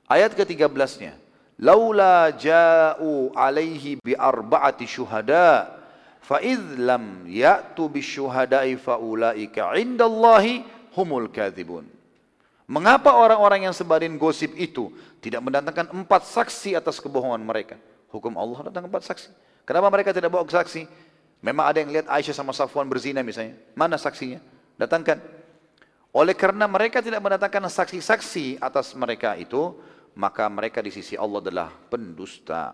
[0.09, 1.13] Ayat ke-13-nya.
[1.61, 5.71] Laula ja'u alaihi bi arba'ati syuhada
[8.01, 10.65] syuhada'i fa ulaika 'indallahi
[10.97, 11.94] humul kadzibun.
[12.65, 14.89] Mengapa orang-orang yang sebarin gosip itu
[15.21, 17.77] tidak mendatangkan empat saksi atas kebohongan mereka?
[18.09, 19.29] Hukum Allah datang empat saksi.
[19.69, 20.89] Kenapa mereka tidak bawa saksi?
[21.45, 23.53] Memang ada yang lihat Aisyah sama Safwan berzina misalnya.
[23.77, 24.41] Mana saksinya?
[24.81, 25.21] Datangkan.
[26.09, 29.77] Oleh karena mereka tidak mendatangkan saksi-saksi atas mereka itu,
[30.17, 32.73] maka mereka di sisi Allah adalah pendusta.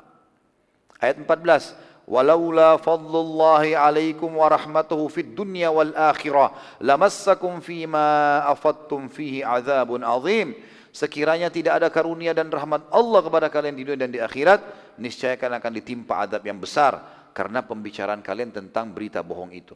[1.01, 10.01] Ayat 14 walaula fadlullahi alaikum عليكم fid dunya wal akhirah lamassakum fima afattum fihi azabun
[10.01, 10.55] azim.
[10.91, 14.59] Sekiranya tidak ada karunia dan rahmat Allah kepada kalian di dunia dan di akhirat
[14.99, 16.99] niscaya kalian akan ditimpa azab yang besar
[17.31, 19.71] karena pembicaraan kalian tentang berita bohong itu.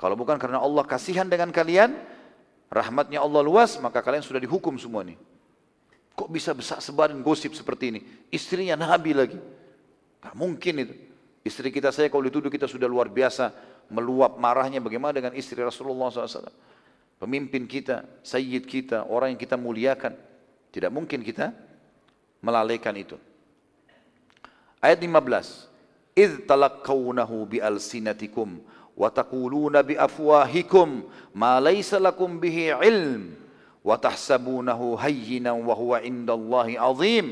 [0.00, 1.92] Kalau bukan karena Allah kasihan dengan kalian
[2.72, 5.20] rahmatnya Allah luas maka kalian sudah dihukum semua ini.
[6.14, 8.00] kok bisa besar sebarin gosip seperti ini?
[8.30, 9.38] Istrinya nabi lagi.
[10.22, 10.94] Gak mungkin itu.
[11.43, 13.55] Istri kita saya kalau dituduh kita sudah luar biasa
[13.89, 16.51] meluap marahnya bagaimana dengan istri Rasulullah SAW.
[17.19, 20.15] Pemimpin kita, sayyid kita, orang yang kita muliakan.
[20.69, 21.51] Tidak mungkin kita
[22.39, 23.17] melalaikan itu.
[24.79, 25.69] Ayat 15.
[26.19, 28.49] إذ تلقونه بألسنتكم
[28.97, 30.87] وتقولون بأفواهكم
[31.35, 33.21] ما ليس لكم به علم
[33.87, 37.27] وتحسبونه هينا وهو عند الله عظيم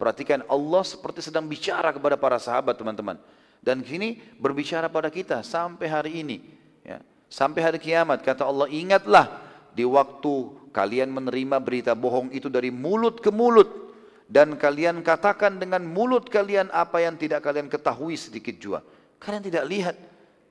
[0.00, 3.20] Perhatikan Allah seperti sedang bicara kepada para sahabat teman-teman.
[3.65, 6.37] Dan kini berbicara pada kita sampai hari ini.
[6.85, 7.01] Ya.
[7.25, 9.41] Sampai hari kiamat kata Allah ingatlah
[9.73, 13.85] di waktu kalian menerima berita bohong itu dari mulut ke mulut
[14.29, 18.79] dan kalian katakan dengan mulut kalian apa yang tidak kalian ketahui sedikit jua.
[19.17, 19.95] Kalian tidak lihat,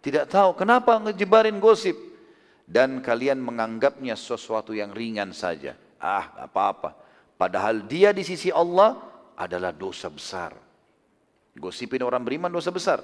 [0.02, 1.94] tidak tahu kenapa ngejebarin gosip
[2.65, 5.78] dan kalian menganggapnya sesuatu yang ringan saja.
[6.02, 6.97] Ah, apa-apa.
[7.34, 8.99] Padahal dia di sisi Allah
[9.34, 10.64] adalah dosa besar.
[11.55, 13.00] Gosipin orang beriman dosa besar.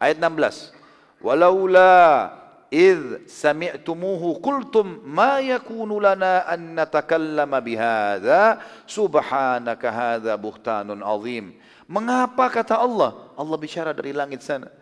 [0.00, 0.72] Ayat 16.
[1.20, 2.32] Walaula
[2.72, 11.52] id sami'tumuhu qultum ma yakunu lana an natakallama bihadza subhanaka hadza buhtanun azim.
[11.84, 13.32] Mengapa kata Allah?
[13.36, 14.72] Allah bicara dari langit sana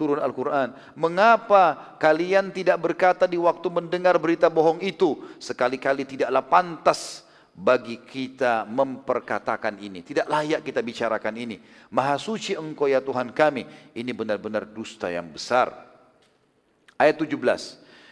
[0.00, 0.72] turun Al-Quran.
[0.96, 5.20] Mengapa kalian tidak berkata di waktu mendengar berita bohong itu?
[5.36, 10.00] Sekali-kali tidaklah pantas bagi kita memperkatakan ini.
[10.00, 11.56] Tidak layak kita bicarakan ini.
[11.92, 13.66] Maha suci engkau ya Tuhan kami.
[13.92, 15.74] Ini benar-benar dusta yang besar.
[16.96, 17.36] Ayat 17.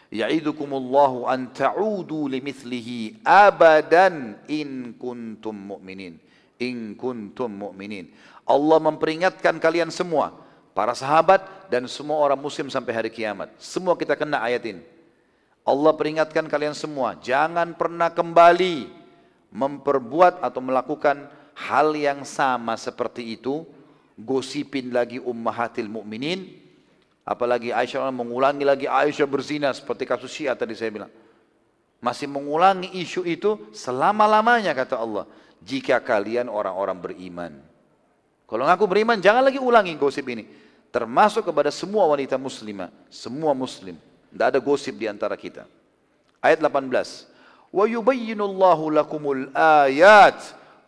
[0.09, 6.17] Ya'idukumullahu an ta'udu limithlihi abadan in kuntum mu'minin.
[6.59, 8.09] In kuntum mu'minin.
[8.49, 10.33] Allah memperingatkan kalian semua,
[10.73, 13.53] para sahabat dan semua orang muslim sampai hari kiamat.
[13.61, 14.83] Semua kita kena ayat ini.
[15.69, 18.98] Allah peringatkan kalian semua, jangan pernah kembali
[19.59, 21.27] memperbuat atau melakukan
[21.59, 23.67] hal yang sama seperti itu,
[24.15, 26.69] gosipin lagi ummahatil mukminin,
[27.29, 31.13] Apalagi Aisyah mengulangi lagi Aisyah berzina seperti kasus Syiah tadi saya bilang.
[32.01, 35.29] Masih mengulangi isu itu selama-lamanya kata Allah.
[35.61, 37.53] Jika kalian orang-orang beriman.
[38.49, 40.49] Kalau ngaku beriman jangan lagi ulangi gosip ini.
[40.89, 42.89] Termasuk kepada semua wanita muslimah.
[43.13, 44.01] Semua muslim.
[44.33, 45.69] Tidak ada gosip di antara kita.
[46.41, 47.29] Ayat 18.
[47.69, 50.37] Wa yubayyinullahu lakumul ayat.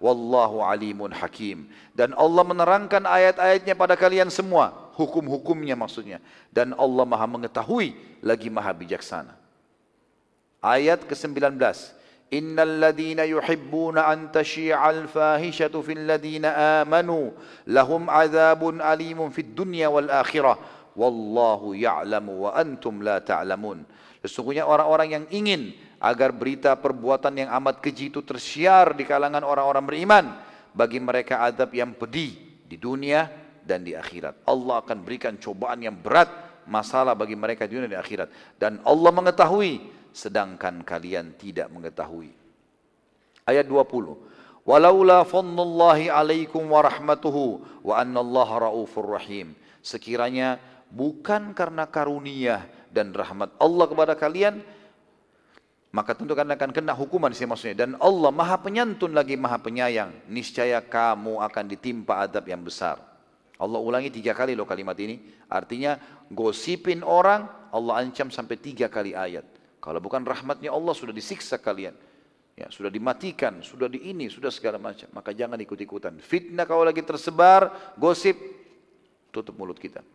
[0.01, 1.69] Wallahu alimun hakim.
[1.93, 6.25] Dan Allah menerangkan ayat-ayatnya pada kalian semua hukum-hukumnya maksudnya.
[6.49, 7.93] Dan Allah maha mengetahui
[8.25, 9.37] lagi maha bijaksana.
[10.65, 11.61] Ayat ke-19.
[12.31, 16.07] Innal ladhina yuhibbuna an tashi'al fahishatu fil
[16.47, 17.35] amanu
[17.67, 20.55] lahum azabun alimun fid dunya wal akhirah
[20.95, 23.83] wallahu ya'lamu wa antum la ta'lamun.
[24.23, 29.85] Sesungguhnya orang-orang yang ingin agar berita perbuatan yang amat keji itu tersiar di kalangan orang-orang
[29.85, 30.25] beriman
[30.73, 33.29] bagi mereka adab yang pedih di dunia
[33.61, 34.49] dan di akhirat.
[34.49, 36.33] Allah akan berikan cobaan yang berat,
[36.65, 38.29] masalah bagi mereka di dunia dan di akhirat.
[38.57, 39.73] Dan Allah mengetahui,
[40.11, 42.33] sedangkan kalian tidak mengetahui.
[43.45, 44.65] Ayat 20.
[44.65, 49.57] Walaula fadlullahi alaikum wa rahmatuhu wa annallaha raufur rahim.
[49.81, 50.61] Sekiranya
[50.93, 54.61] bukan karena karunia dan rahmat Allah kepada kalian,
[55.91, 57.83] maka tentu kalian akan kena hukuman sih maksudnya.
[57.87, 60.15] Dan Allah maha penyantun lagi maha penyayang.
[60.31, 63.03] Niscaya kamu akan ditimpa adab yang besar.
[63.59, 65.19] Allah ulangi tiga kali loh kalimat ini.
[65.51, 65.99] Artinya
[66.31, 69.43] gosipin orang, Allah ancam sampai tiga kali ayat.
[69.83, 71.93] Kalau bukan rahmatnya Allah sudah disiksa kalian.
[72.55, 75.11] Ya, sudah dimatikan, sudah di ini, sudah segala macam.
[75.11, 76.23] Maka jangan ikut-ikutan.
[76.23, 78.37] Fitnah kalau lagi tersebar, gosip,
[79.35, 80.07] tutup mulut kita.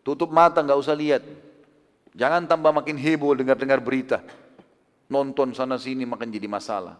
[0.00, 1.26] Tutup mata, nggak usah lihat.
[2.16, 4.24] Jangan tambah makin heboh dengar-dengar berita.
[5.06, 6.98] Nonton sana sini makin jadi masalah.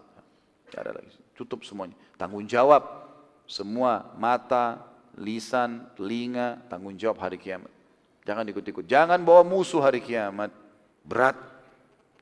[0.70, 1.10] Tidak ada lagi.
[1.34, 1.98] Tutup semuanya.
[2.14, 3.06] Tanggung jawab.
[3.46, 4.82] Semua mata,
[5.18, 7.70] lisan, telinga, tanggung jawab hari kiamat.
[8.26, 8.84] Jangan ikut-ikut.
[8.86, 10.50] Jangan bawa musuh hari kiamat.
[11.06, 11.38] Berat.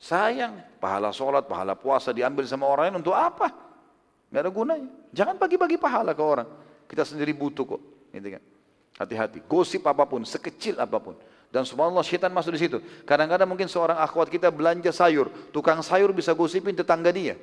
[0.01, 0.61] Sayang.
[0.81, 3.49] Pahala sholat, pahala puasa diambil sama orang lain untuk apa?
[4.29, 4.91] Gak ada gunanya.
[5.17, 6.49] Jangan bagi-bagi pahala ke orang.
[6.85, 7.83] Kita sendiri butuh kok.
[8.13, 8.43] Gitu kan.
[9.01, 9.41] Hati-hati.
[9.49, 11.17] Gosip apa pun, sekecil apa pun.
[11.55, 12.83] Dan subhanallah syaitan masuk di situ.
[13.07, 15.31] Kadang-kadang mungkin seorang akhwat kita belanja sayur.
[15.55, 17.39] Tukang sayur bisa gosipin tetangga dia.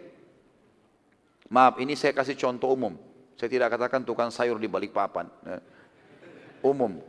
[1.47, 2.99] Maaf, ini saya kasih contoh umum.
[3.39, 5.31] Saya tidak katakan tukang sayur di balik papan.
[5.47, 5.63] Ya.
[6.59, 6.99] Umum.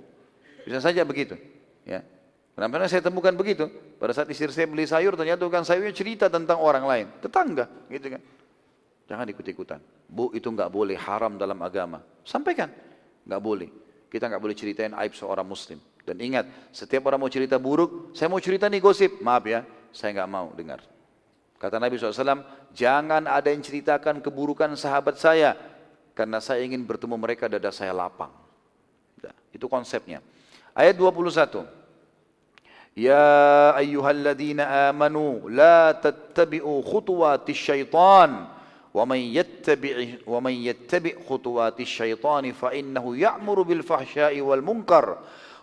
[0.62, 1.34] Bisa saja begitu.
[1.82, 2.06] Ya.
[2.54, 3.66] Kenapa saya temukan begitu?
[3.98, 7.06] Pada saat istri saya beli sayur, ternyata tukang sayurnya cerita tentang orang lain.
[7.18, 7.66] Tetangga.
[7.90, 8.22] gitu kan.
[9.10, 9.82] Jangan ikut-ikutan.
[10.06, 11.98] Bu, itu nggak boleh haram dalam agama.
[12.22, 12.70] Sampaikan.
[13.26, 13.70] nggak boleh.
[14.06, 15.82] Kita nggak boleh ceritain aib seorang muslim.
[16.07, 19.19] Dan ingat, setiap orang mau cerita buruk, saya mau cerita nih gosip.
[19.19, 20.79] Maaf ya, saya nggak mau dengar.
[21.57, 25.57] Kata Nabi SAW, jangan ada yang ceritakan keburukan sahabat saya
[26.15, 28.31] karena saya ingin bertemu mereka dada saya lapang.
[29.51, 30.21] itu konsepnya.
[30.77, 31.65] Ayat 21.
[32.93, 38.57] Ya ayyuhalladzina amanu la tattabi'u khutuwatis syaitan
[38.97, 45.17] ومن يتبع ومن يتبع خطوات الشيطان فإنه يأمر بالفحشاء والمنكر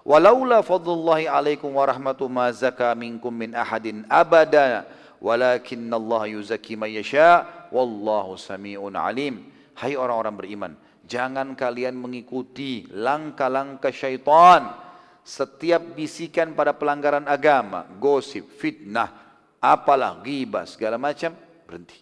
[0.07, 4.87] Walaula fadlullahi alaikum wa rahmatu ma zaka minkum min ahadin abada
[5.19, 9.43] walakinna Allah yuzaki man yasha wallahu samiun alim.
[9.75, 10.71] Hai orang-orang beriman,
[11.07, 14.75] jangan kalian mengikuti langkah-langkah syaitan.
[15.23, 19.13] Setiap bisikan pada pelanggaran agama, gosip, fitnah,
[19.61, 21.35] apalah ghibah segala macam,
[21.67, 21.95] berhenti.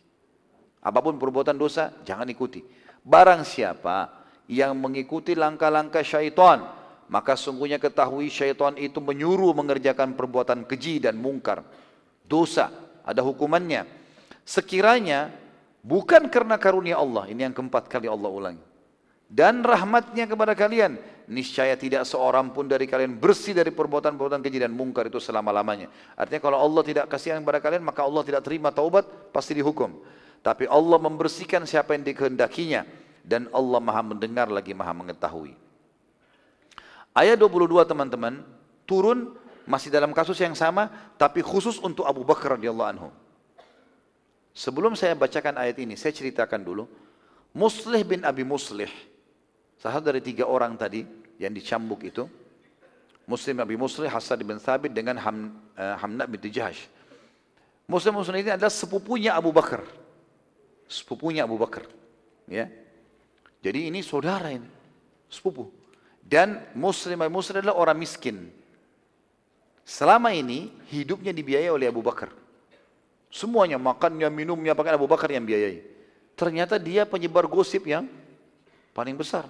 [0.80, 2.64] Apa pun perbuatan dosa, jangan ikuti.
[3.04, 4.10] Barang siapa
[4.48, 6.64] yang mengikuti langkah-langkah syaitan,
[7.08, 11.64] maka sungguhnya ketahui syaitan itu menyuruh mengerjakan perbuatan keji dan mungkar.
[12.28, 12.72] Dosa,
[13.08, 13.88] ada hukumannya.
[14.48, 15.32] Sekiranya
[15.88, 18.60] Bukan karena karunia Allah, ini yang keempat kali Allah ulangi.
[19.28, 21.00] Dan rahmatnya kepada kalian,
[21.32, 25.88] niscaya tidak seorang pun dari kalian bersih dari perbuatan-perbuatan keji dan mungkar itu selama-lamanya.
[26.20, 29.96] Artinya kalau Allah tidak kasihan kepada kalian, maka Allah tidak terima taubat, pasti dihukum.
[30.44, 32.84] Tapi Allah membersihkan siapa yang dikehendakinya.
[33.28, 35.67] Dan Allah maha mendengar lagi maha mengetahui.
[37.18, 38.46] Ayat 22 teman-teman,
[38.86, 39.34] turun
[39.66, 43.10] masih dalam kasus yang sama, tapi khusus untuk Abu Bakar radhiyallahu anhu.
[44.54, 46.86] Sebelum saya bacakan ayat ini, saya ceritakan dulu.
[47.58, 48.90] Muslih bin Abi Muslih,
[49.82, 51.10] salah dari tiga orang tadi
[51.42, 52.30] yang dicambuk itu,
[53.26, 56.86] Muslim Abi Muslih, Hasan bin Thabit dengan Ham, uh, Hamna bin Jahash.
[57.90, 59.82] Muslim Muslim ini adalah sepupunya Abu Bakar.
[60.86, 61.82] Sepupunya Abu Bakar.
[62.46, 62.70] Ya.
[63.66, 64.70] Jadi ini saudara ini,
[65.34, 65.87] sepupu.
[66.28, 68.52] Dan Muslim Abi Muslim adalah orang miskin.
[69.88, 72.36] Selama ini hidupnya dibiayai oleh Abu Bakar.
[73.32, 75.80] Semuanya, makannya, minumnya, pakai Abu Bakar yang biayai.
[76.36, 78.12] Ternyata dia penyebar gosip yang
[78.92, 79.48] paling besar.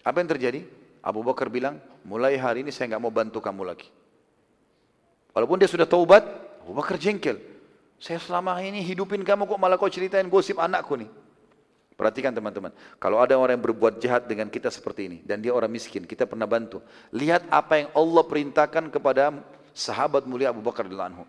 [0.00, 0.64] Apa yang terjadi?
[1.04, 1.76] Abu Bakar bilang,
[2.08, 3.92] mulai hari ini saya nggak mau bantu kamu lagi.
[5.36, 6.24] Walaupun dia sudah taubat,
[6.64, 7.36] Abu Bakar jengkel.
[8.00, 11.08] Saya selama ini hidupin kamu kok malah kau ceritain gosip anakku nih.
[11.96, 15.72] Perhatikan teman-teman, kalau ada orang yang berbuat jahat dengan kita seperti ini dan dia orang
[15.72, 16.84] miskin, kita pernah bantu.
[17.08, 19.32] Lihat apa yang Allah perintahkan kepada
[19.72, 21.24] sahabat mulia Abu Bakar radhiyallahu anhu.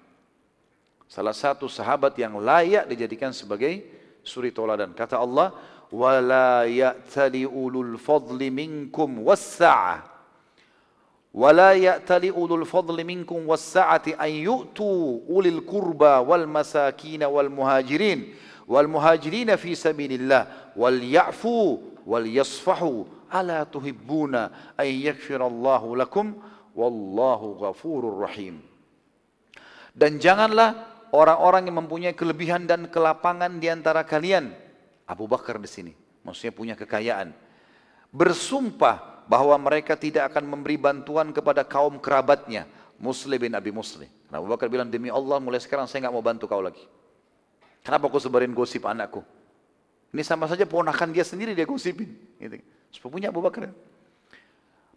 [1.08, 3.80] Salah satu sahabat yang layak dijadikan sebagai
[4.28, 4.92] suri toladan.
[4.92, 5.56] Kata Allah,
[5.88, 10.04] "Wala ya'tali ulul fadli minkum was-sa'ah."
[11.32, 17.24] Wala ya'tali ulul fadli minkum was-sa'ati an yu'tu ulil qurba wal masakin
[18.68, 26.36] wal muhajirin wal muhajirin fi sabilillah wal ya'fu wal yasfahu ala tuhibbuna an yaghfirallahu lakum
[26.78, 28.62] wallahu ghafurur rahim.
[29.98, 30.78] Dan janganlah
[31.10, 34.54] orang-orang yang mempunyai kelebihan dan kelapangan di antara kalian.
[35.08, 37.34] Abu Bakar di sini, maksudnya punya kekayaan.
[38.14, 44.08] Bersumpah bahwa mereka tidak akan memberi bantuan kepada kaum kerabatnya, Muslim bin Abi Muslim.
[44.30, 46.84] Nah, Abu Bakar bilang, demi Allah mulai sekarang saya nggak mau bantu kau lagi.
[47.88, 49.24] Kenapa kau sebarin gosip anakku?
[50.12, 52.12] Ini sama saja ponakan dia sendiri dia gosipin.
[52.36, 52.60] Gitu.
[52.92, 53.72] Sepupunya Abu Bakar.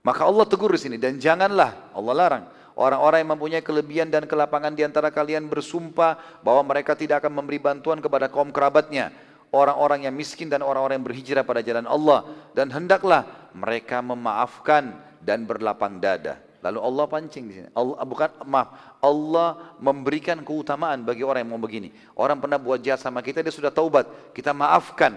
[0.03, 2.45] Maka Allah tegur di sini dan janganlah Allah larang
[2.81, 7.61] Orang-orang yang mempunyai kelebihan dan kelapangan di antara kalian bersumpah bahwa mereka tidak akan memberi
[7.61, 9.13] bantuan kepada kaum kerabatnya.
[9.53, 12.25] Orang-orang yang miskin dan orang-orang yang berhijrah pada jalan Allah.
[12.57, 16.41] Dan hendaklah mereka memaafkan dan berlapang dada.
[16.61, 17.69] Lalu Allah pancing di sini.
[17.73, 18.69] Allah, bukan maaf,
[19.01, 21.89] Allah memberikan keutamaan bagi orang yang mau begini.
[22.13, 24.05] Orang pernah buat jahat sama kita, dia sudah taubat.
[24.37, 25.17] Kita maafkan.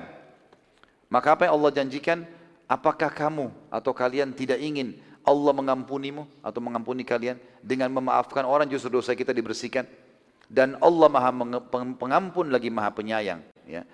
[1.12, 2.24] Maka apa yang Allah janjikan?
[2.66, 8.92] Apakah kamu atau kalian tidak ingin Allah mengampunimu atau mengampuni kalian dengan memaafkan orang justru
[8.92, 9.88] dosa kita dibersihkan
[10.52, 11.32] dan Allah maha
[11.96, 13.88] pengampun lagi maha penyayang ya.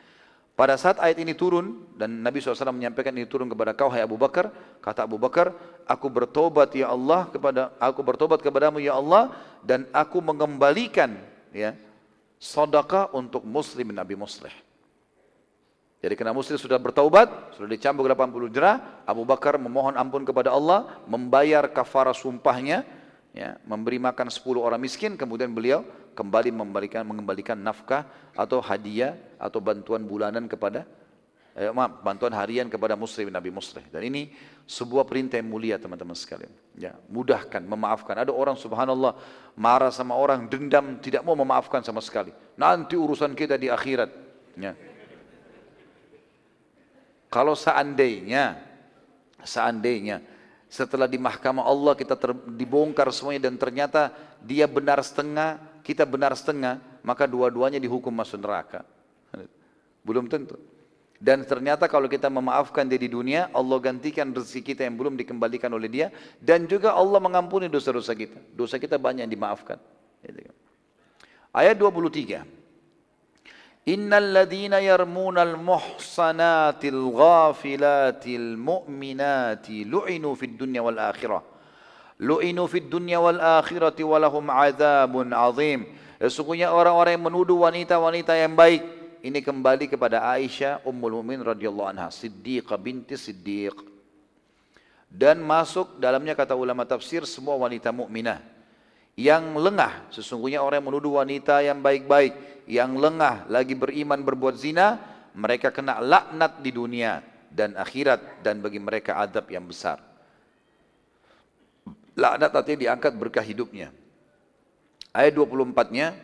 [0.60, 4.20] Pada saat ayat ini turun dan Nabi SAW menyampaikan ini turun kepada kau hai Abu
[4.20, 4.52] Bakar,
[4.84, 5.56] kata Abu Bakar,
[5.88, 9.32] aku bertobat ya Allah kepada aku bertobat kepadamu ya Allah
[9.64, 11.16] dan aku mengembalikan
[11.56, 11.80] ya
[12.44, 14.52] sedekah untuk muslim Nabi Muslih.
[16.04, 21.00] Jadi kena muslim sudah bertaubat, sudah dicambuk 80 jerah, Abu Bakar memohon ampun kepada Allah,
[21.08, 22.84] membayar kafara sumpahnya,
[23.32, 29.60] ya, memberi makan 10 orang miskin, kemudian beliau kembali memberikan mengembalikan nafkah atau hadiah atau
[29.60, 30.84] bantuan bulanan kepada
[31.60, 33.84] eh, maaf, bantuan harian kepada muslim Nabi Muslim.
[33.92, 34.32] Dan ini
[34.70, 36.52] sebuah perintah yang mulia teman-teman sekalian.
[36.78, 38.16] Ya, mudahkan, memaafkan.
[38.22, 39.18] Ada orang subhanallah
[39.58, 42.32] marah sama orang, dendam, tidak mau memaafkan sama sekali.
[42.56, 44.10] Nanti urusan kita di akhirat.
[44.56, 44.74] Ya.
[47.30, 48.58] Kalau seandainya,
[49.46, 50.24] seandainya
[50.70, 55.58] setelah di mahkamah Allah kita ter, dibongkar semuanya dan ternyata dia benar setengah,
[55.90, 58.86] kita benar setengah, maka dua-duanya dihukum masuk neraka.
[60.06, 60.54] Belum tentu.
[61.18, 65.74] Dan ternyata kalau kita memaafkan dia di dunia, Allah gantikan rezeki kita yang belum dikembalikan
[65.74, 66.08] oleh dia.
[66.38, 68.38] Dan juga Allah mengampuni dosa-dosa kita.
[68.54, 69.82] Dosa kita banyak yang dimaafkan.
[71.52, 72.46] Ayat 23.
[73.90, 81.49] Innal ladhina yarmunal muhsanatil ghafilatil mu'minati lu'inu fid dunya wal akhirah.
[82.20, 85.88] Lu'inu fid dunya wal akhirati walahum azabun azim.
[86.20, 88.84] Sesungguhnya orang-orang yang menuduh wanita-wanita yang baik
[89.24, 93.76] ini kembali kepada Aisyah Ummul Mukminin radhiyallahu anha, Siddiqah binti Siddiq.
[95.08, 98.44] Dan masuk dalamnya kata ulama tafsir semua wanita mukminah
[99.16, 100.12] yang lengah.
[100.12, 105.00] Sesungguhnya orang yang menuduh wanita yang baik-baik, yang lengah lagi beriman berbuat zina,
[105.36, 110.09] mereka kena laknat di dunia dan akhirat dan bagi mereka adab yang besar.
[112.20, 113.96] Laknat artinya diangkat berkah hidupnya.
[115.16, 116.20] Ayat 24-nya,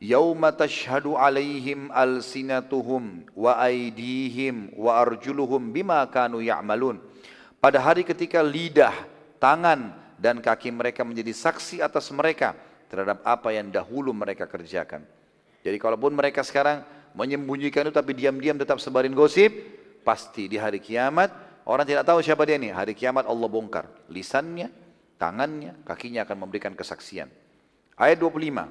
[0.00, 6.08] Yauma tashhadu alaihim alsinatuhum wa aidihim wa arjuluhum bima.
[6.08, 8.92] Pada hari ketika lidah,
[9.36, 12.56] tangan, dan kaki mereka menjadi saksi atas mereka
[12.88, 15.04] terhadap apa yang dahulu mereka kerjakan.
[15.64, 16.84] Jadi kalaupun mereka sekarang
[17.16, 19.52] menyembunyikan itu tapi diam-diam tetap sebarin gosip,
[20.04, 21.32] pasti di hari kiamat
[21.64, 22.68] orang tidak tahu siapa dia ini.
[22.68, 24.68] Hari kiamat Allah bongkar lisannya,
[25.24, 27.32] tangannya, kakinya akan memberikan kesaksian.
[27.96, 28.68] Ayat 25.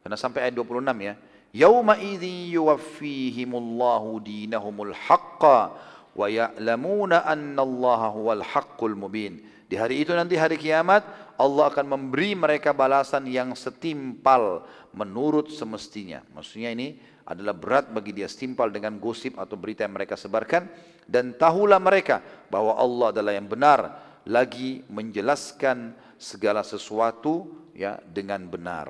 [0.00, 1.14] Karena sampai ayat 26 ya.
[1.52, 5.76] Yauma idzi yuwaffihimullahu dinahumul haqqa
[6.16, 9.44] wa ya'lamuna anna Allah huwal haqqul mubin.
[9.68, 11.04] Di hari itu nanti hari kiamat
[11.36, 14.64] Allah akan memberi mereka balasan yang setimpal
[14.96, 16.24] menurut semestinya.
[16.32, 20.66] Maksudnya ini adalah berat bagi dia setimpal dengan gosip atau berita yang mereka sebarkan
[21.06, 22.18] dan tahulah mereka
[22.50, 28.89] bahwa Allah adalah yang benar lagi menjelaskan segala sesuatu ya dengan benar.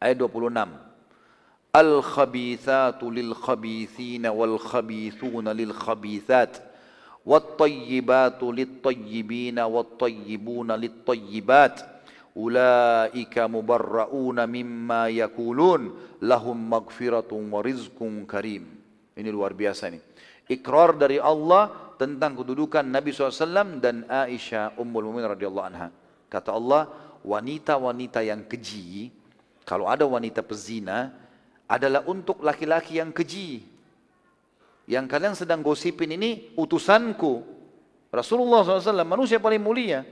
[0.00, 1.74] Ayat 26.
[1.76, 6.66] Al-khabithatu lil-khabithina wal-khabithuna lil-khabithat.
[7.26, 11.76] والطيبات للطيبين والطيبون للطيبات
[12.36, 15.82] أولئك مبرؤون مما يقولون
[16.22, 17.98] لهم مغفرة ورزق
[18.30, 18.64] كريم
[19.16, 19.98] ini luar biasa nih
[20.51, 25.87] Ikrar dari Allah tentang kedudukan Nabi SAW dan Aisyah Ummul Mumin radhiyallahu anha
[26.27, 26.91] kata Allah
[27.23, 29.15] wanita-wanita yang keji
[29.63, 31.15] kalau ada wanita pezina
[31.71, 33.71] adalah untuk laki-laki yang keji
[34.91, 37.47] yang kalian sedang gosipin ini utusanku.
[38.11, 40.03] Rasulullah SAW manusia paling mulia.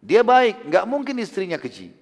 [0.00, 1.92] Dia baik, nggak mungkin istrinya keji.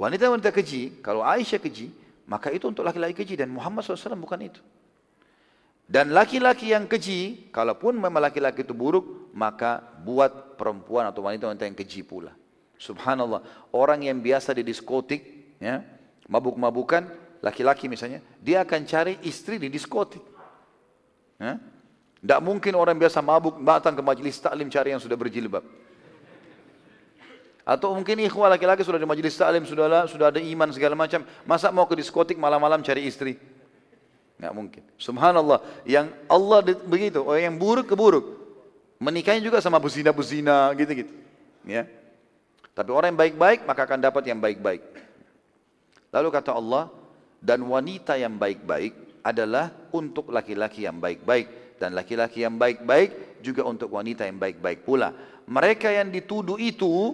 [0.00, 1.92] Wanita-wanita keji, kalau Aisyah keji,
[2.24, 4.64] maka itu untuk laki-laki keji dan Muhammad SAW bukan itu.
[5.84, 11.76] Dan laki-laki yang keji, kalaupun memang laki-laki itu buruk, maka buat perempuan atau wanita-wanita yang
[11.76, 12.32] keji pula.
[12.80, 15.20] Subhanallah, orang yang biasa di diskotik,
[15.60, 15.84] ya,
[16.24, 17.04] mabuk-mabukan,
[17.44, 20.24] laki-laki misalnya, dia akan cari istri di diskotik.
[21.36, 25.60] Tidak mungkin orang biasa mabuk datang ke majelis taklim cari yang sudah berjilbab.
[27.64, 31.20] Atau mungkin ikhwah laki-laki sudah di majelis taklim, sudah, sudah ada iman segala macam.
[31.44, 33.36] Masa mau ke diskotik malam-malam cari istri?
[34.38, 34.82] Nggak mungkin.
[34.98, 35.62] Subhanallah.
[35.86, 37.22] Yang Allah begitu.
[37.22, 38.26] Oh, yang buruk ke buruk.
[38.98, 41.12] Menikahnya juga sama buzina-buzina gitu-gitu.
[41.66, 41.86] Ya.
[42.74, 44.82] Tapi orang yang baik-baik maka akan dapat yang baik-baik.
[46.14, 46.90] Lalu kata Allah,
[47.44, 53.92] dan wanita yang baik-baik adalah untuk laki-laki yang baik-baik dan laki-laki yang baik-baik juga untuk
[53.92, 55.12] wanita yang baik-baik pula.
[55.44, 57.12] Mereka yang dituduh itu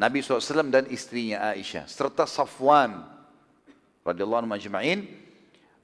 [0.00, 3.04] Nabi SAW dan istrinya Aisyah serta Safwan
[4.00, 5.04] radhiyallahu anhu majma'in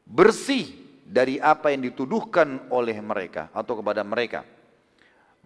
[0.06, 0.70] bersih
[1.02, 4.46] dari apa yang dituduhkan oleh mereka atau kepada mereka.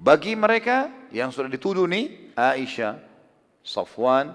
[0.00, 2.96] Bagi mereka yang sudah dituduh nih Aisyah,
[3.60, 4.32] Safwan,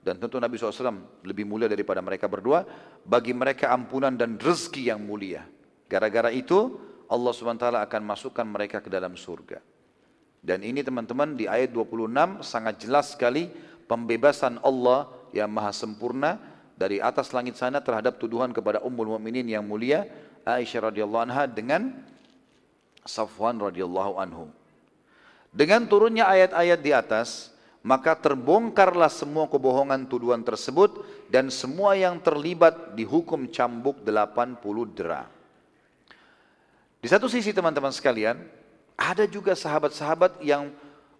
[0.00, 2.64] dan tentu Nabi SAW lebih mulia daripada mereka berdua.
[3.02, 5.44] Bagi mereka ampunan dan rezeki yang mulia.
[5.90, 9.60] Gara-gara itu Allah SWT akan masukkan mereka ke dalam surga.
[10.42, 13.52] Dan ini teman-teman di ayat 26 sangat jelas sekali
[13.86, 16.40] pembebasan Allah yang maha sempurna
[16.76, 20.08] dari atas langit sana terhadap tuduhan kepada Ummul Mukminin yang mulia
[20.42, 21.92] Aisyah radhiyallahu anha dengan
[23.02, 24.46] Safwan radhiyallahu anhu.
[25.52, 27.52] Dengan turunnya ayat-ayat di atas,
[27.82, 34.62] maka terbongkarlah semua kebohongan tuduhan tersebut dan semua yang terlibat dihukum cambuk 80
[34.94, 35.26] dera.
[37.02, 38.38] Di satu sisi teman-teman sekalian,
[38.94, 40.70] ada juga sahabat-sahabat yang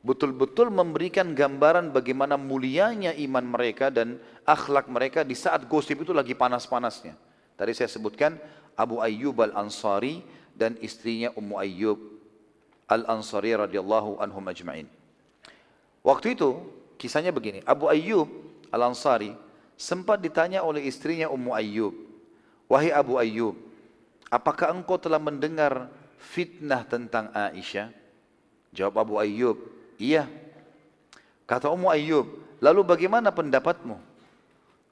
[0.02, 6.34] betul-betul memberikan gambaran bagaimana mulianya iman mereka dan akhlak mereka di saat gosip itu lagi
[6.34, 7.14] panas-panasnya.
[7.54, 8.34] Tadi saya sebutkan
[8.74, 10.26] Abu Ayyub Al-Ansari
[10.58, 11.98] dan istrinya Ummu Ayyub
[12.90, 14.90] Al-Ansari radhiyallahu anhum ajma'in.
[16.02, 16.58] Waktu itu
[16.98, 18.26] kisahnya begini, Abu Ayyub
[18.74, 19.38] Al-Ansari
[19.78, 21.94] sempat ditanya oleh istrinya Ummu Ayyub,
[22.66, 23.54] "Wahai Abu Ayyub,
[24.26, 25.86] apakah engkau telah mendengar
[26.18, 27.94] fitnah tentang Aisyah?"
[28.74, 30.26] Jawab Abu Ayyub, "Iya."
[31.46, 32.26] Kata Ummu Ayyub,
[32.58, 34.10] "Lalu bagaimana pendapatmu?"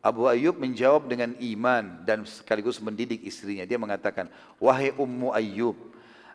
[0.00, 3.68] Abu Ayyub menjawab dengan iman dan sekaligus mendidik istrinya.
[3.68, 5.76] Dia mengatakan, Wahai Ummu Ayyub,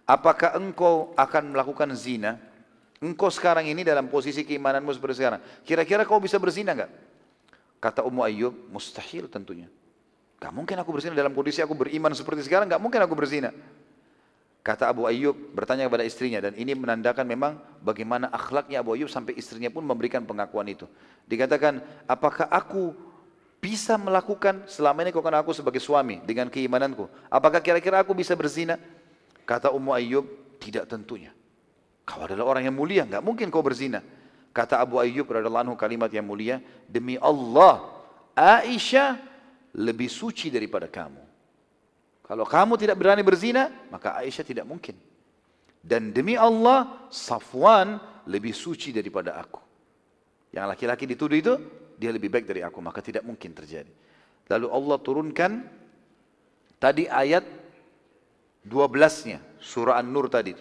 [0.06, 2.38] apakah engkau akan melakukan zina?
[3.02, 5.42] Engkau sekarang ini dalam posisi keimananmu seperti sekarang.
[5.66, 6.94] Kira-kira kau bisa berzina enggak?
[7.82, 9.66] Kata Ummu Ayyub, mustahil tentunya.
[10.38, 13.50] Gak mungkin aku berzina dalam kondisi aku beriman seperti sekarang, gak mungkin aku berzina.
[14.66, 19.38] Kata Abu Ayyub bertanya kepada istrinya dan ini menandakan memang bagaimana akhlaknya Abu Ayyub sampai
[19.38, 20.90] istrinya pun memberikan pengakuan itu.
[21.30, 22.98] Dikatakan, apakah aku
[23.62, 27.06] bisa melakukan selama ini kau kenal aku sebagai suami dengan keimananku.
[27.30, 28.82] Apakah kira-kira aku bisa berzina?
[29.46, 30.26] Kata Ummu Ayyub,
[30.58, 31.30] tidak tentunya.
[32.06, 34.02] Kau adalah orang yang mulia, enggak mungkin kau berzina.
[34.50, 36.58] Kata Abu Ayyub radhiyallahu anhu kalimat yang mulia,
[36.90, 37.86] demi Allah,
[38.34, 39.18] Aisyah
[39.78, 41.25] lebih suci daripada kamu.
[42.26, 44.98] Kalau kamu tidak berani berzina, maka Aisyah tidak mungkin.
[45.86, 49.62] Dan demi Allah, Safwan lebih suci daripada aku.
[50.50, 51.54] Yang laki-laki dituduh itu
[51.94, 53.94] dia lebih baik dari aku, maka tidak mungkin terjadi.
[54.50, 55.52] Lalu Allah turunkan
[56.82, 57.46] tadi ayat
[58.66, 60.58] 12-nya, surah An-Nur tadi.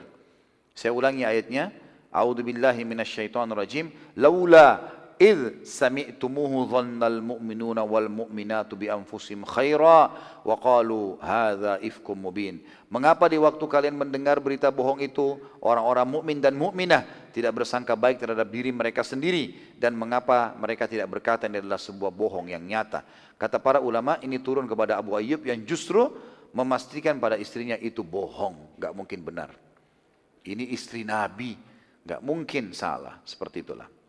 [0.76, 1.72] Saya ulangi ayatnya.
[2.14, 2.46] A'udzu.
[4.14, 4.66] Laula
[5.20, 10.00] إذ سمعتموه ظن المؤمنون والمؤمنات بأنفسهم خيرا
[10.42, 12.54] وقالوا هذا إفك مبين.
[12.90, 18.22] Mengapa di waktu kalian mendengar berita bohong itu orang-orang mukmin dan mukminah tidak bersangka baik
[18.22, 23.02] terhadap diri mereka sendiri dan mengapa mereka tidak berkata ini adalah sebuah bohong yang nyata.
[23.34, 26.10] Kata para ulama ini turun kepada Abu Ayyub yang justru
[26.54, 29.50] memastikan pada istrinya itu bohong, nggak mungkin benar.
[30.46, 31.58] Ini istri Nabi,
[32.06, 34.03] nggak mungkin salah seperti itulah.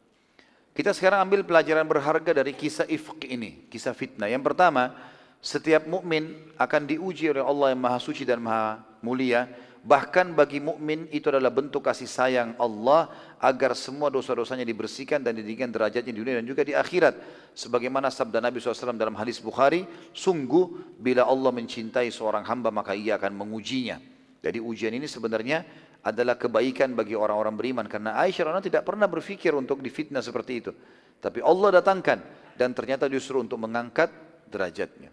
[0.75, 4.27] Kita sekarang ambil pelajaran berharga dari kisah ifk ini, kisah fitnah.
[4.27, 4.91] Yang pertama,
[5.39, 9.47] setiap mukmin akan diuji oleh Allah yang Maha Suci dan Maha Mulia.
[9.87, 13.07] Bahkan bagi mukmin itu adalah bentuk kasih sayang Allah
[13.39, 17.23] agar semua dosa-dosanya dibersihkan dan didirikan derajatnya di dunia dan juga di akhirat.
[17.55, 23.15] Sebagaimana sabda Nabi SAW dalam hadis Bukhari, sungguh bila Allah mencintai seorang hamba maka ia
[23.15, 23.95] akan mengujinya.
[24.43, 25.63] Jadi ujian ini sebenarnya
[26.05, 30.71] adalah kebaikan bagi orang-orang beriman karena Aisyah radhiyallahu tidak pernah berpikir untuk difitnah seperti itu.
[31.17, 32.21] Tapi Allah datangkan
[32.53, 34.13] dan ternyata justru untuk mengangkat
[34.45, 35.09] derajatnya.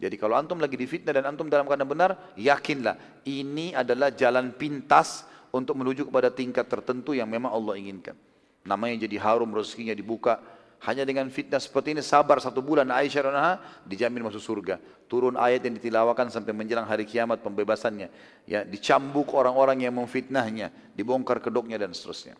[0.00, 2.96] Jadi kalau antum lagi difitnah dan antum dalam keadaan benar, yakinlah
[3.28, 8.16] ini adalah jalan pintas untuk menuju kepada tingkat tertentu yang memang Allah inginkan.
[8.64, 10.40] Namanya jadi harum rezekinya dibuka,
[10.82, 14.82] hanya dengan fitnah seperti ini sabar satu bulan Aisyah radhiyallahu dijamin masuk surga.
[15.06, 18.10] Turun ayat yang ditilawakan sampai menjelang hari kiamat pembebasannya.
[18.50, 22.34] Ya, dicambuk orang-orang yang memfitnahnya, dibongkar kedoknya dan seterusnya.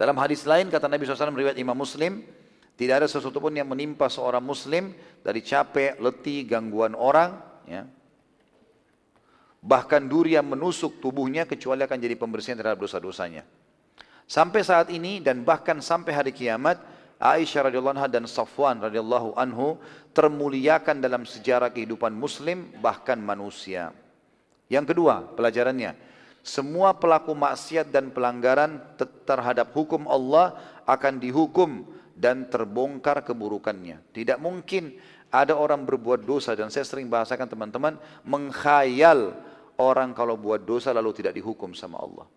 [0.00, 2.24] Dalam hadis lain kata Nabi SAW riwayat Imam Muslim,
[2.74, 4.90] tidak ada sesuatu pun yang menimpa seorang muslim
[5.22, 7.36] dari capek, letih, gangguan orang,
[7.68, 7.84] ya.
[9.60, 13.44] Bahkan duri yang menusuk tubuhnya kecuali akan jadi pembersihan terhadap dosa-dosanya.
[14.24, 16.93] Sampai saat ini dan bahkan sampai hari kiamat
[17.24, 19.80] Aisyah radhiyallahu anha dan Safwan radhiyallahu anhu
[20.12, 23.96] termuliakan dalam sejarah kehidupan muslim bahkan manusia.
[24.68, 25.96] Yang kedua, pelajarannya,
[26.44, 28.76] semua pelaku maksiat dan pelanggaran
[29.24, 34.04] terhadap hukum Allah akan dihukum dan terbongkar keburukannya.
[34.12, 35.00] Tidak mungkin
[35.32, 37.96] ada orang berbuat dosa dan saya sering bahasakan teman-teman
[38.28, 39.32] mengkhayal
[39.80, 42.28] orang kalau buat dosa lalu tidak dihukum sama Allah.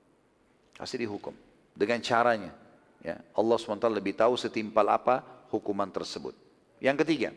[0.80, 1.36] Pasti dihukum
[1.76, 2.67] dengan caranya.
[3.08, 6.36] Ya, Allah SWT lebih tahu setimpal apa hukuman tersebut.
[6.84, 7.30] Yang ketiga,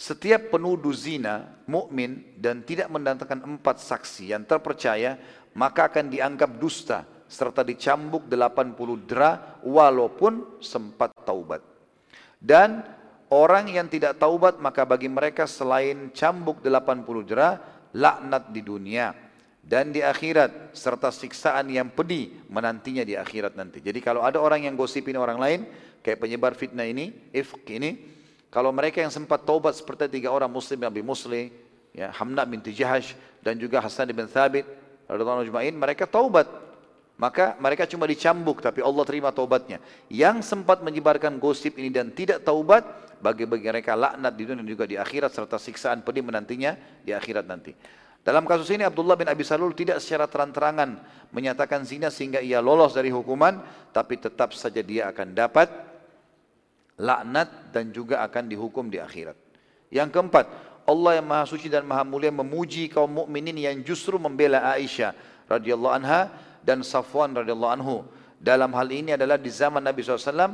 [0.00, 5.20] setiap penuduh zina, mukmin dan tidak mendatangkan empat saksi yang terpercaya,
[5.52, 11.60] maka akan dianggap dusta serta dicambuk 80 dera walaupun sempat taubat.
[12.40, 12.80] Dan
[13.28, 17.60] orang yang tidak taubat maka bagi mereka selain cambuk 80 dera,
[17.92, 19.27] laknat di dunia
[19.68, 23.84] dan di akhirat serta siksaan yang pedih menantinya di akhirat nanti.
[23.84, 25.60] Jadi kalau ada orang yang gosipin orang lain
[26.00, 28.00] kayak penyebar fitnah ini, ifk ini,
[28.48, 31.52] kalau mereka yang sempat taubat seperti tiga orang muslim yang Muslim,
[31.92, 33.12] ya Hamna binti Jahash
[33.44, 34.64] dan juga Hasan bin Thabit
[35.04, 36.48] radhiyallahu anhu mereka taubat.
[37.18, 39.82] Maka mereka cuma dicambuk tapi Allah terima taubatnya.
[40.08, 42.86] Yang sempat menyebarkan gosip ini dan tidak taubat
[43.18, 47.10] bagi bagi mereka laknat di dunia dan juga di akhirat serta siksaan pedih menantinya di
[47.10, 47.74] akhirat nanti.
[48.28, 51.00] Dalam kasus ini Abdullah bin Abi Salul tidak secara terang-terangan
[51.32, 53.56] menyatakan zina sehingga ia lolos dari hukuman,
[53.88, 55.72] tapi tetap saja dia akan dapat
[57.00, 59.32] laknat dan juga akan dihukum di akhirat.
[59.88, 60.44] Yang keempat,
[60.84, 65.16] Allah yang Maha Suci dan Maha Mulia memuji kaum mukminin yang justru membela Aisyah
[65.48, 66.28] radhiyallahu anha
[66.60, 68.04] dan Safwan radhiyallahu anhu.
[68.36, 70.52] Dalam hal ini adalah di zaman Nabi SAW,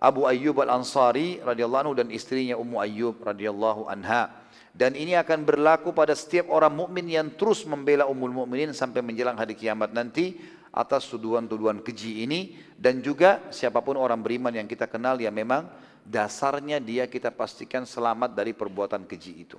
[0.00, 4.39] Abu Ayyub al-Ansari radhiyallahu anhu dan istrinya Ummu Ayyub radhiyallahu anha.
[4.70, 9.34] Dan ini akan berlaku pada setiap orang mukmin yang terus membela umul mukminin sampai menjelang
[9.34, 10.38] hari kiamat nanti
[10.70, 15.66] atas tuduhan-tuduhan keji ini dan juga siapa pun orang beriman yang kita kenal yang memang
[16.06, 19.58] dasarnya dia kita pastikan selamat dari perbuatan keji itu.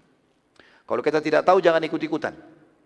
[0.88, 2.36] Kalau kita tidak tahu jangan ikut-ikutan.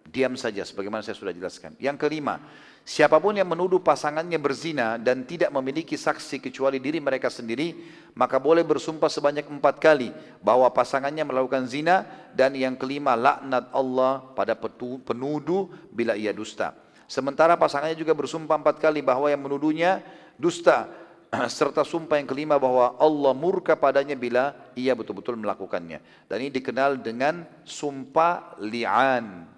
[0.06, 1.74] Diam saja sebagaimana saya sudah jelaskan.
[1.82, 2.38] Yang kelima,
[2.86, 7.74] siapa pun yang menuduh pasangannya berzina dan tidak memiliki saksi kecuali diri mereka sendiri,
[8.14, 10.14] maka boleh bersumpah sebanyak empat kali
[10.46, 12.06] bahwa pasangannya melakukan zina
[12.38, 16.78] dan yang kelima laknat Allah pada penuduh bila ia dusta.
[17.10, 20.06] Sementara pasangannya juga bersumpah empat kali bahwa yang menuduhnya
[20.38, 20.86] dusta
[21.58, 26.30] serta sumpah yang kelima bahwa Allah murka padanya bila ia betul-betul melakukannya.
[26.30, 29.55] Dan ini dikenal dengan sumpah li'an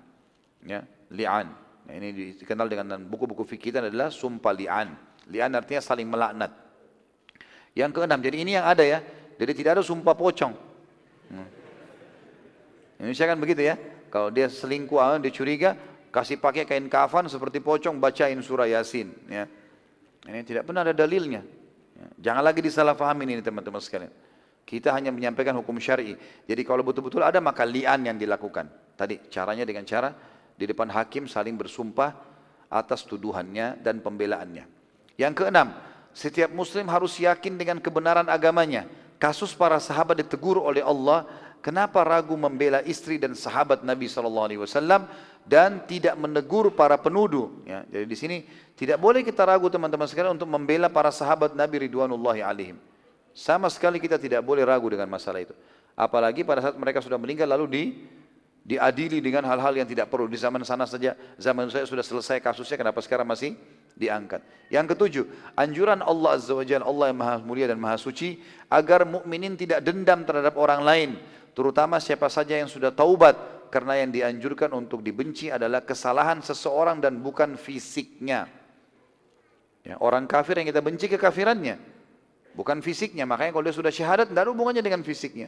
[0.64, 1.54] ya, li'an.
[1.88, 4.92] Nah, ini dikenal dengan buku-buku fikih adalah sumpah li'an.
[5.28, 6.52] Li'an artinya saling melaknat.
[7.78, 9.00] Yang keenam, jadi ini yang ada ya.
[9.38, 10.54] Jadi tidak ada sumpah pocong.
[11.30, 11.48] Hmm.
[12.98, 13.78] Indonesia kan begitu ya.
[14.10, 15.78] Kalau dia selingkuh, ah, dia curiga,
[16.10, 19.14] kasih pakai kain kafan seperti pocong, bacain surah Yasin.
[19.30, 19.46] Ya.
[20.26, 21.46] Ini tidak pernah ada dalilnya.
[21.94, 22.08] Ya.
[22.32, 24.12] Jangan lagi disalahfahami ini teman-teman sekalian.
[24.68, 26.18] Kita hanya menyampaikan hukum syari.
[26.44, 28.68] Jadi kalau betul-betul ada maka li'an yang dilakukan.
[29.00, 30.12] Tadi caranya dengan cara
[30.58, 32.18] di depan hakim saling bersumpah
[32.68, 34.66] atas tuduhannya dan pembelaannya.
[35.16, 35.78] Yang keenam,
[36.12, 38.90] setiap muslim harus yakin dengan kebenaran agamanya.
[39.18, 41.26] Kasus para sahabat ditegur oleh Allah,
[41.62, 45.10] kenapa ragu membela istri dan sahabat Nabi SAW
[45.48, 47.50] dan tidak menegur para penuduh.
[47.66, 48.38] Ya, jadi di sini
[48.78, 52.78] tidak boleh kita ragu teman-teman sekalian untuk membela para sahabat Nabi Ridwanullahi alaihim.
[53.34, 55.54] Sama sekali kita tidak boleh ragu dengan masalah itu.
[55.98, 57.84] Apalagi pada saat mereka sudah meninggal lalu di
[58.68, 60.28] diadili dengan hal-hal yang tidak perlu.
[60.28, 63.56] Di zaman sana saja, zaman saya sudah selesai kasusnya, kenapa sekarang masih
[63.96, 64.44] diangkat?
[64.68, 65.24] Yang ketujuh,
[65.56, 69.80] anjuran Allah Azza wa Jalla, Allah yang maha mulia dan maha suci, agar mukminin tidak
[69.88, 71.10] dendam terhadap orang lain,
[71.56, 73.40] terutama siapa saja yang sudah taubat,
[73.72, 78.52] karena yang dianjurkan untuk dibenci adalah kesalahan seseorang dan bukan fisiknya.
[79.88, 81.80] Ya, orang kafir yang kita benci kekafirannya,
[82.52, 83.24] bukan fisiknya.
[83.24, 85.48] Makanya kalau dia sudah syahadat, tidak hubungannya dengan fisiknya.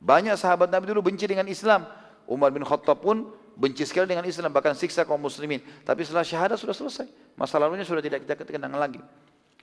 [0.00, 1.84] Banyak sahabat Nabi dulu benci dengan Islam,
[2.26, 5.62] Umar bin Khattab pun benci sekali dengan Islam, bahkan siksa kaum muslimin.
[5.82, 7.06] Tapi setelah syahadat sudah selesai.
[7.38, 9.00] Masa lalunya sudah tidak kita kenang lagi.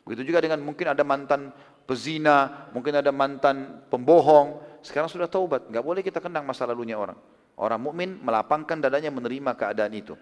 [0.03, 1.53] Begitu juga dengan mungkin ada mantan
[1.87, 4.59] pezina, mungkin ada mantan pembohong.
[4.83, 7.15] Sekarang sudah taubat, nggak boleh kita kenang masa lalunya orang.
[7.55, 10.17] Orang mukmin melapangkan dadanya menerima keadaan itu.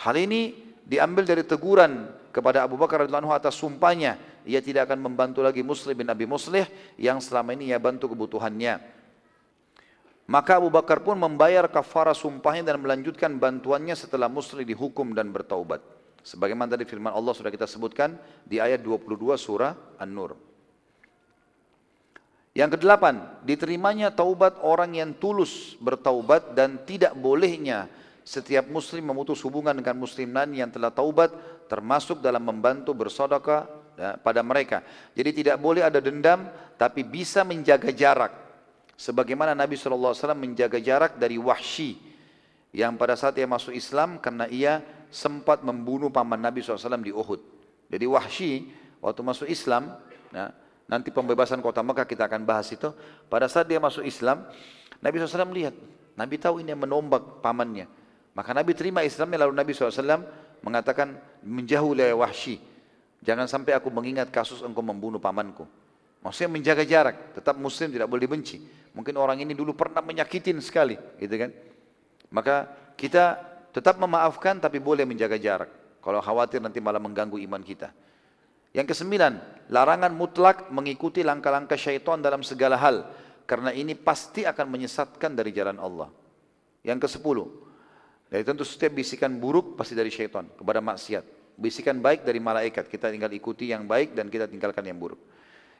[0.00, 5.40] Hal ini diambil dari teguran kepada Abu Bakar radhiyallahu atas sumpahnya, ia tidak akan membantu
[5.40, 6.66] lagi Muslim bin Abi Muslih
[6.98, 8.95] yang selama ini ia bantu kebutuhannya.
[10.26, 15.78] Maka Abu Bakar pun membayar kafara sumpahnya dan melanjutkan bantuannya setelah Muslim dihukum dan bertaubat.
[16.26, 20.34] Sebagaimana tadi firman Allah sudah kita sebutkan di ayat 22 surah An-Nur.
[22.58, 27.86] Yang kedelapan, diterimanya taubat orang yang tulus bertaubat dan tidak bolehnya
[28.26, 31.30] setiap muslim memutus hubungan dengan muslim lain yang telah taubat
[31.70, 34.82] termasuk dalam membantu bersodaka ya, pada mereka.
[35.14, 38.45] Jadi tidak boleh ada dendam tapi bisa menjaga jarak
[38.96, 42.00] Sebagaimana Nabi SAW menjaga jarak dari Wahsy
[42.72, 44.80] yang pada saat dia masuk Islam karena ia
[45.12, 47.40] sempat membunuh paman Nabi SAW di Uhud.
[47.92, 48.72] Jadi Wahsy
[49.04, 50.00] waktu masuk Islam,
[50.32, 50.50] nah,
[50.88, 52.88] nanti pembebasan kota Mekah kita akan bahas itu.
[53.28, 54.48] Pada saat dia masuk Islam,
[55.04, 55.76] Nabi SAW melihat,
[56.16, 57.86] Nabi tahu ini yang menombak pamannya.
[58.32, 60.24] Maka Nabi terima Islamnya lalu Nabi SAW
[60.64, 62.60] mengatakan menjauh dari Wahsy.
[63.24, 65.64] Jangan sampai aku mengingat kasus engkau membunuh pamanku.
[66.26, 68.58] Maksudnya menjaga jarak, tetap muslim tidak boleh dibenci.
[68.98, 71.54] Mungkin orang ini dulu pernah menyakitin sekali, gitu kan.
[72.34, 72.66] Maka
[72.98, 73.38] kita
[73.70, 75.70] tetap memaafkan tapi boleh menjaga jarak.
[76.02, 77.94] Kalau khawatir nanti malah mengganggu iman kita.
[78.74, 79.38] Yang kesembilan,
[79.70, 83.06] larangan mutlak mengikuti langkah-langkah syaitan dalam segala hal.
[83.46, 86.10] Karena ini pasti akan menyesatkan dari jalan Allah.
[86.82, 87.46] Yang kesepuluh,
[88.26, 91.54] dari tentu setiap bisikan buruk pasti dari syaitan kepada maksiat.
[91.54, 95.22] Bisikan baik dari malaikat, kita tinggal ikuti yang baik dan kita tinggalkan yang buruk.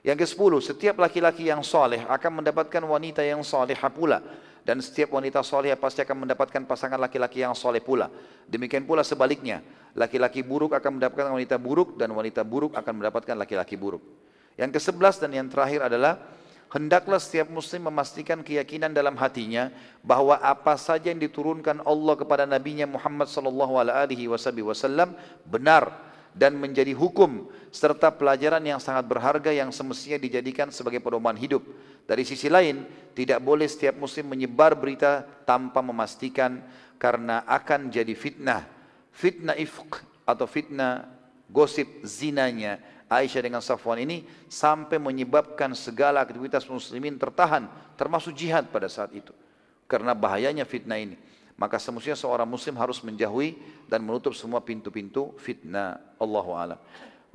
[0.06, 4.22] Yang ke-10, setiap laki-laki yang soleh akan mendapatkan wanita yang solehah pula.
[4.62, 8.06] Dan setiap wanita soleh pasti akan mendapatkan pasangan laki-laki yang soleh pula.
[8.46, 9.66] Demikian pula sebaliknya.
[9.98, 14.02] Laki-laki buruk akan mendapatkan wanita buruk dan wanita buruk akan mendapatkan laki-laki buruk.
[14.54, 16.22] Yang ke-11 dan yang terakhir adalah
[16.70, 19.74] hendaklah setiap muslim memastikan keyakinan dalam hatinya
[20.06, 25.14] bahwa apa saja yang diturunkan Allah kepada nabinya Muhammad sallallahu alaihi wasallam
[25.46, 31.60] benar dan menjadi hukum serta pelajaran yang sangat berharga yang semestinya dijadikan sebagai pedoman hidup.
[32.08, 36.64] Dari sisi lain, tidak boleh setiap muslim menyebar berita tanpa memastikan
[36.96, 38.64] karena akan jadi fitnah.
[39.12, 41.04] Fitnah ifq atau fitnah
[41.52, 48.90] gosip zinanya Aisyah dengan Safwan ini sampai menyebabkan segala aktivitas muslimin tertahan termasuk jihad pada
[48.90, 49.30] saat itu.
[49.86, 51.14] Karena bahayanya fitnah ini.
[51.56, 53.56] Maka semestinya seorang muslim harus menjauhi
[53.86, 56.02] dan menutup semua pintu-pintu fitnah.
[56.18, 56.52] Allahu.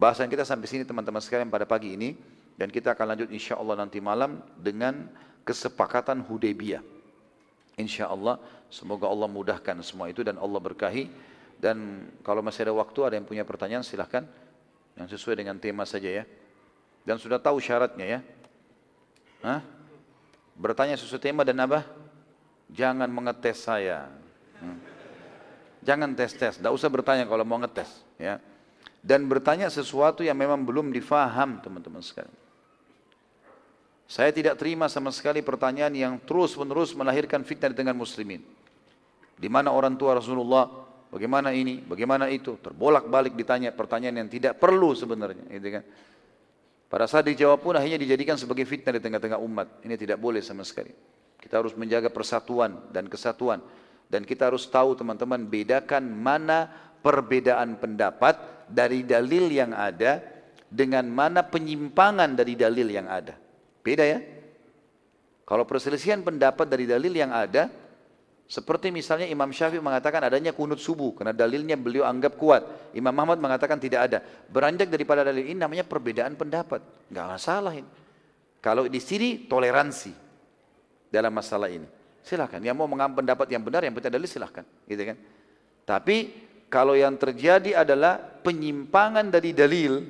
[0.02, 2.18] Bahasan kita sampai sini teman-teman sekalian pada pagi ini.
[2.52, 5.10] dan kita akan lanjut insya Allah nanti malam dengan
[5.42, 6.84] kesepakatan Hudaybiyah.
[7.74, 8.38] Insya Allah
[8.70, 11.10] semoga Allah mudahkan semua itu dan Allah berkahi.
[11.58, 14.30] Dan kalau masih ada waktu ada yang punya pertanyaan silahkan
[14.94, 16.24] yang sesuai dengan tema saja ya.
[17.02, 18.20] Dan sudah tahu syaratnya ya.
[19.42, 19.66] Hah?
[20.54, 21.82] Bertanya sesuai tema dan apa?
[22.70, 24.06] Jangan mengetes saya.
[24.62, 24.78] Hmm.
[25.82, 27.90] Jangan tes-tes, tidak usah bertanya kalau mau ngetes.
[28.22, 28.38] Ya.
[29.02, 32.38] Dan bertanya sesuatu yang memang belum difaham teman-teman sekalian.
[34.06, 38.46] Saya tidak terima sama sekali pertanyaan yang terus menerus melahirkan fitnah di tengah muslimin.
[39.40, 40.70] Di mana orang tua Rasulullah,
[41.10, 45.84] bagaimana ini, bagaimana itu, terbolak-balik ditanya pertanyaan yang tidak perlu sebenarnya, gitu kan.
[46.92, 49.80] Pada saat dijawab pun akhirnya dijadikan sebagai fitnah di tengah-tengah umat.
[49.88, 50.92] Ini tidak boleh sama sekali.
[51.40, 53.64] Kita harus menjaga persatuan dan kesatuan.
[54.12, 56.68] Dan kita harus tahu teman-teman bedakan mana
[57.00, 60.24] perbedaan pendapat dari dalil yang ada
[60.72, 63.36] dengan mana penyimpangan dari dalil yang ada.
[63.84, 64.20] Beda ya.
[65.44, 67.68] Kalau perselisihan pendapat dari dalil yang ada,
[68.48, 72.92] seperti misalnya Imam Syafi'i mengatakan adanya kunut subuh karena dalilnya beliau anggap kuat.
[72.96, 74.20] Imam Muhammad mengatakan tidak ada.
[74.48, 76.84] Beranjak daripada dalil ini namanya perbedaan pendapat.
[77.12, 77.88] Enggak masalah ini.
[78.64, 80.12] Kalau di sini toleransi
[81.12, 81.88] dalam masalah ini.
[82.24, 82.60] Silahkan.
[82.60, 84.64] Yang mau mengambil pendapat yang benar, yang penting dalil silahkan.
[84.88, 85.18] Gitu kan.
[85.88, 86.16] Tapi
[86.72, 90.08] kalau yang terjadi adalah penyimpangan dari dalil,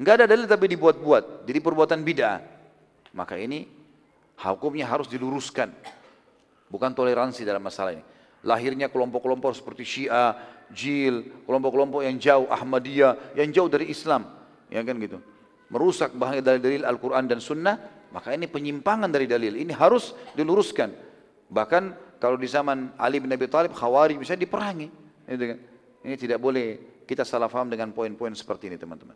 [0.00, 2.40] enggak ada dalil tapi dibuat-buat, jadi perbuatan bid'ah.
[3.12, 3.68] Maka ini
[4.40, 5.68] hukumnya harus diluruskan.
[6.72, 8.04] Bukan toleransi dalam masalah ini.
[8.40, 10.32] Lahirnya kelompok-kelompok seperti Syiah,
[10.72, 14.24] Jil, kelompok-kelompok yang jauh, Ahmadiyah, yang jauh dari Islam.
[14.72, 15.20] Ya kan gitu.
[15.68, 17.76] Merusak bahaya dari dalil Al-Quran dan Sunnah,
[18.08, 19.60] maka ini penyimpangan dari dalil.
[19.60, 20.88] Ini harus diluruskan.
[21.52, 24.88] Bahkan kalau di zaman Ali bin Abi Thalib, Khawari bisa diperangi.
[25.28, 25.58] Gitu kan.
[26.08, 29.12] Ini tidak boleh kita salah faham dengan poin-poin seperti ini teman-teman.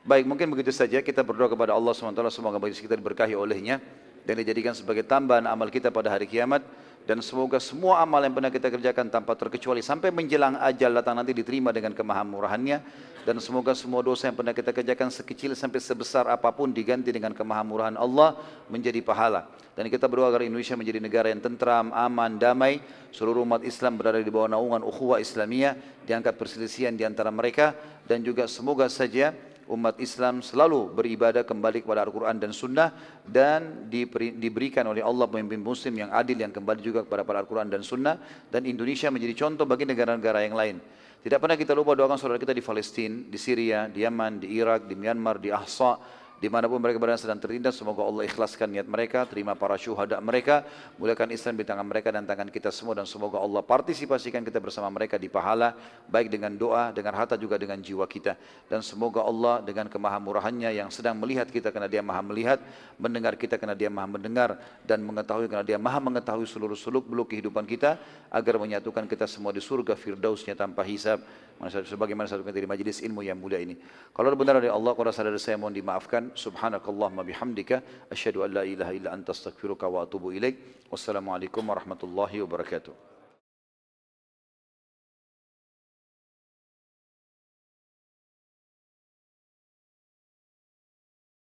[0.00, 3.84] Baik, mungkin begitu saja kita berdoa kepada Allah SWT semoga bagi kita diberkahi olehnya
[4.24, 6.64] dan dijadikan sebagai tambahan amal kita pada hari kiamat
[7.02, 11.34] dan semoga semua amal yang pernah kita kerjakan tanpa terkecuali sampai menjelang ajal datang nanti
[11.34, 13.10] diterima dengan kemahamurahannya.
[13.22, 17.30] Dan semoga semua dosa yang pernah kita kerjakan sekecil sampai sebesar apa pun diganti dengan
[17.30, 18.34] kemahamurahan Allah
[18.66, 19.46] menjadi pahala.
[19.78, 22.82] Dan kita berdoa agar Indonesia menjadi negara yang tentram, aman, damai.
[23.14, 27.74] Seluruh umat Islam berada di bawah naungan ukhuwah Islamiyah diangkat perselisihan di antara mereka.
[28.06, 29.30] Dan juga semoga saja
[29.72, 32.92] umat Islam selalu beribadah kembali kepada Al-Quran dan Sunnah
[33.24, 38.20] dan diberikan oleh Allah pemimpin Muslim yang adil yang kembali juga kepada Al-Quran dan Sunnah
[38.52, 40.76] dan Indonesia menjadi contoh bagi negara-negara yang lain.
[41.22, 44.90] Tidak pernah kita lupa doakan saudara kita di Palestina, di Syria, di Yaman, di Irak,
[44.90, 45.96] di Myanmar, di Ahsa,
[46.42, 50.18] di mana pun mereka berada sedang terlindas semoga Allah ikhlaskan niat mereka terima para syuhada
[50.18, 50.66] mereka
[50.98, 54.90] muliakan Islam di tangan mereka dan tangan kita semua dan semoga Allah partisipasikan kita bersama
[54.90, 55.78] mereka di pahala
[56.10, 58.34] baik dengan doa dengan harta juga dengan jiwa kita.
[58.66, 62.58] Dan semoga Allah dengan kemahamurahannya yang sedang melihat kita karena dia maha melihat
[62.98, 67.30] mendengar kita karena dia maha mendengar dan mengetahui karena dia maha mengetahui seluruh seluk beluk
[67.30, 68.00] kehidupan kita
[68.32, 71.22] agar menyatukan kita semua di surga firdausnya tanpa hisab.
[71.62, 73.78] Sebagaimana satu di majlis ilmu yang mulia ini.
[74.10, 79.10] Kalau benar dari Allah kalau saya mohon dimaafkan subhanakallahumma bihamdika asyhadu an la ilaha illa
[79.12, 80.56] anta astaghfiruka wa atubu ilaik
[80.90, 83.11] wassalamualaikum warahmatullahi wabarakatuh